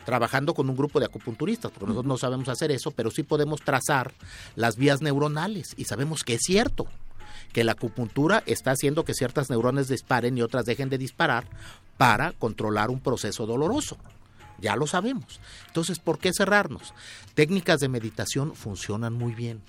trabajando 0.09 0.55
con 0.55 0.70
un 0.70 0.74
grupo 0.74 1.01
de 1.01 1.05
acupunturistas, 1.05 1.70
porque 1.70 1.89
nosotros 1.89 2.06
no 2.06 2.16
sabemos 2.16 2.48
hacer 2.48 2.70
eso, 2.70 2.93
pero 2.93 3.10
sí 3.10 3.24
podemos 3.24 3.60
trazar 3.60 4.14
las 4.56 4.76
vías 4.76 5.02
neuronales 5.02 5.74
y 5.76 5.85
sabemos 5.85 6.24
que 6.24 6.32
es 6.32 6.40
cierto 6.47 6.86
que 7.52 7.62
la 7.62 7.72
acupuntura 7.72 8.43
está 8.47 8.70
haciendo 8.70 9.05
que 9.05 9.12
ciertas 9.12 9.51
neuronas 9.51 9.86
disparen 9.86 10.39
y 10.39 10.40
otras 10.40 10.64
dejen 10.64 10.89
de 10.89 10.97
disparar 10.97 11.44
para 11.98 12.32
controlar 12.32 12.89
un 12.89 13.01
proceso 13.01 13.44
doloroso. 13.44 13.98
Ya 14.59 14.76
lo 14.76 14.86
sabemos. 14.86 15.43
Entonces, 15.66 15.98
¿por 15.98 16.18
qué 16.18 16.32
cerrarnos? 16.32 16.94
Técnicas 17.35 17.78
de 17.80 17.89
meditación 17.89 18.55
funcionan 18.55 19.12
muy 19.12 19.35
bien. 19.35 19.60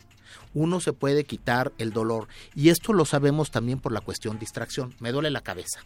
Uno 0.53 0.79
se 0.79 0.93
puede 0.93 1.25
quitar 1.25 1.73
el 1.79 1.91
dolor 1.91 2.29
y 2.55 2.69
esto 2.69 2.93
lo 2.93 3.03
sabemos 3.03 3.51
también 3.51 3.81
por 3.81 3.91
la 3.91 3.99
cuestión 3.99 4.39
distracción. 4.39 4.95
Me 5.01 5.11
duele 5.11 5.31
la 5.31 5.41
cabeza 5.41 5.81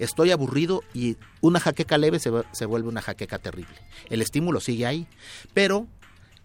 estoy 0.00 0.30
aburrido 0.30 0.82
y 0.94 1.16
una 1.40 1.60
jaqueca 1.60 1.98
leve 1.98 2.18
se, 2.18 2.30
se 2.52 2.66
vuelve 2.66 2.88
una 2.88 3.02
jaqueca 3.02 3.38
terrible. 3.38 3.76
El 4.08 4.22
estímulo 4.22 4.60
sigue 4.60 4.86
ahí, 4.86 5.06
pero, 5.54 5.86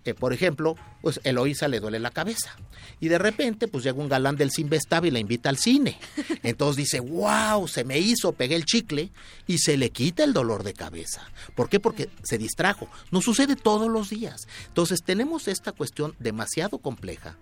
eh, 0.04 0.14
por 0.14 0.34
ejemplo, 0.34 0.76
pues 1.02 1.20
Eloísa 1.24 1.68
le 1.68 1.80
duele 1.80 2.00
la 2.00 2.12
cabeza. 2.12 2.56
Y 3.00 3.08
de 3.08 3.18
repente, 3.18 3.68
pues 3.68 3.84
llega 3.84 3.98
un 3.98 4.10
galán 4.10 4.36
del 4.36 4.52
Sinvestab 4.52 5.06
y 5.06 5.12
la 5.12 5.20
invita 5.20 5.50
al 5.50 5.58
cine. 5.58 5.98
Entonces 6.44 6.78
dice, 6.78 7.00
wow, 7.00 7.68
se 7.68 7.84
me 7.84 7.98
hizo, 7.98 8.34
pegué 8.34 8.56
el 8.56 8.66
chicle 8.66 9.10
y 9.48 9.58
se 9.58 9.78
le 9.78 9.90
quita 9.90 10.24
el 10.24 10.34
dolor 10.34 10.64
de 10.64 10.74
cabeza. 10.74 11.22
¿Por 11.56 11.70
qué? 11.70 11.80
Porque 11.80 12.10
se 12.24 12.38
distrajo. 12.38 12.90
Nos 13.12 13.24
sucede 13.24 13.56
todos 13.56 13.90
los 13.90 14.10
días. 14.10 14.48
Entonces 14.68 15.02
tenemos 15.04 15.48
esta 15.48 15.72
cuestión 15.72 16.14
demasiado 16.20 16.78
compleja 16.78 17.38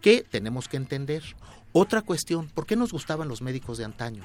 que 0.00 0.22
tenemos 0.22 0.68
que 0.68 0.76
entender. 0.76 1.22
Otra 1.72 2.02
cuestión, 2.02 2.48
¿por 2.48 2.66
qué 2.66 2.76
nos 2.76 2.92
gustaban 2.92 3.28
los 3.28 3.42
médicos 3.42 3.78
de 3.78 3.84
antaño? 3.84 4.24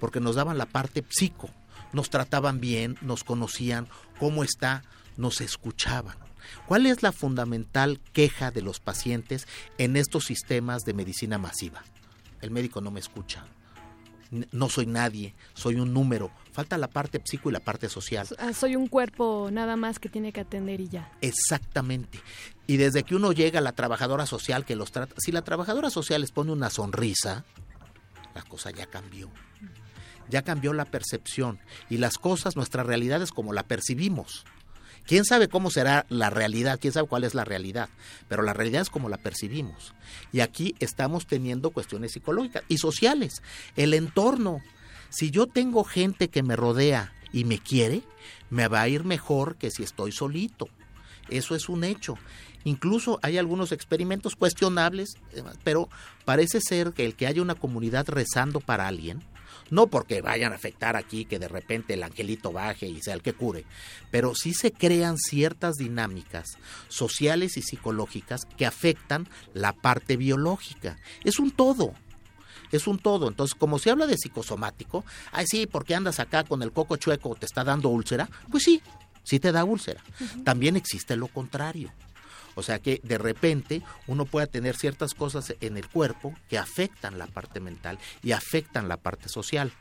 Porque 0.00 0.20
nos 0.20 0.36
daban 0.36 0.58
la 0.58 0.66
parte 0.66 1.04
psico, 1.08 1.50
nos 1.92 2.10
trataban 2.10 2.60
bien, 2.60 2.96
nos 3.00 3.24
conocían, 3.24 3.88
cómo 4.18 4.44
está, 4.44 4.82
nos 5.16 5.40
escuchaban. 5.40 6.16
¿Cuál 6.66 6.86
es 6.86 7.02
la 7.02 7.12
fundamental 7.12 8.00
queja 8.12 8.50
de 8.50 8.62
los 8.62 8.80
pacientes 8.80 9.46
en 9.78 9.96
estos 9.96 10.24
sistemas 10.24 10.82
de 10.82 10.94
medicina 10.94 11.38
masiva? 11.38 11.82
El 12.40 12.50
médico 12.50 12.80
no 12.80 12.90
me 12.90 13.00
escucha. 13.00 13.44
No 14.50 14.68
soy 14.68 14.86
nadie, 14.86 15.34
soy 15.54 15.76
un 15.76 15.92
número. 15.92 16.30
Falta 16.52 16.76
la 16.76 16.88
parte 16.88 17.22
psico 17.24 17.50
y 17.50 17.52
la 17.52 17.60
parte 17.60 17.88
social. 17.88 18.26
Ah, 18.38 18.52
soy 18.52 18.74
un 18.74 18.88
cuerpo 18.88 19.48
nada 19.52 19.76
más 19.76 19.98
que 19.98 20.08
tiene 20.08 20.32
que 20.32 20.40
atender 20.40 20.80
y 20.80 20.88
ya. 20.88 21.10
Exactamente. 21.20 22.20
Y 22.66 22.76
desde 22.76 23.04
que 23.04 23.14
uno 23.14 23.32
llega 23.32 23.60
a 23.60 23.62
la 23.62 23.72
trabajadora 23.72 24.26
social 24.26 24.64
que 24.64 24.76
los 24.76 24.90
trata, 24.90 25.14
si 25.18 25.30
la 25.30 25.42
trabajadora 25.42 25.90
social 25.90 26.20
les 26.20 26.32
pone 26.32 26.50
una 26.50 26.70
sonrisa, 26.70 27.44
la 28.34 28.42
cosa 28.42 28.70
ya 28.70 28.86
cambió. 28.86 29.30
Ya 30.28 30.42
cambió 30.42 30.72
la 30.72 30.84
percepción 30.84 31.58
y 31.90 31.98
las 31.98 32.18
cosas, 32.18 32.56
nuestra 32.56 32.82
realidad 32.82 33.22
es 33.22 33.30
como 33.30 33.52
la 33.52 33.62
percibimos. 33.62 34.44
¿Quién 35.06 35.24
sabe 35.24 35.48
cómo 35.48 35.70
será 35.70 36.06
la 36.08 36.30
realidad? 36.30 36.78
¿Quién 36.80 36.92
sabe 36.92 37.08
cuál 37.08 37.24
es 37.24 37.34
la 37.34 37.44
realidad? 37.44 37.90
Pero 38.28 38.42
la 38.42 38.54
realidad 38.54 38.82
es 38.82 38.90
como 38.90 39.10
la 39.10 39.18
percibimos. 39.18 39.92
Y 40.32 40.40
aquí 40.40 40.74
estamos 40.78 41.26
teniendo 41.26 41.70
cuestiones 41.70 42.12
psicológicas 42.12 42.64
y 42.68 42.78
sociales. 42.78 43.42
El 43.76 43.92
entorno. 43.92 44.62
Si 45.10 45.30
yo 45.30 45.46
tengo 45.46 45.84
gente 45.84 46.28
que 46.28 46.42
me 46.42 46.56
rodea 46.56 47.12
y 47.32 47.44
me 47.44 47.58
quiere, 47.58 48.02
me 48.48 48.66
va 48.66 48.80
a 48.80 48.88
ir 48.88 49.04
mejor 49.04 49.56
que 49.56 49.70
si 49.70 49.82
estoy 49.82 50.10
solito. 50.10 50.68
Eso 51.28 51.54
es 51.54 51.68
un 51.68 51.84
hecho. 51.84 52.16
Incluso 52.64 53.18
hay 53.22 53.36
algunos 53.36 53.72
experimentos 53.72 54.36
cuestionables, 54.36 55.16
eh, 55.32 55.42
pero 55.62 55.88
parece 56.24 56.60
ser 56.60 56.92
que 56.92 57.04
el 57.04 57.14
que 57.14 57.26
haya 57.26 57.42
una 57.42 57.54
comunidad 57.54 58.08
rezando 58.08 58.60
para 58.60 58.88
alguien, 58.88 59.22
no 59.74 59.88
porque 59.88 60.22
vayan 60.22 60.52
a 60.52 60.54
afectar 60.54 60.96
aquí 60.96 61.24
que 61.24 61.38
de 61.38 61.48
repente 61.48 61.94
el 61.94 62.02
angelito 62.04 62.52
baje 62.52 62.86
y 62.86 63.02
sea 63.02 63.14
el 63.14 63.22
que 63.22 63.32
cure, 63.32 63.64
pero 64.10 64.34
sí 64.34 64.54
se 64.54 64.72
crean 64.72 65.18
ciertas 65.18 65.74
dinámicas 65.74 66.56
sociales 66.88 67.56
y 67.56 67.62
psicológicas 67.62 68.42
que 68.56 68.66
afectan 68.66 69.28
la 69.52 69.72
parte 69.72 70.16
biológica. 70.16 70.96
Es 71.24 71.38
un 71.38 71.50
todo. 71.50 71.92
Es 72.70 72.86
un 72.86 72.98
todo. 72.98 73.28
Entonces, 73.28 73.54
como 73.54 73.78
se 73.78 73.90
habla 73.90 74.06
de 74.06 74.16
psicosomático, 74.16 75.04
ay 75.32 75.46
sí, 75.46 75.66
porque 75.66 75.94
andas 75.94 76.20
acá 76.20 76.44
con 76.44 76.62
el 76.62 76.72
coco 76.72 76.96
chueco, 76.96 77.34
te 77.34 77.46
está 77.46 77.64
dando 77.64 77.88
úlcera, 77.88 78.28
pues 78.50 78.62
sí, 78.62 78.80
sí 79.24 79.40
te 79.40 79.52
da 79.52 79.64
úlcera. 79.64 80.02
También 80.44 80.76
existe 80.76 81.16
lo 81.16 81.26
contrario. 81.26 81.92
O 82.54 82.62
sea 82.62 82.78
que 82.78 83.00
de 83.02 83.18
repente 83.18 83.82
uno 84.06 84.24
puede 84.24 84.46
tener 84.46 84.76
ciertas 84.76 85.14
cosas 85.14 85.54
en 85.60 85.76
el 85.76 85.88
cuerpo 85.88 86.34
que 86.48 86.58
afectan 86.58 87.18
la 87.18 87.26
parte 87.26 87.60
mental 87.60 87.98
y 88.22 88.32
afectan 88.32 88.88
la 88.88 88.96
parte 88.96 89.28
social. 89.28 89.72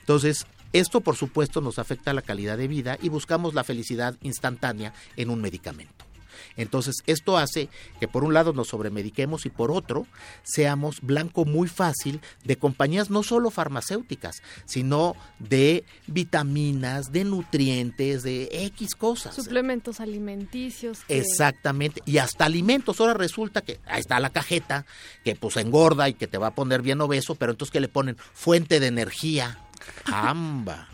Entonces, 0.00 0.46
esto 0.72 1.00
por 1.00 1.16
supuesto 1.16 1.60
nos 1.60 1.78
afecta 1.78 2.12
la 2.12 2.22
calidad 2.22 2.58
de 2.58 2.68
vida 2.68 2.98
y 3.00 3.08
buscamos 3.08 3.54
la 3.54 3.64
felicidad 3.64 4.16
instantánea 4.22 4.92
en 5.16 5.30
un 5.30 5.40
medicamento. 5.40 6.07
Entonces, 6.56 6.96
esto 7.06 7.36
hace 7.38 7.68
que 8.00 8.08
por 8.08 8.24
un 8.24 8.34
lado 8.34 8.52
nos 8.52 8.68
sobremediquemos 8.68 9.46
y 9.46 9.50
por 9.50 9.70
otro 9.70 10.06
seamos 10.42 11.00
blanco 11.00 11.44
muy 11.44 11.68
fácil 11.68 12.20
de 12.44 12.56
compañías 12.56 13.10
no 13.10 13.22
solo 13.22 13.50
farmacéuticas, 13.50 14.42
sino 14.66 15.14
de 15.38 15.84
vitaminas, 16.06 17.12
de 17.12 17.24
nutrientes, 17.24 18.22
de 18.22 18.48
X 18.52 18.94
cosas. 18.94 19.34
Suplementos 19.34 20.00
alimenticios. 20.00 21.00
que- 21.04 21.18
Exactamente, 21.18 22.02
y 22.06 22.18
hasta 22.18 22.44
alimentos. 22.44 23.00
Ahora 23.00 23.14
resulta 23.14 23.60
que 23.62 23.80
ahí 23.86 24.00
está 24.00 24.20
la 24.20 24.30
cajeta, 24.30 24.84
que 25.24 25.34
pues 25.36 25.56
engorda 25.56 26.08
y 26.08 26.14
que 26.14 26.26
te 26.26 26.38
va 26.38 26.48
a 26.48 26.54
poner 26.54 26.82
bien 26.82 27.00
obeso, 27.00 27.34
pero 27.34 27.52
entonces 27.52 27.72
que 27.72 27.80
le 27.80 27.88
ponen 27.88 28.16
fuente 28.34 28.80
de 28.80 28.86
energía. 28.88 29.58
Amba. 30.06 30.88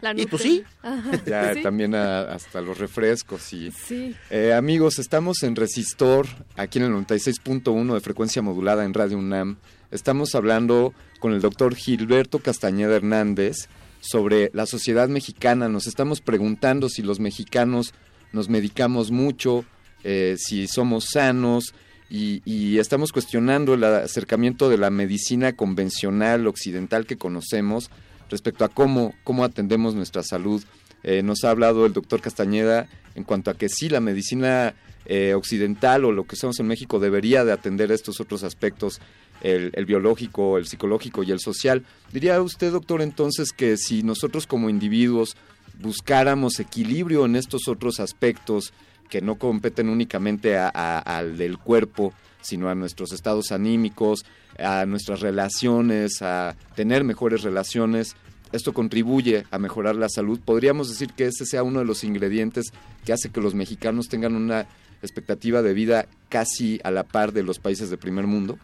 La 0.00 0.12
y 0.16 0.26
pues 0.26 0.42
sí. 0.42 0.62
Ajá, 0.82 1.22
Ya 1.26 1.54
sí. 1.54 1.62
también 1.62 1.94
a- 1.94 2.22
hasta 2.32 2.60
los 2.60 2.78
refrescos 2.78 3.52
y 3.52 3.70
Sí. 3.70 4.14
Eh, 4.30 4.52
amigos, 4.52 4.98
estamos 4.98 5.42
en 5.42 5.56
Resistor, 5.56 6.26
aquí 6.56 6.78
en 6.78 6.86
el 6.86 6.92
96.1 6.92 7.94
de 7.94 8.00
frecuencia 8.00 8.42
modulada 8.42 8.84
en 8.84 8.94
Radio 8.94 9.18
UNAM. 9.18 9.56
Estamos 9.90 10.34
hablando 10.34 10.92
con 11.20 11.32
el 11.32 11.40
doctor 11.40 11.74
Gilberto 11.74 12.38
Castañeda 12.40 12.96
Hernández 12.96 13.68
sobre 14.00 14.50
la 14.52 14.66
sociedad 14.66 15.08
mexicana. 15.08 15.68
Nos 15.68 15.86
estamos 15.86 16.20
preguntando 16.20 16.88
si 16.88 17.02
los 17.02 17.20
mexicanos 17.20 17.94
nos 18.32 18.48
medicamos 18.48 19.10
mucho, 19.10 19.64
eh, 20.02 20.34
si 20.38 20.66
somos 20.66 21.06
sanos 21.12 21.74
y, 22.10 22.42
y 22.44 22.78
estamos 22.78 23.12
cuestionando 23.12 23.74
el 23.74 23.84
acercamiento 23.84 24.68
de 24.68 24.76
la 24.76 24.90
medicina 24.90 25.54
convencional 25.54 26.46
occidental 26.46 27.06
que 27.06 27.16
conocemos 27.16 27.90
respecto 28.34 28.64
a 28.64 28.68
cómo, 28.68 29.14
cómo 29.22 29.44
atendemos 29.44 29.94
nuestra 29.94 30.24
salud. 30.24 30.60
Eh, 31.04 31.22
nos 31.22 31.44
ha 31.44 31.50
hablado 31.50 31.86
el 31.86 31.92
doctor 31.92 32.20
Castañeda 32.20 32.88
en 33.14 33.22
cuanto 33.22 33.48
a 33.48 33.54
que 33.54 33.68
sí, 33.68 33.88
la 33.88 34.00
medicina 34.00 34.74
eh, 35.06 35.34
occidental 35.34 36.04
o 36.04 36.10
lo 36.10 36.24
que 36.24 36.34
somos 36.34 36.58
en 36.58 36.66
México 36.66 36.98
debería 36.98 37.44
de 37.44 37.52
atender 37.52 37.92
estos 37.92 38.20
otros 38.20 38.42
aspectos, 38.42 39.00
el, 39.40 39.70
biológico, 39.86 40.58
el 40.58 40.66
psicológico 40.66 41.22
y 41.22 41.30
el 41.30 41.38
social. 41.38 41.84
Diría 42.12 42.42
usted, 42.42 42.72
doctor, 42.72 43.02
entonces 43.02 43.52
que 43.52 43.76
si 43.76 44.02
nosotros 44.02 44.48
como 44.48 44.68
individuos 44.68 45.36
buscáramos 45.80 46.58
equilibrio 46.58 47.26
en 47.26 47.36
estos 47.36 47.68
otros 47.68 48.00
aspectos 48.00 48.72
que 49.10 49.20
no 49.20 49.36
competen 49.36 49.88
únicamente 49.88 50.58
al 50.58 51.36
del 51.36 51.58
cuerpo, 51.58 52.12
sino 52.40 52.68
a 52.68 52.74
nuestros 52.74 53.12
estados 53.12 53.52
anímicos, 53.52 54.24
a 54.58 54.86
nuestras 54.86 55.20
relaciones, 55.20 56.20
a 56.22 56.56
tener 56.74 57.04
mejores 57.04 57.42
relaciones, 57.42 58.16
esto 58.54 58.72
contribuye 58.72 59.44
a 59.50 59.58
mejorar 59.58 59.96
la 59.96 60.08
salud. 60.08 60.38
Podríamos 60.38 60.88
decir 60.88 61.12
que 61.12 61.26
ese 61.26 61.44
sea 61.44 61.64
uno 61.64 61.80
de 61.80 61.84
los 61.84 62.04
ingredientes 62.04 62.72
que 63.04 63.12
hace 63.12 63.30
que 63.30 63.40
los 63.40 63.52
mexicanos 63.52 64.08
tengan 64.08 64.36
una 64.36 64.68
expectativa 65.02 65.60
de 65.60 65.74
vida 65.74 66.06
casi 66.28 66.80
a 66.84 66.92
la 66.92 67.02
par 67.02 67.32
de 67.32 67.42
los 67.42 67.58
países 67.58 67.90
de 67.90 67.96
primer 67.96 68.28
mundo. 68.28 68.56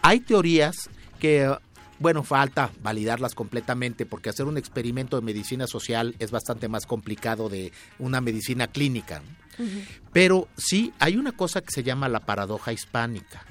Hay 0.00 0.20
teorías 0.20 0.88
que, 1.20 1.54
bueno, 1.98 2.22
falta 2.22 2.70
validarlas 2.82 3.34
completamente 3.34 4.06
porque 4.06 4.30
hacer 4.30 4.46
un 4.46 4.56
experimento 4.56 5.16
de 5.16 5.26
medicina 5.26 5.66
social 5.66 6.14
es 6.18 6.30
bastante 6.30 6.68
más 6.68 6.86
complicado 6.86 7.50
de 7.50 7.72
una 7.98 8.22
medicina 8.22 8.68
clínica. 8.68 9.20
Pero 10.14 10.48
sí, 10.56 10.94
hay 10.98 11.18
una 11.18 11.32
cosa 11.32 11.60
que 11.60 11.72
se 11.72 11.82
llama 11.82 12.08
la 12.08 12.20
paradoja 12.20 12.72
hispánica. 12.72 13.44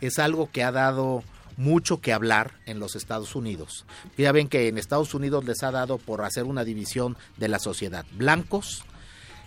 Es 0.00 0.18
algo 0.18 0.50
que 0.50 0.62
ha 0.62 0.72
dado 0.72 1.22
mucho 1.58 2.00
que 2.00 2.12
hablar 2.12 2.52
en 2.64 2.78
los 2.78 2.96
Estados 2.96 3.34
Unidos. 3.34 3.84
Ya 4.16 4.32
ven 4.32 4.48
que 4.48 4.68
en 4.68 4.78
Estados 4.78 5.12
Unidos 5.12 5.44
les 5.44 5.62
ha 5.62 5.72
dado 5.72 5.98
por 5.98 6.24
hacer 6.24 6.44
una 6.44 6.64
división 6.64 7.16
de 7.36 7.48
la 7.48 7.58
sociedad. 7.58 8.06
Blancos, 8.12 8.84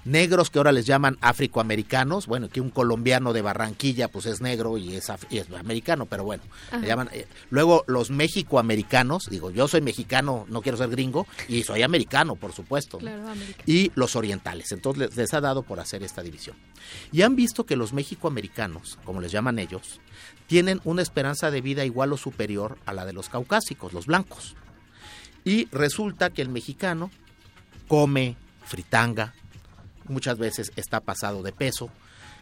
negros 0.03 0.49
que 0.49 0.59
ahora 0.59 0.73
les 0.73 0.85
llaman 0.85 1.17
afroamericanos, 1.21 2.27
bueno, 2.27 2.49
que 2.49 2.59
un 2.59 2.69
colombiano 2.69 3.31
de 3.31 3.41
Barranquilla 3.41 4.09
pues 4.09 4.25
es 4.25 4.41
negro 4.41 4.77
y 4.77 4.95
es, 4.95 5.11
y 5.29 5.37
es 5.37 5.47
americano, 5.51 6.05
pero 6.05 6.25
bueno, 6.25 6.43
le 6.79 6.85
llaman, 6.85 7.09
eh, 7.13 7.27
luego 7.49 7.85
los 7.87 8.09
mexicoamericanos, 8.09 9.27
digo, 9.29 9.49
yo 9.51 9.67
soy 9.67 9.81
mexicano, 9.81 10.45
no 10.49 10.61
quiero 10.61 10.77
ser 10.77 10.89
gringo, 10.89 11.27
y 11.47 11.63
soy 11.63 11.83
americano, 11.83 12.35
por 12.35 12.51
supuesto, 12.51 12.99
y 13.65 13.91
los 13.95 14.15
orientales, 14.15 14.71
entonces 14.71 15.09
les, 15.09 15.15
les 15.15 15.33
ha 15.33 15.41
dado 15.41 15.63
por 15.63 15.79
hacer 15.79 16.03
esta 16.03 16.21
división. 16.21 16.55
Y 17.11 17.21
han 17.21 17.35
visto 17.35 17.65
que 17.65 17.75
los 17.75 17.93
mexicoamericanos, 17.93 18.97
como 19.05 19.21
les 19.21 19.31
llaman 19.31 19.59
ellos, 19.59 20.01
tienen 20.51 20.81
una 20.83 21.01
esperanza 21.01 21.49
de 21.49 21.61
vida 21.61 21.85
igual 21.85 22.11
o 22.11 22.17
superior 22.17 22.77
a 22.85 22.91
la 22.91 23.05
de 23.05 23.13
los 23.13 23.29
caucásicos, 23.29 23.93
los 23.93 24.05
blancos. 24.05 24.57
Y 25.45 25.69
resulta 25.71 26.29
que 26.29 26.41
el 26.41 26.49
mexicano 26.49 27.09
come 27.87 28.35
fritanga, 28.65 29.33
muchas 30.09 30.37
veces 30.37 30.73
está 30.75 30.99
pasado 30.99 31.41
de 31.41 31.53
peso, 31.53 31.89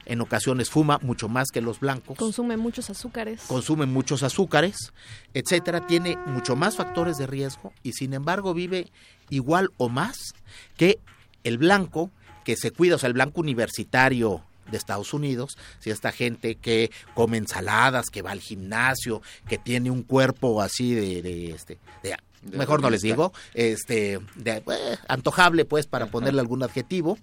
en 0.08 0.22
ocasiones 0.22 0.72
fuma 0.72 0.98
mucho 1.04 1.30
más 1.30 1.50
que 1.54 1.62
los 1.62 1.82
blancos, 1.82 2.18
Consume 2.18 2.58
muchos 2.58 2.90
azúcares. 2.90 3.44
consume 3.48 3.86
muchos 3.86 4.24
azúcares, 4.24 4.92
etcétera, 5.36 5.86
tiene 5.86 6.18
mucho 6.26 6.56
más 6.56 6.78
factores 6.78 7.16
de 7.18 7.28
riesgo 7.28 7.74
y 7.84 7.92
sin 7.94 8.16
embargo 8.16 8.56
vive 8.56 8.92
igual 9.30 9.70
o 9.78 9.88
más 9.88 10.34
que 10.78 10.98
el 11.44 11.60
blanco 11.60 12.10
que 12.44 12.56
se 12.56 12.72
cuida, 12.72 12.96
o 12.96 12.98
sea, 12.98 13.06
el 13.06 13.14
blanco 13.14 13.40
universitario 13.40 14.49
de 14.72 14.78
Estados 14.78 15.14
Unidos, 15.14 15.58
si 15.80 15.90
esta 15.90 16.12
gente 16.12 16.56
que 16.56 16.92
come 17.14 17.38
ensaladas, 17.38 18.10
que 18.10 18.22
va 18.22 18.32
al 18.32 18.40
gimnasio, 18.42 19.22
que 19.48 19.58
tiene 19.58 19.92
un 19.92 20.04
cuerpo 20.04 20.62
así 20.62 20.94
de, 20.94 21.22
de, 21.22 21.52
este, 21.52 21.78
de- 22.04 22.18
De 22.42 22.58
mejor 22.58 22.82
no 22.82 22.90
les 22.90 23.02
digo, 23.02 23.34
este, 23.54 24.20
de, 24.36 24.52
eh, 24.58 24.64
antojable 25.08 25.66
pues 25.66 25.88
para 25.88 26.06
ponerle 26.08 26.40
algún 26.40 26.64
adjetivo, 26.64 27.18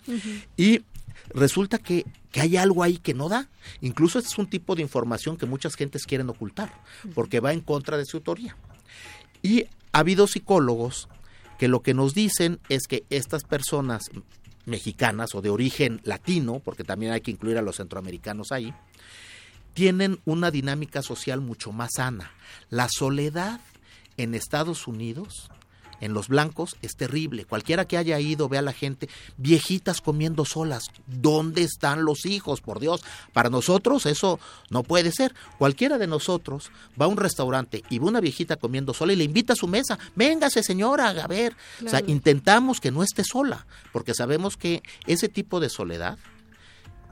y 0.57 0.83
resulta 1.31 1.79
que, 1.79 2.05
que 2.31 2.41
hay 2.43 2.57
algo 2.59 2.83
ahí 2.83 2.99
que 2.99 3.15
no 3.15 3.29
da. 3.29 3.49
Incluso 3.81 4.19
este 4.19 4.31
es 4.31 4.39
un 4.39 4.47
tipo 4.49 4.75
de 4.77 4.83
información 4.83 5.37
que 5.39 5.47
muchas 5.47 5.75
gentes 5.75 6.05
quieren 6.05 6.29
ocultar, 6.29 6.71
porque 7.15 7.41
va 7.41 7.53
en 7.53 7.61
contra 7.63 7.97
de 7.97 8.05
su 8.05 8.21
teoría. 8.21 8.57
Y 9.43 9.65
ha 9.93 10.01
habido 10.01 10.27
psicólogos 10.27 11.09
que 11.59 11.69
lo 11.69 11.81
que 11.81 11.95
nos 11.95 12.13
dicen 12.13 12.61
es 12.69 12.87
que 12.87 13.05
estas 13.09 13.45
personas 13.45 14.11
mexicanas 14.67 15.35
o 15.35 15.41
de 15.41 15.51
origen 15.51 16.01
latino, 16.05 16.61
porque 16.63 16.85
también 16.85 17.13
hay 17.13 17.23
que 17.23 17.31
incluir 17.31 17.57
a 17.57 17.63
los 17.63 17.77
centroamericanos 17.77 18.53
ahí, 18.53 18.75
tienen 19.73 20.21
una 20.25 20.51
dinámica 20.51 21.03
social 21.03 21.41
mucho 21.41 21.73
más 21.73 21.95
sana. 21.97 22.33
La 22.71 22.89
soledad 22.91 23.61
en 24.17 24.35
Estados 24.35 24.87
Unidos, 24.87 25.51
en 26.01 26.15
los 26.15 26.29
blancos, 26.29 26.77
es 26.83 26.97
terrible. 26.97 27.45
Cualquiera 27.45 27.87
que 27.87 27.97
haya 27.97 28.19
ido 28.21 28.49
ve 28.49 28.59
a 28.59 28.63
la 28.63 28.73
gente, 28.73 29.09
viejitas 29.37 30.01
comiendo 30.01 30.45
solas. 30.45 30.89
¿Dónde 31.07 31.63
están 31.63 32.05
los 32.05 32.27
hijos? 32.27 32.61
Por 32.61 32.81
Dios, 32.81 33.05
para 33.33 33.51
nosotros 33.51 34.07
eso 34.07 34.39
no 34.71 34.83
puede 34.83 35.13
ser. 35.13 35.35
Cualquiera 35.59 35.99
de 35.99 36.07
nosotros 36.07 36.71
va 37.01 37.07
a 37.07 37.09
un 37.09 37.17
restaurante 37.17 37.83
y 37.91 37.99
ve 37.99 38.07
una 38.07 38.21
viejita 38.21 38.57
comiendo 38.57 38.95
sola 38.95 39.13
y 39.13 39.17
le 39.17 39.25
invita 39.25 39.55
a 39.55 39.57
su 39.57 39.69
mesa. 39.69 39.99
Véngase 40.15 40.63
señora, 40.63 41.09
a 41.09 41.27
ver. 41.27 41.57
O 41.85 41.89
sea, 41.89 42.03
intentamos 42.07 42.81
que 42.81 42.91
no 42.91 43.03
esté 43.03 43.25
sola, 43.25 43.67
porque 43.93 44.15
sabemos 44.15 44.57
que 44.57 44.83
ese 45.07 45.29
tipo 45.29 45.61
de 45.61 45.69
soledad 45.69 46.19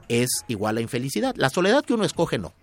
es 0.07 0.29
igual 0.47 0.77
a 0.77 0.81
infelicidad. 0.81 1.35
La 1.37 1.49
soledad 1.49 1.83
que 1.83 1.93
uno 1.93 2.05
escoge 2.05 2.37
no, 2.37 2.53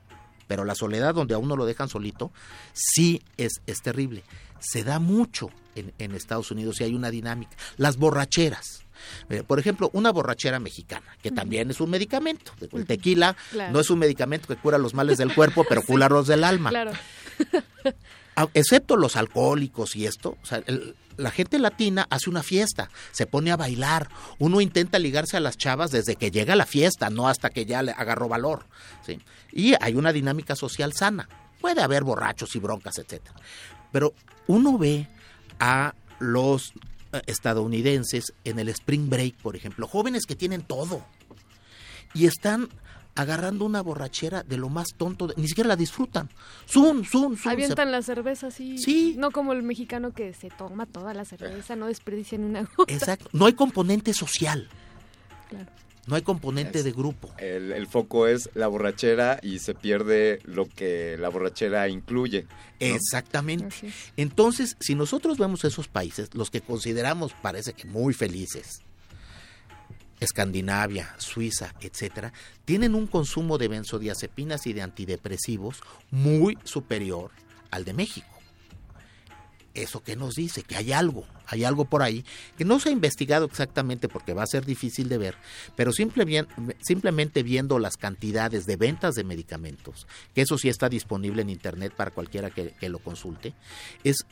pero 0.52 0.66
la 0.66 0.74
soledad 0.74 1.14
donde 1.14 1.32
a 1.32 1.38
uno 1.38 1.56
lo 1.56 1.64
dejan 1.64 1.88
solito 1.88 2.30
sí 2.74 3.22
es, 3.38 3.62
es 3.66 3.80
terrible. 3.80 4.22
Se 4.60 4.84
da 4.84 4.98
mucho 4.98 5.48
en, 5.74 5.94
en 5.98 6.14
Estados 6.14 6.50
Unidos 6.50 6.78
y 6.78 6.84
hay 6.84 6.94
una 6.94 7.08
dinámica. 7.10 7.56
Las 7.78 7.96
borracheras. 7.96 8.82
Eh, 9.30 9.42
Por 9.46 9.58
ejemplo, 9.58 9.88
una 9.94 10.12
borrachera 10.12 10.60
mexicana, 10.60 11.06
que 11.22 11.30
también 11.30 11.70
es 11.70 11.80
un 11.80 11.88
medicamento. 11.88 12.52
El 12.70 12.84
tequila 12.84 13.34
Claro. 13.50 13.72
no 13.72 13.80
es 13.80 13.88
un 13.88 13.98
medicamento 13.98 14.46
que 14.46 14.56
cura 14.56 14.76
los 14.76 14.92
males 14.92 15.16
del 15.16 15.34
cuerpo, 15.34 15.64
pero 15.66 15.80
cura 15.86 16.10
los 16.10 16.26
del 16.26 16.44
alma. 16.44 16.68
Claro. 16.68 16.92
Ah, 18.36 18.48
excepto 18.54 18.96
los 18.96 19.16
alcohólicos 19.16 19.94
y 19.96 20.06
esto, 20.06 20.38
el- 20.66 20.94
la 21.18 21.30
gente 21.30 21.58
latina 21.58 22.06
hace 22.08 22.30
una 22.30 22.42
fiesta, 22.42 22.88
se 23.10 23.26
pone 23.26 23.52
a 23.52 23.56
bailar, 23.56 24.08
uno 24.38 24.62
intenta 24.62 24.98
ligarse 24.98 25.36
a 25.36 25.40
las 25.40 25.58
chavas 25.58 25.90
desde 25.90 26.16
que 26.16 26.30
llega 26.30 26.54
a 26.54 26.56
la 26.56 26.64
fiesta, 26.64 27.10
no 27.10 27.28
hasta 27.28 27.50
que 27.50 27.66
ya 27.66 27.82
le 27.82 27.92
agarró 27.92 28.28
valor, 28.28 28.64
¿sí? 29.04 29.20
Y 29.52 29.74
hay 29.80 29.94
una 29.94 30.12
dinámica 30.14 30.56
social 30.56 30.94
sana. 30.94 31.28
Puede 31.60 31.82
haber 31.82 32.02
borrachos 32.04 32.56
y 32.56 32.58
broncas, 32.58 32.98
etcétera. 32.98 33.36
Pero 33.92 34.14
uno 34.46 34.78
ve 34.78 35.06
a 35.60 35.94
los 36.18 36.72
eh, 37.12 37.20
estadounidenses 37.26 38.32
en 38.44 38.58
el 38.58 38.70
spring 38.70 39.10
break, 39.10 39.34
por 39.36 39.54
ejemplo, 39.54 39.86
jóvenes 39.86 40.24
que 40.24 40.34
tienen 40.34 40.62
todo 40.62 41.04
y 42.14 42.24
están 42.26 42.70
agarrando 43.14 43.64
una 43.64 43.82
borrachera 43.82 44.42
de 44.42 44.56
lo 44.56 44.68
más 44.68 44.88
tonto, 44.96 45.26
de- 45.26 45.34
ni 45.36 45.48
siquiera 45.48 45.68
la 45.68 45.76
disfrutan. 45.76 46.28
Zum, 46.66 47.04
zum, 47.04 47.36
zum. 47.36 47.36
se- 47.36 47.48
Avientan 47.50 47.92
la 47.92 48.02
cerveza 48.02 48.46
así. 48.48 48.78
Sí. 48.78 49.14
No 49.18 49.30
como 49.30 49.52
el 49.52 49.62
mexicano 49.62 50.12
que 50.12 50.32
se 50.32 50.48
toma 50.50 50.86
toda 50.86 51.12
la 51.14 51.24
cerveza, 51.24 51.76
no 51.76 51.86
desperdicia 51.86 52.38
ni 52.38 52.44
una 52.46 52.62
gota. 52.76 52.92
Exacto. 52.92 53.28
No 53.32 53.46
hay 53.46 53.52
componente 53.52 54.14
social. 54.14 54.68
Claro. 55.50 55.70
No 56.04 56.16
hay 56.16 56.22
componente 56.22 56.82
de 56.82 56.90
grupo. 56.90 57.30
El, 57.38 57.70
el 57.70 57.86
foco 57.86 58.26
es 58.26 58.50
la 58.54 58.66
borrachera 58.66 59.38
y 59.40 59.60
se 59.60 59.72
pierde 59.72 60.40
lo 60.44 60.66
que 60.68 61.16
la 61.16 61.28
borrachera 61.28 61.88
incluye. 61.88 62.42
¿no? 62.42 62.48
Exactamente. 62.80 63.92
Entonces, 64.16 64.76
si 64.80 64.96
nosotros 64.96 65.38
vemos 65.38 65.64
esos 65.64 65.86
países, 65.86 66.34
los 66.34 66.50
que 66.50 66.60
consideramos 66.60 67.34
parece 67.40 67.72
que 67.74 67.86
muy 67.86 68.14
felices, 68.14 68.80
Escandinavia, 70.22 71.14
Suiza, 71.18 71.74
etcétera, 71.80 72.32
tienen 72.64 72.94
un 72.94 73.06
consumo 73.06 73.58
de 73.58 73.68
benzodiazepinas 73.68 74.66
y 74.66 74.72
de 74.72 74.82
antidepresivos 74.82 75.80
muy 76.10 76.56
superior 76.64 77.30
al 77.70 77.84
de 77.84 77.92
México. 77.92 78.28
¿Eso 79.74 80.02
qué 80.02 80.16
nos 80.16 80.34
dice? 80.34 80.62
Que 80.62 80.76
hay 80.76 80.92
algo, 80.92 81.24
hay 81.46 81.64
algo 81.64 81.86
por 81.86 82.02
ahí 82.02 82.24
que 82.58 82.64
no 82.64 82.78
se 82.78 82.90
ha 82.90 82.92
investigado 82.92 83.46
exactamente 83.46 84.06
porque 84.06 84.34
va 84.34 84.42
a 84.42 84.46
ser 84.46 84.66
difícil 84.66 85.08
de 85.08 85.16
ver, 85.16 85.34
pero 85.76 85.92
simplemente 85.92 87.42
viendo 87.42 87.78
las 87.78 87.96
cantidades 87.96 88.66
de 88.66 88.76
ventas 88.76 89.14
de 89.14 89.24
medicamentos, 89.24 90.06
que 90.34 90.42
eso 90.42 90.58
sí 90.58 90.68
está 90.68 90.90
disponible 90.90 91.40
en 91.40 91.48
Internet 91.48 91.94
para 91.96 92.10
cualquiera 92.10 92.50
que, 92.50 92.74
que 92.78 92.90
lo 92.90 92.98
consulte, 92.98 93.54
es 94.04 94.26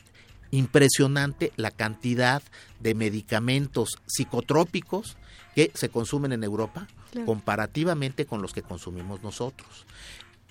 impresionante 0.51 1.51
la 1.55 1.71
cantidad 1.71 2.43
de 2.79 2.93
medicamentos 2.93 3.97
psicotrópicos 4.05 5.17
que 5.55 5.71
se 5.73 5.89
consumen 5.89 6.31
en 6.31 6.43
Europa 6.43 6.87
Claro. 7.11 7.25
comparativamente 7.25 8.25
con 8.25 8.41
los 8.41 8.53
que 8.53 8.61
consumimos 8.61 9.21
nosotros. 9.21 9.85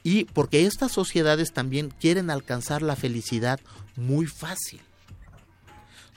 Y 0.03 0.25
porque 0.25 0.67
estas 0.67 0.93
sociedades 0.93 1.53
también 1.53 1.91
quieren 2.01 2.31
alcanzar 2.31 2.83
la 2.83 2.97
felicidad 2.97 3.61
muy 3.97 4.27
fácil. 4.27 4.81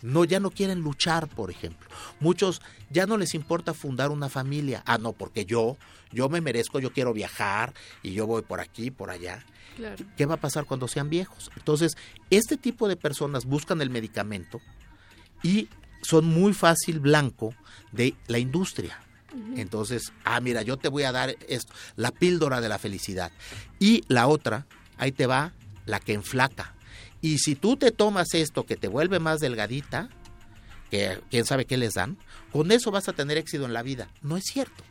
no 0.02 0.26
ya 0.26 0.42
no 0.42 0.52
quieren 0.52 0.82
luchar, 0.82 1.30
por 1.30 1.50
ejemplo. 1.50 1.88
Muchos 2.20 2.62
ya 2.90 3.06
no 3.06 3.16
les 3.18 3.34
importa 3.34 3.74
fundar 3.74 4.12
una 4.12 4.28
familia. 4.28 4.84
Ah, 4.86 4.98
no, 4.98 5.14
porque 5.14 5.46
yo 5.46 5.78
yo 6.12 6.28
me 6.30 6.42
merezco, 6.42 6.80
yo 6.80 6.92
quiero 6.92 7.14
viajar 7.14 7.74
y 8.04 8.12
yo 8.12 8.28
voy 8.28 8.42
por 8.42 8.60
aquí, 8.60 8.92
por 8.92 9.10
allá. 9.10 9.46
Claro. 9.78 10.04
¿Qué 10.18 10.26
va 10.26 10.36
a 10.36 10.42
pasar 10.42 10.66
cuando 10.66 10.88
sean 10.90 11.10
viejos? 11.10 11.50
Entonces, 11.56 11.94
este 12.30 12.58
tipo 12.58 12.88
de 12.90 12.98
personas 12.98 13.46
buscan 13.46 13.82
el 13.82 13.90
medicamento 13.90 14.60
y 15.42 15.70
son 16.04 16.26
muy 16.26 16.54
fácil 16.54 17.00
blanco 17.00 17.54
de 17.92 18.14
la 18.28 18.38
industria. 18.40 19.00
Entonces, 19.56 20.14
ah, 20.26 20.40
mira, 20.42 20.62
yo 20.62 20.78
te 20.78 20.90
voy 20.90 21.04
a 21.04 21.12
dar 21.12 21.36
esto, 21.48 21.74
la 21.96 22.12
píldora 22.12 22.62
de 22.62 22.70
la 22.70 22.78
felicidad. 22.78 23.32
Y 23.80 24.04
la 24.08 24.28
otra, 24.28 24.68
ahí 24.98 25.12
te 25.12 25.26
va, 25.26 25.54
la 25.88 26.00
que 26.00 26.14
enflaca. 26.14 26.76
Y 27.20 27.40
si 27.40 27.56
tú 27.56 27.76
te 27.76 27.90
tomas 27.92 28.36
esto 28.36 28.66
que 28.68 28.76
te 28.76 28.88
vuelve 28.88 29.18
más 29.20 29.40
delgadita, 29.40 30.10
que 30.92 31.20
quién 31.32 31.46
sabe 31.46 31.66
qué 31.66 31.78
les 31.78 31.94
dan, 31.96 32.18
con 32.52 32.72
eso 32.72 32.92
vas 32.92 33.10
a 33.10 33.14
tener 33.14 33.38
éxito 33.38 33.66
en 33.66 33.74
la 33.74 33.82
vida. 33.82 34.08
No 34.22 34.38
es 34.38 34.44
cierto. 34.46 34.84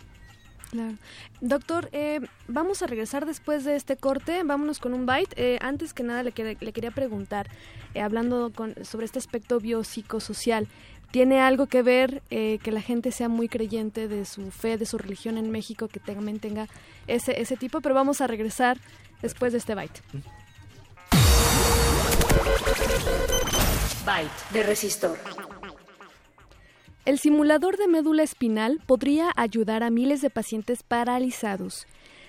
Claro. 0.73 0.97
Doctor, 1.43 1.91
eh, 1.93 2.19
vamos 2.49 2.83
a 2.83 2.87
regresar 2.87 3.27
después 3.27 3.63
de 3.65 3.77
este 3.77 3.97
corte. 3.99 4.43
Vámonos 4.43 4.79
con 4.79 4.95
un 4.95 5.05
bite. 5.05 5.35
Eh, 5.37 5.59
antes 5.61 5.93
que 5.93 6.03
nada, 6.03 6.23
le, 6.23 6.33
le 6.35 6.73
quería 6.73 6.91
preguntar, 6.91 7.51
eh, 7.95 8.01
hablando 8.01 8.51
con- 8.55 8.75
sobre 8.83 9.05
este 9.05 9.19
aspecto 9.19 9.61
biopsicosocial, 9.61 10.67
¿tiene 11.13 11.41
algo 11.41 11.67
que 11.67 11.83
ver 11.83 12.23
eh, 12.31 12.59
que 12.65 12.73
la 12.73 12.81
gente 12.81 13.13
sea 13.13 13.29
muy 13.29 13.49
creyente 13.49 14.09
de 14.09 14.25
su 14.25 14.51
fe, 14.51 14.77
de 14.79 14.87
su 14.87 14.99
religión 14.99 15.39
en 15.39 15.51
México, 15.51 15.87
que 15.87 16.01
también 16.01 16.41
tenga 16.41 16.67
ese, 17.07 17.41
ese 17.41 17.57
tipo? 17.57 17.81
Pero 17.81 17.95
vamos 17.95 18.21
a 18.21 18.27
regresar 18.27 18.79
después 19.21 19.53
de 19.53 19.59
este 19.59 19.77
bite. 19.77 20.01
Byte 24.05 24.53
de 24.53 24.63
resistor. 24.65 25.19
El 27.05 27.19
simulador 27.19 27.77
de 27.77 27.89
médula 27.89 28.23
espinal 28.23 28.81
podría 28.87 29.31
ayudar 29.37 29.83
a 29.83 29.91
miles 29.91 30.23
de 30.23 30.31
pacientes 30.31 30.83
paralizados. 30.83 31.87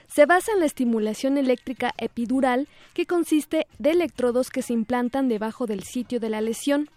Se 0.07 0.25
basa 0.25 0.51
en 0.51 0.59
la 0.59 0.65
estimulación 0.65 1.37
eléctrica 1.37 1.93
epidural, 1.97 2.67
que 2.93 3.05
consiste 3.05 3.65
de 3.79 3.91
electrodos 3.91 4.49
que 4.49 4.61
se 4.61 4.73
implantan 4.73 5.29
debajo 5.29 5.67
del 5.67 5.83
sitio 5.83 6.19
de 6.19 6.29
la 6.29 6.41
lesión. 6.41 6.89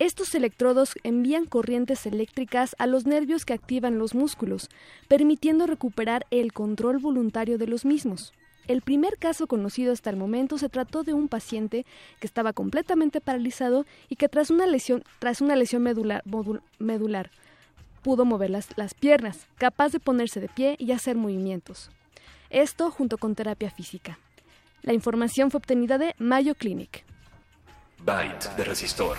Estos 0.00 0.34
electrodos 0.34 0.94
envían 1.02 1.44
corrientes 1.44 2.06
eléctricas 2.06 2.74
a 2.78 2.86
los 2.86 3.04
nervios 3.04 3.44
que 3.44 3.52
activan 3.52 3.98
los 3.98 4.14
músculos, 4.14 4.70
permitiendo 5.08 5.66
recuperar 5.66 6.24
el 6.30 6.54
control 6.54 6.96
voluntario 6.96 7.58
de 7.58 7.66
los 7.66 7.84
mismos. 7.84 8.32
El 8.66 8.80
primer 8.80 9.18
caso 9.18 9.46
conocido 9.46 9.92
hasta 9.92 10.08
el 10.08 10.16
momento 10.16 10.56
se 10.56 10.70
trató 10.70 11.02
de 11.02 11.12
un 11.12 11.28
paciente 11.28 11.84
que 12.18 12.26
estaba 12.26 12.54
completamente 12.54 13.20
paralizado 13.20 13.84
y 14.08 14.16
que 14.16 14.30
tras 14.30 14.48
una 14.48 14.66
lesión, 14.66 15.04
tras 15.18 15.42
una 15.42 15.54
lesión 15.54 15.82
medular, 15.82 17.30
pudo 18.00 18.24
mover 18.24 18.48
las, 18.48 18.68
las 18.78 18.94
piernas, 18.94 19.48
capaz 19.58 19.92
de 19.92 20.00
ponerse 20.00 20.40
de 20.40 20.48
pie 20.48 20.76
y 20.78 20.92
hacer 20.92 21.16
movimientos. 21.16 21.90
Esto 22.48 22.90
junto 22.90 23.18
con 23.18 23.34
terapia 23.34 23.70
física. 23.70 24.18
La 24.80 24.94
información 24.94 25.50
fue 25.50 25.58
obtenida 25.58 25.98
de 25.98 26.14
Mayo 26.16 26.54
Clinic. 26.54 27.04
Byte 28.02 28.56
de 28.56 28.64
resistor. 28.64 29.18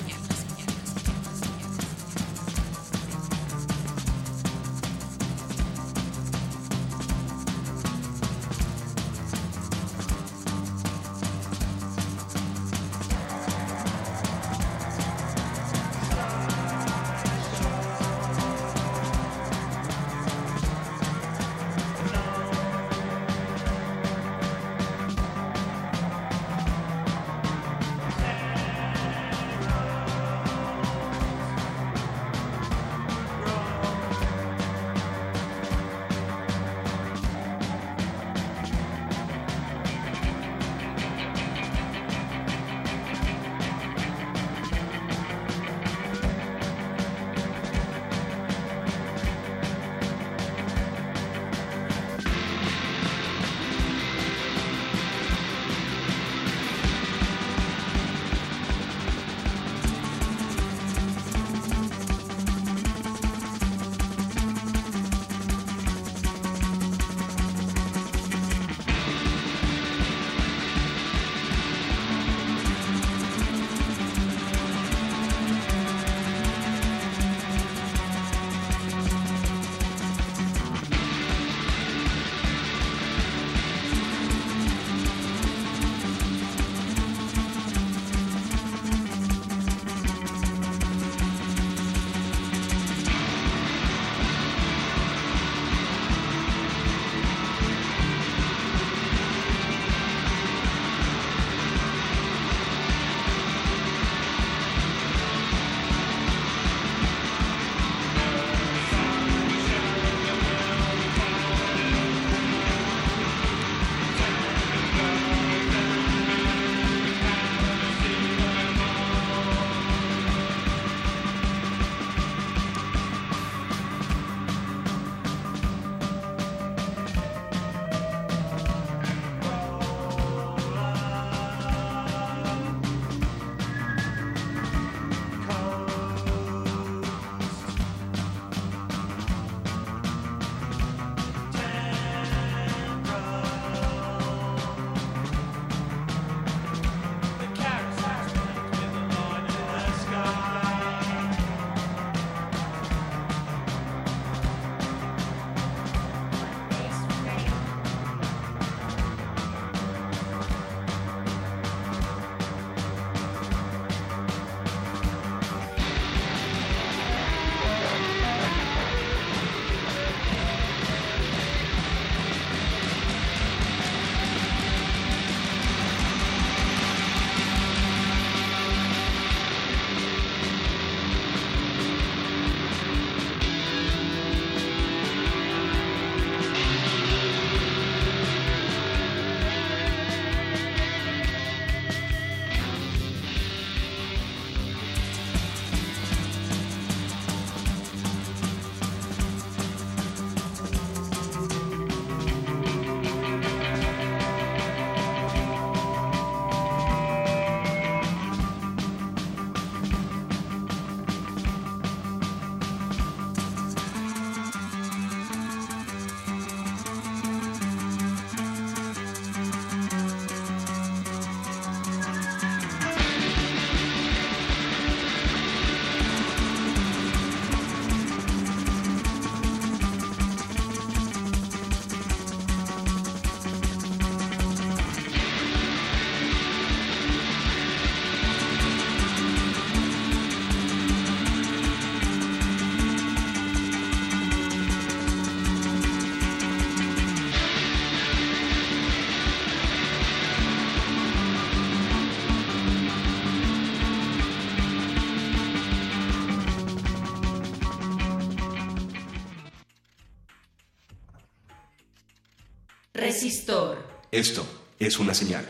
Esto 264.11 264.45
es 264.77 264.99
una 264.99 265.13
señal. 265.13 265.45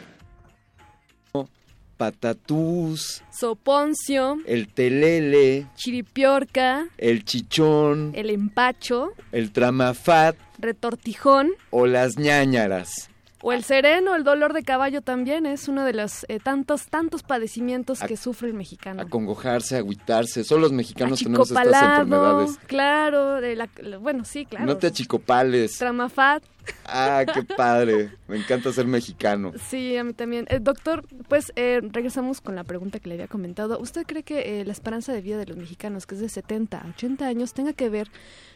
Patatús, 1.98 3.22
Soponcio, 3.32 4.38
el 4.48 4.68
telele, 4.68 5.68
chiripiorca, 5.76 6.88
el 6.98 7.26
chichón, 7.26 8.12
el 8.16 8.32
empacho, 8.32 9.14
el 9.32 9.52
tramafat 9.52 10.36
retortijón 10.58 11.52
o 11.70 11.86
las 11.86 12.18
ñañaras. 12.18 13.11
O 13.42 13.52
el 13.54 13.64
sereno, 13.64 14.16
el 14.16 14.24
dolor 14.24 14.54
de 14.54 14.64
caballo 14.64 15.02
también 15.02 15.46
es 15.46 15.68
uno 15.68 15.84
de 15.84 15.94
los 15.94 16.26
eh, 16.30 16.40
tantos, 16.40 16.88
tantos 16.88 17.24
padecimientos 17.24 18.00
que 18.02 18.18
sufre 18.18 18.50
el 18.50 18.54
mexicano. 18.54 19.02
Acongojarse, 19.02 19.78
agüitarse. 19.78 20.44
Solo 20.44 20.62
los 20.62 20.72
mexicanos 20.72 21.20
tenemos 21.20 21.50
estas 21.52 21.66
enfermedades. 21.82 22.58
claro, 22.68 23.42
de 23.42 23.56
la- 23.56 23.70
la- 23.82 23.98
bueno, 23.98 24.26
sí, 24.26 24.46
claro. 24.46 24.66
No 24.66 24.78
te 24.78 24.88
achicopales. 24.88 25.78
Tramafat, 25.78 26.44
Ah, 26.86 27.26
qué 27.34 27.42
padre. 27.58 28.12
Me 28.28 28.38
encanta 28.38 28.72
ser 28.72 28.86
mexicano. 28.86 29.52
sí, 29.68 29.98
a 29.98 30.04
mí 30.04 30.14
también. 30.14 30.46
Eh, 30.50 30.60
doctor, 30.62 31.04
pues 31.28 31.52
eh, 31.56 31.82
regresamos 31.82 32.40
con 32.40 32.56
la 32.56 32.64
pregunta 32.64 33.00
que 33.00 33.10
le 33.10 33.16
había 33.16 33.28
comentado. 33.28 33.80
¿Usted 33.80 34.04
cree 34.06 34.22
que 34.22 34.62
eh, 34.62 34.66
la 34.66 34.72
esperanza 34.72 35.12
de 35.12 35.22
vida 35.22 35.38
de 35.38 35.48
los 35.48 35.58
mexicanos, 35.58 36.06
que 36.06 36.14
es 36.16 36.22
de 36.22 36.30
70 36.30 36.78
a 36.78 36.88
80 36.90 37.26
años, 37.26 37.54
tenga 37.54 37.74
que 37.74 37.90
ver 37.90 38.10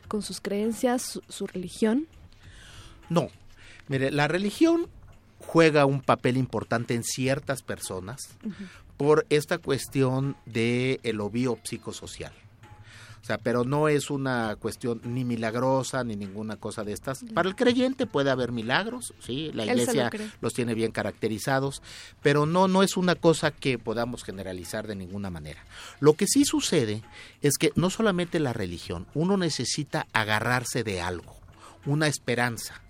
con 0.07 0.21
sus 0.21 0.39
creencias, 0.39 1.01
su, 1.01 1.21
su 1.29 1.47
religión? 1.47 2.07
No. 3.09 3.29
Mire, 3.87 4.11
la 4.11 4.27
religión 4.27 4.87
juega 5.39 5.85
un 5.85 6.01
papel 6.01 6.37
importante 6.37 6.93
en 6.93 7.03
ciertas 7.03 7.61
personas 7.61 8.29
por 8.97 9.25
esta 9.29 9.57
cuestión 9.57 10.35
de 10.45 10.99
el 11.03 11.21
obvio 11.21 11.59
psicosocial. 11.63 12.33
O 13.25 13.27
sea, 13.27 13.39
pero 13.39 13.63
no 13.63 13.89
es 13.89 14.11
una 14.11 14.55
cuestión 14.55 15.01
ni 15.03 15.25
milagrosa 15.25 16.03
ni 16.03 16.15
ninguna 16.15 16.57
cosa 16.57 16.83
de 16.83 16.93
estas. 16.93 17.25
Para 17.33 17.49
el 17.49 17.55
creyente 17.55 18.05
puede 18.05 18.29
haber 18.29 18.51
milagros, 18.51 19.15
sí, 19.19 19.49
la 19.51 19.65
lo 19.65 19.71
iglesia 19.71 20.11
los 20.41 20.53
tiene 20.53 20.75
bien 20.75 20.91
caracterizados, 20.91 21.81
pero 22.21 22.45
no 22.45 22.67
no 22.67 22.83
es 22.83 22.97
una 22.97 23.15
cosa 23.15 23.49
que 23.49 23.79
podamos 23.79 24.23
generalizar 24.23 24.85
de 24.85 24.95
ninguna 24.95 25.31
manera. 25.31 25.65
Lo 25.99 26.13
que 26.13 26.27
sí 26.27 26.45
sucede 26.45 27.01
es 27.41 27.57
que 27.57 27.71
no 27.73 27.89
solamente 27.89 28.39
la 28.39 28.53
religión, 28.53 29.07
uno 29.15 29.37
necesita 29.37 30.05
agarrarse 30.13 30.83
de 30.83 31.01
algo, 31.01 31.35
una 31.87 32.05
esperanza. 32.05 32.84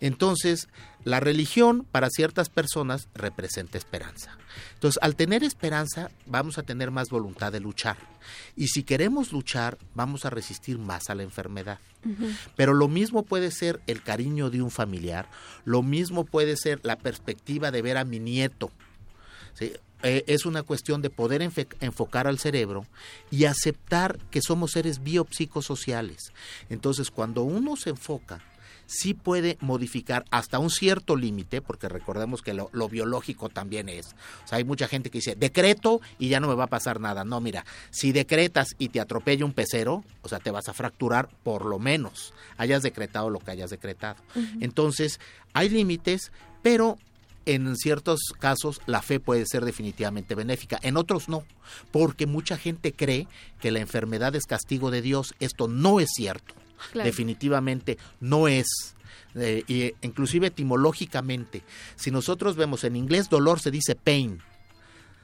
Entonces, 0.00 0.68
la 1.04 1.20
religión 1.20 1.86
para 1.90 2.10
ciertas 2.10 2.48
personas 2.48 3.08
representa 3.14 3.78
esperanza. 3.78 4.36
Entonces, 4.74 4.98
al 5.02 5.16
tener 5.16 5.44
esperanza, 5.44 6.10
vamos 6.26 6.58
a 6.58 6.62
tener 6.62 6.90
más 6.90 7.08
voluntad 7.08 7.52
de 7.52 7.60
luchar. 7.60 7.96
Y 8.56 8.68
si 8.68 8.82
queremos 8.82 9.32
luchar, 9.32 9.78
vamos 9.94 10.24
a 10.24 10.30
resistir 10.30 10.78
más 10.78 11.10
a 11.10 11.14
la 11.14 11.22
enfermedad. 11.22 11.78
Pero 12.56 12.74
lo 12.74 12.88
mismo 12.88 13.22
puede 13.22 13.50
ser 13.52 13.80
el 13.86 14.02
cariño 14.02 14.50
de 14.50 14.60
un 14.60 14.72
familiar, 14.72 15.28
lo 15.64 15.82
mismo 15.82 16.24
puede 16.24 16.56
ser 16.56 16.80
la 16.82 16.98
perspectiva 16.98 17.70
de 17.70 17.82
ver 17.82 17.96
a 17.96 18.04
mi 18.04 18.18
nieto. 18.18 18.72
¿sí? 19.54 19.72
Eh, 20.02 20.24
es 20.26 20.46
una 20.46 20.64
cuestión 20.64 21.00
de 21.00 21.10
poder 21.10 21.42
enfocar 21.42 22.26
al 22.26 22.40
cerebro 22.40 22.86
y 23.30 23.44
aceptar 23.44 24.18
que 24.30 24.42
somos 24.42 24.72
seres 24.72 25.02
biopsicosociales. 25.02 26.32
Entonces, 26.70 27.10
cuando 27.10 27.42
uno 27.42 27.76
se 27.76 27.90
enfoca, 27.90 28.42
sí 28.86 29.14
puede 29.14 29.56
modificar 29.60 30.24
hasta 30.30 30.58
un 30.58 30.70
cierto 30.70 31.16
límite, 31.16 31.62
porque 31.62 31.88
recordemos 31.88 32.42
que 32.42 32.54
lo, 32.54 32.70
lo 32.72 32.88
biológico 32.88 33.48
también 33.48 33.88
es. 33.88 34.14
O 34.44 34.48
sea, 34.48 34.58
hay 34.58 34.64
mucha 34.64 34.88
gente 34.88 35.10
que 35.10 35.18
dice, 35.18 35.34
decreto 35.34 36.00
y 36.18 36.28
ya 36.28 36.40
no 36.40 36.48
me 36.48 36.54
va 36.54 36.64
a 36.64 36.68
pasar 36.68 37.00
nada. 37.00 37.24
No, 37.24 37.40
mira, 37.40 37.64
si 37.90 38.12
decretas 38.12 38.68
y 38.78 38.88
te 38.88 39.00
atropella 39.00 39.44
un 39.44 39.52
pecero, 39.52 40.04
o 40.22 40.28
sea, 40.28 40.38
te 40.38 40.50
vas 40.50 40.68
a 40.68 40.74
fracturar 40.74 41.28
por 41.42 41.64
lo 41.64 41.78
menos, 41.78 42.34
hayas 42.56 42.82
decretado 42.82 43.30
lo 43.30 43.38
que 43.38 43.50
hayas 43.50 43.70
decretado. 43.70 44.16
Entonces, 44.60 45.20
hay 45.52 45.68
límites, 45.68 46.32
pero 46.62 46.98
en 47.46 47.76
ciertos 47.76 48.20
casos 48.38 48.80
la 48.86 49.02
fe 49.02 49.20
puede 49.20 49.46
ser 49.46 49.64
definitivamente 49.64 50.34
benéfica, 50.34 50.78
en 50.82 50.96
otros 50.96 51.28
no, 51.28 51.44
porque 51.90 52.26
mucha 52.26 52.56
gente 52.56 52.92
cree 52.92 53.26
que 53.60 53.70
la 53.70 53.80
enfermedad 53.80 54.34
es 54.36 54.46
castigo 54.46 54.90
de 54.90 55.02
Dios. 55.02 55.34
Esto 55.40 55.68
no 55.68 56.00
es 56.00 56.10
cierto. 56.14 56.54
Claro. 56.92 57.06
Definitivamente 57.06 57.98
no 58.20 58.48
es. 58.48 58.66
Eh, 59.34 59.62
y, 59.66 59.82
eh, 59.82 59.94
inclusive 60.02 60.48
etimológicamente, 60.48 61.62
si 61.96 62.10
nosotros 62.10 62.56
vemos 62.56 62.84
en 62.84 62.96
inglés 62.96 63.28
dolor 63.30 63.60
se 63.60 63.70
dice 63.70 63.94
pain, 63.94 64.40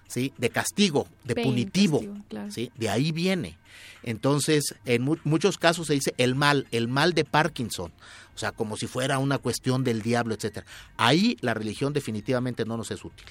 ¿sí? 0.06 0.32
de 0.38 0.48
castigo, 0.50 1.06
de 1.24 1.34
Pain, 1.34 1.46
punitivo, 1.48 1.98
castigo, 1.98 2.24
claro. 2.28 2.50
¿sí? 2.50 2.70
de 2.76 2.88
ahí 2.88 3.12
viene. 3.12 3.58
Entonces, 4.02 4.74
en 4.86 5.02
mu- 5.02 5.16
muchos 5.24 5.58
casos 5.58 5.88
se 5.88 5.94
dice 5.94 6.14
el 6.16 6.34
mal, 6.34 6.66
el 6.70 6.88
mal 6.88 7.12
de 7.12 7.24
Parkinson, 7.24 7.92
o 8.34 8.38
sea, 8.38 8.52
como 8.52 8.76
si 8.76 8.86
fuera 8.86 9.18
una 9.18 9.38
cuestión 9.38 9.84
del 9.84 10.00
diablo, 10.00 10.34
etcétera. 10.34 10.64
Ahí 10.96 11.36
la 11.40 11.52
religión 11.52 11.92
definitivamente 11.92 12.64
no 12.64 12.76
nos 12.76 12.90
es 12.90 13.04
útil. 13.04 13.26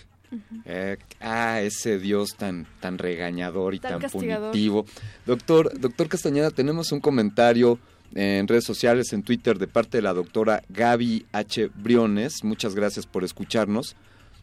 Eh, 0.65 0.97
ah, 1.21 1.61
ese 1.61 1.97
Dios 1.99 2.35
tan, 2.35 2.67
tan 2.81 2.97
regañador 2.97 3.73
y 3.73 3.79
Tan 3.79 4.01
tan, 4.01 4.11
punitivo. 4.11 4.85
Doctor, 5.25 5.79
doctor 5.79 6.09
Castañeda, 6.09 6.51
tenemos 6.51 6.91
un 6.91 6.99
comentario 6.99 7.79
en 8.13 8.47
redes 8.47 8.63
sociales, 8.63 9.13
en 9.13 9.23
Twitter, 9.23 9.57
de 9.57 9.67
parte 9.67 9.97
de 9.97 10.01
la 10.01 10.13
doctora 10.13 10.63
Gaby 10.69 11.25
H. 11.31 11.69
Briones. 11.75 12.43
Muchas 12.43 12.75
gracias 12.75 13.05
por 13.05 13.23
escucharnos. 13.23 13.95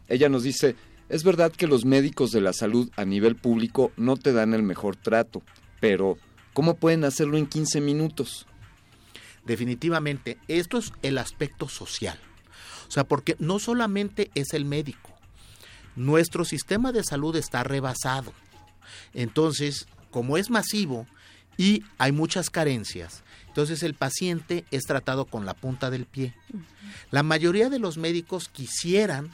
Ella 0.07 0.29
nos 0.29 0.43
dice, 0.43 0.75
es 1.09 1.23
verdad 1.23 1.51
que 1.51 1.67
los 1.67 1.85
médicos 1.85 2.31
de 2.31 2.41
la 2.41 2.53
salud 2.53 2.89
a 2.95 3.05
nivel 3.05 3.35
público 3.35 3.91
no 3.97 4.17
te 4.17 4.33
dan 4.33 4.53
el 4.53 4.63
mejor 4.63 4.95
trato, 4.95 5.41
pero 5.79 6.17
¿cómo 6.53 6.75
pueden 6.75 7.03
hacerlo 7.03 7.37
en 7.37 7.47
15 7.47 7.81
minutos? 7.81 8.47
Definitivamente, 9.45 10.37
esto 10.47 10.79
es 10.79 10.91
el 11.03 11.17
aspecto 11.17 11.67
social. 11.69 12.19
O 12.87 12.91
sea, 12.91 13.03
porque 13.03 13.35
no 13.39 13.59
solamente 13.59 14.31
es 14.35 14.53
el 14.53 14.65
médico, 14.65 15.11
nuestro 15.95 16.45
sistema 16.45 16.91
de 16.91 17.03
salud 17.03 17.35
está 17.35 17.63
rebasado. 17.63 18.33
Entonces, 19.13 19.87
como 20.11 20.37
es 20.37 20.49
masivo 20.49 21.07
y 21.57 21.83
hay 21.97 22.11
muchas 22.11 22.49
carencias, 22.49 23.23
entonces 23.55 23.83
el 23.83 23.93
paciente 23.93 24.65
es 24.69 24.83
tratado 24.83 25.23
con 25.23 25.45
la 25.45 25.53
punta 25.53 25.89
del 25.89 26.05
pie. 26.05 26.33
La 27.09 27.23
mayoría 27.23 27.69
de 27.69 27.79
los 27.79 27.97
médicos 27.97 28.49
quisieran 28.49 29.31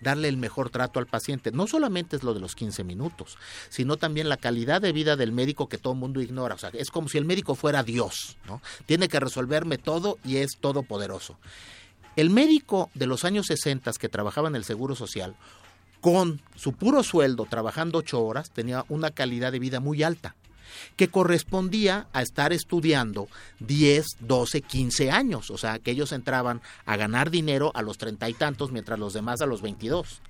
darle 0.00 0.28
el 0.28 0.36
mejor 0.36 0.70
trato 0.70 1.00
al 1.00 1.08
paciente. 1.08 1.50
No 1.50 1.66
solamente 1.66 2.14
es 2.14 2.22
lo 2.22 2.32
de 2.32 2.38
los 2.38 2.54
15 2.54 2.84
minutos, 2.84 3.36
sino 3.68 3.96
también 3.96 4.28
la 4.28 4.36
calidad 4.36 4.80
de 4.80 4.92
vida 4.92 5.16
del 5.16 5.32
médico 5.32 5.68
que 5.68 5.78
todo 5.78 5.94
el 5.94 5.98
mundo 5.98 6.20
ignora. 6.20 6.54
O 6.54 6.58
sea, 6.58 6.70
es 6.74 6.92
como 6.92 7.08
si 7.08 7.18
el 7.18 7.24
médico 7.24 7.56
fuera 7.56 7.82
Dios, 7.82 8.36
¿no? 8.46 8.62
Tiene 8.86 9.08
que 9.08 9.18
resolverme 9.18 9.78
todo 9.78 10.20
y 10.24 10.36
es 10.36 10.58
todopoderoso. 10.58 11.36
El 12.14 12.30
médico 12.30 12.92
de 12.94 13.08
los 13.08 13.24
años 13.24 13.46
60 13.46 13.90
que 13.94 14.08
trabajaba 14.08 14.46
en 14.46 14.54
el 14.54 14.62
Seguro 14.62 14.94
Social, 14.94 15.34
con 16.00 16.40
su 16.54 16.72
puro 16.72 17.02
sueldo, 17.02 17.46
trabajando 17.50 17.98
ocho 17.98 18.22
horas, 18.22 18.52
tenía 18.52 18.84
una 18.88 19.10
calidad 19.10 19.50
de 19.50 19.58
vida 19.58 19.80
muy 19.80 20.04
alta, 20.04 20.36
que 20.96 21.08
correspondía 21.08 22.06
a 22.12 22.22
estar 22.22 22.52
estudiando 22.52 23.28
10, 23.60 24.06
12, 24.20 24.62
15 24.62 25.10
años. 25.10 25.50
O 25.50 25.58
sea, 25.58 25.78
que 25.78 25.90
ellos 25.90 26.12
entraban 26.12 26.62
a 26.84 26.96
ganar 26.96 27.30
dinero 27.30 27.72
a 27.74 27.82
los 27.82 27.98
treinta 27.98 28.28
y 28.28 28.34
tantos, 28.34 28.72
mientras 28.72 28.98
los 28.98 29.12
demás 29.12 29.40
a 29.40 29.46
los 29.46 29.62
22. 29.62 30.20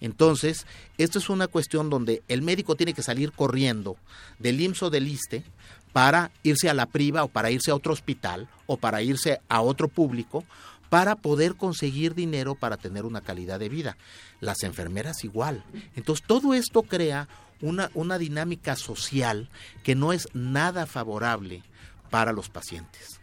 Entonces, 0.00 0.66
esto 0.98 1.18
es 1.18 1.28
una 1.28 1.46
cuestión 1.46 1.90
donde 1.90 2.22
el 2.28 2.42
médico 2.42 2.76
tiene 2.76 2.94
que 2.94 3.02
salir 3.02 3.32
corriendo 3.32 3.96
del 4.38 4.60
IMSS 4.60 4.90
del 4.90 5.08
ISTE 5.08 5.44
para 5.92 6.30
irse 6.42 6.70
a 6.70 6.74
la 6.74 6.86
priva 6.86 7.24
o 7.24 7.28
para 7.28 7.50
irse 7.50 7.70
a 7.70 7.74
otro 7.74 7.92
hospital 7.92 8.48
o 8.66 8.76
para 8.76 9.02
irse 9.02 9.40
a 9.48 9.60
otro 9.60 9.88
público 9.88 10.44
para 10.88 11.16
poder 11.16 11.54
conseguir 11.54 12.14
dinero 12.14 12.54
para 12.54 12.76
tener 12.76 13.06
una 13.06 13.22
calidad 13.22 13.58
de 13.58 13.70
vida. 13.70 13.96
Las 14.40 14.62
enfermeras 14.62 15.24
igual. 15.24 15.64
Entonces 15.96 16.26
todo 16.26 16.52
esto 16.52 16.82
crea 16.82 17.28
una, 17.62 17.90
una 17.94 18.18
dinámica 18.18 18.76
social 18.76 19.48
que 19.82 19.94
no 19.94 20.12
es 20.12 20.28
nada 20.34 20.86
favorable 20.86 21.62
para 22.10 22.32
los 22.32 22.50
pacientes. 22.50 23.20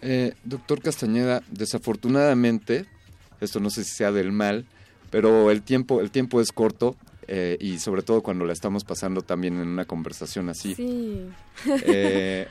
Eh, 0.00 0.34
doctor 0.44 0.80
Castañeda, 0.80 1.42
desafortunadamente, 1.50 2.86
esto 3.40 3.58
no 3.58 3.70
sé 3.70 3.84
si 3.84 3.90
sea 3.90 4.12
del 4.12 4.30
mal, 4.30 4.66
pero 5.10 5.50
el 5.50 5.62
tiempo, 5.62 6.00
el 6.00 6.10
tiempo 6.10 6.40
es 6.40 6.52
corto 6.52 6.96
eh, 7.26 7.56
y 7.60 7.78
sobre 7.78 8.02
todo 8.02 8.22
cuando 8.22 8.44
la 8.44 8.52
estamos 8.52 8.84
pasando 8.84 9.22
también 9.22 9.54
en 9.60 9.68
una 9.68 9.84
conversación 9.84 10.48
así. 10.48 10.74
Sí. 10.74 11.26
Eh, 11.86 12.46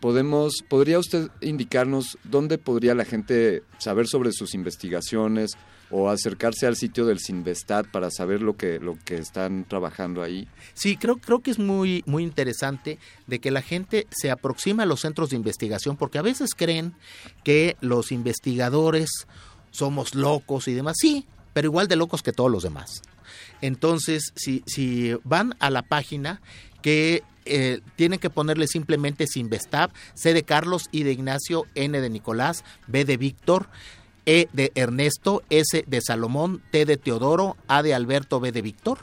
podemos, 0.00 0.64
¿Podría 0.68 0.98
usted 0.98 1.30
indicarnos 1.40 2.18
dónde 2.24 2.58
podría 2.58 2.94
la 2.94 3.04
gente 3.04 3.62
saber 3.78 4.06
sobre 4.06 4.32
sus 4.32 4.54
investigaciones 4.54 5.52
o 5.90 6.10
acercarse 6.10 6.66
al 6.66 6.76
sitio 6.76 7.06
del 7.06 7.18
Sinvestat 7.18 7.86
para 7.88 8.10
saber 8.10 8.42
lo 8.42 8.56
que, 8.56 8.78
lo 8.80 8.98
que 9.04 9.16
están 9.16 9.64
trabajando 9.68 10.22
ahí? 10.22 10.48
Sí, 10.74 10.96
creo, 10.96 11.16
creo 11.16 11.40
que 11.40 11.50
es 11.50 11.58
muy, 11.58 12.02
muy 12.06 12.22
interesante 12.22 12.98
de 13.26 13.38
que 13.38 13.50
la 13.50 13.62
gente 13.62 14.06
se 14.10 14.30
aproxima 14.30 14.82
a 14.82 14.86
los 14.86 15.00
centros 15.00 15.30
de 15.30 15.36
investigación 15.36 15.96
porque 15.96 16.18
a 16.18 16.22
veces 16.22 16.54
creen 16.54 16.94
que 17.44 17.76
los 17.80 18.12
investigadores 18.12 19.26
somos 19.70 20.14
locos 20.14 20.68
y 20.68 20.74
demás. 20.74 20.96
Sí, 20.98 21.26
pero 21.52 21.68
igual 21.68 21.88
de 21.88 21.96
locos 21.96 22.22
que 22.22 22.32
todos 22.32 22.50
los 22.50 22.62
demás. 22.62 23.02
Entonces, 23.60 24.32
si, 24.34 24.62
si 24.66 25.14
van 25.24 25.54
a 25.58 25.70
la 25.70 25.82
página 25.82 26.40
que 26.82 27.22
eh, 27.44 27.80
tienen 27.94 28.18
que 28.18 28.28
ponerle 28.28 28.66
simplemente 28.66 29.26
Sinvestab, 29.26 29.90
C 30.14 30.34
de 30.34 30.42
Carlos, 30.42 30.88
I 30.92 31.04
de 31.04 31.12
Ignacio, 31.12 31.64
N 31.74 32.00
de 32.00 32.10
Nicolás, 32.10 32.64
B 32.88 33.04
de 33.04 33.16
Víctor, 33.16 33.68
E 34.26 34.48
de 34.52 34.72
Ernesto, 34.74 35.42
S 35.50 35.84
de 35.86 36.00
Salomón, 36.00 36.60
T 36.70 36.84
de 36.84 36.96
Teodoro, 36.96 37.56
A 37.68 37.82
de 37.82 37.94
Alberto, 37.94 38.40
B 38.40 38.52
de 38.52 38.60
Víctor. 38.60 38.98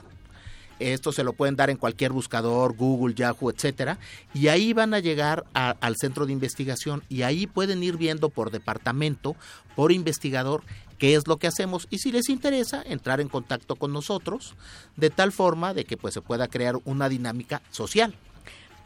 Esto 0.80 1.14
se 1.14 1.24
lo 1.24 1.34
pueden 1.34 1.56
dar 1.56 1.70
en 1.70 1.78
cualquier 1.78 2.12
buscador, 2.12 2.76
Google, 2.76 3.16
Yahoo, 3.16 3.50
etcétera, 3.50 4.00
y 4.34 4.50
ahí 4.50 4.74
van 4.74 4.94
a 4.94 5.00
llegar 5.00 5.46
al 5.54 5.96
centro 5.96 6.26
de 6.26 6.34
investigación 6.34 7.04
y 7.08 7.22
ahí 7.22 7.48
pueden 7.48 7.82
ir 7.84 7.96
viendo 7.96 8.30
por 8.30 8.52
departamento, 8.52 9.36
por 9.76 9.94
investigador, 9.94 10.64
qué 10.98 11.16
es 11.16 11.28
lo 11.28 11.38
que 11.38 11.48
hacemos 11.48 11.88
y 11.90 12.00
si 12.00 12.12
les 12.12 12.28
interesa 12.28 12.84
entrar 12.86 13.22
en 13.22 13.30
contacto 13.30 13.76
con 13.76 13.94
nosotros 13.94 14.56
de 14.98 15.10
tal 15.10 15.32
forma 15.32 15.74
de 15.74 15.86
que 15.86 15.96
pues 15.96 16.14
se 16.14 16.22
pueda 16.22 16.48
crear 16.48 16.76
una 16.86 17.08
dinámica 17.08 17.62
social. 17.72 18.16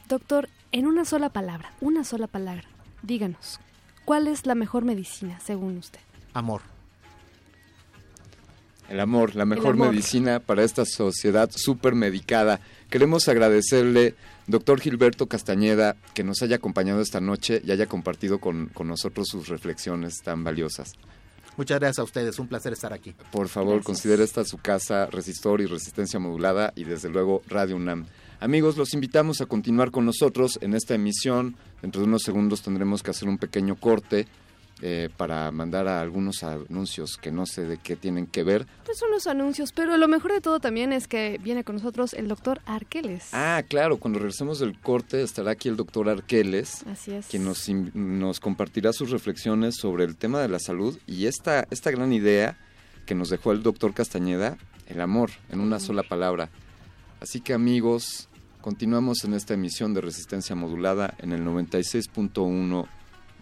Doctor, 0.07 0.49
en 0.72 0.85
una 0.85 1.03
sola 1.03 1.30
palabra, 1.30 1.73
una 1.81 2.03
sola 2.03 2.27
palabra, 2.27 2.65
díganos, 3.01 3.59
¿cuál 4.05 4.27
es 4.27 4.45
la 4.45 4.55
mejor 4.55 4.85
medicina 4.85 5.39
según 5.39 5.77
usted? 5.77 5.99
Amor. 6.38 6.61
El 8.89 8.99
amor, 8.99 9.35
la 9.35 9.45
mejor 9.45 9.73
amor. 9.73 9.89
medicina 9.89 10.39
para 10.39 10.64
esta 10.64 10.85
sociedad 10.85 11.49
súper 11.51 11.95
medicada. 11.95 12.59
Queremos 12.91 13.27
agradecerle, 13.27 14.14
doctor 14.45 14.80
Gilberto 14.80 15.26
Castañeda, 15.26 15.95
que 16.14 16.23
nos 16.23 16.43
haya 16.43 16.57
acompañado 16.57 17.01
esta 17.01 17.22
noche 17.22 17.59
y 17.65 17.72
haya 17.72 17.88
compartido 17.88 18.38
con, 18.39 18.68
con 18.68 18.88
nosotros 18.88 19.30
sus 19.30 19.47
reflexiones 19.47 20.22
tan 20.23 20.43
valiosas. 20.43 20.93
Muchas 21.57 21.80
gracias 21.80 21.97
a 21.97 22.03
ustedes, 22.03 22.38
un 22.38 22.47
placer 22.47 22.72
estar 22.72 22.93
aquí. 22.93 23.15
Por 23.31 23.47
favor, 23.47 23.81
considere 23.81 24.23
esta 24.23 24.45
su 24.45 24.59
casa, 24.59 25.07
Resistor 25.07 25.59
y 25.61 25.65
Resistencia 25.65 26.19
Modulada 26.19 26.72
y 26.76 26.84
desde 26.84 27.09
luego 27.09 27.41
Radio 27.47 27.77
UNAM. 27.77 28.05
Amigos, 28.39 28.77
los 28.77 28.93
invitamos 28.93 29.41
a 29.41 29.47
continuar 29.47 29.89
con 29.89 30.05
nosotros 30.05 30.59
en 30.61 30.76
esta 30.76 30.93
emisión. 30.93 31.55
Dentro 31.81 32.01
de 32.01 32.07
unos 32.07 32.22
segundos 32.22 32.61
tendremos 32.61 33.01
que 33.01 33.09
hacer 33.09 33.27
un 33.27 33.39
pequeño 33.39 33.76
corte 33.76 34.27
eh, 34.81 35.09
para 35.17 35.49
mandar 35.51 35.87
a 35.87 36.01
algunos 36.01 36.43
anuncios 36.43 37.17
que 37.17 37.31
no 37.31 37.45
sé 37.45 37.65
de 37.65 37.77
qué 37.77 37.95
tienen 37.95 38.27
que 38.27 38.43
ver. 38.43 38.67
Pues 38.85 38.99
son 38.99 39.09
los 39.09 39.25
anuncios, 39.25 39.71
pero 39.71 39.97
lo 39.97 40.07
mejor 40.07 40.33
de 40.33 40.41
todo 40.41 40.59
también 40.59 40.93
es 40.93 41.07
que 41.07 41.39
viene 41.43 41.63
con 41.63 41.75
nosotros 41.75 42.13
el 42.13 42.27
doctor 42.27 42.61
Arqueles. 42.65 43.29
Ah, 43.33 43.63
claro, 43.67 43.97
cuando 43.97 44.19
regresemos 44.19 44.59
del 44.59 44.79
corte 44.79 45.21
estará 45.23 45.51
aquí 45.51 45.67
el 45.67 45.77
doctor 45.77 46.09
Arqueles, 46.09 46.83
Así 46.85 47.11
es. 47.11 47.25
quien 47.27 47.43
nos, 47.43 47.67
nos 47.69 48.39
compartirá 48.39 48.93
sus 48.93 49.09
reflexiones 49.09 49.75
sobre 49.77 50.03
el 50.03 50.15
tema 50.15 50.41
de 50.41 50.49
la 50.49 50.59
salud 50.59 50.97
y 51.07 51.25
esta, 51.25 51.67
esta 51.71 51.89
gran 51.91 52.13
idea 52.13 52.57
que 53.07 53.15
nos 53.15 53.29
dejó 53.29 53.53
el 53.53 53.63
doctor 53.63 53.93
Castañeda, 53.93 54.57
el 54.87 55.01
amor, 55.01 55.31
en 55.49 55.59
una 55.59 55.79
sola 55.79 56.03
palabra. 56.03 56.49
Así 57.19 57.41
que 57.41 57.53
amigos, 57.53 58.29
continuamos 58.61 59.23
en 59.23 59.33
esta 59.33 59.55
emisión 59.55 59.95
de 59.95 60.01
Resistencia 60.01 60.55
Modulada 60.55 61.15
en 61.17 61.31
el 61.31 61.43
96.1 61.43 62.87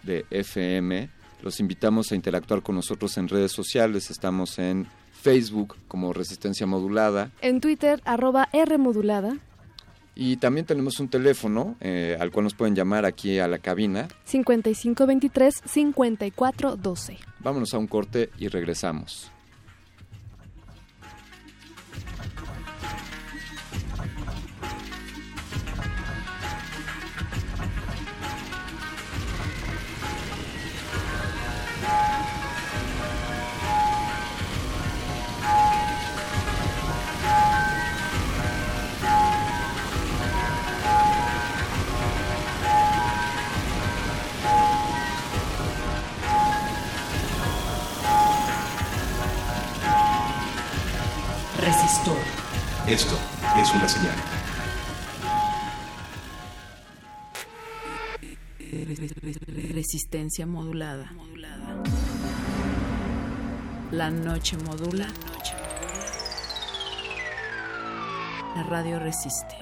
de 0.04 0.24
FM. 0.30 1.10
Los 1.42 1.60
invitamos 1.60 2.12
a 2.12 2.14
interactuar 2.14 2.62
con 2.62 2.74
nosotros 2.74 3.16
en 3.18 3.28
redes 3.28 3.52
sociales. 3.52 4.10
Estamos 4.10 4.58
en 4.58 4.86
Facebook 5.12 5.76
como 5.88 6.12
Resistencia 6.12 6.66
Modulada. 6.66 7.30
En 7.40 7.60
Twitter, 7.60 8.00
arroba 8.04 8.48
R 8.52 8.78
modulada, 8.78 9.36
Y 10.14 10.36
también 10.36 10.64
tenemos 10.64 11.00
un 11.00 11.08
teléfono 11.08 11.76
eh, 11.80 12.16
al 12.18 12.30
cual 12.30 12.44
nos 12.44 12.54
pueden 12.54 12.74
llamar 12.74 13.04
aquí 13.04 13.38
a 13.38 13.48
la 13.48 13.58
cabina. 13.58 14.08
5523-5412. 14.30 17.18
Vámonos 17.40 17.74
a 17.74 17.78
un 17.78 17.86
corte 17.86 18.30
y 18.38 18.48
regresamos. 18.48 19.30
Esto 52.88 53.18
es 53.60 53.74
una 53.74 53.88
señal. 53.88 54.14
Resistencia 59.74 60.46
modulada. 60.46 61.10
La 63.90 64.10
noche 64.10 64.56
modula. 64.58 65.08
La 68.54 68.62
radio 68.62 69.00
resiste. 69.00 69.56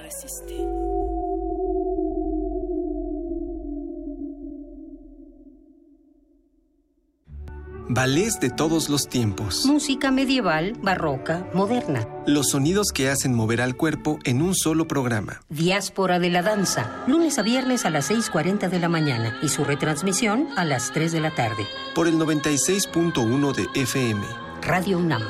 Ballets 7.87 8.39
de 8.39 8.49
todos 8.49 8.89
los 8.89 9.07
tiempos. 9.07 9.65
Música 9.65 10.09
medieval, 10.09 10.73
barroca, 10.81 11.47
moderna. 11.53 12.07
Los 12.25 12.49
sonidos 12.49 12.87
que 12.91 13.09
hacen 13.09 13.35
mover 13.35 13.61
al 13.61 13.75
cuerpo 13.75 14.17
en 14.23 14.41
un 14.41 14.55
solo 14.55 14.87
programa. 14.87 15.41
Diáspora 15.49 16.17
de 16.17 16.31
la 16.31 16.41
danza. 16.41 17.03
Lunes 17.05 17.37
a 17.37 17.43
viernes 17.43 17.85
a 17.85 17.91
las 17.91 18.09
6.40 18.09 18.69
de 18.69 18.79
la 18.79 18.89
mañana 18.89 19.37
y 19.43 19.49
su 19.49 19.63
retransmisión 19.63 20.47
a 20.57 20.65
las 20.65 20.91
3 20.93 21.11
de 21.11 21.19
la 21.21 21.35
tarde. 21.35 21.67
Por 21.93 22.07
el 22.07 22.15
96.1 22.15 23.53
de 23.53 23.81
FM. 23.81 24.25
Radio 24.63 24.97
UNAM. 24.97 25.21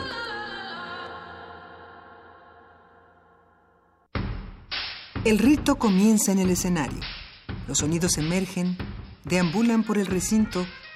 El 5.26 5.40
rito 5.40 5.76
comienza 5.76 6.32
en 6.32 6.40
el 6.40 6.52
escenario. 6.52 7.00
Los 7.68 7.80
sonidos 7.80 8.18
emergen, 8.18 8.78
deambulan 9.26 9.84
por 9.84 9.98
el 9.98 10.06
recinto, 10.06 10.66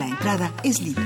La 0.00 0.08
entrada 0.08 0.54
es 0.64 0.80
libre. 0.80 1.04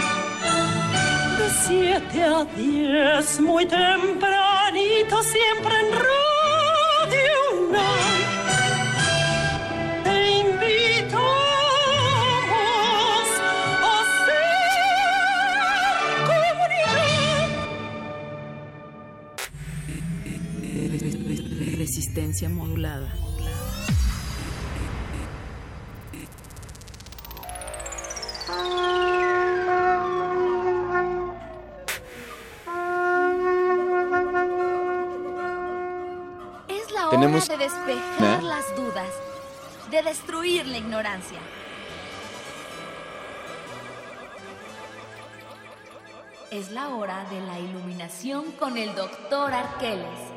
De 1.38 1.48
7 1.66 2.22
a 2.22 2.44
10, 2.44 3.40
muy 3.40 3.64
tempranito, 3.66 5.22
siempre 5.22 5.80
en 5.80 5.92
Radio 5.92 7.68
UNAM. 7.68 8.23
resistencia 21.94 22.48
modulada. 22.48 23.06
Es 36.66 36.90
la 36.90 37.06
hora 37.06 37.10
Tenemos... 37.10 37.48
de 37.48 37.56
despejar 37.58 38.00
¿Ah? 38.20 38.40
las 38.42 38.76
dudas, 38.76 39.08
de 39.92 40.02
destruir 40.02 40.66
la 40.66 40.78
ignorancia. 40.78 41.38
Es 46.50 46.72
la 46.72 46.88
hora 46.88 47.24
de 47.30 47.40
la 47.40 47.60
iluminación 47.60 48.50
con 48.58 48.76
el 48.78 48.96
doctor 48.96 49.52
Arqueles. 49.52 50.34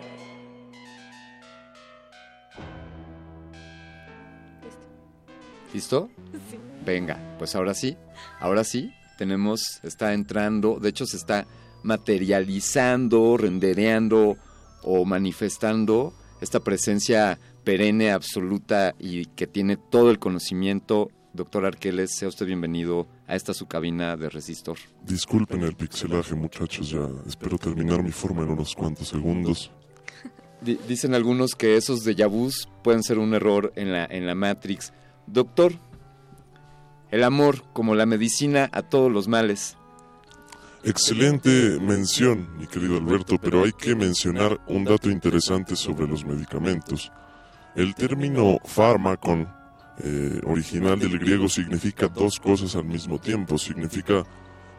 ¿Listo? 5.73 6.09
Sí. 6.49 6.57
Venga, 6.85 7.35
pues 7.37 7.55
ahora 7.55 7.73
sí, 7.73 7.97
ahora 8.39 8.63
sí, 8.63 8.91
tenemos, 9.17 9.79
está 9.83 10.13
entrando, 10.13 10.79
de 10.79 10.89
hecho 10.89 11.05
se 11.05 11.17
está 11.17 11.45
materializando, 11.83 13.35
rendereando 13.37 14.37
o 14.83 15.05
manifestando 15.05 16.13
esta 16.39 16.59
presencia 16.61 17.39
perenne, 17.63 18.11
absoluta 18.11 18.95
y 18.99 19.25
que 19.25 19.47
tiene 19.47 19.75
todo 19.77 20.09
el 20.11 20.19
conocimiento. 20.19 21.09
Doctor 21.33 21.65
Arqueles, 21.65 22.15
sea 22.15 22.29
usted 22.29 22.45
bienvenido 22.47 23.07
a 23.27 23.35
esta 23.35 23.53
su 23.53 23.67
cabina 23.67 24.15
de 24.17 24.29
resistor. 24.29 24.77
Disculpen 25.05 25.61
el 25.61 25.75
pixelaje, 25.75 26.33
muchachos, 26.33 26.89
ya 26.89 27.07
espero 27.27 27.57
terminar 27.57 28.01
mi 28.01 28.11
forma 28.11 28.43
en 28.43 28.49
unos 28.49 28.73
cuantos 28.73 29.09
segundos. 29.09 29.69
Di- 30.61 30.79
dicen 30.87 31.13
algunos 31.13 31.53
que 31.53 31.75
esos 31.75 32.03
de 32.03 32.25
vus 32.25 32.67
pueden 32.83 33.03
ser 33.03 33.19
un 33.19 33.33
error 33.35 33.71
en 33.75 33.91
la, 33.91 34.05
en 34.05 34.25
la 34.25 34.33
Matrix. 34.33 34.93
Doctor, 35.27 35.73
el 37.11 37.23
amor 37.23 37.63
como 37.73 37.95
la 37.95 38.05
medicina 38.05 38.69
a 38.71 38.81
todos 38.81 39.11
los 39.11 39.27
males. 39.27 39.77
Excelente 40.83 41.79
mención, 41.81 42.47
mi 42.57 42.67
querido 42.67 42.97
Alberto, 42.97 43.37
pero 43.37 43.63
hay 43.63 43.73
que 43.73 43.95
mencionar 43.95 44.59
un 44.67 44.85
dato 44.85 45.09
interesante 45.09 45.75
sobre 45.75 46.07
los 46.07 46.25
medicamentos. 46.25 47.11
El 47.75 47.93
término 47.93 48.57
fármacon, 48.63 49.47
eh, 49.99 50.39
original 50.45 50.97
del 50.97 51.19
griego, 51.19 51.49
significa 51.49 52.07
dos 52.07 52.39
cosas 52.39 52.75
al 52.75 52.85
mismo 52.85 53.19
tiempo. 53.19 53.57
Significa 53.57 54.23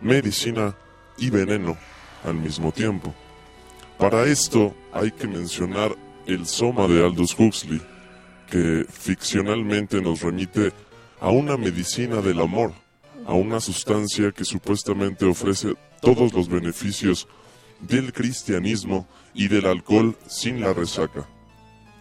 medicina 0.00 0.74
y 1.18 1.30
veneno 1.30 1.76
al 2.24 2.34
mismo 2.34 2.72
tiempo. 2.72 3.14
Para 3.98 4.24
esto 4.24 4.74
hay 4.92 5.10
que 5.10 5.26
mencionar 5.26 5.94
el 6.26 6.46
Soma 6.46 6.86
de 6.86 7.04
Aldous 7.04 7.38
Huxley, 7.38 7.82
que 8.50 8.86
ficcionalmente 8.88 10.00
nos 10.00 10.22
remite 10.22 10.72
a 11.20 11.30
una 11.30 11.56
medicina 11.56 12.20
del 12.20 12.40
amor, 12.40 12.72
a 13.26 13.34
una 13.34 13.60
sustancia 13.60 14.32
que 14.32 14.44
supuestamente 14.44 15.24
ofrece 15.24 15.74
todos 16.00 16.32
los 16.32 16.48
beneficios 16.48 17.28
del 17.80 18.12
cristianismo 18.12 19.06
y 19.34 19.48
del 19.48 19.66
alcohol 19.66 20.16
sin 20.26 20.60
la 20.60 20.72
resaca. 20.72 21.28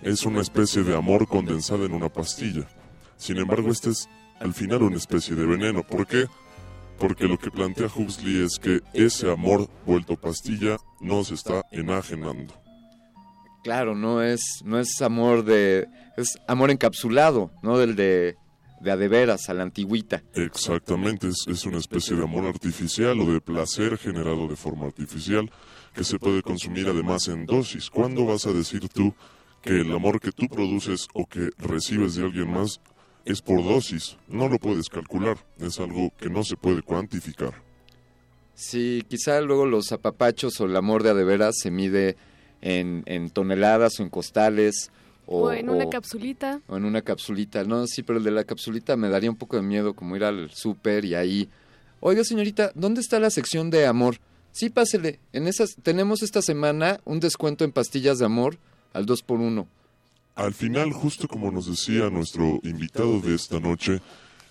Es 0.02 0.26
una 0.26 0.42
especie 0.42 0.84
de 0.84 0.96
amor 0.96 1.28
condensada 1.28 1.86
en 1.86 1.94
una 1.94 2.10
pastilla. 2.10 2.68
Sin 3.18 3.38
embargo, 3.38 3.72
este 3.72 3.90
es 3.90 4.08
al 4.40 4.54
final 4.54 4.84
una 4.84 4.98
especie 4.98 5.36
de 5.36 5.46
veneno. 5.46 5.84
¿Por 5.84 6.06
qué? 6.06 6.26
Porque 7.00 7.28
lo 7.28 7.38
que 7.38 7.52
plantea 7.52 7.88
Huxley 7.94 8.44
es 8.44 8.60
que 8.60 8.82
ese 8.94 9.32
amor 9.32 9.68
vuelto 9.86 10.16
pastilla 10.16 10.78
nos 11.00 11.32
está 11.32 11.64
enajenando. 11.72 12.54
Claro, 13.68 13.96
no 13.96 14.24
es, 14.24 14.62
no 14.64 14.80
es 14.80 15.02
amor 15.02 15.44
de. 15.44 15.90
es 16.16 16.40
amor 16.48 16.72
encapsulado, 16.72 17.52
no 17.62 17.78
del 17.78 17.98
de, 17.98 18.38
de 18.80 18.92
a 18.92 18.96
de 18.96 19.10
veras, 19.10 19.50
a 19.50 19.54
la 19.54 19.64
antigüita. 19.64 20.24
Exactamente, 20.36 21.28
es, 21.28 21.46
es 21.50 21.66
una 21.66 21.78
especie 21.78 22.16
de 22.16 22.24
amor 22.24 22.46
artificial 22.46 23.20
o 23.20 23.30
de 23.30 23.42
placer 23.42 23.98
generado 23.98 24.48
de 24.48 24.56
forma 24.56 24.86
artificial 24.86 25.52
que 25.94 26.06
se 26.06 26.18
puede 26.18 26.44
consumir 26.44 26.88
además 26.88 27.28
en 27.28 27.46
dosis. 27.46 27.90
¿Cuándo 27.90 28.26
vas 28.26 28.46
a 28.46 28.54
decir 28.54 28.88
tú 28.88 29.14
que 29.62 29.82
el 29.82 29.92
amor 29.92 30.22
que 30.22 30.32
tú 30.32 30.48
produces 30.48 31.10
o 31.14 31.26
que 31.26 31.50
recibes 31.58 32.16
de 32.16 32.24
alguien 32.24 32.50
más 32.50 32.80
es 33.26 33.42
por 33.42 33.62
dosis? 33.62 34.16
No 34.30 34.48
lo 34.48 34.60
puedes 34.60 34.88
calcular, 34.88 35.46
es 35.60 35.78
algo 35.82 36.14
que 36.18 36.30
no 36.30 36.46
se 36.46 36.56
puede 36.56 36.84
cuantificar. 36.84 37.52
Sí, 38.56 39.04
quizá 39.10 39.42
luego 39.42 39.66
los 39.66 39.92
apapachos 39.92 40.62
o 40.62 40.66
el 40.68 40.76
amor 40.78 41.04
de 41.04 41.10
a 41.10 41.14
de 41.14 41.26
veras 41.26 41.58
se 41.62 41.70
mide 41.70 42.16
en, 42.62 43.04
en 43.06 43.30
toneladas 43.30 44.00
o 44.00 44.04
en 44.04 44.10
costales. 44.10 44.92
O, 45.26 45.44
O, 45.48 45.52
en 45.52 45.70
una 45.70 45.86
o- 45.86 45.90
capsulita. 45.90 46.62
o 46.68 46.78
en 46.78 46.86
una 46.86 47.02
capsulita. 47.02 47.64
No, 47.66 47.86
sí, 47.88 48.02
pero 48.04 48.20
el 48.20 48.24
de 48.24 48.32
la 48.32 48.44
capsulita 48.46 48.96
me 48.96 49.10
daría 49.10 49.30
un 49.30 49.36
poco 49.36 49.58
de 49.58 49.62
miedo 49.62 49.94
como 49.94 50.16
ir 50.16 50.24
al 50.24 50.50
súper 50.52 51.04
y 51.06 51.16
ahí... 51.16 51.50
Oiga, 52.00 52.24
señorita, 52.24 52.72
¿dónde 52.76 53.02
está 53.02 53.20
la 53.20 53.30
sección 53.32 53.70
de 53.70 53.86
amor? 53.88 54.18
Sí, 54.52 54.70
pásele. 54.70 55.20
En 55.34 55.48
esas 55.48 55.76
tenemos 55.84 56.22
esta 56.24 56.42
semana 56.42 57.00
un 57.06 57.20
descuento 57.20 57.64
en 57.66 57.72
pastillas 57.72 58.20
de 58.20 58.26
amor 58.26 58.58
al 58.94 59.06
2 59.06 59.22
por 59.24 59.40
1 59.40 59.68
Al 60.36 60.54
final, 60.54 60.94
justo 60.94 61.28
como 61.28 61.52
nos 61.52 61.66
decía 61.68 62.10
nuestro 62.10 62.60
invitado 62.64 63.20
de 63.20 63.36
esta 63.36 63.60
noche, 63.60 64.00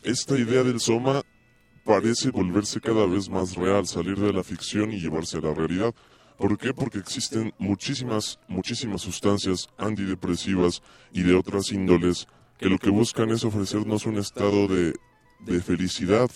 esta 0.03 0.37
idea 0.39 0.63
del 0.63 0.81
soma 0.81 1.23
parece 1.85 2.31
volverse 2.31 2.81
cada 2.81 3.07
vez 3.07 3.29
más 3.31 3.55
real, 3.55 3.87
salir 3.87 4.19
de 4.19 4.33
la 4.33 4.43
ficción 4.43 4.93
y 4.93 5.01
llevarse 5.01 5.39
a 5.39 5.41
la 5.41 5.55
realidad. 5.55 5.95
¿Por 6.37 6.59
qué? 6.59 6.75
Porque 6.75 6.99
existen 6.99 7.55
muchísimas, 7.59 8.39
muchísimas 8.49 9.01
sustancias 9.03 9.69
antidepresivas 9.79 10.83
y 11.13 11.23
de 11.23 11.35
otras 11.35 11.73
índoles 11.73 12.27
que 12.59 12.69
lo 12.69 12.79
que 12.79 12.91
buscan 12.91 13.31
es 13.31 13.45
ofrecernos 13.45 14.07
un 14.07 14.19
estado 14.19 14.67
de, 14.69 14.95
de 15.41 15.61
felicidad, 15.61 16.31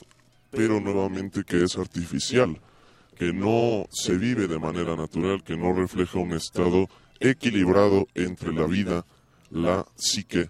pero 0.51 0.81
nuevamente 0.81 1.45
que 1.45 1.63
es 1.63 1.77
artificial, 1.77 2.61
que 3.17 3.33
no 3.33 3.87
se 3.91 4.17
vive 4.17 4.47
de 4.47 4.59
manera 4.59 4.97
natural, 4.97 5.43
que 5.43 5.57
no 5.57 5.73
refleja 5.73 6.19
un 6.19 6.33
estado 6.33 6.89
equilibrado 7.21 8.07
entre 8.15 8.53
la 8.53 8.67
vida, 8.67 9.05
la 9.51 9.87
psique 9.97 10.49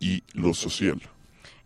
y 0.00 0.22
lo 0.32 0.54
social. 0.54 1.00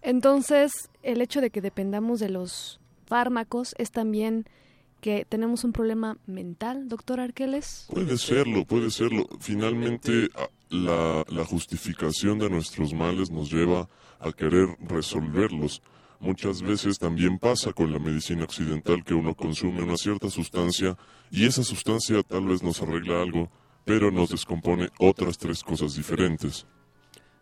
Entonces, 0.02 0.72
el 1.02 1.22
hecho 1.22 1.40
de 1.40 1.50
que 1.50 1.60
dependamos 1.60 2.20
de 2.20 2.28
los 2.28 2.80
fármacos 3.06 3.74
es 3.78 3.90
también 3.90 4.46
que 5.02 5.26
tenemos 5.28 5.64
un 5.64 5.72
problema 5.72 6.16
mental, 6.26 6.88
doctor 6.88 7.18
Arqueles. 7.18 7.88
Puede 7.90 8.16
serlo, 8.16 8.64
puede 8.64 8.88
serlo. 8.88 9.28
Finalmente, 9.40 10.30
la, 10.70 11.24
la 11.28 11.44
justificación 11.44 12.38
de 12.38 12.48
nuestros 12.48 12.94
males 12.94 13.28
nos 13.28 13.50
lleva 13.50 13.88
a 14.20 14.32
querer 14.32 14.68
resolverlos. 14.80 15.82
Muchas 16.20 16.62
veces 16.62 17.00
también 17.00 17.40
pasa 17.40 17.72
con 17.72 17.92
la 17.92 17.98
medicina 17.98 18.44
occidental 18.44 19.02
que 19.02 19.12
uno 19.12 19.34
consume 19.34 19.82
una 19.82 19.96
cierta 19.96 20.30
sustancia 20.30 20.96
y 21.32 21.46
esa 21.46 21.64
sustancia 21.64 22.22
tal 22.22 22.46
vez 22.46 22.62
nos 22.62 22.80
arregla 22.80 23.22
algo, 23.22 23.50
pero 23.84 24.12
nos 24.12 24.30
descompone 24.30 24.88
otras 25.00 25.36
tres 25.36 25.64
cosas 25.64 25.96
diferentes. 25.96 26.64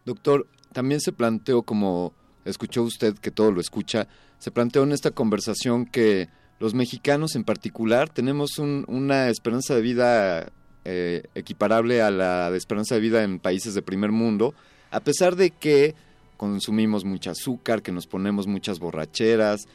Doctor, 0.06 0.46
también 0.72 1.02
se 1.02 1.12
planteó, 1.12 1.62
como 1.62 2.14
escuchó 2.46 2.84
usted 2.84 3.18
que 3.18 3.30
todo 3.30 3.52
lo 3.52 3.60
escucha, 3.60 4.08
se 4.38 4.50
planteó 4.50 4.82
en 4.84 4.92
esta 4.92 5.10
conversación 5.10 5.84
que 5.84 6.30
los 6.60 6.74
mexicanos 6.74 7.34
en 7.34 7.42
particular 7.44 8.08
tenemos 8.08 8.58
un- 8.58 8.84
una 8.86 9.28
esperanza 9.28 9.74
de 9.74 9.80
vida 9.82 10.52
eh, 10.84 11.24
equiparable 11.34 12.00
a 12.00 12.10
la 12.10 12.50
de 12.50 12.56
esperanza 12.56 12.94
de 12.94 13.00
vida 13.02 13.22
en 13.24 13.38
países 13.38 13.74
de 13.74 13.82
primer 13.82 14.12
mundo, 14.12 14.54
a 14.90 15.00
pesar 15.00 15.36
de 15.36 15.50
que 15.50 15.94
consumimos 16.36 17.04
mucho 17.04 17.30
azúcar, 17.30 17.82
que 17.82 17.92
nos 17.92 18.06
ponemos 18.06 18.46
muchas 18.46 18.78
borracheras, 18.78 19.66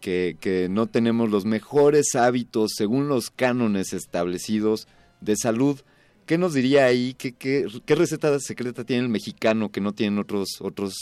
que, 0.00 0.36
que 0.40 0.68
no 0.68 0.86
tenemos 0.86 1.30
los 1.30 1.44
mejores 1.44 2.14
hábitos 2.14 2.72
según 2.76 3.08
los 3.08 3.30
cánones 3.30 3.92
establecidos 3.92 4.86
de 5.20 5.36
salud. 5.36 5.80
¿Qué 6.26 6.38
nos 6.38 6.54
diría 6.54 6.84
ahí? 6.86 7.14
¿Qué, 7.14 7.32
qué, 7.32 7.66
qué 7.84 7.94
receta 7.96 8.38
secreta 8.38 8.84
tiene 8.84 9.02
el 9.02 9.08
mexicano 9.08 9.70
que 9.72 9.80
no 9.80 9.92
tienen 9.92 10.18
otros, 10.20 10.60
otros 10.60 10.94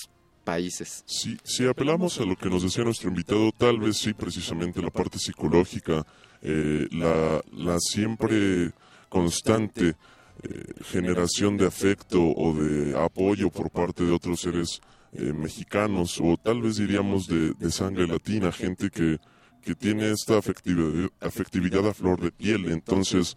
países? 0.50 1.04
Si, 1.06 1.66
apelamos 1.68 2.18
a 2.18 2.24
lo 2.24 2.34
que 2.34 2.50
nos 2.50 2.62
decía 2.62 2.82
nuestro 2.82 3.08
invitado, 3.08 3.52
tal 3.52 3.78
vez 3.78 3.98
sí, 3.98 4.12
precisamente 4.12 4.82
la 4.82 4.90
parte 4.90 5.18
psicológica, 5.18 6.04
eh, 6.42 6.88
la, 6.90 7.40
la 7.52 7.78
siempre 7.78 8.72
constante 9.08 9.94
eh, 10.42 10.74
generación 10.92 11.56
de 11.56 11.66
afecto 11.66 12.20
o 12.20 12.52
de 12.54 12.98
apoyo 12.98 13.48
por 13.50 13.70
parte 13.70 14.04
de 14.04 14.10
otros 14.10 14.40
seres 14.40 14.80
eh, 15.12 15.32
mexicanos, 15.32 16.18
o 16.20 16.36
tal 16.36 16.62
vez 16.62 16.76
diríamos 16.76 17.28
de, 17.28 17.52
de 17.54 17.70
sangre 17.70 18.08
latina, 18.08 18.50
gente 18.50 18.90
que, 18.90 19.18
que 19.62 19.74
tiene 19.76 20.10
esta 20.10 20.38
afectividad, 20.38 21.10
afectividad 21.20 21.86
a 21.86 21.94
flor 21.94 22.20
de 22.20 22.32
piel. 22.32 22.72
Entonces, 22.72 23.36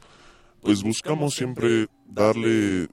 pues 0.61 0.81
buscamos 0.81 1.35
siempre 1.35 1.87
darle 2.07 2.87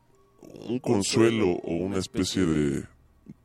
un 0.69 0.79
consuelo 0.79 1.53
o 1.65 1.73
una 1.75 1.99
especie 1.99 2.45
de, 2.45 2.85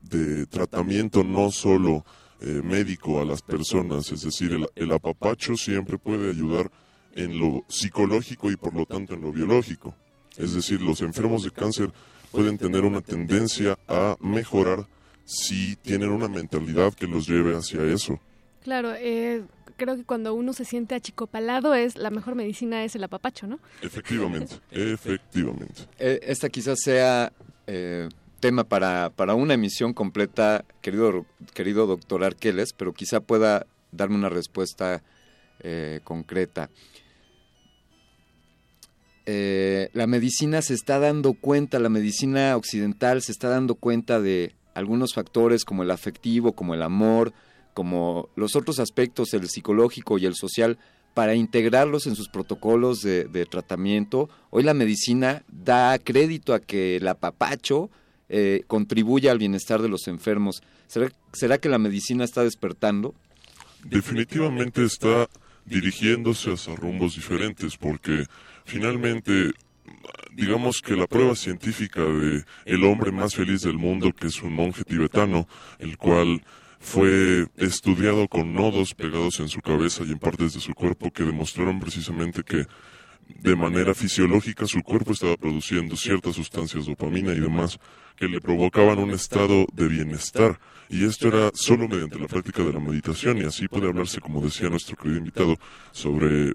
de 0.09 0.45
tratamiento 0.45 1.23
no 1.23 1.51
solo 1.51 2.05
eh, 2.41 2.61
médico 2.63 3.21
a 3.21 3.25
las 3.25 3.41
personas, 3.41 4.11
es 4.11 4.21
decir, 4.21 4.51
el, 4.53 4.67
el 4.75 4.91
apapacho 4.91 5.55
siempre 5.55 5.97
puede 5.97 6.29
ayudar 6.29 6.69
en 7.13 7.39
lo 7.39 7.63
psicológico 7.67 8.51
y 8.51 8.57
por 8.57 8.75
lo 8.75 8.85
tanto 8.85 9.13
en 9.13 9.21
lo 9.21 9.31
biológico. 9.31 9.95
Es 10.37 10.53
decir, 10.53 10.81
los 10.81 11.01
enfermos 11.01 11.43
de 11.43 11.51
cáncer 11.51 11.91
pueden 12.31 12.57
tener 12.57 12.83
una 12.83 13.01
tendencia 13.01 13.77
a 13.87 14.17
mejorar 14.19 14.85
si 15.23 15.75
tienen 15.77 16.09
una 16.09 16.27
mentalidad 16.27 16.93
que 16.93 17.07
los 17.07 17.27
lleve 17.27 17.55
hacia 17.55 17.83
eso. 17.83 18.19
Claro, 18.63 18.93
eh, 18.95 19.43
creo 19.77 19.95
que 19.95 20.03
cuando 20.03 20.33
uno 20.33 20.53
se 20.53 20.65
siente 20.65 20.95
achicopalado 20.95 21.73
es 21.73 21.97
la 21.97 22.09
mejor 22.09 22.35
medicina 22.35 22.83
es 22.83 22.95
el 22.95 23.03
apapacho, 23.03 23.47
¿no? 23.47 23.59
Efectivamente, 23.81 24.55
efectivamente. 24.71 25.83
Eh, 25.97 26.19
esta 26.23 26.49
quizás 26.49 26.79
sea 26.81 27.31
eh, 27.67 28.09
tema 28.39 28.63
para, 28.63 29.11
para 29.15 29.35
una 29.35 29.55
emisión 29.55 29.93
completa, 29.93 30.65
querido, 30.81 31.25
querido 31.53 31.87
doctor 31.87 32.23
Arqueles, 32.23 32.73
pero 32.73 32.93
quizá 32.93 33.19
pueda 33.19 33.65
darme 33.91 34.15
una 34.15 34.29
respuesta 34.29 35.03
eh, 35.59 36.01
concreta. 36.03 36.69
Eh, 39.25 39.89
la 39.93 40.05
medicina 40.05 40.61
se 40.61 40.75
está 40.75 40.99
dando 40.99 41.33
cuenta, 41.33 41.79
la 41.79 41.89
medicina 41.89 42.55
occidental 42.55 43.21
se 43.23 43.31
está 43.31 43.49
dando 43.49 43.75
cuenta 43.75 44.21
de 44.21 44.53
algunos 44.75 45.13
factores 45.13 45.65
como 45.65 45.83
el 45.83 45.89
afectivo, 45.89 46.53
como 46.53 46.75
el 46.75 46.83
amor, 46.83 47.33
como 47.73 48.29
los 48.35 48.55
otros 48.55 48.79
aspectos, 48.79 49.33
el 49.33 49.49
psicológico 49.49 50.17
y 50.17 50.25
el 50.25 50.35
social, 50.35 50.77
para 51.15 51.33
integrarlos 51.33 52.07
en 52.07 52.15
sus 52.15 52.29
protocolos 52.29 53.01
de, 53.01 53.25
de 53.25 53.45
tratamiento. 53.45 54.29
Hoy 54.49 54.63
la 54.63 54.73
medicina 54.73 55.43
da 55.47 55.97
crédito 55.97 56.53
a 56.53 56.59
que 56.59 56.97
el 56.97 57.07
apapacho 57.07 57.89
eh, 58.29 58.63
contribuye 58.67 59.29
al 59.29 59.37
bienestar 59.37 59.81
de 59.81 59.89
los 59.89 60.07
enfermos. 60.07 60.61
¿Será, 60.87 61.09
¿Será 61.33 61.57
que 61.57 61.69
la 61.69 61.77
medicina 61.77 62.23
está 62.23 62.43
despertando? 62.43 63.15
definitivamente 63.85 64.83
está 64.83 65.29
dirigiéndose 65.65 66.51
hacia 66.51 66.75
rumbos 66.75 67.15
diferentes 67.15 67.77
porque 67.77 68.25
finalmente 68.65 69.51
digamos 70.33 70.81
que 70.81 70.95
la 70.95 71.07
prueba 71.07 71.35
científica 71.35 72.01
de 72.01 72.43
el 72.65 72.83
hombre 72.83 73.11
más 73.11 73.35
feliz 73.35 73.61
del 73.61 73.77
mundo 73.77 74.11
que 74.11 74.27
es 74.27 74.41
un 74.41 74.53
monje 74.53 74.83
tibetano 74.83 75.47
el 75.79 75.97
cual 75.97 76.43
fue 76.79 77.47
estudiado 77.57 78.27
con 78.27 78.53
nodos 78.53 78.93
pegados 78.93 79.39
en 79.39 79.49
su 79.49 79.61
cabeza 79.61 80.03
y 80.03 80.11
en 80.11 80.19
partes 80.19 80.53
de 80.53 80.59
su 80.59 80.73
cuerpo 80.73 81.11
que 81.11 81.23
demostraron 81.23 81.79
precisamente 81.79 82.43
que 82.43 82.65
de 83.27 83.55
manera 83.55 83.93
fisiológica 83.93 84.65
su 84.65 84.81
cuerpo 84.81 85.13
estaba 85.13 85.37
produciendo 85.37 85.95
ciertas 85.95 86.35
sustancias 86.35 86.85
dopamina 86.85 87.33
y 87.33 87.39
demás 87.39 87.79
que 88.15 88.27
le 88.27 88.39
provocaban 88.39 88.99
un 88.99 89.11
estado 89.11 89.65
de 89.73 89.87
bienestar 89.87 90.59
y 90.89 91.05
esto 91.05 91.27
era 91.27 91.51
solo 91.53 91.87
mediante 91.87 92.19
la 92.19 92.27
práctica 92.27 92.63
de 92.63 92.73
la 92.73 92.79
meditación 92.79 93.37
y 93.37 93.41
así 93.41 93.67
puede 93.67 93.87
hablarse 93.87 94.21
como 94.21 94.41
decía 94.41 94.69
nuestro 94.69 94.95
querido 94.95 95.17
invitado 95.17 95.57
sobre 95.91 96.49
eh, 96.49 96.53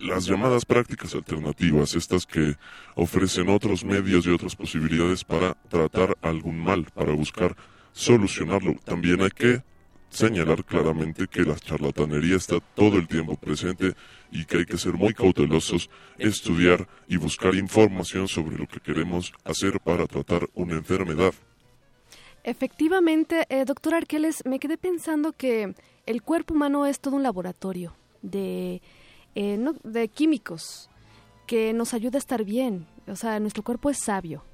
las 0.00 0.26
llamadas 0.26 0.64
prácticas 0.64 1.14
alternativas, 1.14 1.94
estas 1.94 2.24
que 2.24 2.56
ofrecen 2.94 3.48
otros 3.48 3.84
medios 3.84 4.26
y 4.26 4.30
otras 4.30 4.54
posibilidades 4.54 5.24
para 5.24 5.54
tratar 5.68 6.16
algún 6.22 6.58
mal, 6.58 6.86
para 6.94 7.12
buscar 7.12 7.56
solucionarlo. 7.92 8.76
También 8.84 9.20
hay 9.22 9.30
que 9.30 9.62
señalar 10.10 10.64
claramente 10.64 11.26
que 11.28 11.42
la 11.42 11.56
charlatanería 11.56 12.36
está 12.36 12.60
todo 12.74 12.96
el 12.98 13.06
tiempo 13.08 13.36
presente 13.36 13.94
y 14.30 14.44
que 14.44 14.58
hay 14.58 14.64
que 14.66 14.78
ser 14.78 14.94
muy 14.94 15.14
cautelosos, 15.14 15.90
estudiar 16.18 16.88
y 17.08 17.16
buscar 17.16 17.54
información 17.54 18.26
sobre 18.28 18.56
lo 18.58 18.66
que 18.66 18.80
queremos 18.80 19.32
hacer 19.44 19.80
para 19.80 20.06
tratar 20.06 20.48
una 20.54 20.74
enfermedad. 20.74 21.32
Efectivamente, 22.44 23.44
eh, 23.50 23.64
doctor 23.64 23.94
Arqueles, 23.94 24.44
me 24.46 24.58
quedé 24.58 24.78
pensando 24.78 25.32
que 25.32 25.74
el 26.06 26.22
cuerpo 26.22 26.54
humano 26.54 26.86
es 26.86 27.00
todo 27.00 27.16
un 27.16 27.22
laboratorio 27.22 27.94
de, 28.22 28.80
eh, 29.34 29.56
no- 29.58 29.74
de 29.84 30.08
químicos 30.08 30.88
que 31.46 31.72
nos 31.72 31.94
ayuda 31.94 32.16
a 32.16 32.20
estar 32.20 32.44
bien. 32.44 32.86
O 33.06 33.16
sea, 33.16 33.38
nuestro 33.40 33.62
cuerpo 33.62 33.90
es 33.90 33.98
sabio. 33.98 34.44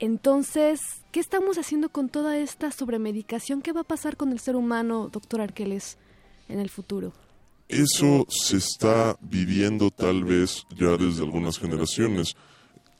Entonces, 0.00 0.80
¿qué 1.12 1.20
estamos 1.20 1.58
haciendo 1.58 1.90
con 1.90 2.08
toda 2.08 2.38
esta 2.38 2.72
sobremedicación? 2.72 3.60
¿Qué 3.60 3.72
va 3.72 3.82
a 3.82 3.84
pasar 3.84 4.16
con 4.16 4.32
el 4.32 4.40
ser 4.40 4.56
humano, 4.56 5.10
doctor 5.12 5.42
Arqueles, 5.42 5.98
en 6.48 6.58
el 6.58 6.70
futuro? 6.70 7.12
Eso 7.68 8.26
se 8.30 8.56
está 8.56 9.16
viviendo 9.20 9.90
tal 9.90 10.24
vez 10.24 10.64
ya 10.74 10.96
desde 10.96 11.22
algunas 11.22 11.58
generaciones, 11.58 12.34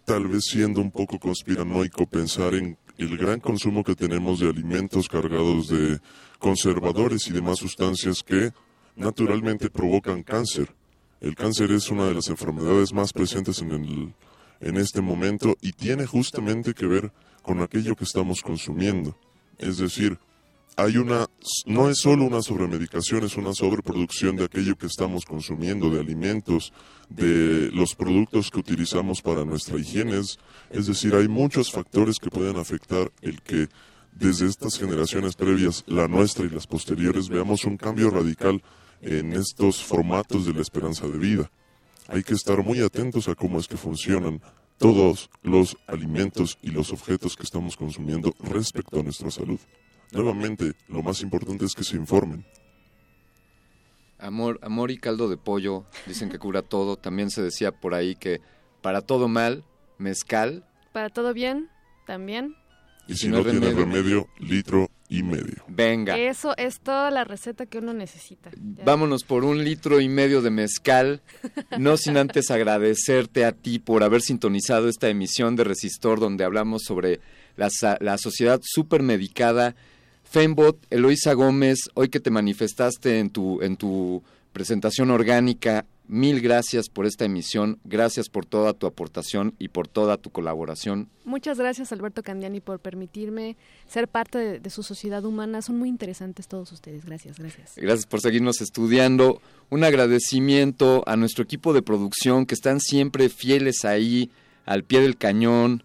tal 0.04 0.28
vez 0.28 0.44
siendo 0.44 0.82
un 0.82 0.90
poco 0.90 1.18
conspiranoico 1.18 2.06
pensar 2.06 2.54
en 2.54 2.76
el 2.98 3.16
gran 3.16 3.40
consumo 3.40 3.82
que 3.82 3.94
tenemos 3.94 4.38
de 4.38 4.50
alimentos 4.50 5.08
cargados 5.08 5.68
de 5.68 6.00
conservadores 6.38 7.26
y 7.28 7.32
demás 7.32 7.58
sustancias 7.58 8.22
que 8.22 8.52
naturalmente 8.94 9.70
provocan 9.70 10.22
cáncer. 10.22 10.74
El 11.22 11.34
cáncer 11.34 11.72
es 11.72 11.88
una 11.90 12.06
de 12.06 12.14
las 12.14 12.28
enfermedades 12.28 12.92
más 12.92 13.12
presentes 13.14 13.62
en, 13.62 13.72
el, 13.72 14.14
en 14.60 14.76
este 14.76 15.00
momento 15.00 15.56
y 15.60 15.72
tiene 15.72 16.06
justamente 16.06 16.74
que 16.74 16.86
ver 16.86 17.12
con 17.42 17.60
aquello 17.62 17.96
que 17.96 18.04
estamos 18.04 18.42
consumiendo. 18.42 19.16
Es 19.58 19.78
decir, 19.78 20.18
hay 20.76 20.96
una, 20.96 21.26
no 21.66 21.90
es 21.90 21.98
solo 21.98 22.24
una 22.24 22.42
sobremedicación, 22.42 23.24
es 23.24 23.36
una 23.36 23.52
sobreproducción 23.52 24.36
de 24.36 24.44
aquello 24.44 24.76
que 24.76 24.86
estamos 24.86 25.24
consumiendo, 25.24 25.90
de 25.90 26.00
alimentos, 26.00 26.72
de 27.08 27.70
los 27.72 27.94
productos 27.94 28.50
que 28.50 28.60
utilizamos 28.60 29.20
para 29.20 29.44
nuestra 29.44 29.78
higiene. 29.78 30.18
Es, 30.18 30.38
es 30.70 30.86
decir, 30.86 31.14
hay 31.14 31.28
muchos 31.28 31.70
factores 31.70 32.16
que 32.18 32.30
pueden 32.30 32.56
afectar 32.56 33.10
el 33.20 33.42
que 33.42 33.68
desde 34.12 34.46
estas 34.46 34.78
generaciones 34.78 35.34
previas, 35.34 35.84
la 35.86 36.08
nuestra 36.08 36.44
y 36.44 36.50
las 36.50 36.66
posteriores, 36.66 37.28
veamos 37.28 37.64
un 37.64 37.76
cambio 37.76 38.10
radical 38.10 38.62
en 39.02 39.32
estos 39.32 39.82
formatos 39.82 40.46
de 40.46 40.54
la 40.54 40.62
esperanza 40.62 41.06
de 41.06 41.18
vida. 41.18 41.50
Hay 42.12 42.24
que 42.24 42.34
estar 42.34 42.64
muy 42.64 42.80
atentos 42.80 43.28
a 43.28 43.36
cómo 43.36 43.60
es 43.60 43.68
que 43.68 43.76
funcionan 43.76 44.40
todos 44.78 45.30
los 45.42 45.76
alimentos 45.86 46.58
y 46.60 46.70
los 46.72 46.92
objetos 46.92 47.36
que 47.36 47.44
estamos 47.44 47.76
consumiendo 47.76 48.34
respecto 48.40 48.98
a 48.98 49.02
nuestra 49.04 49.30
salud. 49.30 49.60
Nuevamente, 50.10 50.72
lo 50.88 51.02
más 51.04 51.22
importante 51.22 51.64
es 51.64 51.74
que 51.74 51.84
se 51.84 51.94
informen. 51.94 52.44
Amor, 54.18 54.58
amor 54.62 54.90
y 54.90 54.98
caldo 54.98 55.28
de 55.28 55.36
pollo, 55.36 55.84
dicen 56.04 56.30
que 56.30 56.40
cura 56.40 56.62
todo. 56.62 56.96
También 56.96 57.30
se 57.30 57.42
decía 57.42 57.70
por 57.70 57.94
ahí 57.94 58.16
que 58.16 58.40
para 58.82 59.02
todo 59.02 59.28
mal, 59.28 59.64
mezcal. 59.98 60.66
¿Para 60.92 61.10
todo 61.10 61.32
bien? 61.32 61.68
¿También? 62.06 62.56
Y 63.06 63.14
si 63.14 63.28
no 63.28 63.44
tiene 63.44 63.70
remedio, 63.70 64.26
litro 64.40 64.90
y 65.10 65.24
medio. 65.24 65.64
Venga, 65.66 66.16
Eso 66.16 66.56
es 66.56 66.78
toda 66.80 67.10
la 67.10 67.24
receta 67.24 67.66
que 67.66 67.78
uno 67.78 67.92
necesita. 67.92 68.50
Ya. 68.52 68.84
vámonos 68.84 69.24
por 69.24 69.44
un 69.44 69.64
litro 69.64 70.00
y 70.00 70.08
medio 70.08 70.40
de 70.40 70.50
mezcal. 70.50 71.20
No 71.78 71.96
sin 71.96 72.16
antes 72.16 72.50
agradecerte 72.50 73.44
a 73.44 73.52
ti 73.52 73.80
por 73.80 74.04
haber 74.04 74.22
sintonizado 74.22 74.88
esta 74.88 75.08
emisión 75.08 75.56
de 75.56 75.64
Resistor 75.64 76.20
donde 76.20 76.44
hablamos 76.44 76.82
sobre 76.84 77.20
la, 77.56 77.68
la 78.00 78.18
sociedad 78.18 78.60
supermedicada. 78.62 79.74
Fembot, 80.22 80.78
Eloisa 80.90 81.32
Gómez, 81.32 81.90
hoy 81.94 82.08
que 82.08 82.20
te 82.20 82.30
manifestaste 82.30 83.18
en 83.18 83.30
tu, 83.30 83.60
en 83.62 83.76
tu 83.76 84.22
presentación 84.52 85.10
orgánica, 85.10 85.86
mil 86.10 86.40
gracias 86.40 86.88
por 86.88 87.06
esta 87.06 87.24
emisión, 87.24 87.78
gracias 87.84 88.28
por 88.28 88.44
toda 88.44 88.72
tu 88.74 88.86
aportación 88.86 89.54
y 89.58 89.68
por 89.68 89.86
toda 89.88 90.16
tu 90.16 90.30
colaboración. 90.30 91.08
Muchas 91.24 91.58
gracias, 91.58 91.92
Alberto 91.92 92.22
Candiani, 92.22 92.60
por 92.60 92.80
permitirme 92.80 93.56
ser 93.86 94.08
parte 94.08 94.38
de, 94.38 94.60
de 94.60 94.70
su 94.70 94.82
sociedad 94.82 95.24
humana. 95.24 95.62
Son 95.62 95.78
muy 95.78 95.88
interesantes 95.88 96.48
todos 96.48 96.72
ustedes. 96.72 97.04
Gracias, 97.04 97.38
gracias. 97.38 97.74
Gracias 97.76 98.06
por 98.06 98.20
seguirnos 98.20 98.60
estudiando. 98.60 99.40
Un 99.70 99.84
agradecimiento 99.84 101.04
a 101.06 101.16
nuestro 101.16 101.44
equipo 101.44 101.72
de 101.72 101.82
producción 101.82 102.44
que 102.44 102.54
están 102.54 102.80
siempre 102.80 103.28
fieles 103.28 103.84
ahí, 103.84 104.30
al 104.66 104.82
pie 104.82 105.00
del 105.00 105.16
cañón. 105.16 105.84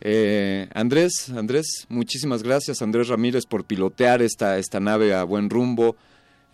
Eh, 0.00 0.68
Andrés, 0.74 1.30
Andrés, 1.30 1.86
muchísimas 1.88 2.42
gracias, 2.42 2.82
Andrés 2.82 3.08
Ramírez, 3.08 3.46
por 3.46 3.64
pilotear 3.64 4.22
esta, 4.22 4.58
esta 4.58 4.80
nave 4.80 5.14
a 5.14 5.24
buen 5.24 5.50
rumbo. 5.50 5.96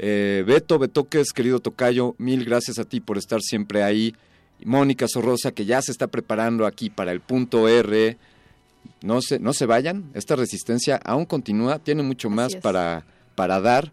Eh, 0.05 0.43
Beto, 0.45 0.81
Betoques, 0.81 1.33
querido 1.33 1.61
Tocayo, 1.61 2.16
mil 2.19 2.45
gracias 2.45 2.81
a 2.81 2.85
ti 2.85 2.99
por 2.99 3.19
estar 3.19 3.41
siempre 3.41 3.85
ahí. 3.85 4.16
Mónica 4.65 5.07
Sorrosa, 5.07 5.53
que 5.53 5.65
ya 5.65 5.81
se 5.81 5.93
está 5.93 6.09
preparando 6.09 6.66
aquí 6.66 6.91
para 6.91 7.12
el 7.12 7.20
punto 7.20 7.69
R. 7.69 8.19
No 9.03 9.23
se, 9.23 9.39
no 9.39 9.53
se 9.53 9.65
vayan, 9.65 10.11
esta 10.15 10.35
resistencia 10.35 10.97
aún 11.05 11.24
continúa, 11.24 11.79
tiene 11.79 12.03
mucho 12.03 12.31
más 12.31 12.57
para, 12.57 13.07
para 13.37 13.61
dar. 13.61 13.93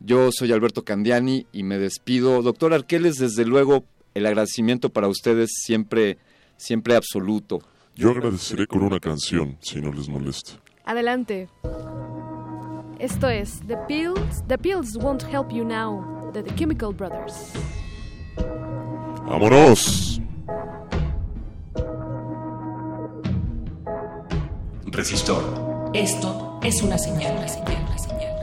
Yo 0.00 0.30
soy 0.32 0.50
Alberto 0.50 0.82
Candiani 0.82 1.46
y 1.52 1.62
me 1.62 1.78
despido. 1.78 2.40
Doctor 2.40 2.72
Arqueles, 2.72 3.16
desde 3.16 3.44
luego, 3.44 3.84
el 4.14 4.24
agradecimiento 4.24 4.88
para 4.88 5.08
ustedes 5.08 5.50
siempre, 5.62 6.16
siempre 6.56 6.96
absoluto. 6.96 7.60
Yo 7.94 8.12
agradeceré 8.12 8.66
con 8.66 8.82
una 8.82 8.98
canción, 8.98 9.58
si 9.60 9.78
no 9.82 9.92
les 9.92 10.08
molesta. 10.08 10.52
Adelante. 10.86 11.50
Esto 12.98 13.28
es 13.28 13.60
The 13.66 13.76
Pills. 13.88 14.44
The 14.46 14.56
Pills 14.56 14.96
Won't 14.96 15.24
Help 15.24 15.50
You 15.50 15.64
Now, 15.64 16.30
de 16.32 16.42
The 16.42 16.54
Chemical 16.54 16.92
Brothers. 16.92 17.52
¡Vámonos! 19.26 20.20
Resistor. 24.86 25.90
Esto 25.92 26.60
es 26.62 26.82
una 26.82 26.96
señal, 26.98 27.48
señal, 27.48 27.84
la 27.90 27.98
señal, 27.98 28.33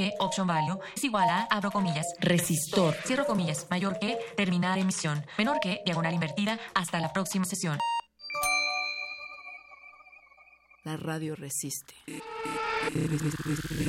que 0.00 0.14
option 0.18 0.46
value 0.46 0.78
es 0.96 1.04
igual 1.04 1.28
a, 1.28 1.42
abro 1.50 1.70
comillas, 1.70 2.06
resistor, 2.20 2.94
cierro 3.04 3.26
comillas, 3.26 3.66
mayor 3.68 3.98
que 3.98 4.18
terminar 4.34 4.78
emisión, 4.78 5.26
menor 5.36 5.60
que 5.60 5.82
diagonal 5.84 6.14
invertida, 6.14 6.58
hasta 6.74 7.00
la 7.00 7.12
próxima 7.12 7.44
sesión. 7.44 7.78
La 10.84 10.96
radio 10.96 11.36
resiste. 11.36 11.94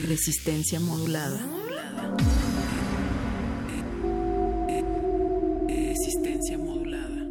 Resistencia 0.06 0.82
modulada. 0.82 1.40
Resistencia 5.70 6.58
modulada. 6.58 7.26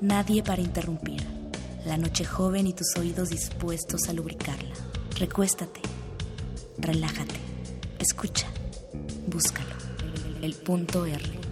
Nadie 0.00 0.44
para 0.44 0.62
interrumpir. 0.62 1.26
La 1.86 1.96
noche 1.96 2.24
joven 2.24 2.68
y 2.68 2.72
tus 2.72 2.96
oídos 2.96 3.30
dispuestos 3.30 4.08
a 4.08 4.12
lubricarla. 4.12 4.91
Recuéstate. 5.18 5.80
Relájate. 6.78 7.36
Escucha. 7.98 8.48
Búscalo. 9.26 9.74
El 10.42 10.54
punto 10.54 11.06
R. 11.06 11.42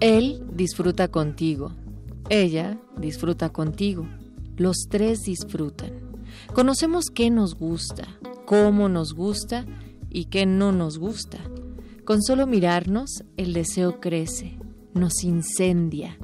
Él 0.00 0.42
disfruta 0.52 1.08
contigo. 1.08 1.72
Ella 2.28 2.78
disfruta 2.98 3.50
contigo. 3.50 4.06
Los 4.56 4.86
tres 4.90 5.22
disfrutan. 5.22 5.92
Conocemos 6.52 7.06
qué 7.06 7.30
nos 7.30 7.54
gusta, 7.54 8.06
cómo 8.44 8.88
nos 8.88 9.14
gusta 9.14 9.64
y 10.10 10.26
qué 10.26 10.44
no 10.44 10.72
nos 10.72 10.98
gusta. 10.98 11.38
Con 12.04 12.22
solo 12.22 12.46
mirarnos, 12.46 13.24
el 13.36 13.52
deseo 13.52 14.00
crece, 14.00 14.58
nos 14.94 15.24
incendia. 15.24 16.18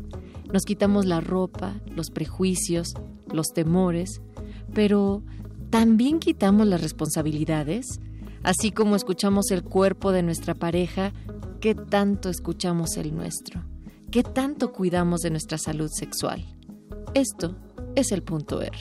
Nos 0.52 0.62
quitamos 0.64 1.06
la 1.06 1.20
ropa, 1.20 1.80
los 1.96 2.10
prejuicios, 2.10 2.94
los 3.32 3.48
temores, 3.48 4.20
pero 4.74 5.22
también 5.70 6.18
quitamos 6.18 6.66
las 6.66 6.82
responsabilidades. 6.82 8.00
Así 8.42 8.70
como 8.70 8.96
escuchamos 8.96 9.50
el 9.50 9.62
cuerpo 9.62 10.12
de 10.12 10.22
nuestra 10.22 10.54
pareja, 10.54 11.12
¿qué 11.62 11.76
tanto 11.76 12.28
escuchamos 12.28 12.96
el 12.96 13.14
nuestro? 13.14 13.64
¿Qué 14.10 14.24
tanto 14.24 14.72
cuidamos 14.72 15.20
de 15.20 15.30
nuestra 15.30 15.58
salud 15.58 15.88
sexual? 15.88 16.44
Esto 17.14 17.56
es 17.94 18.10
el 18.10 18.24
punto 18.24 18.60
R. 18.60 18.76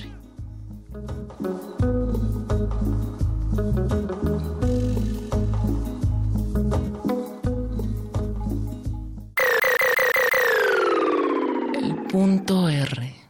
El 11.84 11.96
punto 12.08 12.68
R. 12.68 13.21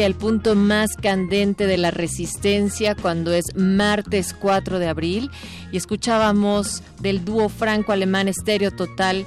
El 0.00 0.14
punto 0.14 0.54
más 0.54 0.96
candente 0.96 1.66
de 1.66 1.76
la 1.76 1.90
resistencia 1.90 2.94
cuando 2.94 3.32
es 3.34 3.54
martes 3.54 4.34
4 4.38 4.78
de 4.78 4.88
abril 4.88 5.30
y 5.70 5.76
escuchábamos 5.76 6.82
del 7.00 7.26
dúo 7.26 7.50
franco-alemán 7.50 8.26
estéreo 8.26 8.70
total 8.70 9.26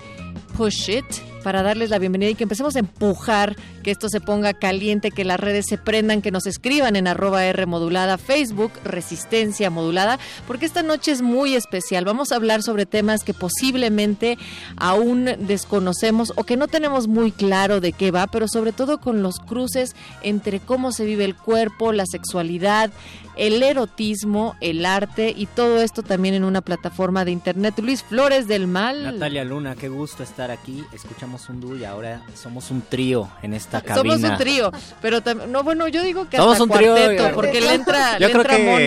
Push 0.57 0.89
It 0.89 1.05
para 1.45 1.61
darles 1.61 1.91
la 1.91 1.99
bienvenida 1.99 2.31
y 2.31 2.33
que 2.33 2.41
empecemos 2.41 2.75
a 2.75 2.79
empujar, 2.79 3.55
que 3.83 3.91
esto 3.91 4.09
se 4.09 4.19
ponga 4.19 4.55
caliente, 4.55 5.11
que 5.11 5.23
las 5.23 5.39
redes 5.39 5.67
se 5.67 5.77
prendan, 5.77 6.23
que 6.23 6.31
nos 6.31 6.47
escriban 6.47 6.95
en 6.95 7.07
arroba 7.07 7.45
R 7.45 7.67
modulada, 7.67 8.17
Facebook, 8.17 8.71
Resistencia 8.83 9.69
Modulada, 9.69 10.17
porque 10.47 10.65
esta 10.65 10.81
noche 10.81 11.11
es 11.11 11.21
muy 11.21 11.53
especial. 11.53 12.03
Vamos 12.03 12.31
a 12.31 12.37
hablar 12.37 12.63
sobre 12.63 12.87
temas 12.87 13.23
que 13.23 13.35
posiblemente 13.35 14.39
aún 14.75 15.29
desconocemos 15.37 16.33
o 16.35 16.45
que 16.45 16.57
no 16.57 16.67
tenemos 16.67 17.07
muy 17.07 17.31
claro 17.31 17.79
de 17.79 17.93
qué 17.93 18.09
va, 18.09 18.25
pero 18.25 18.47
sobre 18.47 18.71
todo 18.71 18.99
con 18.99 19.21
los 19.21 19.37
cruces 19.37 19.95
entre 20.23 20.59
cómo 20.59 20.91
se 20.91 21.05
vive 21.05 21.25
el 21.25 21.35
cuerpo, 21.35 21.91
la 21.91 22.07
sexualidad, 22.07 22.89
el 23.37 23.61
erotismo, 23.61 24.55
el 24.61 24.85
arte 24.85 25.33
y 25.35 25.45
todo 25.45 25.81
esto 25.81 26.03
también 26.03 26.35
en 26.35 26.43
una 26.43 26.61
plataforma 26.61 27.25
de 27.25 27.31
internet. 27.31 27.75
Luis 27.79 28.03
Flores 28.03 28.47
del 28.47 28.67
Mal. 28.67 29.03
Natalia 29.03 29.43
Luna, 29.43 29.75
qué 29.75 29.89
gusto 29.89 30.23
estar 30.23 30.51
aquí. 30.51 30.83
Escuchamos 30.93 31.34
un 31.49 31.59
dúo 31.61 31.75
y 31.75 31.83
ahora 31.85 32.21
somos 32.35 32.71
un 32.71 32.81
trío 32.81 33.29
en 33.41 33.53
esta 33.53 33.81
cabina. 33.81 33.95
Somos 34.17 34.31
un 34.31 34.37
trío, 34.37 34.71
pero 35.01 35.19
no 35.47 35.63
bueno, 35.63 35.87
yo 35.87 36.01
digo 36.03 36.29
que 36.29 36.37
Somos 36.37 36.53
hasta 36.53 36.63
un 36.63 36.69
trío, 36.71 36.93
cuarteto, 36.95 37.27
eh, 37.27 37.31
porque 37.35 37.61
le 37.61 37.73
entra, 37.73 38.13
Yo 38.19 38.27
le 38.27 38.33
creo 38.33 38.41
entra 38.41 38.57
que 38.57 38.63
Moni. 38.63 38.83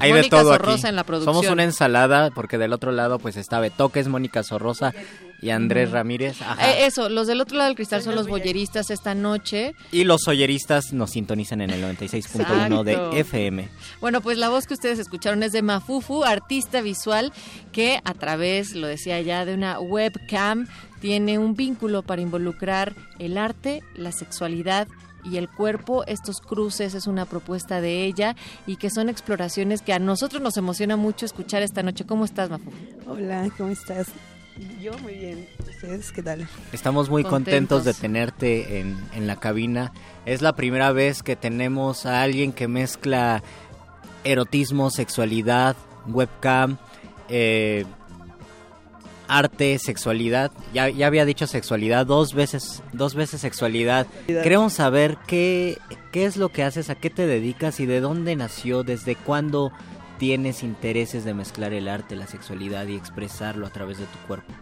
hay 0.00 0.12
de 0.12 0.16
Mónica 0.18 0.40
todo 0.40 0.52
Sorrosa 0.52 0.78
aquí. 0.78 0.86
en 0.88 0.96
la 0.96 1.04
producción. 1.04 1.34
Somos 1.34 1.50
una 1.50 1.64
ensalada 1.64 2.30
porque 2.30 2.58
del 2.58 2.72
otro 2.72 2.92
lado 2.92 3.18
pues 3.18 3.36
está 3.36 3.60
Betoques, 3.60 4.08
Mónica 4.08 4.42
Sorrosa 4.42 4.92
y 5.42 5.50
Andrés 5.50 5.90
Ramírez. 5.90 6.40
Ajá. 6.40 6.70
Eh, 6.70 6.86
eso, 6.86 7.10
los 7.10 7.26
del 7.26 7.40
otro 7.42 7.56
lado 7.58 7.68
del 7.68 7.76
cristal 7.76 8.02
son 8.02 8.14
los 8.14 8.26
boyeristas 8.26 8.90
esta 8.90 9.14
noche. 9.14 9.74
Y 9.92 10.04
los 10.04 10.26
oyeristas 10.28 10.94
nos 10.94 11.10
sintonizan 11.10 11.60
en 11.60 11.70
el 11.70 11.82
96.1 11.82 12.40
Exacto. 12.40 12.84
de 12.84 13.20
FM. 13.20 13.68
Bueno, 14.00 14.22
pues 14.22 14.38
la 14.38 14.48
voz 14.48 14.66
que 14.66 14.72
ustedes 14.74 14.98
escucharon 14.98 15.42
es 15.42 15.52
de 15.52 15.60
Mafufu, 15.60 16.24
artista 16.24 16.80
visual 16.80 17.32
que 17.70 18.00
a 18.04 18.14
través, 18.14 18.74
lo 18.74 18.86
decía 18.86 19.20
ya, 19.20 19.44
de 19.44 19.52
una 19.52 19.78
webcam 19.78 20.66
tiene 21.00 21.38
un 21.38 21.54
vínculo 21.54 22.02
para 22.02 22.22
involucrar 22.22 22.94
el 23.18 23.38
arte, 23.38 23.82
la 23.94 24.12
sexualidad 24.12 24.88
y 25.24 25.36
el 25.36 25.48
cuerpo. 25.48 26.04
Estos 26.06 26.40
cruces 26.40 26.94
es 26.94 27.06
una 27.06 27.24
propuesta 27.26 27.80
de 27.80 28.04
ella 28.04 28.36
y 28.66 28.76
que 28.76 28.90
son 28.90 29.08
exploraciones 29.08 29.82
que 29.82 29.92
a 29.92 29.98
nosotros 29.98 30.40
nos 30.42 30.56
emociona 30.56 30.96
mucho 30.96 31.26
escuchar 31.26 31.62
esta 31.62 31.82
noche. 31.82 32.06
¿Cómo 32.06 32.24
estás, 32.24 32.50
Mafufu? 32.50 32.70
Hola, 33.08 33.48
¿cómo 33.56 33.70
estás? 33.70 34.06
Yo 34.80 34.96
muy 35.00 35.14
bien. 35.14 35.46
¿Ustedes 35.68 36.12
qué 36.12 36.22
tal? 36.22 36.48
Estamos 36.72 37.10
muy 37.10 37.22
contentos, 37.24 37.78
Contentos. 37.78 37.84
de 37.84 37.92
tenerte 37.94 38.80
en, 38.80 38.96
en 39.14 39.26
la 39.26 39.36
cabina. 39.36 39.92
Es 40.24 40.40
la 40.40 40.54
primera 40.56 40.92
vez 40.92 41.22
que 41.22 41.36
tenemos 41.36 42.06
a 42.06 42.22
alguien 42.22 42.52
que 42.52 42.66
mezcla 42.66 43.42
erotismo, 44.24 44.90
sexualidad, 44.90 45.76
webcam, 46.08 46.78
eh, 47.28 47.84
arte, 49.28 49.78
sexualidad. 49.78 50.52
Ya, 50.72 50.84
había 51.06 51.24
dicho 51.24 51.46
sexualidad 51.46 52.06
dos 52.06 52.34
veces, 52.34 52.82
dos 52.92 53.14
veces 53.14 53.40
sexualidad. 53.40 54.06
Queremos 54.26 54.74
saber 54.74 55.18
qué, 55.26 55.78
qué 56.12 56.26
es 56.26 56.36
lo 56.36 56.50
que 56.50 56.62
haces, 56.62 56.90
a 56.90 56.94
qué 56.94 57.10
te 57.10 57.26
dedicas 57.26 57.80
y 57.80 57.86
de 57.86 58.00
dónde 58.00 58.36
nació, 58.36 58.82
desde 58.82 59.16
cuándo 59.16 59.72
tienes 60.18 60.62
intereses 60.62 61.24
de 61.24 61.34
mezclar 61.34 61.72
el 61.72 61.88
arte, 61.88 62.16
la 62.16 62.26
sexualidad 62.26 62.86
y 62.86 62.96
expresarlo 62.96 63.66
a 63.66 63.70
través 63.70 63.98
de 63.98 64.04
tu 64.06 64.18
cuerpo. 64.26 64.52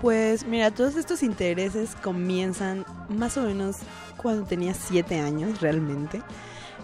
Pues 0.00 0.46
mira, 0.46 0.70
todos 0.70 0.96
estos 0.96 1.22
intereses 1.22 1.96
comienzan 2.02 2.84
más 3.08 3.36
o 3.36 3.42
menos 3.42 3.78
cuando 4.16 4.44
tenía 4.44 4.74
siete 4.74 5.18
años 5.18 5.60
realmente. 5.60 6.22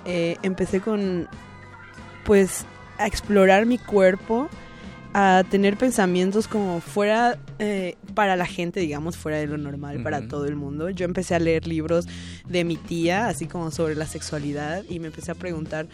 Eh, 0.05 0.37
empecé 0.43 0.81
con, 0.81 1.29
pues, 2.25 2.67
a 2.99 3.07
explorar 3.07 3.67
mi 3.67 3.79
cuerpo, 3.79 4.49
a 5.15 5.45
tener 5.49 5.77
pensamientos 5.77 6.49
como 6.49 6.81
fuera 6.81 7.39
eh, 7.61 7.97
para 8.15 8.35
la 8.37 8.47
gente, 8.47 8.81
digamos, 8.81 9.17
fuera 9.17 9.39
de 9.39 9.47
lo 9.47 9.57
normal, 9.57 10.03
para 10.03 10.27
todo 10.27 10.47
el 10.47 10.57
mundo. 10.57 10.91
Yo 10.91 11.05
empecé 11.05 11.35
a 11.35 11.39
leer 11.39 11.67
libros 11.69 12.07
de 12.49 12.65
mi 12.65 12.77
tía, 12.77 13.29
así 13.29 13.47
como 13.47 13.71
sobre 13.71 13.95
la 13.95 14.07
sexualidad, 14.07 14.83
y 14.89 14.99
me 14.99 15.07
empecé 15.07 15.31
a 15.31 15.37
preguntar 15.37 15.87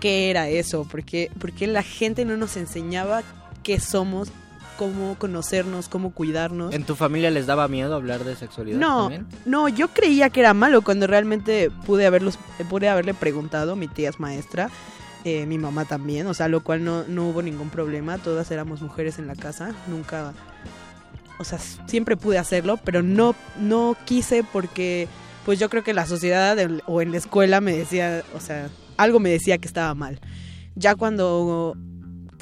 qué 0.00 0.28
era 0.28 0.48
eso, 0.48 0.86
porque 0.90 1.30
porque 1.38 1.66
la 1.68 1.82
gente 1.82 2.24
no 2.24 2.36
nos 2.36 2.56
enseñaba 2.56 3.22
qué 3.62 3.78
somos, 3.78 4.30
cómo 4.76 5.14
conocernos, 5.20 5.88
cómo 5.88 6.12
cuidarnos. 6.12 6.74
¿En 6.74 6.82
tu 6.84 6.96
familia 6.96 7.30
les 7.30 7.46
daba 7.46 7.68
miedo 7.68 7.94
hablar 7.94 8.24
de 8.24 8.34
sexualidad 8.34 8.78
No, 8.78 9.02
también? 9.02 9.26
no, 9.46 9.68
yo 9.68 9.86
creía 9.88 10.30
que 10.30 10.40
era 10.40 10.52
malo 10.52 10.82
cuando 10.82 11.06
realmente 11.06 11.70
pude 11.86 12.06
haberlos, 12.06 12.38
pude 12.68 12.88
haberle 12.88 13.14
preguntado. 13.14 13.76
Mi 13.76 13.86
tía 13.86 14.10
es 14.10 14.18
maestra, 14.18 14.68
eh, 15.24 15.46
mi 15.46 15.58
mamá 15.58 15.84
también, 15.84 16.26
o 16.26 16.34
sea, 16.34 16.48
lo 16.48 16.62
cual 16.62 16.84
no, 16.84 17.04
no 17.04 17.28
hubo 17.28 17.42
ningún 17.42 17.70
problema. 17.70 18.18
Todas 18.18 18.50
éramos 18.50 18.82
mujeres 18.82 19.18
en 19.18 19.26
la 19.26 19.34
casa, 19.34 19.74
nunca, 19.88 20.32
o 21.38 21.44
sea, 21.44 21.58
siempre 21.86 22.16
pude 22.16 22.38
hacerlo, 22.38 22.78
pero 22.84 23.02
no, 23.02 23.34
no 23.58 23.96
quise 24.04 24.44
porque, 24.44 25.08
pues 25.44 25.58
yo 25.58 25.68
creo 25.70 25.82
que 25.82 25.94
la 25.94 26.06
sociedad 26.06 26.56
o 26.86 27.00
en 27.00 27.10
la 27.10 27.18
escuela 27.18 27.60
me 27.60 27.76
decía, 27.76 28.22
o 28.34 28.40
sea, 28.40 28.68
algo 28.96 29.20
me 29.20 29.30
decía 29.30 29.58
que 29.58 29.66
estaba 29.66 29.94
mal. 29.94 30.20
Ya 30.76 30.94
cuando 30.94 31.76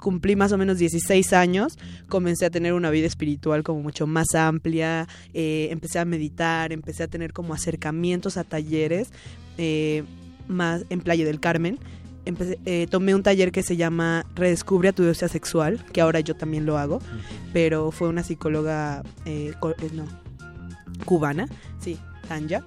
cumplí 0.02 0.36
más 0.36 0.52
o 0.52 0.58
menos 0.58 0.78
16 0.78 1.32
años, 1.32 1.78
comencé 2.08 2.44
a 2.44 2.50
tener 2.50 2.74
una 2.74 2.90
vida 2.90 3.06
espiritual 3.06 3.62
como 3.62 3.80
mucho 3.80 4.06
más 4.06 4.34
amplia, 4.34 5.08
eh, 5.32 5.68
empecé 5.70 6.00
a 6.00 6.04
meditar, 6.04 6.72
empecé 6.72 7.04
a 7.04 7.08
tener 7.08 7.32
como 7.32 7.54
acercamientos 7.54 8.36
a 8.36 8.44
talleres 8.44 9.12
eh, 9.56 10.02
más 10.48 10.84
en 10.90 11.00
Playa 11.00 11.24
del 11.24 11.40
Carmen. 11.40 11.78
Empecé- 12.24 12.58
eh, 12.66 12.86
tomé 12.88 13.14
un 13.14 13.22
taller 13.22 13.50
que 13.50 13.62
se 13.62 13.76
llama 13.76 14.24
Redescubre 14.36 14.88
a 14.88 14.92
tu 14.92 15.02
diosa 15.02 15.26
sexual, 15.28 15.84
que 15.92 16.00
ahora 16.00 16.20
yo 16.20 16.36
también 16.36 16.66
lo 16.66 16.78
hago, 16.78 17.00
pero 17.52 17.90
fue 17.90 18.08
una 18.08 18.22
psicóloga, 18.22 19.02
eh, 19.24 19.52
eh, 19.80 19.90
no, 19.92 20.04
cubana, 21.04 21.48
sí, 21.80 21.98
Tanja, 22.28 22.62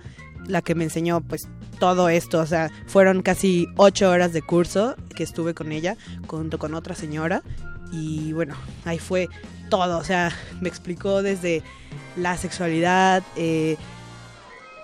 la 0.48 0.62
que 0.62 0.76
me 0.76 0.84
enseñó 0.84 1.22
pues 1.22 1.48
todo 1.80 2.10
esto, 2.10 2.40
o 2.40 2.46
sea, 2.46 2.70
fueron 2.88 3.22
casi 3.22 3.68
ocho 3.78 4.10
horas 4.10 4.34
de 4.34 4.42
curso 4.42 4.96
que 5.16 5.24
estuve 5.24 5.54
con 5.54 5.72
ella, 5.72 5.96
junto 6.28 6.60
con 6.60 6.74
otra 6.74 6.94
señora, 6.96 7.42
y 7.92 8.34
bueno, 8.34 8.56
ahí 8.84 9.00
fue 9.00 9.30
todo, 9.70 9.98
o 9.98 10.04
sea, 10.04 10.32
me 10.60 10.68
explicó 10.70 11.22
desde 11.22 11.64
la 12.18 12.38
sexualidad, 12.38 13.24
eh, 13.38 13.78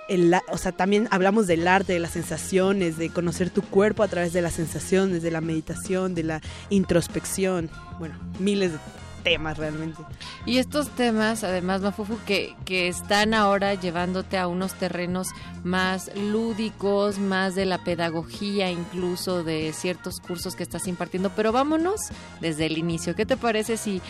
el 0.09 0.33
o 0.49 0.57
sea, 0.57 0.71
también 0.71 1.07
hablamos 1.11 1.47
del 1.47 1.67
arte, 1.67 1.93
de 1.93 1.99
las 1.99 2.11
sensaciones, 2.11 2.97
de 2.97 3.09
conocer 3.09 3.49
tu 3.49 3.61
cuerpo 3.61 4.03
a 4.03 4.07
través 4.07 4.33
de 4.33 4.41
las 4.41 4.53
sensaciones, 4.53 5.21
de 5.21 5.31
la 5.31 5.41
meditación, 5.41 6.15
de 6.15 6.23
la 6.23 6.41
introspección, 6.69 7.69
bueno, 7.99 8.15
miles 8.39 8.71
de 8.73 8.77
temas 9.23 9.57
realmente. 9.57 10.01
Y 10.45 10.57
estos 10.57 10.89
temas, 10.89 11.43
además, 11.43 11.81
Mafufu, 11.81 12.17
que, 12.25 12.55
que 12.65 12.87
están 12.87 13.33
ahora 13.33 13.75
llevándote 13.75 14.37
a 14.37 14.47
unos 14.47 14.73
terrenos 14.73 15.29
más 15.63 16.11
lúdicos, 16.15 17.19
más 17.19 17.55
de 17.55 17.65
la 17.65 17.83
pedagogía, 17.83 18.71
incluso 18.71 19.43
de 19.43 19.73
ciertos 19.73 20.19
cursos 20.19 20.55
que 20.55 20.63
estás 20.63 20.87
impartiendo. 20.87 21.31
Pero 21.35 21.51
vámonos 21.51 22.01
desde 22.39 22.65
el 22.65 22.77
inicio. 22.77 23.15
¿Qué 23.15 23.25
te 23.25 23.37
parece 23.37 23.77
si 23.77 24.01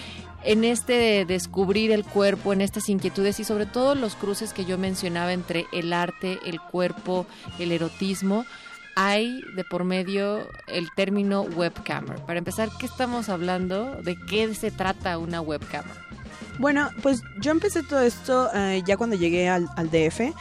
en 0.43 0.63
este 0.63 0.93
de 0.93 1.25
descubrir 1.25 1.91
el 1.91 2.03
cuerpo, 2.03 2.53
en 2.53 2.61
estas 2.61 2.89
inquietudes 2.89 3.39
y 3.39 3.43
sobre 3.43 3.65
todo 3.65 3.95
los 3.95 4.15
cruces 4.15 4.53
que 4.53 4.65
yo 4.65 4.77
mencionaba 4.77 5.33
entre 5.33 5.65
el 5.71 5.93
arte, 5.93 6.39
el 6.45 6.59
cuerpo, 6.59 7.25
el 7.59 7.71
erotismo, 7.71 8.45
hay 8.95 9.41
de 9.55 9.63
por 9.63 9.83
medio 9.83 10.47
el 10.67 10.89
término 10.95 11.41
webcamer. 11.43 12.17
Para 12.25 12.39
empezar, 12.39 12.69
¿qué 12.79 12.85
estamos 12.85 13.29
hablando? 13.29 14.01
¿De 14.01 14.15
qué 14.15 14.53
se 14.53 14.71
trata 14.71 15.17
una 15.17 15.41
webcamer? 15.41 15.95
Bueno, 16.59 16.89
pues 17.01 17.21
yo 17.39 17.51
empecé 17.51 17.83
todo 17.83 18.01
esto 18.01 18.49
eh, 18.53 18.83
ya 18.85 18.97
cuando 18.97 19.15
llegué 19.15 19.49
al, 19.49 19.69
al 19.75 19.89
DF. 19.89 20.33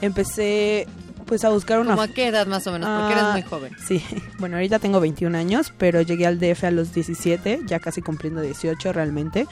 Empecé 0.00 0.86
pues 1.28 1.44
a 1.44 1.50
buscar 1.50 1.78
una... 1.78 1.90
¿Cómo 1.90 2.02
a 2.02 2.08
qué 2.08 2.28
edad 2.28 2.46
más 2.46 2.66
o 2.66 2.72
menos? 2.72 2.88
Porque 2.88 3.12
eres 3.12 3.24
Ah, 3.24 3.32
muy 3.32 3.42
joven. 3.42 3.76
Sí, 3.86 4.02
bueno, 4.38 4.56
ahorita 4.56 4.78
tengo 4.78 4.98
21 4.98 5.36
años, 5.36 5.72
pero 5.76 6.00
llegué 6.00 6.26
al 6.26 6.40
DF 6.40 6.64
a 6.64 6.70
los 6.70 6.94
17, 6.94 7.60
ya 7.66 7.78
casi 7.78 8.00
cumpliendo 8.00 8.40
18 8.40 8.92
realmente. 8.92 9.46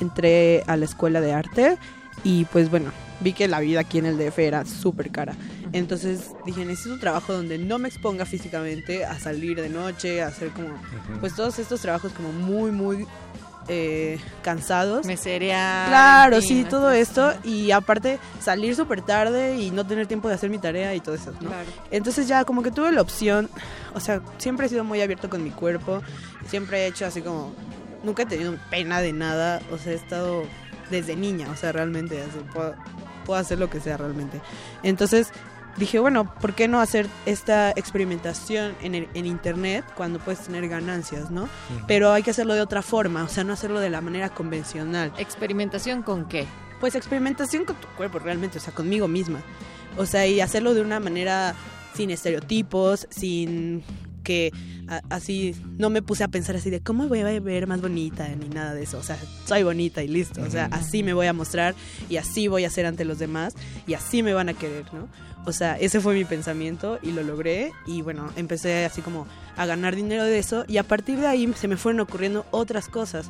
Entré 0.00 0.64
a 0.66 0.76
la 0.76 0.84
escuela 0.84 1.20
de 1.20 1.32
arte 1.32 1.78
y 2.24 2.44
pues 2.46 2.70
bueno, 2.70 2.92
vi 3.20 3.32
que 3.32 3.48
la 3.48 3.60
vida 3.60 3.80
aquí 3.80 3.98
en 3.98 4.06
el 4.06 4.18
DF 4.18 4.38
era 4.38 4.64
súper 4.64 5.10
cara. 5.10 5.34
Entonces 5.72 6.32
dije, 6.44 6.64
necesito 6.64 6.94
un 6.94 7.00
trabajo 7.00 7.32
donde 7.32 7.58
no 7.58 7.78
me 7.78 7.88
exponga 7.88 8.26
físicamente 8.26 9.04
a 9.04 9.18
salir 9.18 9.60
de 9.60 9.68
noche, 9.68 10.22
a 10.22 10.28
hacer 10.28 10.50
como, 10.50 10.68
pues 11.20 11.34
todos 11.34 11.58
estos 11.58 11.80
trabajos 11.80 12.12
como 12.12 12.32
muy, 12.32 12.70
muy 12.70 13.06
eh, 13.68 14.18
cansados. 14.42 15.06
Claro, 15.88 16.40
sí, 16.40 16.62
¿no? 16.64 16.68
todo 16.68 16.90
esto. 16.90 17.32
Y 17.44 17.70
aparte, 17.70 18.18
salir 18.40 18.76
súper 18.76 19.02
tarde 19.02 19.56
y 19.56 19.70
no 19.70 19.86
tener 19.86 20.06
tiempo 20.06 20.28
de 20.28 20.34
hacer 20.34 20.50
mi 20.50 20.58
tarea 20.58 20.94
y 20.94 21.00
todo 21.00 21.14
eso, 21.14 21.32
¿no? 21.32 21.48
Claro. 21.48 21.70
Entonces 21.90 22.28
ya 22.28 22.44
como 22.44 22.62
que 22.62 22.70
tuve 22.70 22.92
la 22.92 23.00
opción, 23.00 23.48
o 23.94 24.00
sea, 24.00 24.20
siempre 24.38 24.66
he 24.66 24.68
sido 24.68 24.84
muy 24.84 25.00
abierto 25.00 25.30
con 25.30 25.42
mi 25.42 25.50
cuerpo, 25.50 26.02
siempre 26.48 26.84
he 26.84 26.86
hecho 26.88 27.06
así 27.06 27.22
como, 27.22 27.54
nunca 28.02 28.24
he 28.24 28.26
tenido 28.26 28.56
pena 28.70 29.00
de 29.00 29.12
nada, 29.12 29.62
o 29.70 29.78
sea, 29.78 29.92
he 29.92 29.96
estado 29.96 30.44
desde 30.92 31.16
niña, 31.16 31.48
o 31.50 31.56
sea, 31.56 31.72
realmente, 31.72 32.20
así, 32.22 32.38
puedo, 32.54 32.74
puedo 33.26 33.40
hacer 33.40 33.58
lo 33.58 33.68
que 33.68 33.80
sea 33.80 33.96
realmente. 33.96 34.40
Entonces 34.84 35.28
dije, 35.76 35.98
bueno, 35.98 36.32
¿por 36.40 36.52
qué 36.54 36.68
no 36.68 36.80
hacer 36.80 37.08
esta 37.26 37.70
experimentación 37.70 38.74
en, 38.82 38.94
el- 38.94 39.08
en 39.14 39.26
internet 39.26 39.84
cuando 39.96 40.18
puedes 40.20 40.40
tener 40.40 40.68
ganancias, 40.68 41.30
¿no? 41.30 41.48
Pero 41.88 42.12
hay 42.12 42.22
que 42.22 42.30
hacerlo 42.30 42.54
de 42.54 42.60
otra 42.60 42.82
forma, 42.82 43.24
o 43.24 43.28
sea, 43.28 43.42
no 43.42 43.52
hacerlo 43.54 43.80
de 43.80 43.90
la 43.90 44.00
manera 44.00 44.28
convencional. 44.28 45.12
¿Experimentación 45.18 46.02
con 46.02 46.26
qué? 46.28 46.46
Pues 46.78 46.94
experimentación 46.94 47.64
con 47.64 47.76
tu 47.76 47.88
cuerpo 47.96 48.18
realmente, 48.18 48.58
o 48.58 48.60
sea, 48.60 48.74
conmigo 48.74 49.08
misma. 49.08 49.40
O 49.96 50.04
sea, 50.06 50.26
y 50.26 50.40
hacerlo 50.40 50.74
de 50.74 50.80
una 50.82 51.00
manera 51.00 51.54
sin 51.94 52.10
estereotipos, 52.10 53.06
sin 53.10 53.82
que 54.22 54.52
a- 54.88 55.02
así 55.10 55.54
no 55.78 55.90
me 55.90 56.02
puse 56.02 56.24
a 56.24 56.28
pensar 56.28 56.56
así 56.56 56.70
de 56.70 56.80
cómo 56.80 57.08
voy 57.08 57.20
a 57.20 57.40
ver 57.40 57.66
más 57.66 57.80
bonita 57.80 58.28
ni 58.28 58.48
nada 58.48 58.74
de 58.74 58.82
eso. 58.84 58.98
O 58.98 59.02
sea, 59.02 59.18
soy 59.46 59.62
bonita 59.62 60.02
y 60.02 60.08
listo. 60.08 60.42
O 60.42 60.50
sea, 60.50 60.66
así 60.72 61.02
me 61.02 61.12
voy 61.14 61.26
a 61.26 61.32
mostrar 61.32 61.74
y 62.08 62.16
así 62.16 62.48
voy 62.48 62.64
a 62.64 62.70
ser 62.70 62.86
ante 62.86 63.04
los 63.04 63.18
demás 63.18 63.54
y 63.86 63.94
así 63.94 64.22
me 64.22 64.32
van 64.34 64.48
a 64.48 64.54
querer, 64.54 64.84
¿no? 64.92 65.08
O 65.44 65.52
sea, 65.52 65.76
ese 65.78 66.00
fue 66.00 66.14
mi 66.14 66.24
pensamiento 66.24 66.98
y 67.02 67.10
lo 67.10 67.22
logré 67.24 67.72
y 67.86 68.00
bueno, 68.02 68.30
empecé 68.36 68.84
así 68.84 69.02
como 69.02 69.26
a 69.56 69.66
ganar 69.66 69.96
dinero 69.96 70.24
de 70.24 70.38
eso 70.38 70.64
y 70.68 70.76
a 70.76 70.84
partir 70.84 71.18
de 71.18 71.26
ahí 71.26 71.52
se 71.58 71.66
me 71.66 71.76
fueron 71.76 72.00
ocurriendo 72.00 72.46
otras 72.52 72.88
cosas. 72.88 73.26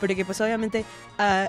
Porque 0.00 0.24
pues 0.24 0.40
obviamente 0.40 0.84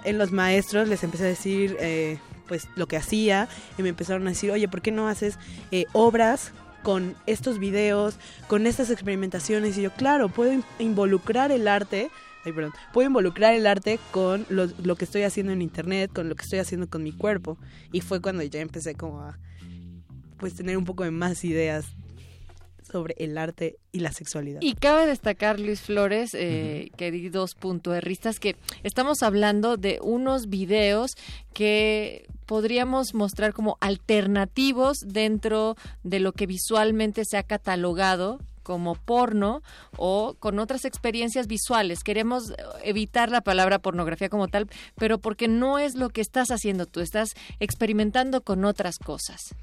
en 0.05 0.17
los 0.19 0.31
maestros 0.31 0.87
les 0.87 1.03
empecé 1.03 1.23
a 1.23 1.27
decir 1.27 1.75
eh, 1.79 2.19
pues 2.47 2.67
lo 2.75 2.87
que 2.87 2.97
hacía 2.97 3.47
y 3.79 3.81
me 3.81 3.89
empezaron 3.89 4.27
a 4.27 4.29
decir, 4.29 4.51
oye, 4.51 4.67
¿por 4.67 4.83
qué 4.83 4.91
no 4.91 5.07
haces 5.07 5.39
eh, 5.71 5.85
obras 5.93 6.51
con 6.83 7.15
estos 7.25 7.57
videos, 7.59 8.15
con 8.47 8.67
estas 8.67 8.89
experimentaciones? 8.91 9.77
Y 9.77 9.81
yo, 9.83 9.91
claro, 9.91 10.29
puedo 10.29 10.53
in- 10.53 10.63
involucrar 10.79 11.51
el 11.51 11.67
arte 11.67 12.09
Ay, 12.45 12.51
perdón. 12.51 12.73
Puedo 12.91 13.07
involucrar 13.07 13.53
el 13.53 13.65
arte 13.65 13.99
con 14.11 14.45
lo, 14.49 14.65
lo 14.83 14.97
que 14.97 15.05
estoy 15.05 15.21
haciendo 15.21 15.53
en 15.53 15.61
internet, 15.61 16.11
con 16.13 16.27
lo 16.27 16.35
que 16.35 16.43
estoy 16.43 16.59
haciendo 16.59 16.89
con 16.89 17.01
mi 17.01 17.13
cuerpo. 17.13 17.57
Y 17.93 18.01
fue 18.01 18.21
cuando 18.21 18.43
ya 18.43 18.59
empecé 18.59 18.95
como 18.95 19.21
a 19.21 19.39
pues 20.39 20.53
tener 20.53 20.75
un 20.77 20.83
poco 20.83 21.05
de 21.05 21.11
más 21.11 21.45
ideas 21.45 21.85
sobre 22.81 23.15
el 23.17 23.37
arte 23.37 23.77
y 23.93 23.99
la 24.01 24.11
sexualidad. 24.11 24.59
Y 24.61 24.73
cabe 24.73 25.07
destacar, 25.07 25.57
Luis 25.57 25.79
Flores, 25.79 26.33
eh, 26.33 26.91
queridos 26.97 27.55
puntuerristas, 27.55 28.41
que 28.41 28.57
estamos 28.83 29.23
hablando 29.23 29.77
de 29.77 29.99
unos 30.01 30.49
videos 30.49 31.15
que 31.53 32.27
podríamos 32.45 33.13
mostrar 33.13 33.53
como 33.53 33.77
alternativos 33.81 34.99
dentro 35.05 35.75
de 36.03 36.19
lo 36.19 36.33
que 36.33 36.47
visualmente 36.47 37.25
se 37.25 37.37
ha 37.37 37.43
catalogado 37.43 38.39
como 38.63 38.95
porno 38.95 39.61
o 39.97 40.35
con 40.39 40.57
otras 40.57 40.85
experiencias 40.85 41.47
visuales. 41.47 42.03
Queremos 42.03 42.53
evitar 42.83 43.29
la 43.29 43.41
palabra 43.41 43.79
pornografía 43.79 44.29
como 44.29 44.47
tal, 44.47 44.69
pero 44.95 45.19
porque 45.19 45.47
no 45.47 45.77
es 45.77 45.95
lo 45.95 46.09
que 46.09 46.21
estás 46.21 46.49
haciendo 46.49 46.85
tú, 46.85 47.01
estás 47.01 47.33
experimentando 47.59 48.41
con 48.41 48.65
otras 48.65 48.97
cosas. 48.97 49.53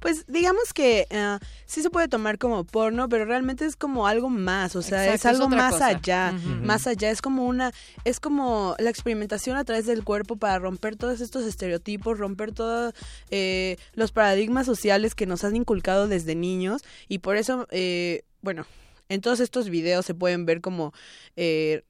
Pues 0.00 0.24
digamos 0.26 0.72
que 0.74 1.06
ah, 1.10 1.38
sí 1.64 1.82
se 1.82 1.90
puede 1.90 2.08
tomar 2.08 2.38
como 2.38 2.64
porno, 2.64 3.08
pero 3.08 3.24
realmente 3.24 3.64
es 3.64 3.76
como 3.76 4.06
algo 4.06 4.30
más, 4.30 4.74
o 4.76 4.82
sea, 4.82 5.04
Exacto, 5.04 5.28
es 5.28 5.34
algo 5.34 5.48
más 5.48 5.74
cosa. 5.74 5.86
allá, 5.86 6.32
más 6.62 6.86
allá, 6.86 7.10
es 7.10 7.22
como 7.22 7.46
una, 7.46 7.72
es 8.04 8.18
como 8.18 8.74
la 8.78 8.90
experimentación 8.90 9.56
a 9.56 9.64
través 9.64 9.86
del 9.86 10.04
cuerpo 10.04 10.36
para 10.36 10.58
romper 10.58 10.96
todos 10.96 11.20
estos 11.20 11.44
estereotipos, 11.44 12.18
romper 12.18 12.52
todos 12.52 12.94
eh, 13.30 13.76
los 13.94 14.12
paradigmas 14.12 14.66
sociales 14.66 15.14
que 15.14 15.26
nos 15.26 15.44
han 15.44 15.54
inculcado 15.56 16.08
desde 16.08 16.34
niños 16.34 16.82
y 17.08 17.18
por 17.18 17.36
eso, 17.36 17.66
eh, 17.70 18.22
bueno, 18.40 18.66
en 19.08 19.20
todos 19.20 19.40
estos 19.40 19.68
videos 19.68 20.04
se 20.06 20.14
pueden 20.14 20.46
ver 20.46 20.60
como... 20.60 20.92
eh, 21.36 21.84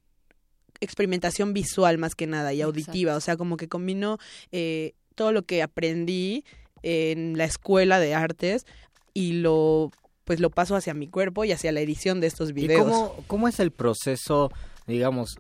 experimentación 0.81 1.53
visual 1.53 1.97
más 1.97 2.17
que 2.17 2.27
nada 2.27 2.53
y 2.53 2.61
auditiva, 2.61 3.15
o 3.15 3.21
sea, 3.21 3.37
como 3.37 3.57
que 3.57 3.69
combino 3.69 4.19
eh, 4.51 4.95
todo 5.15 5.31
lo 5.31 5.43
que 5.43 5.63
aprendí 5.63 6.45
en 6.83 7.37
la 7.39 7.45
escuela 7.45 7.99
de 7.99 8.15
artes 8.15 8.67
y 9.15 9.35
lo 9.35 9.91
pues 10.25 10.41
lo 10.41 10.51
paso 10.51 10.77
hacia 10.77 10.95
mi 10.95 11.09
cuerpo 11.09 11.45
y 11.45 11.53
hacia 11.53 11.73
la 11.73 11.81
edición 11.81 12.21
de 12.21 12.29
estos 12.29 12.51
¿Y 12.51 12.53
videos. 12.53 12.85
cómo, 12.85 13.17
cómo 13.27 13.49
es 13.49 13.59
el 13.61 13.73
proceso, 13.73 14.51
digamos, 14.87 15.37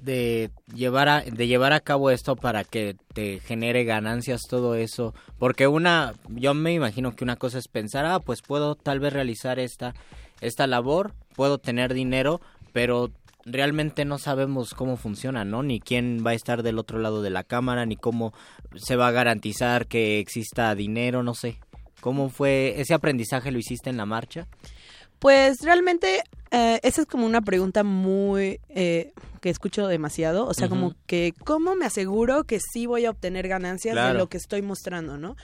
de 0.00 0.50
llevar 0.74 1.08
a, 1.08 1.20
de 1.22 1.46
llevar 1.46 1.72
a 1.72 1.80
cabo 1.80 2.10
esto 2.10 2.36
para 2.36 2.64
que 2.64 2.96
te 3.14 3.40
genere 3.40 3.84
ganancias 3.84 4.42
todo 4.48 4.74
eso? 4.74 5.14
Porque 5.38 5.66
una, 5.66 6.14
yo 6.28 6.54
me 6.54 6.72
imagino 6.72 7.14
que 7.14 7.24
una 7.24 7.36
cosa 7.36 7.58
es 7.58 7.68
pensar, 7.68 8.04
ah, 8.06 8.20
pues 8.20 8.42
puedo 8.42 8.74
tal 8.74 9.00
vez 9.00 9.12
realizar 9.12 9.58
esta, 9.58 9.94
esta 10.40 10.66
labor, 10.66 11.14
puedo 11.34 11.58
tener 11.58 11.92
dinero, 11.92 12.40
pero 12.72 13.10
realmente 13.44 14.04
no 14.04 14.18
sabemos 14.18 14.74
cómo 14.74 14.96
funciona, 14.96 15.44
¿no? 15.44 15.62
Ni 15.62 15.80
quién 15.80 16.22
va 16.26 16.30
a 16.30 16.34
estar 16.34 16.62
del 16.62 16.78
otro 16.78 16.98
lado 16.98 17.22
de 17.22 17.30
la 17.30 17.44
cámara, 17.44 17.86
ni 17.86 17.96
cómo 17.96 18.32
se 18.76 18.96
va 18.96 19.08
a 19.08 19.12
garantizar 19.12 19.86
que 19.86 20.18
exista 20.18 20.74
dinero, 20.74 21.22
no 21.22 21.34
sé. 21.34 21.58
¿Cómo 22.00 22.30
fue 22.30 22.80
ese 22.80 22.94
aprendizaje? 22.94 23.52
¿Lo 23.52 23.58
hiciste 23.58 23.90
en 23.90 23.96
la 23.96 24.06
marcha? 24.06 24.48
Pues 25.22 25.60
realmente 25.62 26.24
eh, 26.50 26.80
esa 26.82 27.02
es 27.02 27.06
como 27.06 27.26
una 27.26 27.42
pregunta 27.42 27.84
muy 27.84 28.58
eh, 28.68 29.12
que 29.40 29.50
escucho 29.50 29.86
demasiado, 29.86 30.46
o 30.46 30.52
sea, 30.52 30.68
como 30.68 30.96
que 31.06 31.32
cómo 31.44 31.76
me 31.76 31.86
aseguro 31.86 32.42
que 32.42 32.58
sí 32.58 32.86
voy 32.86 33.04
a 33.04 33.10
obtener 33.10 33.46
ganancias 33.46 33.94
de 33.94 34.14
lo 34.14 34.28
que 34.28 34.36
estoy 34.36 34.62
mostrando, 34.62 35.18
¿no? 35.18 35.36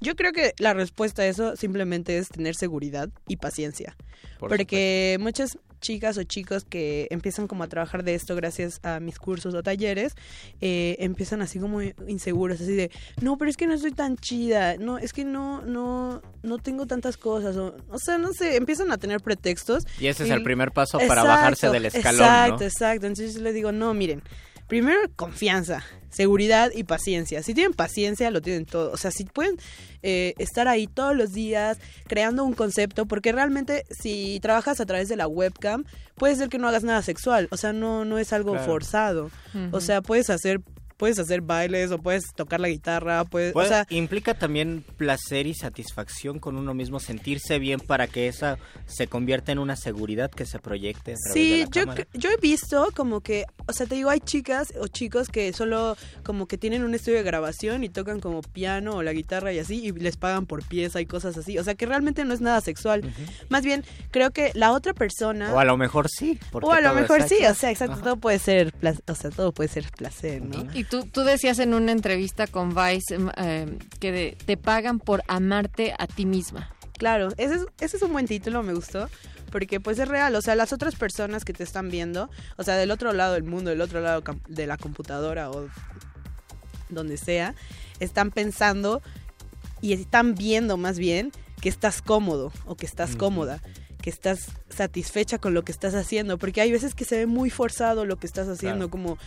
Yo 0.00 0.14
creo 0.14 0.32
que 0.32 0.54
la 0.58 0.72
respuesta 0.72 1.22
a 1.22 1.26
eso 1.26 1.56
simplemente 1.56 2.16
es 2.16 2.28
tener 2.28 2.54
seguridad 2.54 3.08
y 3.26 3.36
paciencia, 3.36 3.96
Por 4.38 4.50
porque 4.50 5.16
muchas 5.20 5.58
chicas 5.80 6.16
o 6.18 6.22
chicos 6.22 6.64
que 6.64 7.06
empiezan 7.10 7.46
como 7.46 7.64
a 7.64 7.68
trabajar 7.68 8.04
de 8.04 8.14
esto 8.14 8.34
gracias 8.36 8.80
a 8.82 9.00
mis 9.00 9.18
cursos 9.18 9.54
o 9.54 9.62
talleres, 9.62 10.14
eh, 10.60 10.96
empiezan 10.98 11.42
así 11.42 11.58
como 11.58 11.82
inseguros, 11.82 12.60
así 12.60 12.74
de, 12.74 12.90
no, 13.20 13.36
pero 13.38 13.50
es 13.50 13.56
que 13.56 13.66
no 13.66 13.74
estoy 13.74 13.92
tan 13.92 14.16
chida, 14.16 14.76
no, 14.76 14.98
es 14.98 15.12
que 15.12 15.24
no, 15.24 15.62
no, 15.62 16.22
no 16.42 16.58
tengo 16.58 16.86
tantas 16.86 17.16
cosas, 17.16 17.56
o, 17.56 17.76
o 17.90 17.98
sea, 17.98 18.18
no 18.18 18.32
sé, 18.32 18.56
empiezan 18.56 18.92
a 18.92 18.98
tener 18.98 19.20
pretextos. 19.20 19.84
Y 20.00 20.06
ese 20.06 20.24
es 20.24 20.30
el 20.30 20.42
primer 20.42 20.72
paso 20.72 20.98
para 20.98 21.22
Exacto, 21.22 21.28
bajarse 21.28 21.70
del 21.70 21.86
escalón, 21.86 22.22
Exacto, 22.22 22.60
¿no? 22.60 22.64
exacto. 22.64 23.06
Entonces 23.06 23.34
yo 23.34 23.40
les 23.42 23.54
digo, 23.54 23.72
no, 23.72 23.94
miren, 23.94 24.22
primero 24.68 24.98
confianza, 25.16 25.84
seguridad 26.10 26.70
y 26.74 26.84
paciencia. 26.84 27.42
Si 27.42 27.54
tienen 27.54 27.72
paciencia, 27.74 28.30
lo 28.30 28.40
tienen 28.40 28.64
todo. 28.66 28.90
O 28.92 28.96
sea, 28.96 29.10
si 29.10 29.24
pueden 29.24 29.56
eh, 30.02 30.34
estar 30.38 30.68
ahí 30.68 30.86
todos 30.86 31.16
los 31.16 31.32
días 31.32 31.78
creando 32.06 32.44
un 32.44 32.54
concepto, 32.54 33.06
porque 33.06 33.32
realmente 33.32 33.84
si 33.90 34.38
trabajas 34.40 34.80
a 34.80 34.86
través 34.86 35.08
de 35.08 35.16
la 35.16 35.26
webcam, 35.26 35.84
puede 36.14 36.36
ser 36.36 36.48
que 36.48 36.58
no 36.58 36.68
hagas 36.68 36.84
nada 36.84 37.02
sexual. 37.02 37.48
O 37.50 37.56
sea, 37.56 37.72
no, 37.72 38.04
no 38.04 38.18
es 38.18 38.32
algo 38.32 38.52
Claro. 38.52 38.66
forzado. 38.66 39.30
O 39.72 39.80
sea, 39.80 40.00
puedes 40.02 40.30
hacer... 40.30 40.60
Puedes 40.96 41.18
hacer 41.18 41.40
bailes 41.40 41.90
o 41.90 41.98
puedes 41.98 42.24
tocar 42.34 42.60
la 42.60 42.68
guitarra, 42.68 43.24
puedes, 43.24 43.52
Pues, 43.52 43.66
o 43.66 43.68
sea, 43.68 43.86
implica 43.90 44.34
también 44.34 44.84
placer 44.96 45.46
y 45.46 45.54
satisfacción 45.54 46.38
con 46.38 46.56
uno 46.56 46.74
mismo, 46.74 47.00
sentirse 47.00 47.58
bien 47.58 47.80
para 47.80 48.06
que 48.06 48.28
esa 48.28 48.58
se 48.86 49.06
convierta 49.06 49.52
en 49.52 49.58
una 49.58 49.76
seguridad 49.76 50.30
que 50.30 50.46
se 50.46 50.58
proyecte 50.58 51.12
a 51.12 51.16
través 51.16 51.34
de 51.34 51.40
Sí, 51.40 51.60
la 51.60 51.94
yo, 51.94 52.04
yo 52.14 52.30
he 52.30 52.36
visto 52.36 52.88
como 52.94 53.20
que, 53.20 53.44
o 53.66 53.72
sea, 53.72 53.86
te 53.86 53.94
digo, 53.96 54.10
hay 54.10 54.20
chicas 54.20 54.72
o 54.80 54.86
chicos 54.86 55.28
que 55.28 55.52
solo 55.52 55.96
como 56.22 56.46
que 56.46 56.58
tienen 56.58 56.84
un 56.84 56.94
estudio 56.94 57.18
de 57.18 57.24
grabación 57.24 57.84
y 57.84 57.88
tocan 57.88 58.20
como 58.20 58.40
piano 58.42 58.96
o 58.96 59.02
la 59.02 59.12
guitarra 59.12 59.52
y 59.52 59.58
así 59.58 59.84
y 59.84 59.92
les 59.92 60.16
pagan 60.16 60.46
por 60.46 60.64
pieza 60.66 61.00
y 61.00 61.06
cosas 61.06 61.36
así. 61.36 61.58
O 61.58 61.64
sea, 61.64 61.74
que 61.74 61.86
realmente 61.86 62.24
no 62.24 62.32
es 62.34 62.40
nada 62.40 62.60
sexual. 62.60 63.02
Más 63.48 63.64
bien, 63.64 63.84
creo 64.10 64.30
que 64.30 64.52
la 64.54 64.72
otra 64.72 64.94
persona... 64.94 65.52
O 65.52 65.58
a 65.58 65.64
lo 65.64 65.76
mejor 65.76 66.08
sí. 66.08 66.38
porque 66.50 66.68
o 66.68 66.72
a 66.72 66.80
lo 66.80 66.94
mejor 66.94 67.22
sí, 67.28 67.36
o 67.44 67.54
sea, 67.54 67.70
exacto, 67.70 68.00
todo 68.02 68.16
puede 68.16 68.38
ser, 68.38 68.72
pla- 68.72 68.94
o 69.06 69.14
sea, 69.14 69.30
todo 69.30 69.52
puede 69.52 69.68
ser 69.68 69.90
placer, 69.96 70.42
¿no? 70.42 70.66
Y 70.74 70.84
tú, 71.02 71.06
tú 71.06 71.20
decías 71.22 71.58
en 71.58 71.74
una 71.74 71.92
entrevista 71.92 72.46
con 72.46 72.74
Vice 72.74 73.14
em, 73.14 73.30
eh, 73.36 73.78
que 74.00 74.12
de- 74.12 74.36
te 74.44 74.56
pagan 74.56 74.98
por 74.98 75.22
amarte 75.28 75.94
a 75.98 76.06
ti 76.06 76.26
misma. 76.26 76.70
Claro, 76.98 77.28
ese 77.36 77.54
es, 77.56 77.66
ese 77.80 77.96
es 77.96 78.02
un 78.02 78.12
buen 78.12 78.26
título, 78.26 78.62
me 78.62 78.74
gustó. 78.74 79.08
Porque 79.50 79.78
pues 79.78 79.98
es 80.00 80.08
real, 80.08 80.34
o 80.34 80.42
sea, 80.42 80.56
las 80.56 80.72
otras 80.72 80.96
personas 80.96 81.44
que 81.44 81.52
te 81.52 81.62
están 81.62 81.88
viendo, 81.88 82.28
o 82.56 82.64
sea, 82.64 82.74
del 82.76 82.90
otro 82.90 83.12
lado 83.12 83.34
del 83.34 83.44
mundo, 83.44 83.70
del 83.70 83.80
otro 83.82 84.00
lado 84.00 84.22
de 84.48 84.66
la 84.66 84.76
computadora 84.76 85.48
o 85.50 85.68
donde 86.88 87.16
sea, 87.16 87.54
están 88.00 88.30
pensando 88.32 89.00
y 89.80 89.92
están 89.92 90.34
viendo 90.34 90.76
más 90.76 90.98
bien 90.98 91.30
que 91.60 91.68
estás 91.68 92.02
cómodo 92.02 92.52
o 92.66 92.74
que 92.76 92.86
estás 92.86 93.14
cómoda, 93.16 93.60
que 94.04 94.10
estás 94.10 94.48
satisfecha 94.68 95.38
con 95.38 95.54
lo 95.54 95.64
que 95.64 95.72
estás 95.72 95.94
haciendo, 95.94 96.36
porque 96.36 96.60
hay 96.60 96.70
veces 96.70 96.94
que 96.94 97.06
se 97.06 97.16
ve 97.16 97.26
muy 97.26 97.48
forzado 97.48 98.04
lo 98.04 98.16
que 98.16 98.26
estás 98.26 98.46
haciendo, 98.48 98.90
Claro. 98.90 98.90
como 98.90 99.18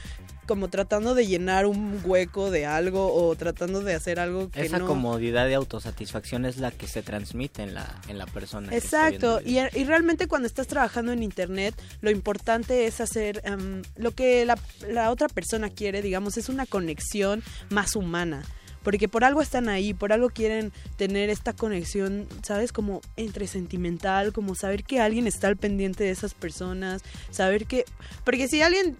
como 0.45 0.69
tratando 0.69 1.14
de 1.14 1.27
llenar 1.27 1.65
un 1.65 1.99
hueco 2.06 2.51
de 2.51 2.65
algo 2.65 3.14
o 3.14 3.35
tratando 3.35 3.81
de 3.81 3.95
hacer 3.95 4.17
algo 4.17 4.49
que 4.49 4.61
Esa 4.61 4.77
no 4.77 4.88
comodidad 4.88 5.45
de 5.45 5.56
autosatisfacción 5.56 6.45
es 6.45 6.57
la 6.57 6.72
que 6.72 6.88
se 6.88 7.01
transmite 7.01 7.64
en 7.64 7.73
la, 7.73 7.99
en 8.07 8.17
la 8.17 8.27
persona. 8.27 8.73
Exacto, 8.73 9.41
y, 9.43 9.57
y 9.57 9.83
realmente 9.83 10.27
cuando 10.27 10.47
estás 10.47 10.67
trabajando 10.67 11.11
en 11.11 11.22
internet, 11.22 11.75
lo 11.99 12.11
importante 12.11 12.85
es 12.85 13.01
hacer 13.01 13.41
em, 13.43 13.81
lo 13.97 14.11
que 14.11 14.45
la, 14.45 14.57
la 14.88 15.11
otra 15.11 15.27
persona 15.27 15.69
quiere, 15.69 16.01
digamos, 16.01 16.38
es 16.38 16.47
una 16.47 16.65
conexión 16.65 17.43
más 17.69 17.97
humana. 17.97 18.43
Porque 18.88 19.09
por 19.09 19.25
algo 19.25 19.41
están 19.41 19.67
ahí, 19.67 19.93
por 19.93 20.14
algo 20.14 20.30
quieren 20.30 20.72
tener 20.95 21.30
esta 21.30 21.51
conexión, 21.51 22.25
¿sabes? 22.41 22.72
Como 22.72 23.01
entre 23.17 23.45
sentimental, 23.45 24.32
como 24.32 24.56
saber 24.56 24.85
que 24.85 25.01
alguien 25.01 25.27
está 25.27 25.49
al 25.49 25.57
pendiente 25.57 26.06
de 26.06 26.11
esas 26.11 26.33
personas, 26.33 27.01
saber 27.30 27.66
que... 27.66 27.83
Porque 28.24 28.48
si 28.48 28.61
alguien 28.61 28.95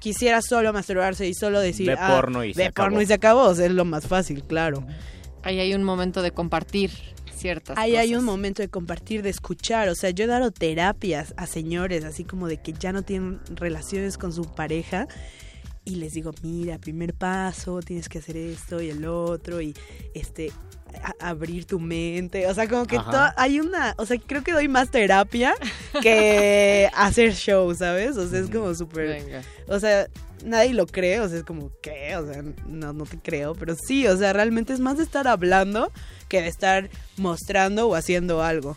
quisiera 0.00 0.42
solo 0.42 0.72
masturbarse 0.72 1.28
y 1.28 1.34
solo 1.34 1.60
decir... 1.60 1.86
Ve 1.86 1.96
"Ah, 1.96 2.08
porno 2.12 2.42
y 2.42 2.52
se 2.54 2.58
ve 2.58 2.66
acabó". 2.66 2.86
porno 2.88 3.00
y 3.00 3.06
se 3.06 3.14
acabó, 3.14 3.42
o 3.42 3.54
sea, 3.54 3.66
es 3.66 3.72
lo 3.72 3.84
más 3.84 4.08
fácil, 4.08 4.42
claro. 4.42 4.84
Ahí 5.44 5.60
hay 5.60 5.74
un 5.74 5.84
momento 5.84 6.20
de 6.20 6.32
compartir 6.32 6.90
ciertas 7.36 7.78
Ahí 7.78 7.94
hay 7.94 8.16
un 8.16 8.24
momento 8.24 8.62
de 8.62 8.68
compartir, 8.68 9.22
de 9.22 9.30
escuchar. 9.30 9.90
O 9.90 9.94
sea, 9.94 10.10
yo 10.10 10.24
he 10.24 10.26
dado 10.26 10.50
terapias 10.50 11.34
a 11.36 11.46
señores, 11.46 12.02
así 12.02 12.24
como 12.24 12.48
de 12.48 12.56
que 12.56 12.72
ya 12.72 12.90
no 12.90 13.02
tienen 13.02 13.38
relaciones 13.54 14.18
con 14.18 14.32
su 14.32 14.42
pareja. 14.42 15.06
Y 15.88 15.94
les 15.96 16.12
digo, 16.12 16.32
mira, 16.42 16.76
primer 16.76 17.14
paso, 17.14 17.80
tienes 17.80 18.10
que 18.10 18.18
hacer 18.18 18.36
esto 18.36 18.82
y 18.82 18.90
el 18.90 19.06
otro. 19.06 19.62
Y 19.62 19.74
este 20.12 20.52
abrir 21.18 21.64
tu 21.64 21.80
mente. 21.80 22.46
O 22.46 22.54
sea, 22.54 22.68
como 22.68 22.86
que 22.86 23.00
hay 23.36 23.60
una. 23.60 23.94
O 23.96 24.04
sea, 24.04 24.18
creo 24.18 24.42
que 24.44 24.52
doy 24.52 24.68
más 24.68 24.90
terapia 24.90 25.54
que 26.02 26.90
hacer 26.94 27.32
show, 27.32 27.74
¿sabes? 27.74 28.18
O 28.18 28.28
sea, 28.28 28.40
es 28.40 28.50
como 28.50 28.74
súper. 28.74 29.42
O 29.66 29.80
sea, 29.80 30.08
nadie 30.44 30.74
lo 30.74 30.86
cree. 30.86 31.20
O 31.20 31.28
sea, 31.28 31.38
es 31.38 31.44
como, 31.44 31.70
¿qué? 31.82 32.16
O 32.16 32.26
sea, 32.26 32.42
no, 32.66 32.92
no 32.92 33.04
te 33.04 33.18
creo. 33.18 33.54
Pero 33.54 33.74
sí, 33.86 34.06
o 34.06 34.16
sea, 34.16 34.32
realmente 34.32 34.72
es 34.72 34.80
más 34.80 34.98
de 34.98 35.04
estar 35.04 35.28
hablando 35.28 35.92
que 36.28 36.42
de 36.42 36.48
estar 36.48 36.90
mostrando 37.16 37.88
o 37.88 37.94
haciendo 37.94 38.42
algo. 38.42 38.76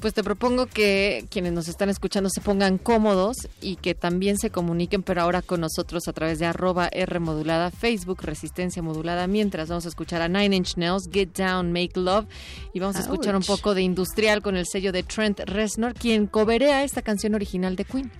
Pues 0.00 0.14
te 0.14 0.22
propongo 0.22 0.66
que 0.66 1.26
quienes 1.30 1.52
nos 1.52 1.68
están 1.68 1.88
escuchando 1.88 2.28
se 2.30 2.40
pongan 2.40 2.78
cómodos 2.78 3.48
y 3.60 3.76
que 3.76 3.94
también 3.94 4.38
se 4.38 4.50
comuniquen, 4.50 5.02
pero 5.02 5.22
ahora 5.22 5.42
con 5.42 5.60
nosotros 5.60 6.06
a 6.06 6.12
través 6.12 6.38
de 6.38 6.46
arroba 6.46 6.88
R 6.92 7.18
modulada, 7.18 7.70
Facebook 7.70 8.22
Resistencia 8.22 8.82
Modulada, 8.82 9.26
mientras 9.26 9.68
vamos 9.68 9.86
a 9.86 9.88
escuchar 9.88 10.22
a 10.22 10.28
Nine 10.28 10.56
Inch 10.56 10.76
Nails, 10.76 11.08
Get 11.10 11.36
Down, 11.36 11.72
Make 11.72 11.92
Love, 11.94 12.26
y 12.72 12.80
vamos 12.80 12.96
a 12.96 13.00
escuchar 13.00 13.34
un 13.34 13.42
poco 13.42 13.74
de 13.74 13.82
Industrial 13.82 14.42
con 14.42 14.56
el 14.56 14.66
sello 14.66 14.92
de 14.92 15.02
Trent 15.02 15.40
Reznor, 15.40 15.94
quien 15.94 16.26
coberea 16.26 16.84
esta 16.84 17.02
canción 17.02 17.34
original 17.34 17.74
de 17.76 17.84
Queen. 17.84 18.12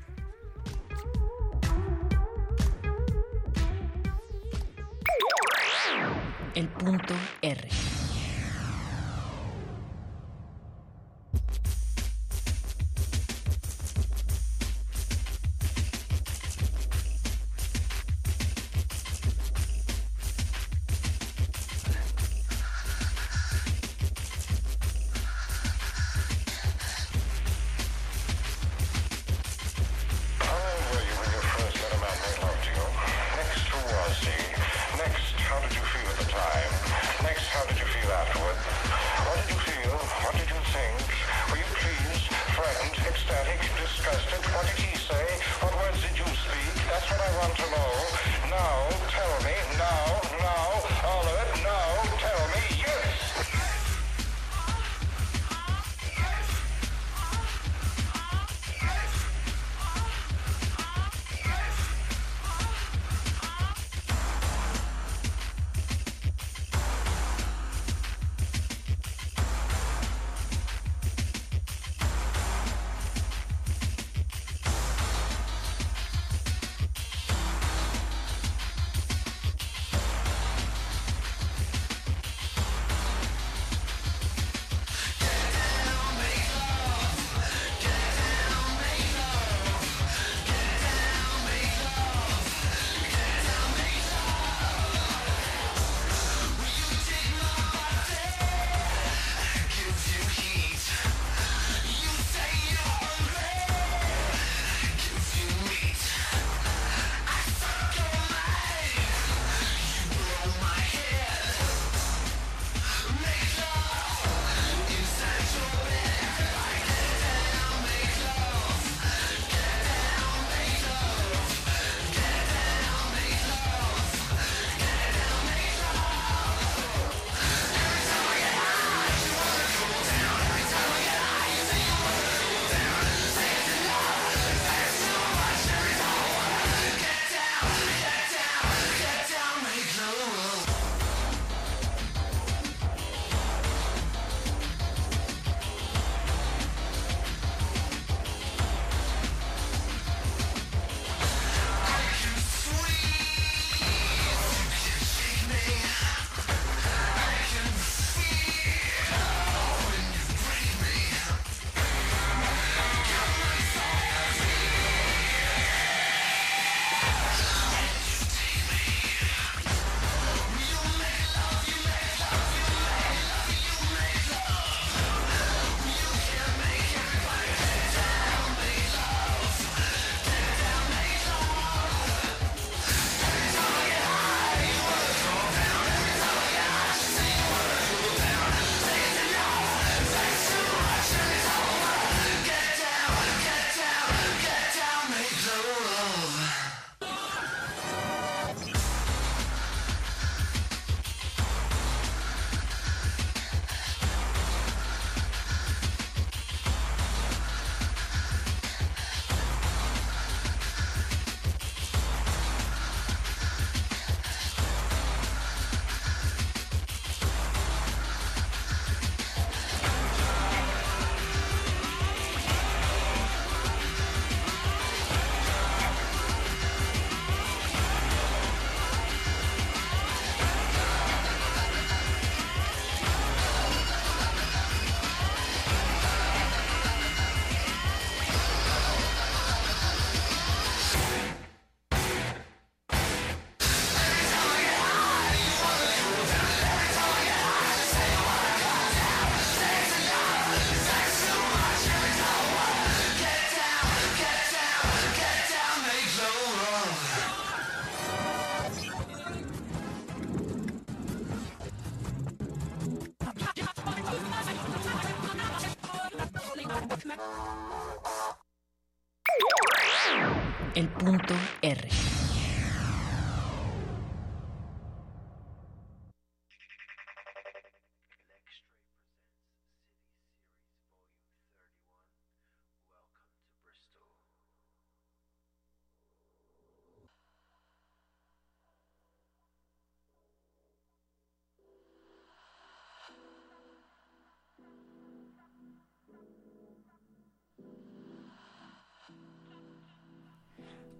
El 6.55 6.68
punto 6.68 7.14
R. 7.40 7.91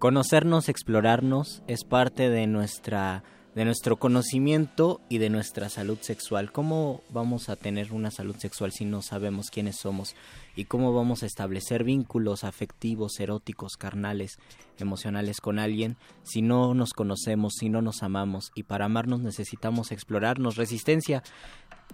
Conocernos, 0.03 0.67
explorarnos 0.67 1.63
es 1.65 1.85
parte 1.85 2.29
de 2.29 2.45
nuestra 2.45 3.23
de 3.55 3.63
nuestro 3.63 3.95
conocimiento 3.95 4.99
y 5.07 5.19
de 5.19 5.29
nuestra 5.29 5.69
salud 5.69 5.97
sexual. 6.01 6.51
¿Cómo 6.51 7.03
vamos 7.09 7.47
a 7.47 7.55
tener 7.55 7.93
una 7.93 8.11
salud 8.11 8.35
sexual 8.35 8.73
si 8.73 8.83
no 8.83 9.01
sabemos 9.01 9.49
quiénes 9.49 9.77
somos? 9.77 10.17
¿Y 10.57 10.65
cómo 10.65 10.93
vamos 10.93 11.23
a 11.23 11.25
establecer 11.25 11.85
vínculos 11.85 12.43
afectivos, 12.43 13.17
eróticos, 13.21 13.77
carnales, 13.77 14.39
emocionales 14.77 15.39
con 15.39 15.57
alguien 15.57 15.95
si 16.23 16.41
no 16.41 16.73
nos 16.73 16.91
conocemos, 16.91 17.53
si 17.57 17.69
no 17.69 17.81
nos 17.81 18.03
amamos? 18.03 18.51
Y 18.55 18.63
para 18.63 18.83
amarnos 18.83 19.21
necesitamos 19.21 19.93
explorarnos. 19.93 20.57
Resistencia. 20.57 21.23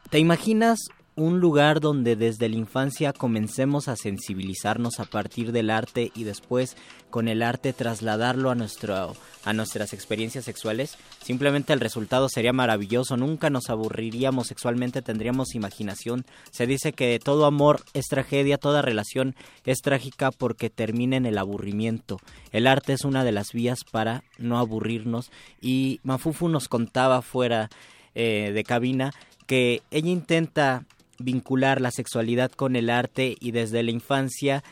¿Te 0.09 0.17
imaginas 0.17 0.79
un 1.15 1.39
lugar 1.39 1.79
donde 1.79 2.15
desde 2.15 2.49
la 2.49 2.55
infancia 2.55 3.13
comencemos 3.13 3.87
a 3.87 3.95
sensibilizarnos 3.95 4.99
a 4.99 5.05
partir 5.05 5.51
del 5.51 5.69
arte 5.69 6.11
y 6.15 6.23
después 6.23 6.77
con 7.09 7.27
el 7.27 7.41
arte 7.41 7.73
trasladarlo 7.73 8.51
a 8.51 8.55
nuestro 8.55 9.15
a 9.45 9.53
nuestras 9.53 9.93
experiencias 9.93 10.45
sexuales 10.45 10.97
simplemente 11.23 11.73
el 11.73 11.79
resultado 11.79 12.29
sería 12.29 12.53
maravilloso. 12.53 13.17
Nunca 13.17 13.49
nos 13.49 13.69
aburriríamos 13.69 14.47
sexualmente 14.47 15.01
tendríamos 15.01 15.55
imaginación. 15.55 16.25
Se 16.51 16.67
dice 16.67 16.93
que 16.93 17.19
todo 17.23 17.45
amor 17.45 17.81
es 17.93 18.07
tragedia 18.07 18.57
toda 18.57 18.81
relación 18.81 19.35
es 19.65 19.81
trágica 19.81 20.31
porque 20.31 20.69
termina 20.69 21.17
en 21.17 21.25
el 21.25 21.37
aburrimiento. 21.37 22.19
El 22.51 22.67
arte 22.67 22.93
es 22.93 23.03
una 23.03 23.23
de 23.23 23.31
las 23.31 23.51
vías 23.53 23.79
para 23.89 24.23
no 24.37 24.57
aburrirnos. 24.57 25.31
Y 25.61 25.99
Mafufu 26.03 26.49
nos 26.49 26.67
contaba 26.67 27.21
fuera 27.21 27.69
eh, 28.15 28.51
de 28.53 28.63
cabina 28.63 29.13
que 29.45 29.81
ella 29.91 30.09
intenta 30.09 30.85
vincular 31.19 31.81
la 31.81 31.91
sexualidad 31.91 32.51
con 32.51 32.75
el 32.75 32.89
arte 32.89 33.35
y 33.39 33.51
desde 33.51 33.83
la 33.83 33.91
infancia, 33.91 34.63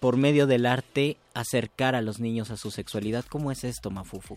por 0.00 0.16
medio 0.16 0.46
del 0.46 0.66
arte, 0.66 1.16
acercar 1.34 1.94
a 1.94 2.00
los 2.00 2.20
niños 2.20 2.50
a 2.50 2.56
su 2.56 2.70
sexualidad. 2.70 3.24
¿Cómo 3.28 3.52
es 3.52 3.64
esto, 3.64 3.90
Mafufu? 3.90 4.36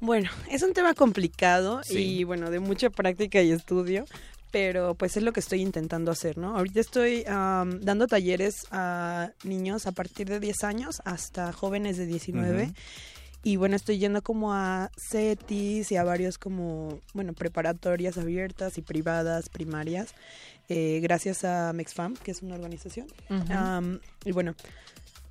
Bueno, 0.00 0.30
es 0.50 0.62
un 0.62 0.72
tema 0.72 0.94
complicado 0.94 1.80
Sí. 1.84 2.18
y 2.20 2.24
bueno, 2.24 2.50
de 2.50 2.60
mucha 2.60 2.90
práctica 2.90 3.42
y 3.42 3.50
estudio, 3.52 4.04
pero 4.50 4.94
pues 4.94 5.16
es 5.16 5.22
lo 5.22 5.32
que 5.32 5.40
estoy 5.40 5.62
intentando 5.62 6.12
hacer, 6.12 6.38
¿no? 6.38 6.56
Ahorita 6.56 6.78
estoy 6.80 7.24
am, 7.26 7.80
dando 7.80 8.06
talleres 8.06 8.54
a 8.70 9.30
niños 9.44 9.86
a 9.86 9.92
partir 9.92 10.28
de 10.28 10.38
10 10.40 10.62
años 10.64 11.02
hasta 11.04 11.52
jóvenes 11.52 11.96
de 11.96 12.06
19. 12.06 12.64
Ujú. 12.64 12.72
Y 13.46 13.56
bueno, 13.56 13.76
estoy 13.76 13.98
yendo 13.98 14.22
como 14.22 14.54
a 14.54 14.90
CETIS 15.10 15.92
y 15.92 15.96
a 15.96 16.04
varios 16.04 16.38
como, 16.38 17.00
bueno, 17.12 17.32
preparatorias 17.34 18.16
abiertas 18.16 18.78
y 18.78 18.82
privadas, 18.82 19.48
primarias, 19.50 20.14
eh, 20.68 21.00
gracias 21.02 21.44
a 21.44 21.72
MexFam, 21.72 22.14
que 22.16 22.30
es 22.30 22.42
una 22.42 22.54
organización. 22.54 23.06
Y 24.24 24.32
bueno, 24.32 24.54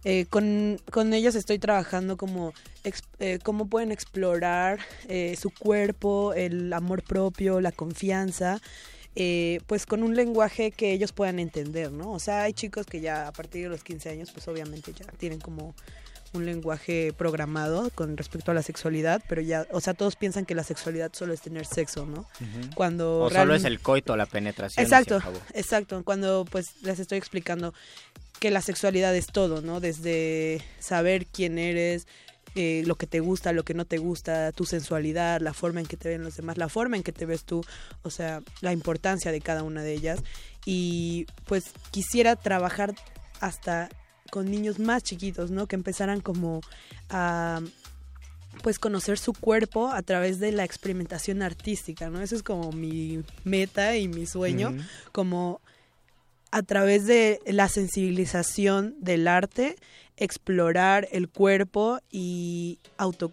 eh, 0.05 0.25
con, 0.29 0.79
con 0.91 1.13
ellos 1.13 1.35
estoy 1.35 1.59
trabajando 1.59 2.17
como 2.17 2.53
eh, 3.19 3.39
cómo 3.41 3.67
pueden 3.67 3.91
explorar 3.91 4.79
eh, 5.07 5.37
su 5.39 5.49
cuerpo, 5.49 6.33
el 6.33 6.73
amor 6.73 7.03
propio, 7.03 7.61
la 7.61 7.71
confianza, 7.71 8.59
pues 9.67 9.85
con 9.85 10.03
un 10.03 10.15
lenguaje 10.15 10.71
que 10.71 10.91
ellos 10.91 11.13
puedan 11.13 11.39
entender, 11.39 11.91
¿no? 11.91 12.11
O 12.11 12.19
sea, 12.19 12.43
hay 12.43 12.53
chicos 12.53 12.85
que 12.85 12.99
ya 12.99 13.27
a 13.27 13.31
partir 13.31 13.63
de 13.63 13.69
los 13.69 13.83
15 13.83 14.09
años, 14.09 14.31
pues 14.31 14.47
obviamente 14.47 14.91
ya 14.91 15.05
tienen 15.17 15.39
como 15.39 15.73
un 16.33 16.45
lenguaje 16.45 17.13
programado 17.17 17.89
con 17.95 18.17
respecto 18.17 18.51
a 18.51 18.53
la 18.53 18.63
sexualidad, 18.63 19.23
pero 19.27 19.41
ya, 19.41 19.65
o 19.71 19.81
sea, 19.81 19.93
todos 19.93 20.15
piensan 20.15 20.45
que 20.45 20.55
la 20.55 20.63
sexualidad 20.63 21.11
solo 21.13 21.33
es 21.33 21.41
tener 21.41 21.65
sexo, 21.65 22.05
¿no? 22.05 22.25
Cuando 22.75 23.21
o 23.21 23.29
solo 23.29 23.55
es 23.55 23.63
el 23.63 23.79
coito, 23.79 24.15
la 24.15 24.25
penetración. 24.25 24.83
Exacto, 24.83 25.19
exacto. 25.53 26.03
Cuando 26.03 26.45
pues 26.49 26.81
les 26.81 26.99
estoy 26.99 27.17
explicando 27.17 27.73
que 28.39 28.51
la 28.51 28.61
sexualidad 28.61 29.15
es 29.15 29.27
todo, 29.27 29.61
¿no? 29.61 29.79
Desde 29.79 30.61
saber 30.79 31.27
quién 31.27 31.57
eres, 31.57 32.07
eh, 32.55 32.83
lo 32.85 32.95
que 32.95 33.07
te 33.07 33.19
gusta, 33.19 33.51
lo 33.51 33.63
que 33.63 33.73
no 33.73 33.85
te 33.85 33.97
gusta, 33.97 34.51
tu 34.51 34.65
sensualidad, 34.65 35.41
la 35.41 35.53
forma 35.53 35.79
en 35.79 35.87
que 35.87 35.97
te 35.97 36.09
ven 36.09 36.23
los 36.23 36.35
demás, 36.35 36.57
la 36.57 36.69
forma 36.69 36.97
en 36.97 37.03
que 37.03 37.11
te 37.11 37.25
ves 37.25 37.45
tú, 37.45 37.65
o 38.03 38.09
sea, 38.11 38.41
la 38.61 38.73
importancia 38.73 39.31
de 39.31 39.41
cada 39.41 39.63
una 39.63 39.81
de 39.81 39.93
ellas. 39.93 40.19
Y 40.65 41.25
pues 41.45 41.63
quisiera 41.91 42.35
trabajar 42.35 42.93
hasta 43.39 43.89
con 44.33 44.49
niños 44.49 44.79
más 44.79 45.03
chiquitos, 45.03 45.51
¿no? 45.51 45.67
Que 45.67 45.75
empezaran 45.75 46.19
como 46.19 46.61
a 47.11 47.61
pues 48.63 48.79
conocer 48.79 49.19
su 49.19 49.31
cuerpo 49.33 49.89
a 49.89 50.01
través 50.01 50.39
de 50.39 50.51
la 50.51 50.63
experimentación 50.63 51.43
artística, 51.43 52.09
¿no? 52.09 52.19
Ese 52.19 52.37
es 52.37 52.41
como 52.41 52.71
mi 52.71 53.21
meta 53.43 53.95
y 53.95 54.07
mi 54.07 54.25
sueño, 54.25 54.75
como 55.11 55.61
a 56.49 56.63
través 56.63 57.05
de 57.05 57.41
la 57.45 57.69
sensibilización 57.69 58.95
del 58.99 59.27
arte, 59.27 59.75
explorar 60.17 61.07
el 61.11 61.29
cuerpo 61.29 61.99
y 62.09 62.79
auto 62.97 63.31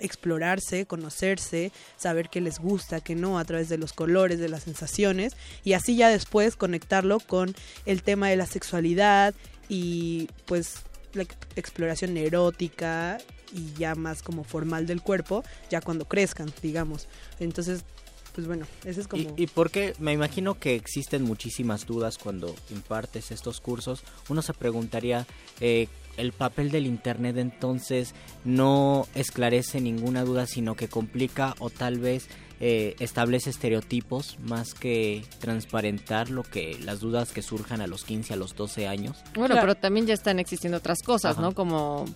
explorarse, 0.00 0.86
conocerse, 0.86 1.70
saber 1.96 2.28
qué 2.28 2.40
les 2.40 2.58
gusta, 2.58 3.00
qué 3.00 3.14
no, 3.14 3.38
a 3.38 3.44
través 3.44 3.68
de 3.68 3.78
los 3.78 3.92
colores, 3.92 4.38
de 4.38 4.48
las 4.48 4.64
sensaciones, 4.64 5.36
y 5.62 5.74
así 5.74 5.96
ya 5.96 6.08
después 6.08 6.56
conectarlo 6.56 7.20
con 7.20 7.54
el 7.86 8.02
tema 8.02 8.28
de 8.28 8.36
la 8.36 8.46
sexualidad 8.46 9.34
y 9.68 10.28
pues 10.46 10.76
la 11.14 11.22
ex- 11.22 11.36
exploración 11.56 12.16
erótica 12.16 13.18
y 13.52 13.72
ya 13.78 13.94
más 13.94 14.22
como 14.22 14.44
formal 14.44 14.86
del 14.86 15.00
cuerpo, 15.00 15.44
ya 15.70 15.80
cuando 15.80 16.06
crezcan, 16.06 16.52
digamos. 16.62 17.06
Entonces, 17.38 17.84
pues 18.34 18.48
bueno, 18.48 18.66
ese 18.84 19.00
es 19.02 19.06
como... 19.06 19.22
¿Y, 19.36 19.44
y 19.44 19.46
por 19.46 19.70
qué? 19.70 19.94
Me 20.00 20.12
imagino 20.12 20.58
que 20.58 20.74
existen 20.74 21.22
muchísimas 21.22 21.86
dudas 21.86 22.18
cuando 22.18 22.52
impartes 22.70 23.30
estos 23.30 23.60
cursos. 23.60 24.02
Uno 24.28 24.42
se 24.42 24.54
preguntaría, 24.54 25.24
eh, 25.60 25.86
¿el 26.16 26.32
papel 26.32 26.72
del 26.72 26.86
Internet 26.88 27.36
entonces 27.38 28.12
no 28.44 29.06
esclarece 29.14 29.80
ninguna 29.80 30.24
duda, 30.24 30.46
sino 30.48 30.74
que 30.74 30.88
complica 30.88 31.54
o 31.60 31.70
tal 31.70 32.00
vez 32.00 32.26
eh, 32.60 32.96
establece 32.98 33.50
estereotipos 33.50 34.38
más 34.40 34.74
que 34.74 35.24
transparentar 35.38 36.30
lo 36.30 36.42
que 36.42 36.78
las 36.82 37.00
dudas 37.00 37.32
que 37.32 37.42
surjan 37.42 37.80
a 37.80 37.86
los 37.86 38.04
15, 38.04 38.34
a 38.34 38.36
los 38.36 38.54
12 38.54 38.86
años? 38.86 39.22
Bueno, 39.34 39.56
pero 39.60 39.74
también 39.74 40.06
ya 40.06 40.14
están 40.14 40.38
existiendo 40.38 40.78
otras 40.78 41.02
cosas, 41.02 41.32
Ajá. 41.32 41.42
¿no? 41.42 41.52
Como 41.52 42.06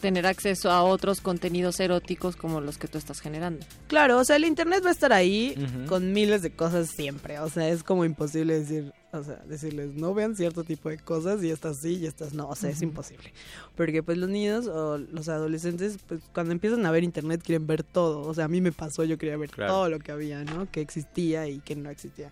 tener 0.00 0.26
acceso 0.26 0.70
a 0.70 0.82
otros 0.82 1.20
contenidos 1.20 1.80
eróticos 1.80 2.36
como 2.36 2.60
los 2.60 2.78
que 2.78 2.88
tú 2.88 2.98
estás 2.98 3.20
generando. 3.20 3.64
Claro, 3.88 4.18
o 4.18 4.24
sea, 4.24 4.36
el 4.36 4.44
internet 4.44 4.82
va 4.84 4.90
a 4.90 4.92
estar 4.92 5.12
ahí 5.12 5.54
con 5.88 6.12
miles 6.12 6.42
de 6.42 6.50
cosas 6.50 6.90
siempre. 6.90 7.38
O 7.40 7.48
sea, 7.48 7.68
es 7.68 7.82
como 7.82 8.04
imposible 8.04 8.60
decir, 8.60 8.92
o 9.16 9.24
sea, 9.24 9.36
decirles 9.48 9.94
no 9.94 10.14
vean 10.14 10.36
cierto 10.36 10.64
tipo 10.64 10.88
de 10.88 10.98
cosas 10.98 11.42
y 11.42 11.50
estas 11.50 11.78
sí 11.78 11.98
y 12.00 12.06
estas 12.06 12.32
no. 12.34 12.48
O 12.48 12.54
sea, 12.56 12.70
es 12.70 12.82
imposible. 12.82 13.32
Porque 13.74 14.02
pues 14.02 14.18
los 14.18 14.28
niños 14.28 14.66
o 14.66 14.98
los 14.98 15.28
adolescentes, 15.28 15.98
pues 16.06 16.20
cuando 16.32 16.52
empiezan 16.52 16.84
a 16.86 16.90
ver 16.90 17.04
internet 17.04 17.42
quieren 17.44 17.66
ver 17.66 17.82
todo. 17.82 18.20
O 18.20 18.34
sea, 18.34 18.44
a 18.44 18.48
mí 18.48 18.60
me 18.60 18.72
pasó, 18.72 19.04
yo 19.04 19.18
quería 19.18 19.36
ver 19.36 19.50
Claro. 19.50 19.72
todo 19.72 19.88
lo 19.88 19.98
que 19.98 20.12
había, 20.12 20.44
¿no? 20.44 20.70
Que 20.70 20.80
existía 20.80 21.48
y 21.48 21.58
que 21.60 21.76
no 21.76 21.90
existía. 21.90 22.30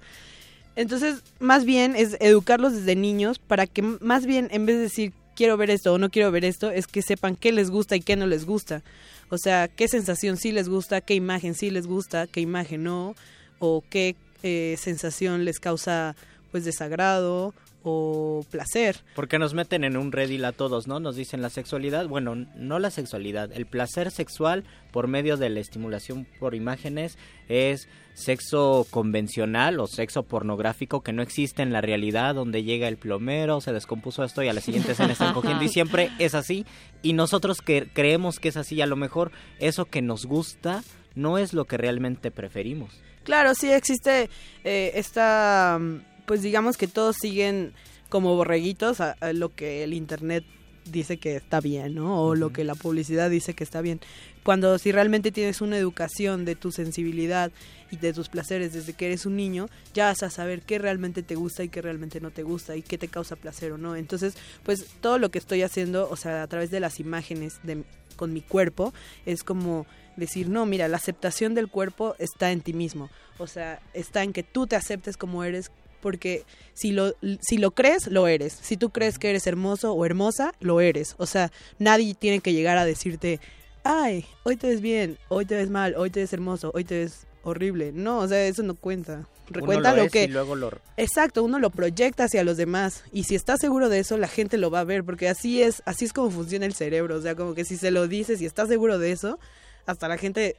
Entonces, 0.77 1.23
más 1.39 1.65
bien 1.65 1.95
es 1.97 2.17
educarlos 2.21 2.73
desde 2.73 2.97
niños 2.97 3.39
para 3.39 3.67
que 3.67 3.83
más 3.83 4.27
bien 4.27 4.49
en 4.51 4.67
vez 4.67 4.77
de 4.77 4.83
decir 4.83 5.13
quiero 5.37 5.57
ver 5.57 5.71
esto 5.71 5.93
o 5.93 5.99
no 5.99 6.11
quiero 6.11 6.31
ver 6.31 6.45
esto, 6.45 6.71
es 6.71 6.87
que 6.87 7.03
sepan 7.03 7.37
qué 7.37 7.53
les 7.53 7.71
gusta 7.71 7.97
y 7.97 8.01
qué 8.01 8.17
no 8.17 8.27
les 8.27 8.45
gusta. 8.45 8.83
O 9.31 9.39
sea, 9.39 9.69
qué 9.69 9.89
sensación 9.89 10.37
sí 10.37 10.53
les 10.53 10.69
gusta, 10.69 11.01
qué 11.01 11.15
imagen 11.15 11.55
sí 11.55 11.71
les 11.71 11.87
gusta, 11.87 12.27
qué 12.27 12.41
imagen 12.41 12.85
no, 12.85 13.15
o 13.59 13.83
qué 13.89 14.17
eh, 14.43 14.77
sensación 14.79 15.45
les 15.45 15.59
causa 15.59 16.15
pues 16.55 16.65
desagrado 16.65 17.53
o 17.83 18.47
placer. 18.49 19.03
Porque 19.17 19.41
nos 19.41 19.55
meten 19.55 19.83
en 19.83 19.97
un 19.97 20.13
redil 20.13 20.45
a 20.45 20.53
todos, 20.53 20.87
¿no? 20.87 21.01
Nos 21.01 21.17
dicen 21.17 21.43
la 21.43 21.51
sexualidad, 21.51 22.07
bueno, 22.07 22.37
no 22.55 22.79
la 22.79 22.93
sexualidad, 22.93 23.51
el 23.53 23.67
placer 23.67 24.13
sexual 24.13 24.63
por 24.93 25.09
medio 25.09 25.37
de 25.37 25.51
la 25.51 25.59
estimulación 25.59 26.29
por 26.39 26.55
imágenes 26.55 27.19
es 27.49 27.89
sexo 28.13 28.87
convencional 28.89 29.81
o 29.81 29.89
sexo 29.89 30.23
pornográfico 30.23 31.01
que 31.01 31.13
no 31.13 31.23
existe 31.23 31.63
en 31.63 31.73
la 31.73 31.81
realidad, 31.81 32.37
donde 32.37 32.63
llega 32.63 32.87
el 32.87 32.99
plomero, 32.99 33.61
se 33.61 33.73
descompuso 33.73 34.23
esto 34.23 34.45
y 34.45 34.49
a 34.49 34.53
la 34.53 34.61
siguiente 34.61 34.93
escena 34.93 35.15
están 35.15 35.35
cogiendo 35.35 35.65
y 35.65 35.69
siempre 35.69 36.13
es 36.21 36.37
así. 36.37 36.67
Y 37.03 37.15
nosotros 37.15 37.63
que 37.63 37.89
creemos 37.93 38.39
que 38.39 38.51
es 38.51 38.57
así, 38.57 38.81
a 38.81 38.87
lo 38.87 38.95
mejor 38.95 39.33
eso 39.59 39.87
que 39.87 40.03
nos 40.03 40.25
gusta 40.25 40.85
no 41.17 41.37
es 41.37 41.53
lo 41.53 41.65
que 41.65 41.79
realmente 41.79 42.31
preferimos. 42.31 43.03
Claro, 43.25 43.55
sí 43.55 43.73
existe 43.73 44.29
eh, 44.63 44.93
esta, 44.95 45.79
mm, 45.81 46.14
pues 46.27 46.43
digamos 46.43 46.77
que 46.77 46.89
todos 46.89 47.17
siguen 47.21 47.73
como 48.09 48.37
borreguitos 48.37 49.01
a, 49.01 49.13
a 49.21 49.33
lo 49.33 49.55
que 49.55 49.85
el 49.85 49.95
internet 49.95 50.45
dice 50.91 51.17
que 51.17 51.37
está 51.37 51.61
bien, 51.61 51.95
¿no? 51.95 52.23
O 52.23 52.35
lo 52.35 52.53
que 52.53 52.65
la 52.65 52.75
publicidad 52.75 53.31
dice 53.31 53.55
que 53.55 53.65
está 53.65 53.81
bien. 53.81 54.01
Cuando 54.43 54.79
si 54.79 54.93
realmente 54.93 55.33
tienes 55.33 55.61
una 55.61 55.79
educación 55.79 56.45
de 56.45 56.55
tu 56.55 56.71
sensibilidad 56.71 57.51
y 57.91 57.97
de 57.97 58.13
tus 58.13 58.29
placeres 58.29 58.73
desde 58.73 58.93
que 58.93 59.07
eres 59.07 59.25
un 59.25 59.37
niño, 59.37 59.69
ya 59.95 60.07
vas 60.07 60.23
a 60.23 60.31
saber 60.31 60.63
qué 60.63 60.79
realmente 60.79 61.23
te 61.23 61.35
gusta 61.35 61.65
y 61.65 61.69
qué 61.69 61.81
realmente 61.81 62.21
no 62.21 62.31
te 62.31 62.43
gusta 62.43 62.77
y 62.77 62.83
qué 62.83 62.99
te 62.99 63.09
causa 63.09 63.37
placer 63.37 63.73
o 63.73 63.79
no. 63.79 63.97
Entonces, 63.97 64.35
pues 64.63 64.87
todo 65.01 65.19
lo 65.19 65.31
que 65.31 65.39
estoy 65.39 65.63
haciendo, 65.63 66.09
o 66.11 66.17
sea, 66.17 66.43
a 66.43 66.47
través 66.47 66.71
de 66.71 66.81
las 66.81 67.01
imágenes 67.01 67.61
de, 67.63 67.85
con 68.17 68.33
mi 68.33 68.43
cuerpo, 68.43 68.93
es 69.25 69.43
como 69.43 69.87
decir, 70.17 70.49
no, 70.49 70.67
mira, 70.67 70.89
la 70.89 70.99
aceptación 70.99 71.55
del 71.55 71.69
cuerpo 71.69 72.15
está 72.19 72.53
en 72.53 72.61
ti 72.61 72.75
mismo. 72.75 73.09
O 73.39 73.47
sea, 73.47 73.81
está 73.95 74.23
en 74.23 74.33
que 74.33 74.43
tú 74.43 74.67
te 74.67 74.77
aceptes 74.77 75.17
como 75.17 75.43
eres, 75.43 75.71
porque 76.05 76.45
si 76.75 76.93
lo, 76.93 77.15
si 77.41 77.57
lo 77.57 77.71
crees, 77.73 78.07
lo 78.09 78.29
eres. 78.29 78.53
Si 78.61 78.77
tú 78.77 78.91
crees 78.91 79.19
que 79.19 79.31
eres 79.31 79.47
hermoso 79.47 79.93
o 79.95 80.05
hermosa, 80.05 80.53
lo 80.61 80.81
eres. 80.83 81.15
O 81.17 81.25
sea, 81.27 81.51
nadie 81.79 82.15
tiene 82.15 82.41
que 82.41 82.53
llegar 82.53 82.77
a 82.77 82.85
decirte, 82.85 83.41
ay, 83.85 84.27
hoy 84.45 84.57
te 84.57 84.69
ves 84.69 84.81
bien, 84.83 85.17
hoy 85.29 85.47
te 85.47 85.57
ves 85.57 85.71
mal, 85.71 85.95
hoy 85.97 86.11
te 86.11 86.21
ves 86.21 86.33
hermoso, 86.35 86.71
hoy 86.75 86.85
te 86.85 86.99
ves 86.99 87.27
horrible. 87.43 87.91
No, 87.93 88.19
o 88.19 88.29
sea, 88.29 88.47
eso 88.47 88.63
no 88.63 88.75
cuenta. 88.75 89.15
Uno 89.15 89.27
Recuenta 89.61 89.91
lo 89.93 89.97
lo 89.99 90.03
es 90.05 90.13
que... 90.13 90.25
y 90.25 90.29
luego 90.29 90.57
lo- 90.57 90.71
Exacto, 90.97 91.43
uno 91.43 91.59
lo 91.59 91.71
proyecta 91.71 92.25
hacia 92.25 92.45
los 92.45 92.57
demás 92.57 93.03
y 93.13 93.25
si 93.25 93.35
estás 93.35 93.61
seguro 93.61 93.89
de 93.89 93.99
eso, 93.99 94.17
la 94.19 94.29
gente 94.29 94.57
lo 94.59 94.71
va 94.71 94.81
a 94.81 94.85
ver, 94.85 95.05
porque 95.05 95.29
así 95.29 95.63
es, 95.63 95.83
así 95.87 96.05
es 96.05 96.13
como 96.13 96.31
funciona 96.31 96.65
el 96.67 96.75
cerebro, 96.75 97.17
o 97.17 97.21
sea, 97.23 97.35
como 97.35 97.55
que 97.55 97.65
si 97.65 97.77
se 97.77 97.91
lo 97.91 98.09
dices 98.09 98.41
y 98.41 98.47
estás 98.47 98.69
seguro 98.69 98.99
de 98.99 99.13
eso, 99.13 99.39
hasta 99.87 100.09
la 100.09 100.17
gente 100.17 100.57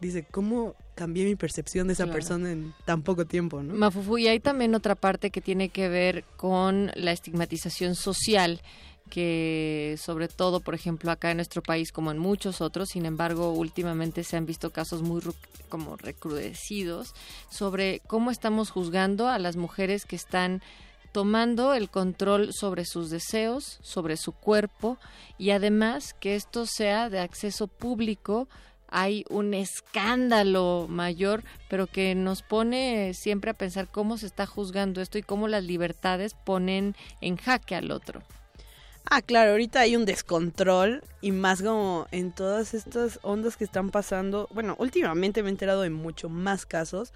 dice, 0.00 0.24
¿cómo 0.30 0.74
cambié 0.94 1.24
mi 1.24 1.36
percepción 1.36 1.86
de 1.86 1.92
esa 1.92 2.04
Claro. 2.04 2.16
persona 2.18 2.52
en 2.52 2.74
tan 2.84 3.02
poco 3.02 3.24
tiempo, 3.26 3.62
no? 3.62 3.74
Mafufu, 3.74 4.18
y 4.18 4.28
hay 4.28 4.40
también 4.40 4.74
otra 4.74 4.94
parte 4.94 5.30
que 5.30 5.40
tiene 5.40 5.68
que 5.68 5.88
ver 5.88 6.24
con 6.36 6.90
la 6.94 7.12
estigmatización 7.12 7.94
social 7.94 8.60
que 9.08 9.96
sobre 9.98 10.28
todo, 10.28 10.60
por 10.60 10.74
ejemplo, 10.74 11.10
acá 11.10 11.30
en 11.30 11.38
nuestro 11.38 11.62
país 11.62 11.92
como 11.92 12.10
en 12.10 12.18
muchos 12.18 12.60
otros, 12.60 12.90
sin 12.90 13.06
embargo, 13.06 13.52
últimamente 13.52 14.22
se 14.22 14.36
han 14.36 14.44
visto 14.46 14.70
casos 14.70 15.02
muy 15.02 15.22
como 15.70 15.96
recrudecidos 15.96 17.14
sobre 17.50 18.00
cómo 18.06 18.30
estamos 18.30 18.70
juzgando 18.70 19.28
a 19.28 19.38
las 19.38 19.56
mujeres 19.56 20.04
que 20.04 20.16
están 20.16 20.62
tomando 21.12 21.72
el 21.74 21.88
control 21.88 22.52
sobre 22.52 22.84
sus 22.84 23.08
deseos, 23.10 23.78
sobre 23.82 24.16
su 24.16 24.32
cuerpo 24.32 24.98
y 25.38 25.50
además 25.50 26.14
que 26.20 26.36
esto 26.36 26.66
sea 26.66 27.08
de 27.08 27.18
acceso 27.20 27.66
público 27.66 28.46
hay 28.88 29.24
un 29.28 29.54
escándalo 29.54 30.86
mayor, 30.88 31.44
pero 31.68 31.86
que 31.86 32.14
nos 32.14 32.42
pone 32.42 33.14
siempre 33.14 33.50
a 33.50 33.54
pensar 33.54 33.88
cómo 33.88 34.18
se 34.18 34.26
está 34.26 34.46
juzgando 34.46 35.00
esto 35.00 35.18
y 35.18 35.22
cómo 35.22 35.48
las 35.48 35.64
libertades 35.64 36.34
ponen 36.34 36.96
en 37.20 37.36
jaque 37.36 37.74
al 37.74 37.90
otro. 37.90 38.22
Ah, 39.10 39.22
claro, 39.22 39.52
ahorita 39.52 39.80
hay 39.80 39.96
un 39.96 40.04
descontrol 40.04 41.02
y 41.22 41.32
más 41.32 41.62
como 41.62 42.06
en 42.10 42.30
todas 42.30 42.74
estas 42.74 43.18
ondas 43.22 43.56
que 43.56 43.64
están 43.64 43.90
pasando. 43.90 44.48
Bueno, 44.52 44.76
últimamente 44.78 45.42
me 45.42 45.48
he 45.48 45.52
enterado 45.52 45.80
de 45.80 45.88
mucho 45.88 46.28
más 46.28 46.66
casos 46.66 47.14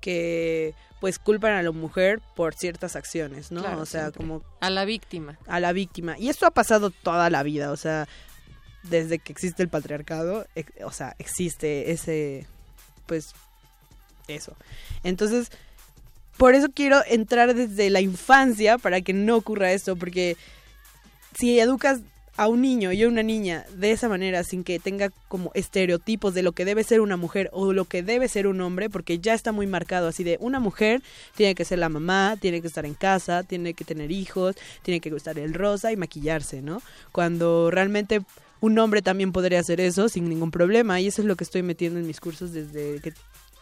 que 0.00 0.74
pues 1.00 1.18
culpan 1.18 1.52
a 1.52 1.62
la 1.62 1.70
mujer 1.70 2.22
por 2.34 2.54
ciertas 2.54 2.96
acciones, 2.96 3.52
¿no? 3.52 3.60
Claro, 3.60 3.82
o 3.82 3.86
sea, 3.86 4.04
siempre. 4.04 4.18
como 4.18 4.42
a 4.60 4.70
la 4.70 4.86
víctima. 4.86 5.38
a 5.46 5.60
la 5.60 5.72
víctima. 5.74 6.18
Y 6.18 6.30
esto 6.30 6.46
ha 6.46 6.50
pasado 6.50 6.88
toda 6.88 7.28
la 7.28 7.42
vida, 7.42 7.72
o 7.72 7.76
sea, 7.76 8.08
desde 8.84 9.18
que 9.18 9.32
existe 9.32 9.62
el 9.62 9.68
patriarcado, 9.68 10.46
o 10.84 10.92
sea, 10.92 11.14
existe 11.18 11.90
ese, 11.90 12.46
pues, 13.06 13.34
eso. 14.28 14.56
Entonces, 15.02 15.50
por 16.36 16.54
eso 16.54 16.68
quiero 16.74 17.02
entrar 17.06 17.54
desde 17.54 17.90
la 17.90 18.00
infancia 18.00 18.78
para 18.78 19.00
que 19.00 19.12
no 19.12 19.36
ocurra 19.36 19.72
esto, 19.72 19.96
porque 19.96 20.36
si 21.36 21.58
educas 21.58 22.00
a 22.36 22.48
un 22.48 22.62
niño 22.62 22.90
y 22.90 23.02
a 23.02 23.08
una 23.08 23.22
niña 23.22 23.64
de 23.76 23.92
esa 23.92 24.08
manera, 24.08 24.42
sin 24.42 24.64
que 24.64 24.80
tenga 24.80 25.10
como 25.28 25.52
estereotipos 25.54 26.34
de 26.34 26.42
lo 26.42 26.52
que 26.52 26.64
debe 26.64 26.82
ser 26.82 27.00
una 27.00 27.16
mujer 27.16 27.48
o 27.52 27.72
lo 27.72 27.84
que 27.84 28.02
debe 28.02 28.26
ser 28.28 28.48
un 28.48 28.60
hombre, 28.60 28.90
porque 28.90 29.20
ya 29.20 29.34
está 29.34 29.52
muy 29.52 29.66
marcado 29.68 30.08
así 30.08 30.24
de 30.24 30.36
una 30.40 30.58
mujer 30.58 31.00
tiene 31.36 31.54
que 31.54 31.64
ser 31.64 31.78
la 31.78 31.88
mamá, 31.88 32.36
tiene 32.40 32.60
que 32.60 32.66
estar 32.66 32.86
en 32.86 32.94
casa, 32.94 33.44
tiene 33.44 33.74
que 33.74 33.84
tener 33.84 34.10
hijos, 34.10 34.56
tiene 34.82 35.00
que 35.00 35.10
gustar 35.10 35.38
el 35.38 35.54
rosa 35.54 35.92
y 35.92 35.96
maquillarse, 35.96 36.60
¿no? 36.60 36.82
Cuando 37.12 37.70
realmente 37.70 38.22
un 38.60 38.78
hombre 38.78 39.02
también 39.02 39.32
podría 39.32 39.60
hacer 39.60 39.80
eso 39.80 40.08
sin 40.08 40.28
ningún 40.28 40.50
problema 40.50 41.00
y 41.00 41.08
eso 41.08 41.22
es 41.22 41.28
lo 41.28 41.36
que 41.36 41.44
estoy 41.44 41.62
metiendo 41.62 41.98
en 41.98 42.06
mis 42.06 42.20
cursos 42.20 42.52
desde 42.52 43.00
que 43.00 43.12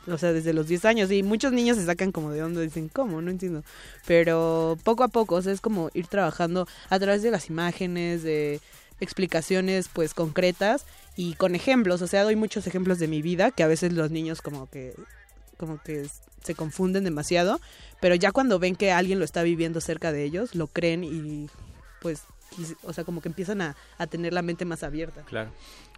o 0.07 0.19
sea, 0.19 0.33
desde 0.33 0.53
los 0.53 0.67
10 0.67 0.85
años 0.85 1.12
y 1.12 1.23
muchos 1.23 1.53
niños 1.53 1.77
se 1.77 1.87
sacan 1.87 2.11
como 2.11 2.33
de 2.33 2.43
onda, 2.43 2.61
dicen, 2.61 2.89
¿cómo? 2.89 3.23
No 3.23 3.31
entiendo. 3.31 3.62
Pero 4.07 4.77
poco 4.83 5.05
a 5.05 5.09
poco, 5.09 5.37
o 5.37 5.43
sea, 5.43 5.53
es 5.53 5.61
como 5.61 5.91
ir 5.95 6.09
trabajando 6.09 6.67
a 6.91 6.99
través 6.99 7.23
de 7.23 7.31
las 7.31 7.49
imágenes, 7.49 8.25
de 8.25 8.61
explicaciones 9.01 9.89
pues 9.93 10.15
concretas 10.15 10.87
y 11.17 11.35
con 11.35 11.55
ejemplos, 11.55 12.03
o 12.03 12.07
sea, 12.07 12.25
doy 12.25 12.37
muchos 12.37 12.67
ejemplos 12.67 12.99
de 12.99 13.09
mi 13.09 13.21
vida 13.21 13.51
que 13.51 13.62
a 13.62 13.67
veces 13.67 13.93
los 13.93 14.11
niños 14.11 14.43
como 14.43 14.69
que 14.71 14.95
como 15.57 15.81
que 15.83 16.07
se 16.43 16.55
confunden 16.55 17.05
demasiado, 17.05 17.61
pero 18.01 18.15
ya 18.15 18.33
cuando 18.33 18.59
ven 18.59 18.75
que 18.75 18.91
alguien 18.91 19.19
lo 19.19 19.25
está 19.25 19.43
viviendo 19.43 19.81
cerca 19.81 20.11
de 20.11 20.25
ellos, 20.25 20.55
lo 20.55 20.67
creen 20.67 21.05
y 21.05 21.49
pues 22.01 22.23
o 22.82 22.92
sea, 22.92 23.05
como 23.05 23.20
que 23.20 23.28
empiezan 23.28 23.60
a, 23.60 23.76
a 23.98 24.06
tener 24.06 24.32
la 24.32 24.42
mente 24.42 24.64
más 24.64 24.82
abierta. 24.82 25.22
Claro. 25.22 25.50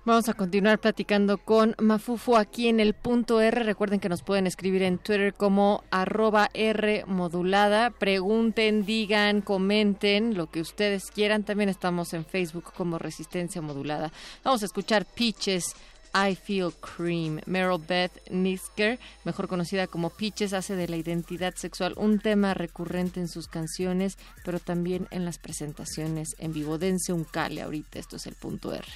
Vamos 0.06 0.28
a 0.28 0.34
continuar 0.34 0.78
platicando 0.80 1.38
con 1.38 1.74
Mafufu 1.78 2.36
aquí 2.36 2.68
en 2.68 2.78
el 2.78 2.92
punto 2.92 3.40
R. 3.40 3.62
Recuerden 3.62 4.00
que 4.00 4.10
nos 4.10 4.22
pueden 4.22 4.46
escribir 4.46 4.82
en 4.82 4.98
Twitter 4.98 5.32
como 5.32 5.82
arroba 5.90 6.50
R 6.52 7.04
modulada. 7.06 7.88
Pregunten, 7.88 8.84
digan, 8.84 9.40
comenten 9.40 10.36
lo 10.36 10.50
que 10.50 10.60
ustedes 10.60 11.04
quieran. 11.04 11.42
También 11.44 11.70
estamos 11.70 12.12
en 12.12 12.26
Facebook 12.26 12.70
como 12.76 12.98
Resistencia 12.98 13.62
Modulada. 13.62 14.12
Vamos 14.44 14.62
a 14.62 14.66
escuchar 14.66 15.06
Peaches. 15.06 15.74
I 16.14 16.36
Feel 16.36 16.72
Cream. 16.72 17.40
Meryl 17.46 17.82
Beth 17.86 18.12
Nisker, 18.30 18.98
mejor 19.24 19.48
conocida 19.48 19.86
como 19.86 20.10
Peaches, 20.10 20.52
hace 20.52 20.76
de 20.76 20.88
la 20.88 20.96
identidad 20.96 21.54
sexual 21.56 21.94
un 21.96 22.20
tema 22.20 22.54
recurrente 22.54 23.20
en 23.20 23.28
sus 23.28 23.48
canciones, 23.48 24.16
pero 24.44 24.60
también 24.60 25.08
en 25.10 25.24
las 25.24 25.38
presentaciones 25.38 26.36
en 26.38 26.52
vivo. 26.52 26.78
Dense 26.78 27.12
un 27.12 27.24
cale 27.24 27.62
ahorita, 27.62 27.98
esto 27.98 28.16
es 28.16 28.26
el 28.26 28.34
punto 28.34 28.72
R. 28.72 28.86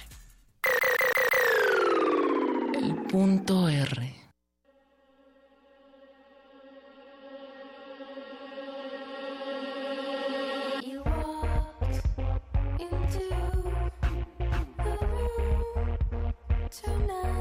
El 2.81 2.95
punto 3.07 3.67
R. 3.67 4.28
tonight. 16.83 17.38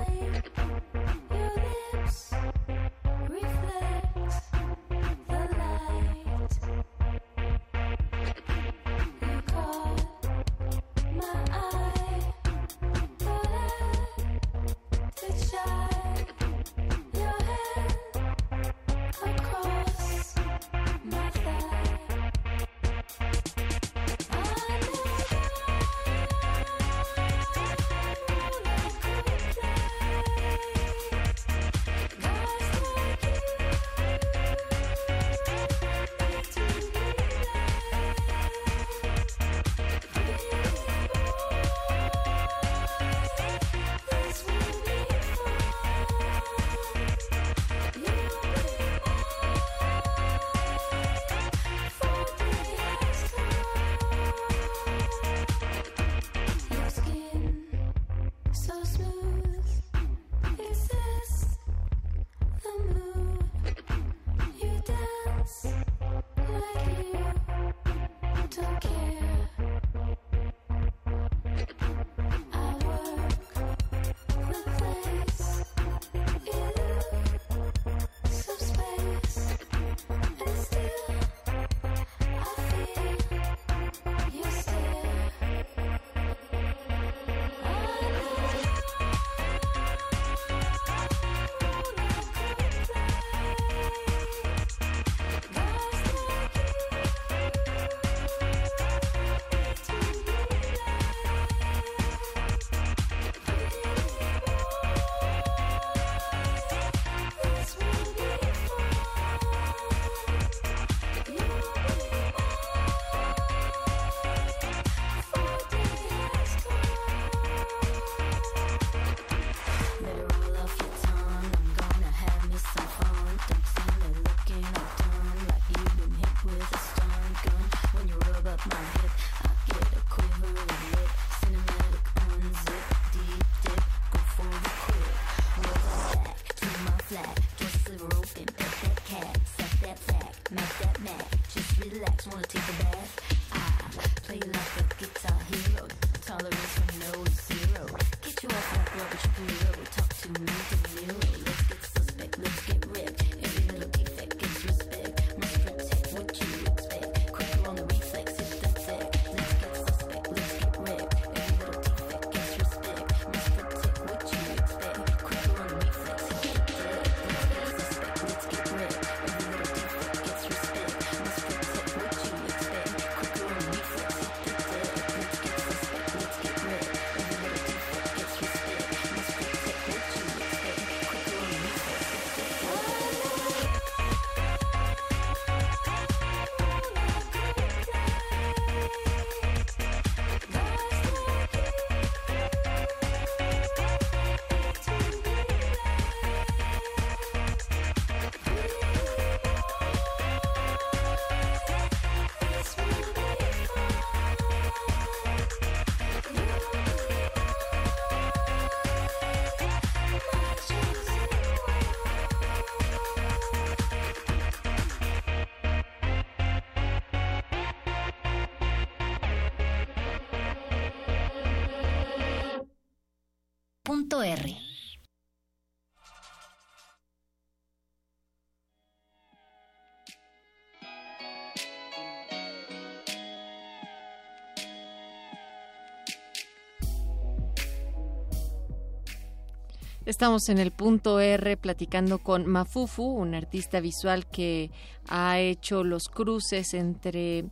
Estamos 240.08 240.48
en 240.48 240.56
el 240.56 240.70
punto 240.70 241.20
R 241.20 241.58
platicando 241.58 242.16
con 242.16 242.46
Mafufu, 242.46 243.02
un 243.02 243.34
artista 243.34 243.78
visual 243.78 244.26
que 244.26 244.70
ha 245.06 245.38
hecho 245.38 245.84
los 245.84 246.08
cruces 246.08 246.72
entre 246.72 247.44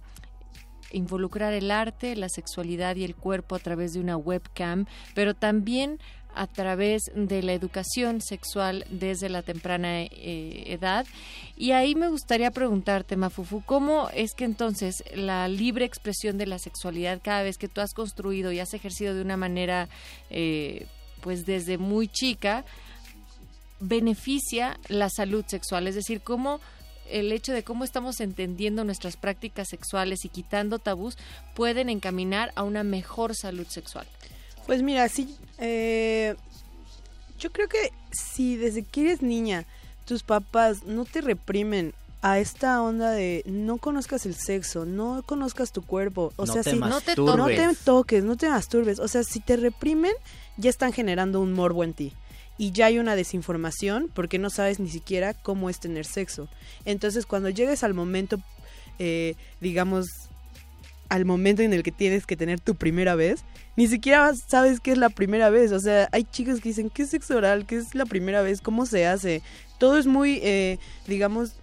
involucrar 0.90 1.52
el 1.52 1.70
arte, 1.70 2.16
la 2.16 2.30
sexualidad 2.30 2.96
y 2.96 3.04
el 3.04 3.14
cuerpo 3.14 3.56
a 3.56 3.58
través 3.58 3.92
de 3.92 4.00
una 4.00 4.16
webcam, 4.16 4.86
pero 5.14 5.34
también 5.34 5.98
a 6.34 6.46
través 6.46 7.10
de 7.14 7.42
la 7.42 7.52
educación 7.52 8.22
sexual 8.22 8.86
desde 8.88 9.28
la 9.28 9.42
temprana 9.42 10.04
eh, 10.04 10.64
edad. 10.68 11.04
Y 11.58 11.72
ahí 11.72 11.94
me 11.94 12.08
gustaría 12.08 12.50
preguntarte, 12.52 13.16
Mafufu, 13.16 13.62
¿cómo 13.66 14.08
es 14.14 14.32
que 14.32 14.44
entonces 14.44 15.04
la 15.14 15.46
libre 15.48 15.84
expresión 15.84 16.38
de 16.38 16.46
la 16.46 16.58
sexualidad 16.58 17.20
cada 17.22 17.42
vez 17.42 17.58
que 17.58 17.68
tú 17.68 17.82
has 17.82 17.92
construido 17.92 18.50
y 18.50 18.60
has 18.60 18.72
ejercido 18.72 19.14
de 19.14 19.20
una 19.20 19.36
manera, 19.36 19.90
eh, 20.30 20.86
pues 21.26 21.44
desde 21.44 21.76
muy 21.76 22.06
chica, 22.06 22.64
beneficia 23.80 24.78
la 24.86 25.10
salud 25.10 25.44
sexual? 25.44 25.88
Es 25.88 25.96
decir, 25.96 26.20
¿cómo 26.20 26.60
el 27.10 27.32
hecho 27.32 27.52
de 27.52 27.64
cómo 27.64 27.82
estamos 27.82 28.20
entendiendo 28.20 28.84
nuestras 28.84 29.16
prácticas 29.16 29.66
sexuales 29.68 30.24
y 30.24 30.28
quitando 30.28 30.78
tabús 30.78 31.18
pueden 31.56 31.88
encaminar 31.88 32.52
a 32.54 32.62
una 32.62 32.84
mejor 32.84 33.34
salud 33.34 33.66
sexual? 33.66 34.06
Pues 34.68 34.84
mira, 34.84 35.08
sí, 35.08 35.36
eh, 35.58 36.36
yo 37.40 37.50
creo 37.50 37.68
que 37.68 37.90
si 38.12 38.54
desde 38.54 38.84
que 38.84 39.00
eres 39.00 39.20
niña 39.20 39.66
tus 40.04 40.22
papás 40.22 40.84
no 40.84 41.06
te 41.06 41.22
reprimen 41.22 41.92
a 42.22 42.38
esta 42.38 42.80
onda 42.82 43.10
de 43.10 43.42
no 43.46 43.78
conozcas 43.78 44.26
el 44.26 44.36
sexo, 44.36 44.84
no 44.84 45.24
conozcas 45.26 45.72
tu 45.72 45.82
cuerpo, 45.82 46.32
o 46.36 46.46
No 46.46 46.52
sea, 46.52 46.62
te 46.62 46.70
si 46.70 46.78
no 46.78 47.00
te, 47.00 47.16
no 47.16 47.74
toques, 47.84 48.22
no 48.22 48.36
te 48.36 48.48
masturbes, 48.48 49.00
o 49.00 49.08
sea, 49.08 49.22
si 49.24 49.40
te 49.40 49.56
reprimen, 49.56 50.12
ya 50.56 50.70
están 50.70 50.92
generando 50.92 51.40
un 51.40 51.52
morbo 51.52 51.84
en 51.84 51.94
ti. 51.94 52.12
Y 52.58 52.72
ya 52.72 52.86
hay 52.86 52.98
una 52.98 53.16
desinformación 53.16 54.10
porque 54.14 54.38
no 54.38 54.48
sabes 54.48 54.80
ni 54.80 54.88
siquiera 54.88 55.34
cómo 55.34 55.68
es 55.68 55.78
tener 55.78 56.06
sexo. 56.06 56.48
Entonces, 56.84 57.26
cuando 57.26 57.50
llegues 57.50 57.84
al 57.84 57.92
momento, 57.92 58.38
eh, 58.98 59.34
digamos, 59.60 60.06
al 61.08 61.24
momento 61.24 61.62
en 61.62 61.72
el 61.72 61.82
que 61.82 61.92
tienes 61.92 62.26
que 62.26 62.36
tener 62.36 62.60
tu 62.60 62.74
primera 62.74 63.14
vez, 63.14 63.44
ni 63.76 63.86
siquiera 63.86 64.32
sabes 64.34 64.80
qué 64.80 64.92
es 64.92 64.98
la 64.98 65.10
primera 65.10 65.50
vez. 65.50 65.72
O 65.72 65.80
sea, 65.80 66.08
hay 66.12 66.24
chicas 66.24 66.60
que 66.60 66.70
dicen, 66.70 66.88
¿qué 66.88 67.02
es 67.02 67.10
sexo 67.10 67.36
oral? 67.36 67.66
¿Qué 67.66 67.76
es 67.76 67.94
la 67.94 68.06
primera 68.06 68.40
vez? 68.40 68.62
¿Cómo 68.62 68.86
se 68.86 69.06
hace? 69.06 69.42
Todo 69.78 69.98
es 69.98 70.06
muy, 70.06 70.40
eh, 70.42 70.78
digamos, 71.06 71.56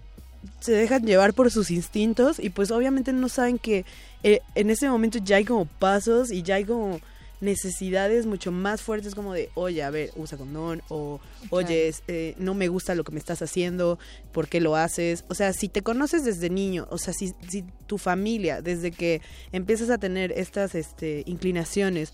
se 0.60 0.74
dejan 0.74 1.06
llevar 1.06 1.34
por 1.34 1.52
sus 1.52 1.72
instintos 1.72 2.40
y 2.40 2.50
pues 2.50 2.72
obviamente 2.72 3.14
no 3.14 3.30
saben 3.30 3.58
que 3.58 3.86
eh, 4.24 4.42
en 4.56 4.70
ese 4.70 4.90
momento 4.90 5.20
ya 5.20 5.38
hay 5.38 5.46
como 5.46 5.66
pasos 5.66 6.32
y 6.32 6.44
ya 6.44 6.56
hay 6.56 6.66
como 6.66 7.00
necesidades 7.42 8.26
mucho 8.26 8.52
más 8.52 8.82
fuertes 8.82 9.16
como 9.16 9.34
de, 9.34 9.50
oye, 9.56 9.84
a 9.84 9.90
ver, 9.90 10.12
usa 10.16 10.38
condón 10.38 10.82
o, 10.90 11.20
oye, 11.50 11.94
eh, 12.08 12.36
no 12.38 12.54
me 12.54 12.68
gusta 12.68 12.96
lo 12.96 13.04
que 13.04 13.12
me 13.12 13.20
estás 13.20 13.42
haciendo, 13.42 14.00
¿por 14.32 14.48
qué 14.48 14.62
lo 14.62 14.76
haces? 14.76 15.26
O 15.28 15.36
sea, 15.36 15.54
si 15.54 15.70
te 15.70 15.82
conoces 15.82 16.24
desde 16.24 16.50
niño, 16.50 16.88
o 16.90 16.98
sea, 16.98 17.14
si, 17.14 17.34
si 17.50 17.64
tu 17.88 17.98
familia, 17.98 18.62
desde 18.62 18.92
que 18.92 19.22
empiezas 19.52 19.90
a 19.90 19.98
tener 19.98 20.32
estas 20.32 20.76
este, 20.76 21.24
inclinaciones 21.26 22.14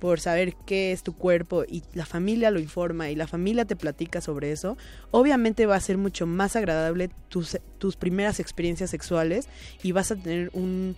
por 0.00 0.18
saber 0.18 0.54
qué 0.66 0.92
es 0.92 1.02
tu 1.02 1.14
cuerpo 1.14 1.64
y 1.68 1.82
la 1.92 2.06
familia 2.06 2.50
lo 2.50 2.58
informa 2.58 3.10
y 3.10 3.16
la 3.16 3.26
familia 3.26 3.66
te 3.66 3.76
platica 3.76 4.22
sobre 4.22 4.50
eso, 4.50 4.78
obviamente 5.10 5.66
va 5.66 5.76
a 5.76 5.80
ser 5.80 5.98
mucho 5.98 6.26
más 6.26 6.56
agradable 6.56 7.10
tus, 7.28 7.58
tus 7.78 7.96
primeras 7.96 8.40
experiencias 8.40 8.90
sexuales 8.90 9.46
y 9.82 9.92
vas 9.92 10.10
a 10.10 10.16
tener 10.16 10.50
un 10.54 10.96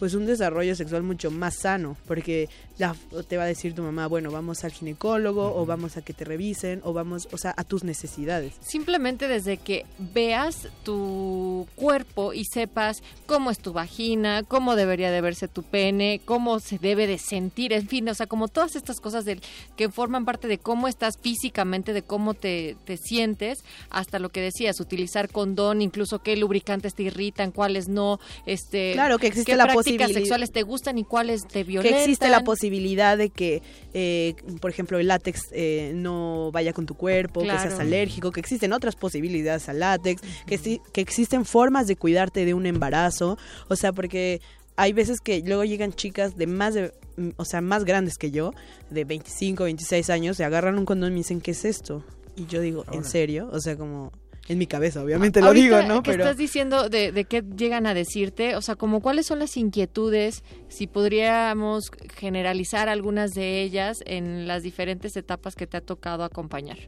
pues 0.00 0.14
un 0.14 0.24
desarrollo 0.24 0.74
sexual 0.74 1.02
mucho 1.02 1.30
más 1.30 1.56
sano, 1.56 1.94
porque 2.06 2.48
la, 2.78 2.96
te 3.28 3.36
va 3.36 3.42
a 3.42 3.46
decir 3.46 3.74
tu 3.74 3.82
mamá, 3.82 4.06
bueno, 4.06 4.30
vamos 4.30 4.64
al 4.64 4.72
ginecólogo 4.72 5.54
o 5.54 5.66
vamos 5.66 5.98
a 5.98 6.02
que 6.02 6.14
te 6.14 6.24
revisen 6.24 6.80
o 6.84 6.94
vamos, 6.94 7.28
o 7.32 7.36
sea, 7.36 7.52
a 7.54 7.64
tus 7.64 7.84
necesidades. 7.84 8.54
Simplemente 8.62 9.28
desde 9.28 9.58
que 9.58 9.84
veas 9.98 10.68
tu 10.84 11.68
cuerpo 11.74 12.32
y 12.32 12.46
sepas 12.46 13.02
cómo 13.26 13.50
es 13.50 13.58
tu 13.58 13.74
vagina, 13.74 14.42
cómo 14.42 14.74
debería 14.74 15.10
de 15.10 15.20
verse 15.20 15.48
tu 15.48 15.62
pene, 15.62 16.22
cómo 16.24 16.60
se 16.60 16.78
debe 16.78 17.06
de 17.06 17.18
sentir, 17.18 17.74
en 17.74 17.86
fin, 17.86 18.08
o 18.08 18.14
sea, 18.14 18.26
como 18.26 18.48
todas 18.48 18.76
estas 18.76 19.00
cosas 19.00 19.26
del, 19.26 19.42
que 19.76 19.90
forman 19.90 20.24
parte 20.24 20.48
de 20.48 20.56
cómo 20.56 20.88
estás 20.88 21.18
físicamente, 21.18 21.92
de 21.92 22.00
cómo 22.00 22.32
te, 22.32 22.78
te 22.86 22.96
sientes, 22.96 23.64
hasta 23.90 24.18
lo 24.18 24.30
que 24.30 24.40
decías, 24.40 24.80
utilizar 24.80 25.28
condón, 25.28 25.82
incluso 25.82 26.20
qué 26.20 26.38
lubricantes 26.38 26.94
te 26.94 27.02
irritan, 27.02 27.52
cuáles 27.52 27.88
no, 27.88 28.18
este, 28.46 28.92
Claro, 28.94 29.18
que 29.18 29.26
existe 29.26 29.56
la 29.56 29.66
prácticas 29.96 30.12
sexuales 30.22 30.50
te 30.52 30.62
gustan 30.62 30.98
y 30.98 31.04
cuáles 31.04 31.42
te 31.42 31.60
que 31.60 31.64
violentan. 31.64 32.00
existe 32.00 32.28
la 32.28 32.42
posibilidad 32.44 33.16
de 33.18 33.30
que, 33.30 33.62
eh, 33.94 34.34
por 34.60 34.70
ejemplo, 34.70 34.98
el 34.98 35.08
látex 35.08 35.48
eh, 35.52 35.92
no 35.94 36.50
vaya 36.52 36.72
con 36.72 36.86
tu 36.86 36.94
cuerpo, 36.94 37.40
que 37.40 37.46
seas 37.62 37.78
alérgico, 37.80 38.30
que 38.32 38.40
existen 38.40 38.72
otras 38.72 38.96
posibilidades 38.96 39.68
al 39.68 39.80
látex, 39.80 40.22
que, 40.46 40.58
sí- 40.58 40.80
que 40.92 41.00
existen 41.00 41.44
formas 41.44 41.86
de 41.86 41.96
cuidarte 41.96 42.44
de 42.44 42.54
un 42.54 42.66
embarazo, 42.66 43.38
o 43.68 43.76
sea, 43.76 43.92
porque 43.92 44.40
hay 44.76 44.92
veces 44.92 45.20
que 45.20 45.42
luego 45.44 45.64
llegan 45.64 45.92
chicas 45.92 46.36
de 46.36 46.46
más 46.46 46.74
de, 46.74 46.92
o 47.36 47.44
sea, 47.44 47.60
más 47.60 47.84
grandes 47.84 48.16
que 48.16 48.30
yo, 48.30 48.52
de 48.90 49.04
25, 49.04 49.64
26 49.64 50.08
años, 50.10 50.36
se 50.38 50.44
agarran 50.44 50.78
un 50.78 50.86
condón 50.86 51.08
y 51.10 51.12
me 51.12 51.18
dicen, 51.18 51.40
¿qué 51.40 51.50
es 51.50 51.64
esto? 51.66 52.02
Y 52.36 52.46
yo 52.46 52.60
digo, 52.62 52.84
¿en 52.92 53.04
serio? 53.04 53.50
O 53.52 53.60
sea, 53.60 53.76
como 53.76 54.10
en 54.50 54.58
mi 54.58 54.66
cabeza, 54.66 55.00
obviamente 55.00 55.40
lo 55.40 55.52
digo, 55.52 55.80
¿no? 55.82 56.02
Pero 56.02 56.24
estás 56.24 56.36
diciendo 56.36 56.88
de, 56.88 57.12
de 57.12 57.24
qué 57.24 57.44
llegan 57.56 57.86
a 57.86 57.94
decirte, 57.94 58.56
o 58.56 58.62
sea, 58.62 58.74
como 58.74 59.00
cuáles 59.00 59.26
son 59.26 59.38
las 59.38 59.56
inquietudes, 59.56 60.42
si 60.66 60.88
podríamos 60.88 61.92
generalizar 62.16 62.88
algunas 62.88 63.30
de 63.30 63.62
ellas 63.62 63.98
en 64.06 64.48
las 64.48 64.64
diferentes 64.64 65.16
etapas 65.16 65.54
que 65.54 65.68
te 65.68 65.76
ha 65.76 65.80
tocado 65.80 66.24
acompañar. 66.24 66.78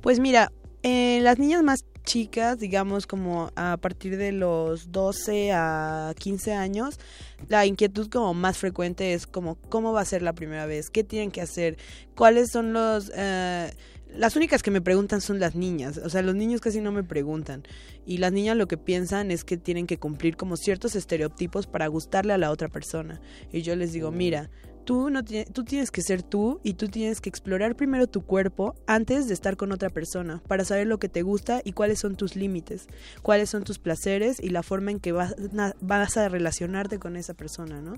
Pues 0.00 0.18
mira, 0.18 0.50
eh, 0.82 1.20
las 1.22 1.38
niñas 1.38 1.62
más 1.62 1.84
chicas, 2.02 2.58
digamos 2.58 3.06
como 3.06 3.52
a 3.54 3.76
partir 3.76 4.16
de 4.16 4.32
los 4.32 4.90
12 4.90 5.52
a 5.52 6.14
15 6.18 6.52
años, 6.52 6.98
la 7.48 7.64
inquietud 7.64 8.10
como 8.10 8.34
más 8.34 8.58
frecuente 8.58 9.14
es 9.14 9.28
como 9.28 9.54
cómo 9.68 9.92
va 9.92 10.00
a 10.00 10.04
ser 10.04 10.22
la 10.22 10.32
primera 10.32 10.66
vez, 10.66 10.90
qué 10.90 11.04
tienen 11.04 11.30
que 11.30 11.42
hacer, 11.42 11.76
cuáles 12.16 12.50
son 12.50 12.72
los... 12.72 13.12
eh, 13.14 13.70
las 14.16 14.36
únicas 14.36 14.62
que 14.62 14.70
me 14.70 14.80
preguntan 14.80 15.20
son 15.20 15.40
las 15.40 15.54
niñas, 15.54 15.98
o 15.98 16.08
sea, 16.08 16.22
los 16.22 16.34
niños 16.34 16.60
casi 16.60 16.80
no 16.80 16.92
me 16.92 17.02
preguntan. 17.04 17.64
Y 18.06 18.18
las 18.18 18.32
niñas 18.32 18.56
lo 18.56 18.68
que 18.68 18.76
piensan 18.76 19.30
es 19.30 19.44
que 19.44 19.56
tienen 19.56 19.86
que 19.86 19.98
cumplir 19.98 20.36
como 20.36 20.56
ciertos 20.56 20.94
estereotipos 20.94 21.66
para 21.66 21.86
gustarle 21.86 22.32
a 22.32 22.38
la 22.38 22.50
otra 22.50 22.68
persona. 22.68 23.20
Y 23.52 23.62
yo 23.62 23.74
les 23.76 23.92
digo, 23.92 24.10
mira, 24.10 24.50
tú, 24.84 25.08
no 25.10 25.24
tú 25.24 25.64
tienes 25.64 25.90
que 25.90 26.02
ser 26.02 26.22
tú 26.22 26.60
y 26.62 26.74
tú 26.74 26.88
tienes 26.88 27.20
que 27.22 27.30
explorar 27.30 27.74
primero 27.74 28.06
tu 28.06 28.20
cuerpo 28.22 28.74
antes 28.86 29.26
de 29.28 29.34
estar 29.34 29.56
con 29.56 29.72
otra 29.72 29.88
persona, 29.88 30.42
para 30.46 30.64
saber 30.64 30.86
lo 30.86 30.98
que 30.98 31.08
te 31.08 31.22
gusta 31.22 31.62
y 31.64 31.72
cuáles 31.72 31.98
son 32.00 32.16
tus 32.16 32.36
límites, 32.36 32.86
cuáles 33.22 33.48
son 33.48 33.64
tus 33.64 33.78
placeres 33.78 34.38
y 34.40 34.50
la 34.50 34.62
forma 34.62 34.90
en 34.90 35.00
que 35.00 35.12
vas, 35.12 35.34
vas 35.80 36.16
a 36.18 36.28
relacionarte 36.28 36.98
con 36.98 37.16
esa 37.16 37.32
persona, 37.34 37.80
¿no? 37.80 37.94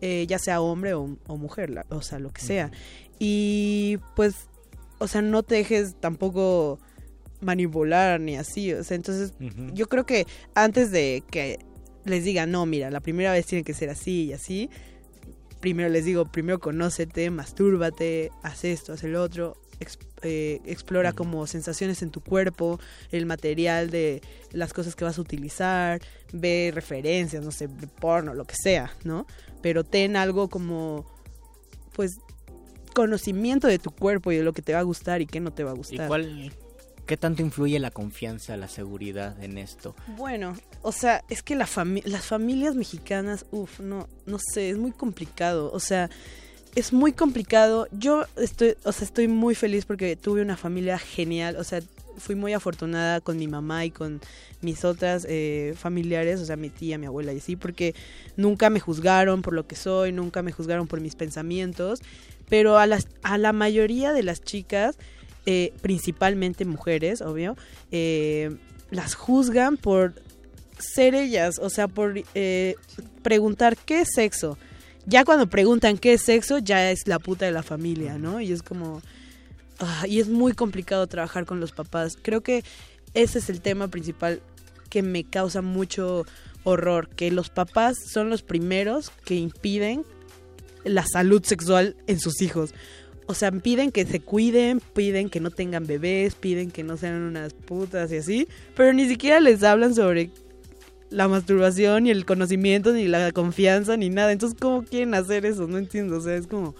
Eh, 0.00 0.26
ya 0.28 0.38
sea 0.40 0.60
hombre 0.60 0.94
o, 0.94 1.16
o 1.26 1.36
mujer, 1.36 1.70
la- 1.70 1.86
o 1.90 2.02
sea, 2.02 2.18
lo 2.18 2.32
que 2.32 2.40
sea. 2.42 2.70
Y 3.20 3.98
pues, 4.16 4.34
o 4.98 5.08
sea, 5.08 5.22
no 5.22 5.42
te 5.42 5.56
dejes 5.56 5.96
tampoco 6.00 6.78
manipular 7.40 8.20
ni 8.20 8.36
así, 8.36 8.72
o 8.72 8.82
sea, 8.82 8.96
entonces 8.96 9.32
yo 9.72 9.88
creo 9.88 10.04
que 10.04 10.26
antes 10.54 10.90
de 10.90 11.22
que 11.30 11.58
les 12.04 12.24
diga, 12.24 12.46
no, 12.46 12.66
mira, 12.66 12.90
la 12.90 13.00
primera 13.00 13.32
vez 13.32 13.46
tiene 13.46 13.64
que 13.64 13.74
ser 13.74 13.90
así 13.90 14.24
y 14.26 14.32
así, 14.32 14.70
primero 15.60 15.88
les 15.88 16.04
digo, 16.04 16.24
primero 16.26 16.58
conócete, 16.58 17.30
mastúrbate, 17.30 18.30
haz 18.42 18.64
esto, 18.64 18.92
haz 18.92 19.04
el 19.04 19.16
otro, 19.16 19.56
eh, 20.22 20.60
explora 20.64 21.12
como 21.12 21.46
sensaciones 21.46 22.02
en 22.02 22.10
tu 22.10 22.20
cuerpo, 22.20 22.80
el 23.12 23.26
material 23.26 23.90
de 23.90 24.20
las 24.50 24.72
cosas 24.72 24.96
que 24.96 25.04
vas 25.04 25.18
a 25.18 25.20
utilizar, 25.20 26.00
ve 26.32 26.72
referencias, 26.74 27.44
no 27.44 27.52
sé, 27.52 27.68
de 27.68 27.86
porno, 27.86 28.34
lo 28.34 28.44
que 28.44 28.56
sea, 28.56 28.92
¿no? 29.04 29.26
Pero 29.62 29.84
ten 29.84 30.16
algo 30.16 30.48
como, 30.48 31.06
pues, 31.92 32.18
conocimiento 32.90 33.66
de 33.68 33.78
tu 33.78 33.90
cuerpo 33.90 34.32
y 34.32 34.36
de 34.36 34.42
lo 34.42 34.52
que 34.52 34.62
te 34.62 34.72
va 34.74 34.80
a 34.80 34.82
gustar 34.82 35.20
y 35.22 35.26
qué 35.26 35.40
no 35.40 35.52
te 35.52 35.64
va 35.64 35.70
a 35.70 35.74
¿Y 35.74 35.78
gustar. 35.78 36.08
cuál, 36.08 36.52
qué 37.06 37.16
tanto 37.16 37.42
influye 37.42 37.78
la 37.78 37.90
confianza, 37.90 38.56
la 38.56 38.68
seguridad 38.68 39.42
en 39.42 39.58
esto? 39.58 39.94
Bueno, 40.16 40.54
o 40.82 40.92
sea, 40.92 41.24
es 41.28 41.42
que 41.42 41.54
la 41.54 41.66
fami- 41.66 42.04
las 42.04 42.24
familias 42.26 42.74
mexicanas, 42.74 43.46
uff, 43.50 43.80
no, 43.80 44.08
no 44.26 44.38
sé, 44.38 44.70
es 44.70 44.78
muy 44.78 44.92
complicado. 44.92 45.70
O 45.72 45.80
sea, 45.80 46.10
es 46.74 46.92
muy 46.92 47.12
complicado. 47.12 47.88
Yo 47.92 48.24
estoy, 48.36 48.76
o 48.84 48.92
sea, 48.92 49.04
estoy 49.06 49.26
muy 49.28 49.54
feliz 49.54 49.84
porque 49.86 50.16
tuve 50.16 50.42
una 50.42 50.56
familia 50.56 50.98
genial. 50.98 51.56
O 51.56 51.64
sea, 51.64 51.80
fui 52.18 52.34
muy 52.34 52.52
afortunada 52.52 53.20
con 53.20 53.38
mi 53.38 53.48
mamá 53.48 53.84
y 53.84 53.90
con 53.90 54.20
mis 54.60 54.84
otras 54.84 55.26
eh, 55.28 55.74
familiares, 55.76 56.40
o 56.40 56.44
sea, 56.44 56.56
mi 56.56 56.70
tía, 56.70 56.98
mi 56.98 57.06
abuela 57.06 57.32
y 57.32 57.38
así, 57.38 57.56
porque 57.56 57.94
nunca 58.36 58.70
me 58.70 58.80
juzgaron 58.80 59.42
por 59.42 59.54
lo 59.54 59.66
que 59.66 59.76
soy, 59.76 60.12
nunca 60.12 60.42
me 60.42 60.52
juzgaron 60.52 60.86
por 60.86 61.00
mis 61.00 61.14
pensamientos. 61.14 62.00
Pero 62.48 62.78
a, 62.78 62.86
las, 62.86 63.08
a 63.22 63.38
la 63.38 63.52
mayoría 63.52 64.12
de 64.12 64.22
las 64.22 64.42
chicas, 64.42 64.96
eh, 65.46 65.72
principalmente 65.80 66.64
mujeres, 66.64 67.20
obvio, 67.20 67.56
eh, 67.90 68.56
las 68.90 69.14
juzgan 69.14 69.76
por 69.76 70.14
ser 70.78 71.14
ellas, 71.14 71.58
o 71.58 71.70
sea, 71.70 71.88
por 71.88 72.22
eh, 72.34 72.74
preguntar 73.22 73.76
qué 73.76 74.02
es 74.02 74.08
sexo. 74.14 74.58
Ya 75.06 75.24
cuando 75.24 75.48
preguntan 75.48 75.98
qué 75.98 76.14
es 76.14 76.22
sexo, 76.22 76.58
ya 76.58 76.90
es 76.90 77.06
la 77.06 77.18
puta 77.18 77.46
de 77.46 77.52
la 77.52 77.62
familia, 77.62 78.18
¿no? 78.18 78.40
Y 78.40 78.52
es 78.52 78.62
como... 78.62 79.02
ah, 79.78 80.06
y 80.06 80.20
es 80.20 80.28
muy 80.28 80.52
complicado 80.52 81.06
trabajar 81.06 81.46
con 81.46 81.60
los 81.60 81.72
papás. 81.72 82.16
Creo 82.20 82.42
que 82.42 82.64
ese 83.14 83.38
es 83.38 83.50
el 83.50 83.60
tema 83.60 83.88
principal 83.88 84.40
que 84.90 85.02
me 85.02 85.24
causa 85.24 85.62
mucho 85.62 86.24
horror, 86.64 87.08
que 87.08 87.30
los 87.30 87.50
papás 87.50 87.96
son 88.12 88.30
los 88.30 88.42
primeros 88.42 89.10
que 89.24 89.34
impiden 89.34 90.04
la 90.84 91.04
salud 91.06 91.42
sexual 91.44 91.96
en 92.06 92.20
sus 92.20 92.40
hijos. 92.42 92.74
O 93.26 93.34
sea, 93.34 93.52
piden 93.52 93.92
que 93.92 94.06
se 94.06 94.20
cuiden, 94.20 94.80
piden 94.80 95.28
que 95.28 95.40
no 95.40 95.50
tengan 95.50 95.86
bebés, 95.86 96.34
piden 96.34 96.70
que 96.70 96.82
no 96.82 96.96
sean 96.96 97.20
unas 97.22 97.52
putas 97.52 98.10
y 98.10 98.16
así, 98.16 98.48
pero 98.74 98.92
ni 98.94 99.06
siquiera 99.06 99.38
les 99.40 99.62
hablan 99.62 99.94
sobre 99.94 100.30
la 101.10 101.28
masturbación, 101.28 102.04
ni 102.04 102.10
el 102.10 102.24
conocimiento, 102.24 102.92
ni 102.92 103.06
la 103.06 103.32
confianza, 103.32 103.96
ni 103.96 104.08
nada. 104.08 104.32
Entonces, 104.32 104.58
¿cómo 104.58 104.82
quieren 104.84 105.14
hacer 105.14 105.44
eso? 105.44 105.66
No 105.66 105.78
entiendo, 105.78 106.16
o 106.16 106.20
sea, 106.20 106.36
es 106.36 106.46
como 106.46 106.74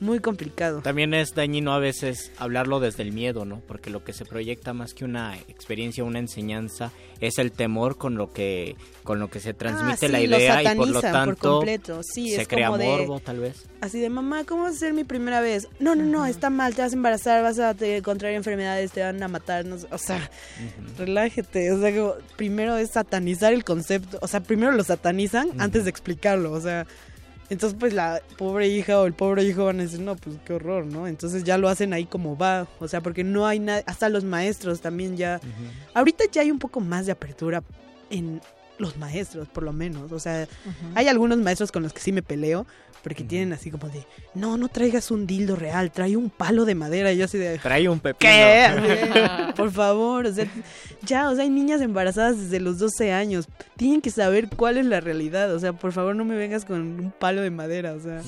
muy 0.00 0.18
complicado. 0.20 0.80
También 0.82 1.14
es 1.14 1.34
dañino 1.34 1.72
a 1.72 1.78
veces 1.78 2.32
hablarlo 2.38 2.80
desde 2.80 3.02
el 3.02 3.12
miedo, 3.12 3.44
¿no? 3.44 3.60
Porque 3.68 3.90
lo 3.90 4.02
que 4.02 4.12
se 4.12 4.24
proyecta 4.24 4.72
más 4.72 4.94
que 4.94 5.04
una 5.04 5.36
experiencia, 5.48 6.02
una 6.04 6.18
enseñanza, 6.18 6.90
es 7.20 7.38
el 7.38 7.52
temor 7.52 7.98
con 7.98 8.16
lo 8.16 8.32
que 8.32 8.76
con 9.02 9.18
lo 9.18 9.28
que 9.28 9.40
se 9.40 9.52
transmite 9.54 10.06
Ah, 10.06 10.08
la 10.08 10.18
lo 10.20 10.24
idea 10.38 10.62
y 10.62 10.76
por 10.76 10.88
lo 10.88 11.00
satanizan 11.00 11.12
por 11.26 11.34
tanto 11.34 11.50
completo. 11.56 12.00
Sí, 12.02 12.30
se 12.30 12.42
es 12.42 12.48
crea 12.48 12.68
como 12.68 12.78
de- 12.78 12.86
morbo, 12.86 13.20
tal 13.20 13.40
vez. 13.40 13.66
Así 13.80 13.98
de, 14.00 14.08
mamá, 14.10 14.44
¿cómo 14.44 14.62
va 14.64 14.68
a 14.68 14.72
ser 14.72 14.92
mi 14.94 15.04
primera 15.04 15.40
vez? 15.40 15.66
No, 15.80 15.94
no, 15.94 16.04
no, 16.04 16.26
está 16.26 16.48
mal, 16.50 16.74
te 16.74 16.82
vas 16.82 16.92
a 16.92 16.96
embarazar, 16.96 17.42
vas 17.42 17.58
a 17.58 17.74
te- 17.74 18.02
contraer 18.02 18.34
enfermedades, 18.36 18.92
te 18.92 19.02
van 19.02 19.22
a 19.22 19.28
matar, 19.28 19.64
no 19.64 19.78
sé, 19.78 19.86
o 19.90 19.98
sea, 19.98 20.30
relájate, 20.98 21.72
o 21.72 21.80
sea, 21.80 21.94
como, 21.94 22.14
primero 22.36 22.76
es 22.76 22.90
satanizar 22.92 23.52
el 23.52 23.64
concepto, 23.64 24.18
o 24.22 24.28
sea, 24.28 24.40
primero 24.40 24.72
lo 24.72 24.84
satanizan 24.84 25.50
antes 25.58 25.84
de 25.84 25.90
explicarlo, 25.90 26.52
o 26.52 26.60
sea, 26.60 26.86
entonces 27.50 27.76
pues 27.78 27.92
la 27.92 28.22
pobre 28.38 28.68
hija 28.68 29.00
o 29.00 29.06
el 29.06 29.12
pobre 29.12 29.42
hijo 29.42 29.66
van 29.66 29.80
a 29.80 29.82
decir, 29.82 30.00
no, 30.00 30.16
pues 30.16 30.36
qué 30.44 30.54
horror, 30.54 30.86
¿no? 30.86 31.06
Entonces 31.06 31.44
ya 31.44 31.58
lo 31.58 31.68
hacen 31.68 31.92
ahí 31.92 32.06
como 32.06 32.38
va, 32.38 32.68
o 32.78 32.88
sea, 32.88 33.00
porque 33.00 33.24
no 33.24 33.46
hay 33.46 33.58
nada, 33.58 33.82
hasta 33.86 34.08
los 34.08 34.24
maestros 34.24 34.80
también 34.80 35.16
ya, 35.16 35.40
ahorita 35.92 36.24
ya 36.30 36.42
hay 36.42 36.50
un 36.50 36.60
poco 36.60 36.80
más 36.80 37.06
de 37.06 37.12
apertura 37.12 37.62
en 38.08 38.40
los 38.78 38.96
maestros, 38.96 39.48
por 39.48 39.64
lo 39.64 39.72
menos, 39.72 40.12
o 40.12 40.18
sea, 40.18 40.48
hay 40.94 41.08
algunos 41.08 41.38
maestros 41.38 41.70
con 41.70 41.82
los 41.82 41.92
que 41.92 42.00
sí 42.00 42.12
me 42.12 42.22
peleo, 42.22 42.66
porque 43.02 43.24
tienen 43.24 43.52
así 43.52 43.70
como 43.70 43.88
de, 43.88 44.04
no, 44.34 44.56
no 44.56 44.68
traigas 44.68 45.10
un 45.10 45.26
dildo 45.26 45.56
real, 45.56 45.90
trae 45.90 46.16
un 46.16 46.30
palo 46.30 46.64
de 46.64 46.74
madera. 46.74 47.12
Y 47.12 47.18
yo 47.18 47.24
así 47.24 47.38
de, 47.38 47.58
Trae 47.58 47.88
un 47.88 48.00
pepino. 48.00 48.18
¿qué? 48.30 49.52
Por 49.56 49.70
favor, 49.70 50.26
o 50.26 50.32
sea, 50.32 50.46
ya, 51.02 51.30
o 51.30 51.34
sea, 51.34 51.44
hay 51.44 51.50
niñas 51.50 51.80
embarazadas 51.80 52.38
desde 52.38 52.60
los 52.60 52.78
12 52.78 53.12
años. 53.12 53.48
Tienen 53.76 54.00
que 54.00 54.10
saber 54.10 54.48
cuál 54.54 54.76
es 54.76 54.86
la 54.86 55.00
realidad. 55.00 55.54
O 55.54 55.58
sea, 55.58 55.72
por 55.72 55.92
favor, 55.92 56.14
no 56.14 56.24
me 56.24 56.36
vengas 56.36 56.64
con 56.64 56.80
un 56.80 57.12
palo 57.18 57.40
de 57.40 57.50
madera. 57.50 57.94
O 57.94 58.00
sea, 58.00 58.22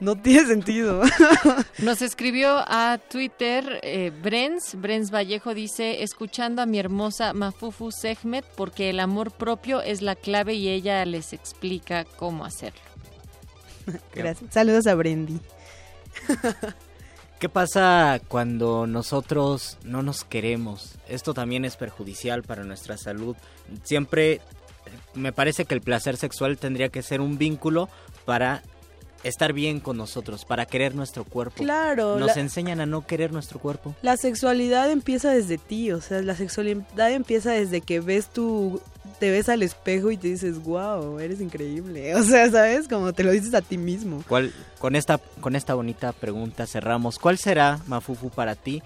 no 0.00 0.16
tiene 0.16 0.46
sentido. 0.46 1.02
Nos 1.78 2.02
escribió 2.02 2.58
a 2.66 2.98
Twitter 2.98 3.80
eh, 3.82 4.12
Brens, 4.22 4.74
Brens 4.80 5.10
Vallejo 5.10 5.54
dice, 5.54 6.02
escuchando 6.02 6.62
a 6.62 6.66
mi 6.66 6.78
hermosa 6.78 7.32
Mafufu 7.32 7.90
Sehmet 7.90 8.44
porque 8.56 8.90
el 8.90 9.00
amor 9.00 9.32
propio 9.32 9.80
es 9.82 10.02
la 10.02 10.14
clave 10.14 10.54
y 10.54 10.68
ella 10.68 11.04
les 11.04 11.32
explica 11.32 12.04
cómo 12.04 12.44
hacerlo. 12.44 12.80
Gracias. 14.14 14.52
Saludos 14.52 14.86
a 14.86 14.94
Brendy. 14.94 15.38
¿Qué 17.38 17.48
pasa 17.50 18.18
cuando 18.28 18.86
nosotros 18.86 19.76
no 19.84 20.02
nos 20.02 20.24
queremos? 20.24 20.94
Esto 21.06 21.34
también 21.34 21.64
es 21.66 21.76
perjudicial 21.76 22.42
para 22.42 22.64
nuestra 22.64 22.96
salud. 22.96 23.36
Siempre 23.82 24.32
eh, 24.34 24.40
me 25.14 25.32
parece 25.32 25.66
que 25.66 25.74
el 25.74 25.82
placer 25.82 26.16
sexual 26.16 26.56
tendría 26.56 26.88
que 26.88 27.02
ser 27.02 27.20
un 27.20 27.36
vínculo 27.36 27.90
para 28.24 28.62
estar 29.22 29.52
bien 29.52 29.80
con 29.80 29.98
nosotros, 29.98 30.46
para 30.46 30.64
querer 30.64 30.94
nuestro 30.94 31.24
cuerpo. 31.24 31.62
Claro, 31.62 32.16
Nos 32.18 32.36
la- 32.36 32.40
enseñan 32.42 32.80
a 32.80 32.86
no 32.86 33.06
querer 33.06 33.32
nuestro 33.32 33.58
cuerpo. 33.58 33.94
La 34.00 34.16
sexualidad 34.16 34.90
empieza 34.90 35.30
desde 35.30 35.58
ti, 35.58 35.92
o 35.92 36.00
sea, 36.00 36.22
la 36.22 36.36
sexualidad 36.36 37.10
empieza 37.12 37.50
desde 37.50 37.82
que 37.82 38.00
ves 38.00 38.28
tu, 38.28 38.80
te 39.18 39.30
ves 39.30 39.48
al 39.48 39.62
espejo 39.62 40.10
y 40.10 40.16
te 40.16 40.28
dices, 40.28 40.62
wow, 40.62 41.18
eres 41.18 41.40
increíble. 41.40 42.14
O 42.16 42.22
sea, 42.22 42.50
¿sabes? 42.50 42.88
Como 42.88 43.12
te 43.12 43.22
lo 43.22 43.30
dices 43.30 43.54
a 43.54 43.62
ti 43.62 43.78
mismo. 43.78 44.22
¿Cuál, 44.28 44.52
con, 44.78 44.96
esta, 44.96 45.18
con 45.40 45.54
esta 45.54 45.74
bonita 45.74 46.12
pregunta 46.12 46.66
cerramos. 46.66 47.18
¿Cuál 47.18 47.38
será, 47.38 47.80
Mafufu, 47.86 48.30
para 48.30 48.54
ti 48.54 48.82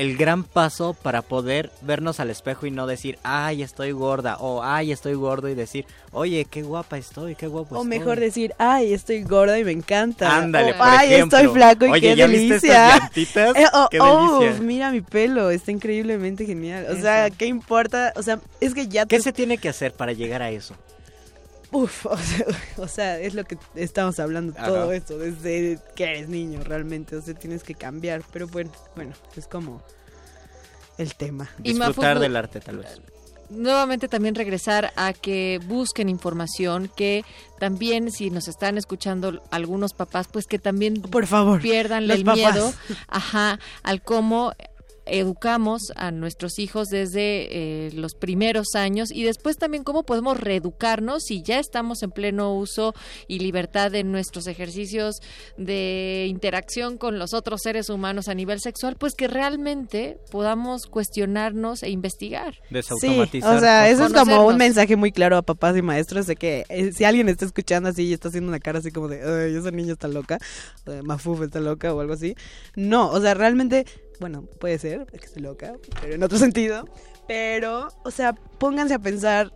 el 0.00 0.16
gran 0.16 0.44
paso 0.44 0.94
para 0.94 1.22
poder 1.22 1.70
vernos 1.82 2.20
al 2.20 2.30
espejo 2.30 2.66
y 2.66 2.70
no 2.70 2.86
decir, 2.86 3.18
ay, 3.22 3.62
estoy 3.62 3.92
gorda, 3.92 4.36
o 4.38 4.62
ay, 4.62 4.92
estoy 4.92 5.14
gordo, 5.14 5.48
y 5.48 5.54
decir, 5.54 5.86
oye, 6.12 6.44
qué 6.44 6.62
guapa 6.62 6.98
estoy, 6.98 7.34
qué 7.34 7.46
guapo 7.46 7.74
o 7.74 7.82
estoy"? 7.82 7.98
mejor 7.98 8.20
decir, 8.20 8.54
ay, 8.58 8.92
estoy 8.92 9.22
gorda 9.22 9.58
y 9.58 9.64
me 9.64 9.72
encanta. 9.72 10.36
Ándale, 10.36 10.72
O, 10.72 10.78
por 10.78 10.86
ay, 10.86 11.14
ejemplo. 11.14 11.38
estoy 11.38 11.52
flaco 11.54 11.86
y 11.86 11.90
Oye, 11.90 12.00
qué 12.00 12.16
¿ya 12.16 12.26
viste 12.26 12.54
estas 12.56 13.10
delicia. 13.14 13.52
Eh, 13.54 13.66
oh, 13.72 13.88
Qué 13.90 13.98
oh, 14.00 14.40
delicia. 14.40 14.62
mira 14.62 14.90
mi 14.90 15.00
pelo, 15.00 15.50
está 15.50 15.72
increíblemente 15.72 16.46
genial. 16.46 16.86
O 16.88 16.92
Eso. 16.92 17.02
sea, 17.02 17.30
¿qué 17.30 17.46
importa? 17.46 18.12
O 18.16 18.22
sea, 18.22 18.38
es 18.60 18.74
que 18.74 18.88
ya 18.88 19.04
¿Qué 19.06 19.16
te- 19.18 19.22
se 19.22 19.32
tiene 19.32 19.58
que 19.58 19.68
hacer 19.68 19.92
para 19.92 20.12
llegar 20.12 20.42
a 20.42 20.50
eso? 20.50 20.74
Uf, 21.70 22.06
o 22.06 22.16
sea, 22.16 22.46
o 22.78 22.88
sea, 22.88 23.18
es 23.20 23.34
lo 23.34 23.44
que 23.44 23.58
estamos 23.74 24.18
hablando 24.20 24.54
Ajá. 24.56 24.66
todo 24.68 24.92
esto, 24.92 25.18
desde 25.18 25.78
que 25.94 26.04
eres 26.04 26.28
niño 26.28 26.62
realmente, 26.64 27.16
o 27.16 27.22
sea, 27.22 27.34
tienes 27.34 27.62
que 27.62 27.74
cambiar, 27.74 28.22
pero 28.32 28.46
bueno, 28.48 28.70
bueno, 28.96 29.12
es 29.36 29.46
como 29.46 29.82
el 30.96 31.14
tema. 31.14 31.48
Y 31.62 31.74
Disfrutar 31.74 32.18
del 32.18 32.36
arte, 32.36 32.60
tal 32.60 32.78
vez. 32.78 33.00
nuevamente 33.50 34.08
también 34.08 34.34
regresar 34.34 34.92
a 34.96 35.12
que 35.12 35.60
busquen 35.66 36.08
información, 36.08 36.90
que 36.96 37.24
también 37.58 38.10
si 38.12 38.30
nos 38.30 38.48
están 38.48 38.76
escuchando 38.78 39.42
algunos 39.50 39.92
papás, 39.92 40.26
pues 40.30 40.46
que 40.46 40.58
también 40.58 41.00
por 41.02 41.26
favor 41.26 41.60
pierdan 41.60 42.08
los 42.08 42.18
el 42.18 42.24
papás. 42.24 42.38
miedo, 42.54 42.72
ajá, 43.08 43.58
al 43.82 44.02
cómo 44.02 44.52
educamos 45.10 45.92
a 45.96 46.10
nuestros 46.10 46.58
hijos 46.58 46.88
desde 46.88 47.86
eh, 47.86 47.90
los 47.92 48.14
primeros 48.14 48.74
años 48.74 49.10
y 49.10 49.24
después 49.24 49.56
también 49.56 49.84
cómo 49.84 50.04
podemos 50.04 50.38
reeducarnos 50.38 51.24
si 51.24 51.42
ya 51.42 51.58
estamos 51.58 52.02
en 52.02 52.10
pleno 52.10 52.54
uso 52.54 52.94
y 53.26 53.38
libertad 53.40 53.94
en 53.94 54.12
nuestros 54.12 54.46
ejercicios 54.46 55.16
de 55.56 56.26
interacción 56.28 56.98
con 56.98 57.18
los 57.18 57.34
otros 57.34 57.60
seres 57.62 57.90
humanos 57.90 58.28
a 58.28 58.34
nivel 58.34 58.60
sexual, 58.60 58.96
pues 58.98 59.14
que 59.14 59.28
realmente 59.28 60.18
podamos 60.30 60.86
cuestionarnos 60.86 61.82
e 61.82 61.90
investigar. 61.90 62.54
Sí, 63.00 63.20
o 63.42 63.60
sea, 63.60 63.88
eso 63.88 64.06
es 64.06 64.12
como 64.12 64.46
un 64.46 64.56
mensaje 64.56 64.96
muy 64.96 65.12
claro 65.12 65.36
a 65.36 65.42
papás 65.42 65.76
y 65.76 65.82
maestros 65.82 66.26
de 66.26 66.36
que 66.36 66.64
eh, 66.68 66.92
si 66.92 67.04
alguien 67.04 67.28
está 67.28 67.44
escuchando 67.44 67.88
así 67.88 68.04
y 68.04 68.12
está 68.12 68.28
haciendo 68.28 68.48
una 68.48 68.60
cara 68.60 68.78
así 68.78 68.90
como 68.90 69.08
de, 69.08 69.22
ay, 69.22 69.56
esa 69.56 69.70
niña 69.70 69.92
está 69.92 70.08
loca, 70.08 70.38
eh, 70.86 71.00
Mafuf 71.02 71.42
está 71.42 71.60
loca 71.60 71.92
o 71.94 72.00
algo 72.00 72.12
así. 72.12 72.34
No, 72.76 73.10
o 73.10 73.20
sea, 73.20 73.34
realmente, 73.34 73.86
bueno, 74.20 74.42
puede 74.42 74.78
ser 74.78 75.06
que 75.06 75.26
esté 75.26 75.40
loca, 75.40 75.74
pero 76.00 76.14
en 76.14 76.22
otro 76.22 76.38
sentido. 76.38 76.88
Pero, 77.26 77.88
o 78.04 78.10
sea, 78.10 78.32
pónganse 78.32 78.94
a 78.94 78.98
pensar, 78.98 79.52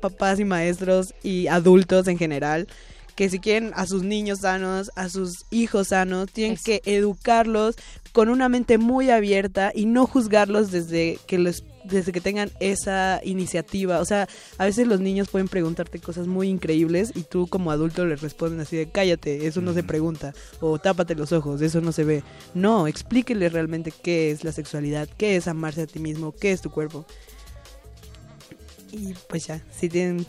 papás 0.00 0.40
y 0.40 0.44
maestros 0.44 1.14
y 1.22 1.46
adultos 1.46 2.08
en 2.08 2.18
general, 2.18 2.66
que 3.14 3.28
si 3.28 3.38
quieren 3.38 3.72
a 3.74 3.86
sus 3.86 4.02
niños 4.02 4.40
sanos, 4.40 4.90
a 4.96 5.08
sus 5.08 5.44
hijos 5.50 5.88
sanos, 5.88 6.30
tienen 6.32 6.56
que 6.56 6.82
educarlos 6.84 7.76
con 8.12 8.28
una 8.28 8.48
mente 8.48 8.78
muy 8.78 9.10
abierta 9.10 9.70
y 9.74 9.86
no 9.86 10.06
juzgarlos 10.06 10.70
desde 10.70 11.18
que 11.26 11.38
los 11.38 11.62
desde 11.84 12.12
que 12.12 12.20
tengan 12.20 12.50
esa 12.60 13.20
iniciativa. 13.24 14.00
O 14.00 14.04
sea, 14.04 14.28
a 14.58 14.64
veces 14.64 14.86
los 14.86 15.00
niños 15.00 15.28
pueden 15.28 15.48
preguntarte 15.48 15.98
cosas 15.98 16.26
muy 16.26 16.48
increíbles 16.48 17.12
y 17.14 17.22
tú 17.22 17.46
como 17.48 17.70
adulto 17.70 18.04
les 18.06 18.20
responden 18.20 18.60
así 18.60 18.76
de 18.76 18.88
cállate, 18.88 19.46
eso 19.46 19.60
no 19.60 19.74
se 19.74 19.82
pregunta. 19.82 20.32
O 20.60 20.78
tápate 20.78 21.14
los 21.14 21.32
ojos, 21.32 21.60
eso 21.62 21.80
no 21.80 21.92
se 21.92 22.04
ve. 22.04 22.22
No, 22.54 22.86
explíqueles 22.86 23.52
realmente 23.52 23.92
qué 24.02 24.30
es 24.30 24.44
la 24.44 24.52
sexualidad, 24.52 25.08
qué 25.16 25.36
es 25.36 25.48
amarse 25.48 25.82
a 25.82 25.86
ti 25.86 25.98
mismo, 25.98 26.32
qué 26.32 26.52
es 26.52 26.60
tu 26.62 26.70
cuerpo. 26.70 27.04
Y 28.92 29.14
pues 29.28 29.46
ya, 29.46 29.62
si 29.78 29.88
tienen... 29.88 30.26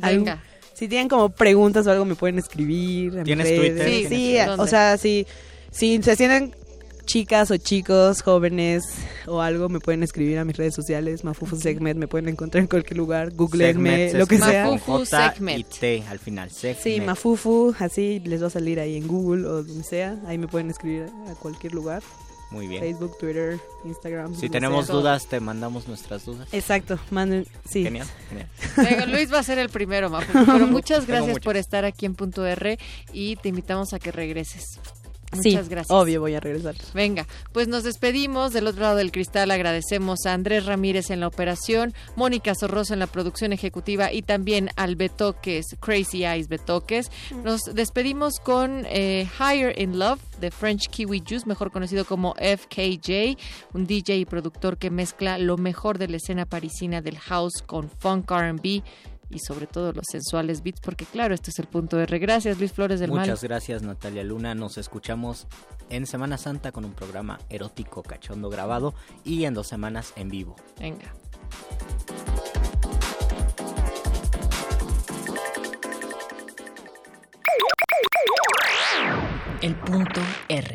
algo- 0.00 0.24
Venga. 0.24 0.42
si 0.72 0.88
tienen 0.88 1.08
como 1.08 1.30
preguntas 1.30 1.86
o 1.86 1.90
algo 1.90 2.04
me 2.04 2.14
pueden 2.14 2.38
escribir. 2.38 3.16
en 3.18 3.24
¿Tienes 3.24 3.48
redes. 3.48 3.60
Twitter? 3.60 3.86
Sí, 3.88 4.06
¿Tienes 4.08 4.46
sí, 4.46 4.60
o 4.60 4.66
sea, 4.66 4.96
si, 4.98 5.26
si 5.70 6.00
se 6.02 6.14
sienten 6.16 6.54
chicas 7.04 7.50
o 7.50 7.56
chicos, 7.56 8.22
jóvenes 8.22 8.84
o 9.26 9.40
algo, 9.40 9.68
me 9.68 9.80
pueden 9.80 10.02
escribir 10.02 10.38
a 10.38 10.44
mis 10.44 10.56
redes 10.56 10.74
sociales, 10.74 11.24
Mafufu 11.24 11.56
Segment, 11.56 11.98
me 11.98 12.08
pueden 12.08 12.28
encontrar 12.28 12.62
en 12.62 12.68
cualquier 12.68 12.96
lugar, 12.96 13.32
googleenme, 13.32 14.10
Segmet 14.10 14.14
lo 14.14 14.26
que 14.26 14.38
sea. 14.38 14.64
con 14.66 14.78
J 14.78 15.34
y 15.56 15.64
T 15.64 16.02
al 16.08 16.18
final. 16.18 16.50
Sí, 16.50 16.74
Segmet. 16.74 17.06
Mafufu, 17.06 17.74
así 17.78 18.20
les 18.24 18.42
va 18.42 18.48
a 18.48 18.50
salir 18.50 18.80
ahí 18.80 18.96
en 18.96 19.06
Google 19.06 19.46
o 19.46 19.62
donde 19.62 19.84
sea, 19.84 20.16
ahí 20.26 20.38
me 20.38 20.48
pueden 20.48 20.70
escribir 20.70 21.06
a 21.30 21.34
cualquier 21.34 21.74
lugar. 21.74 22.02
Muy 22.50 22.68
bien. 22.68 22.82
Facebook, 22.82 23.18
Twitter, 23.18 23.58
Instagram. 23.84 24.36
Si 24.36 24.48
tenemos 24.48 24.86
sea. 24.86 24.94
dudas, 24.94 25.26
te 25.26 25.40
mandamos 25.40 25.88
nuestras 25.88 26.24
dudas. 26.24 26.46
Exacto, 26.52 26.98
manden, 27.10 27.46
sí. 27.68 27.82
Genial, 27.82 28.06
genial. 28.28 28.48
Venga, 28.76 29.06
Luis 29.06 29.32
va 29.32 29.40
a 29.40 29.42
ser 29.42 29.58
el 29.58 29.70
primero, 29.70 30.08
Mafu. 30.08 30.32
Pero 30.32 30.66
muchas 30.68 31.06
gracias 31.06 31.40
por 31.40 31.56
estar 31.56 31.84
aquí 31.84 32.06
en 32.06 32.14
Punto 32.14 32.46
R 32.46 32.78
y 33.12 33.36
te 33.36 33.48
invitamos 33.48 33.92
a 33.92 33.98
que 33.98 34.12
regreses. 34.12 34.78
Sí, 35.42 35.50
Muchas 35.50 35.68
gracias. 35.68 35.90
obvio 35.90 36.20
voy 36.20 36.34
a 36.34 36.40
regresar. 36.40 36.74
Venga, 36.94 37.26
pues 37.52 37.68
nos 37.68 37.84
despedimos. 37.84 38.52
Del 38.52 38.66
otro 38.66 38.82
lado 38.82 38.96
del 38.96 39.12
cristal 39.12 39.50
agradecemos 39.50 40.26
a 40.26 40.32
Andrés 40.32 40.66
Ramírez 40.66 41.10
en 41.10 41.20
la 41.20 41.28
operación, 41.28 41.94
Mónica 42.16 42.54
Sorroso 42.54 42.94
en 42.94 43.00
la 43.00 43.06
producción 43.06 43.52
ejecutiva 43.52 44.12
y 44.12 44.22
también 44.22 44.70
al 44.76 44.96
Betoques, 44.96 45.66
Crazy 45.80 46.24
Eyes 46.24 46.48
Betoques. 46.48 47.10
Nos 47.42 47.62
despedimos 47.72 48.40
con 48.40 48.86
eh, 48.88 49.28
Higher 49.38 49.80
in 49.80 49.98
Love 49.98 50.20
de 50.40 50.50
French 50.50 50.88
Kiwi 50.88 51.22
Juice, 51.26 51.46
mejor 51.46 51.70
conocido 51.70 52.04
como 52.04 52.34
FKJ, 52.34 53.36
un 53.72 53.86
DJ 53.86 54.18
y 54.18 54.24
productor 54.24 54.78
que 54.78 54.90
mezcla 54.90 55.38
lo 55.38 55.56
mejor 55.56 55.98
de 55.98 56.08
la 56.08 56.16
escena 56.16 56.46
parisina 56.46 57.00
del 57.00 57.18
house 57.18 57.62
con 57.66 57.88
funk 57.88 58.30
RB 58.30 58.82
y 59.30 59.38
sobre 59.40 59.66
todo 59.66 59.92
los 59.92 60.06
sensuales 60.10 60.62
beats, 60.62 60.80
porque 60.80 61.04
claro, 61.04 61.34
este 61.34 61.50
es 61.50 61.58
el 61.58 61.66
punto 61.66 62.00
R. 62.00 62.18
Gracias, 62.18 62.58
Luis 62.58 62.72
Flores 62.72 63.00
del 63.00 63.10
Mal. 63.10 63.20
Muchas 63.20 63.42
gracias, 63.42 63.82
Natalia 63.82 64.24
Luna. 64.24 64.54
Nos 64.54 64.78
escuchamos 64.78 65.46
en 65.90 66.06
Semana 66.06 66.38
Santa 66.38 66.72
con 66.72 66.84
un 66.84 66.92
programa 66.92 67.38
erótico 67.48 68.02
cachondo 68.02 68.50
grabado 68.50 68.94
y 69.24 69.44
en 69.44 69.54
dos 69.54 69.66
semanas 69.66 70.12
en 70.16 70.28
vivo. 70.28 70.56
Venga. 70.78 71.12
El 79.62 79.74
punto 79.76 80.20
R. 80.48 80.74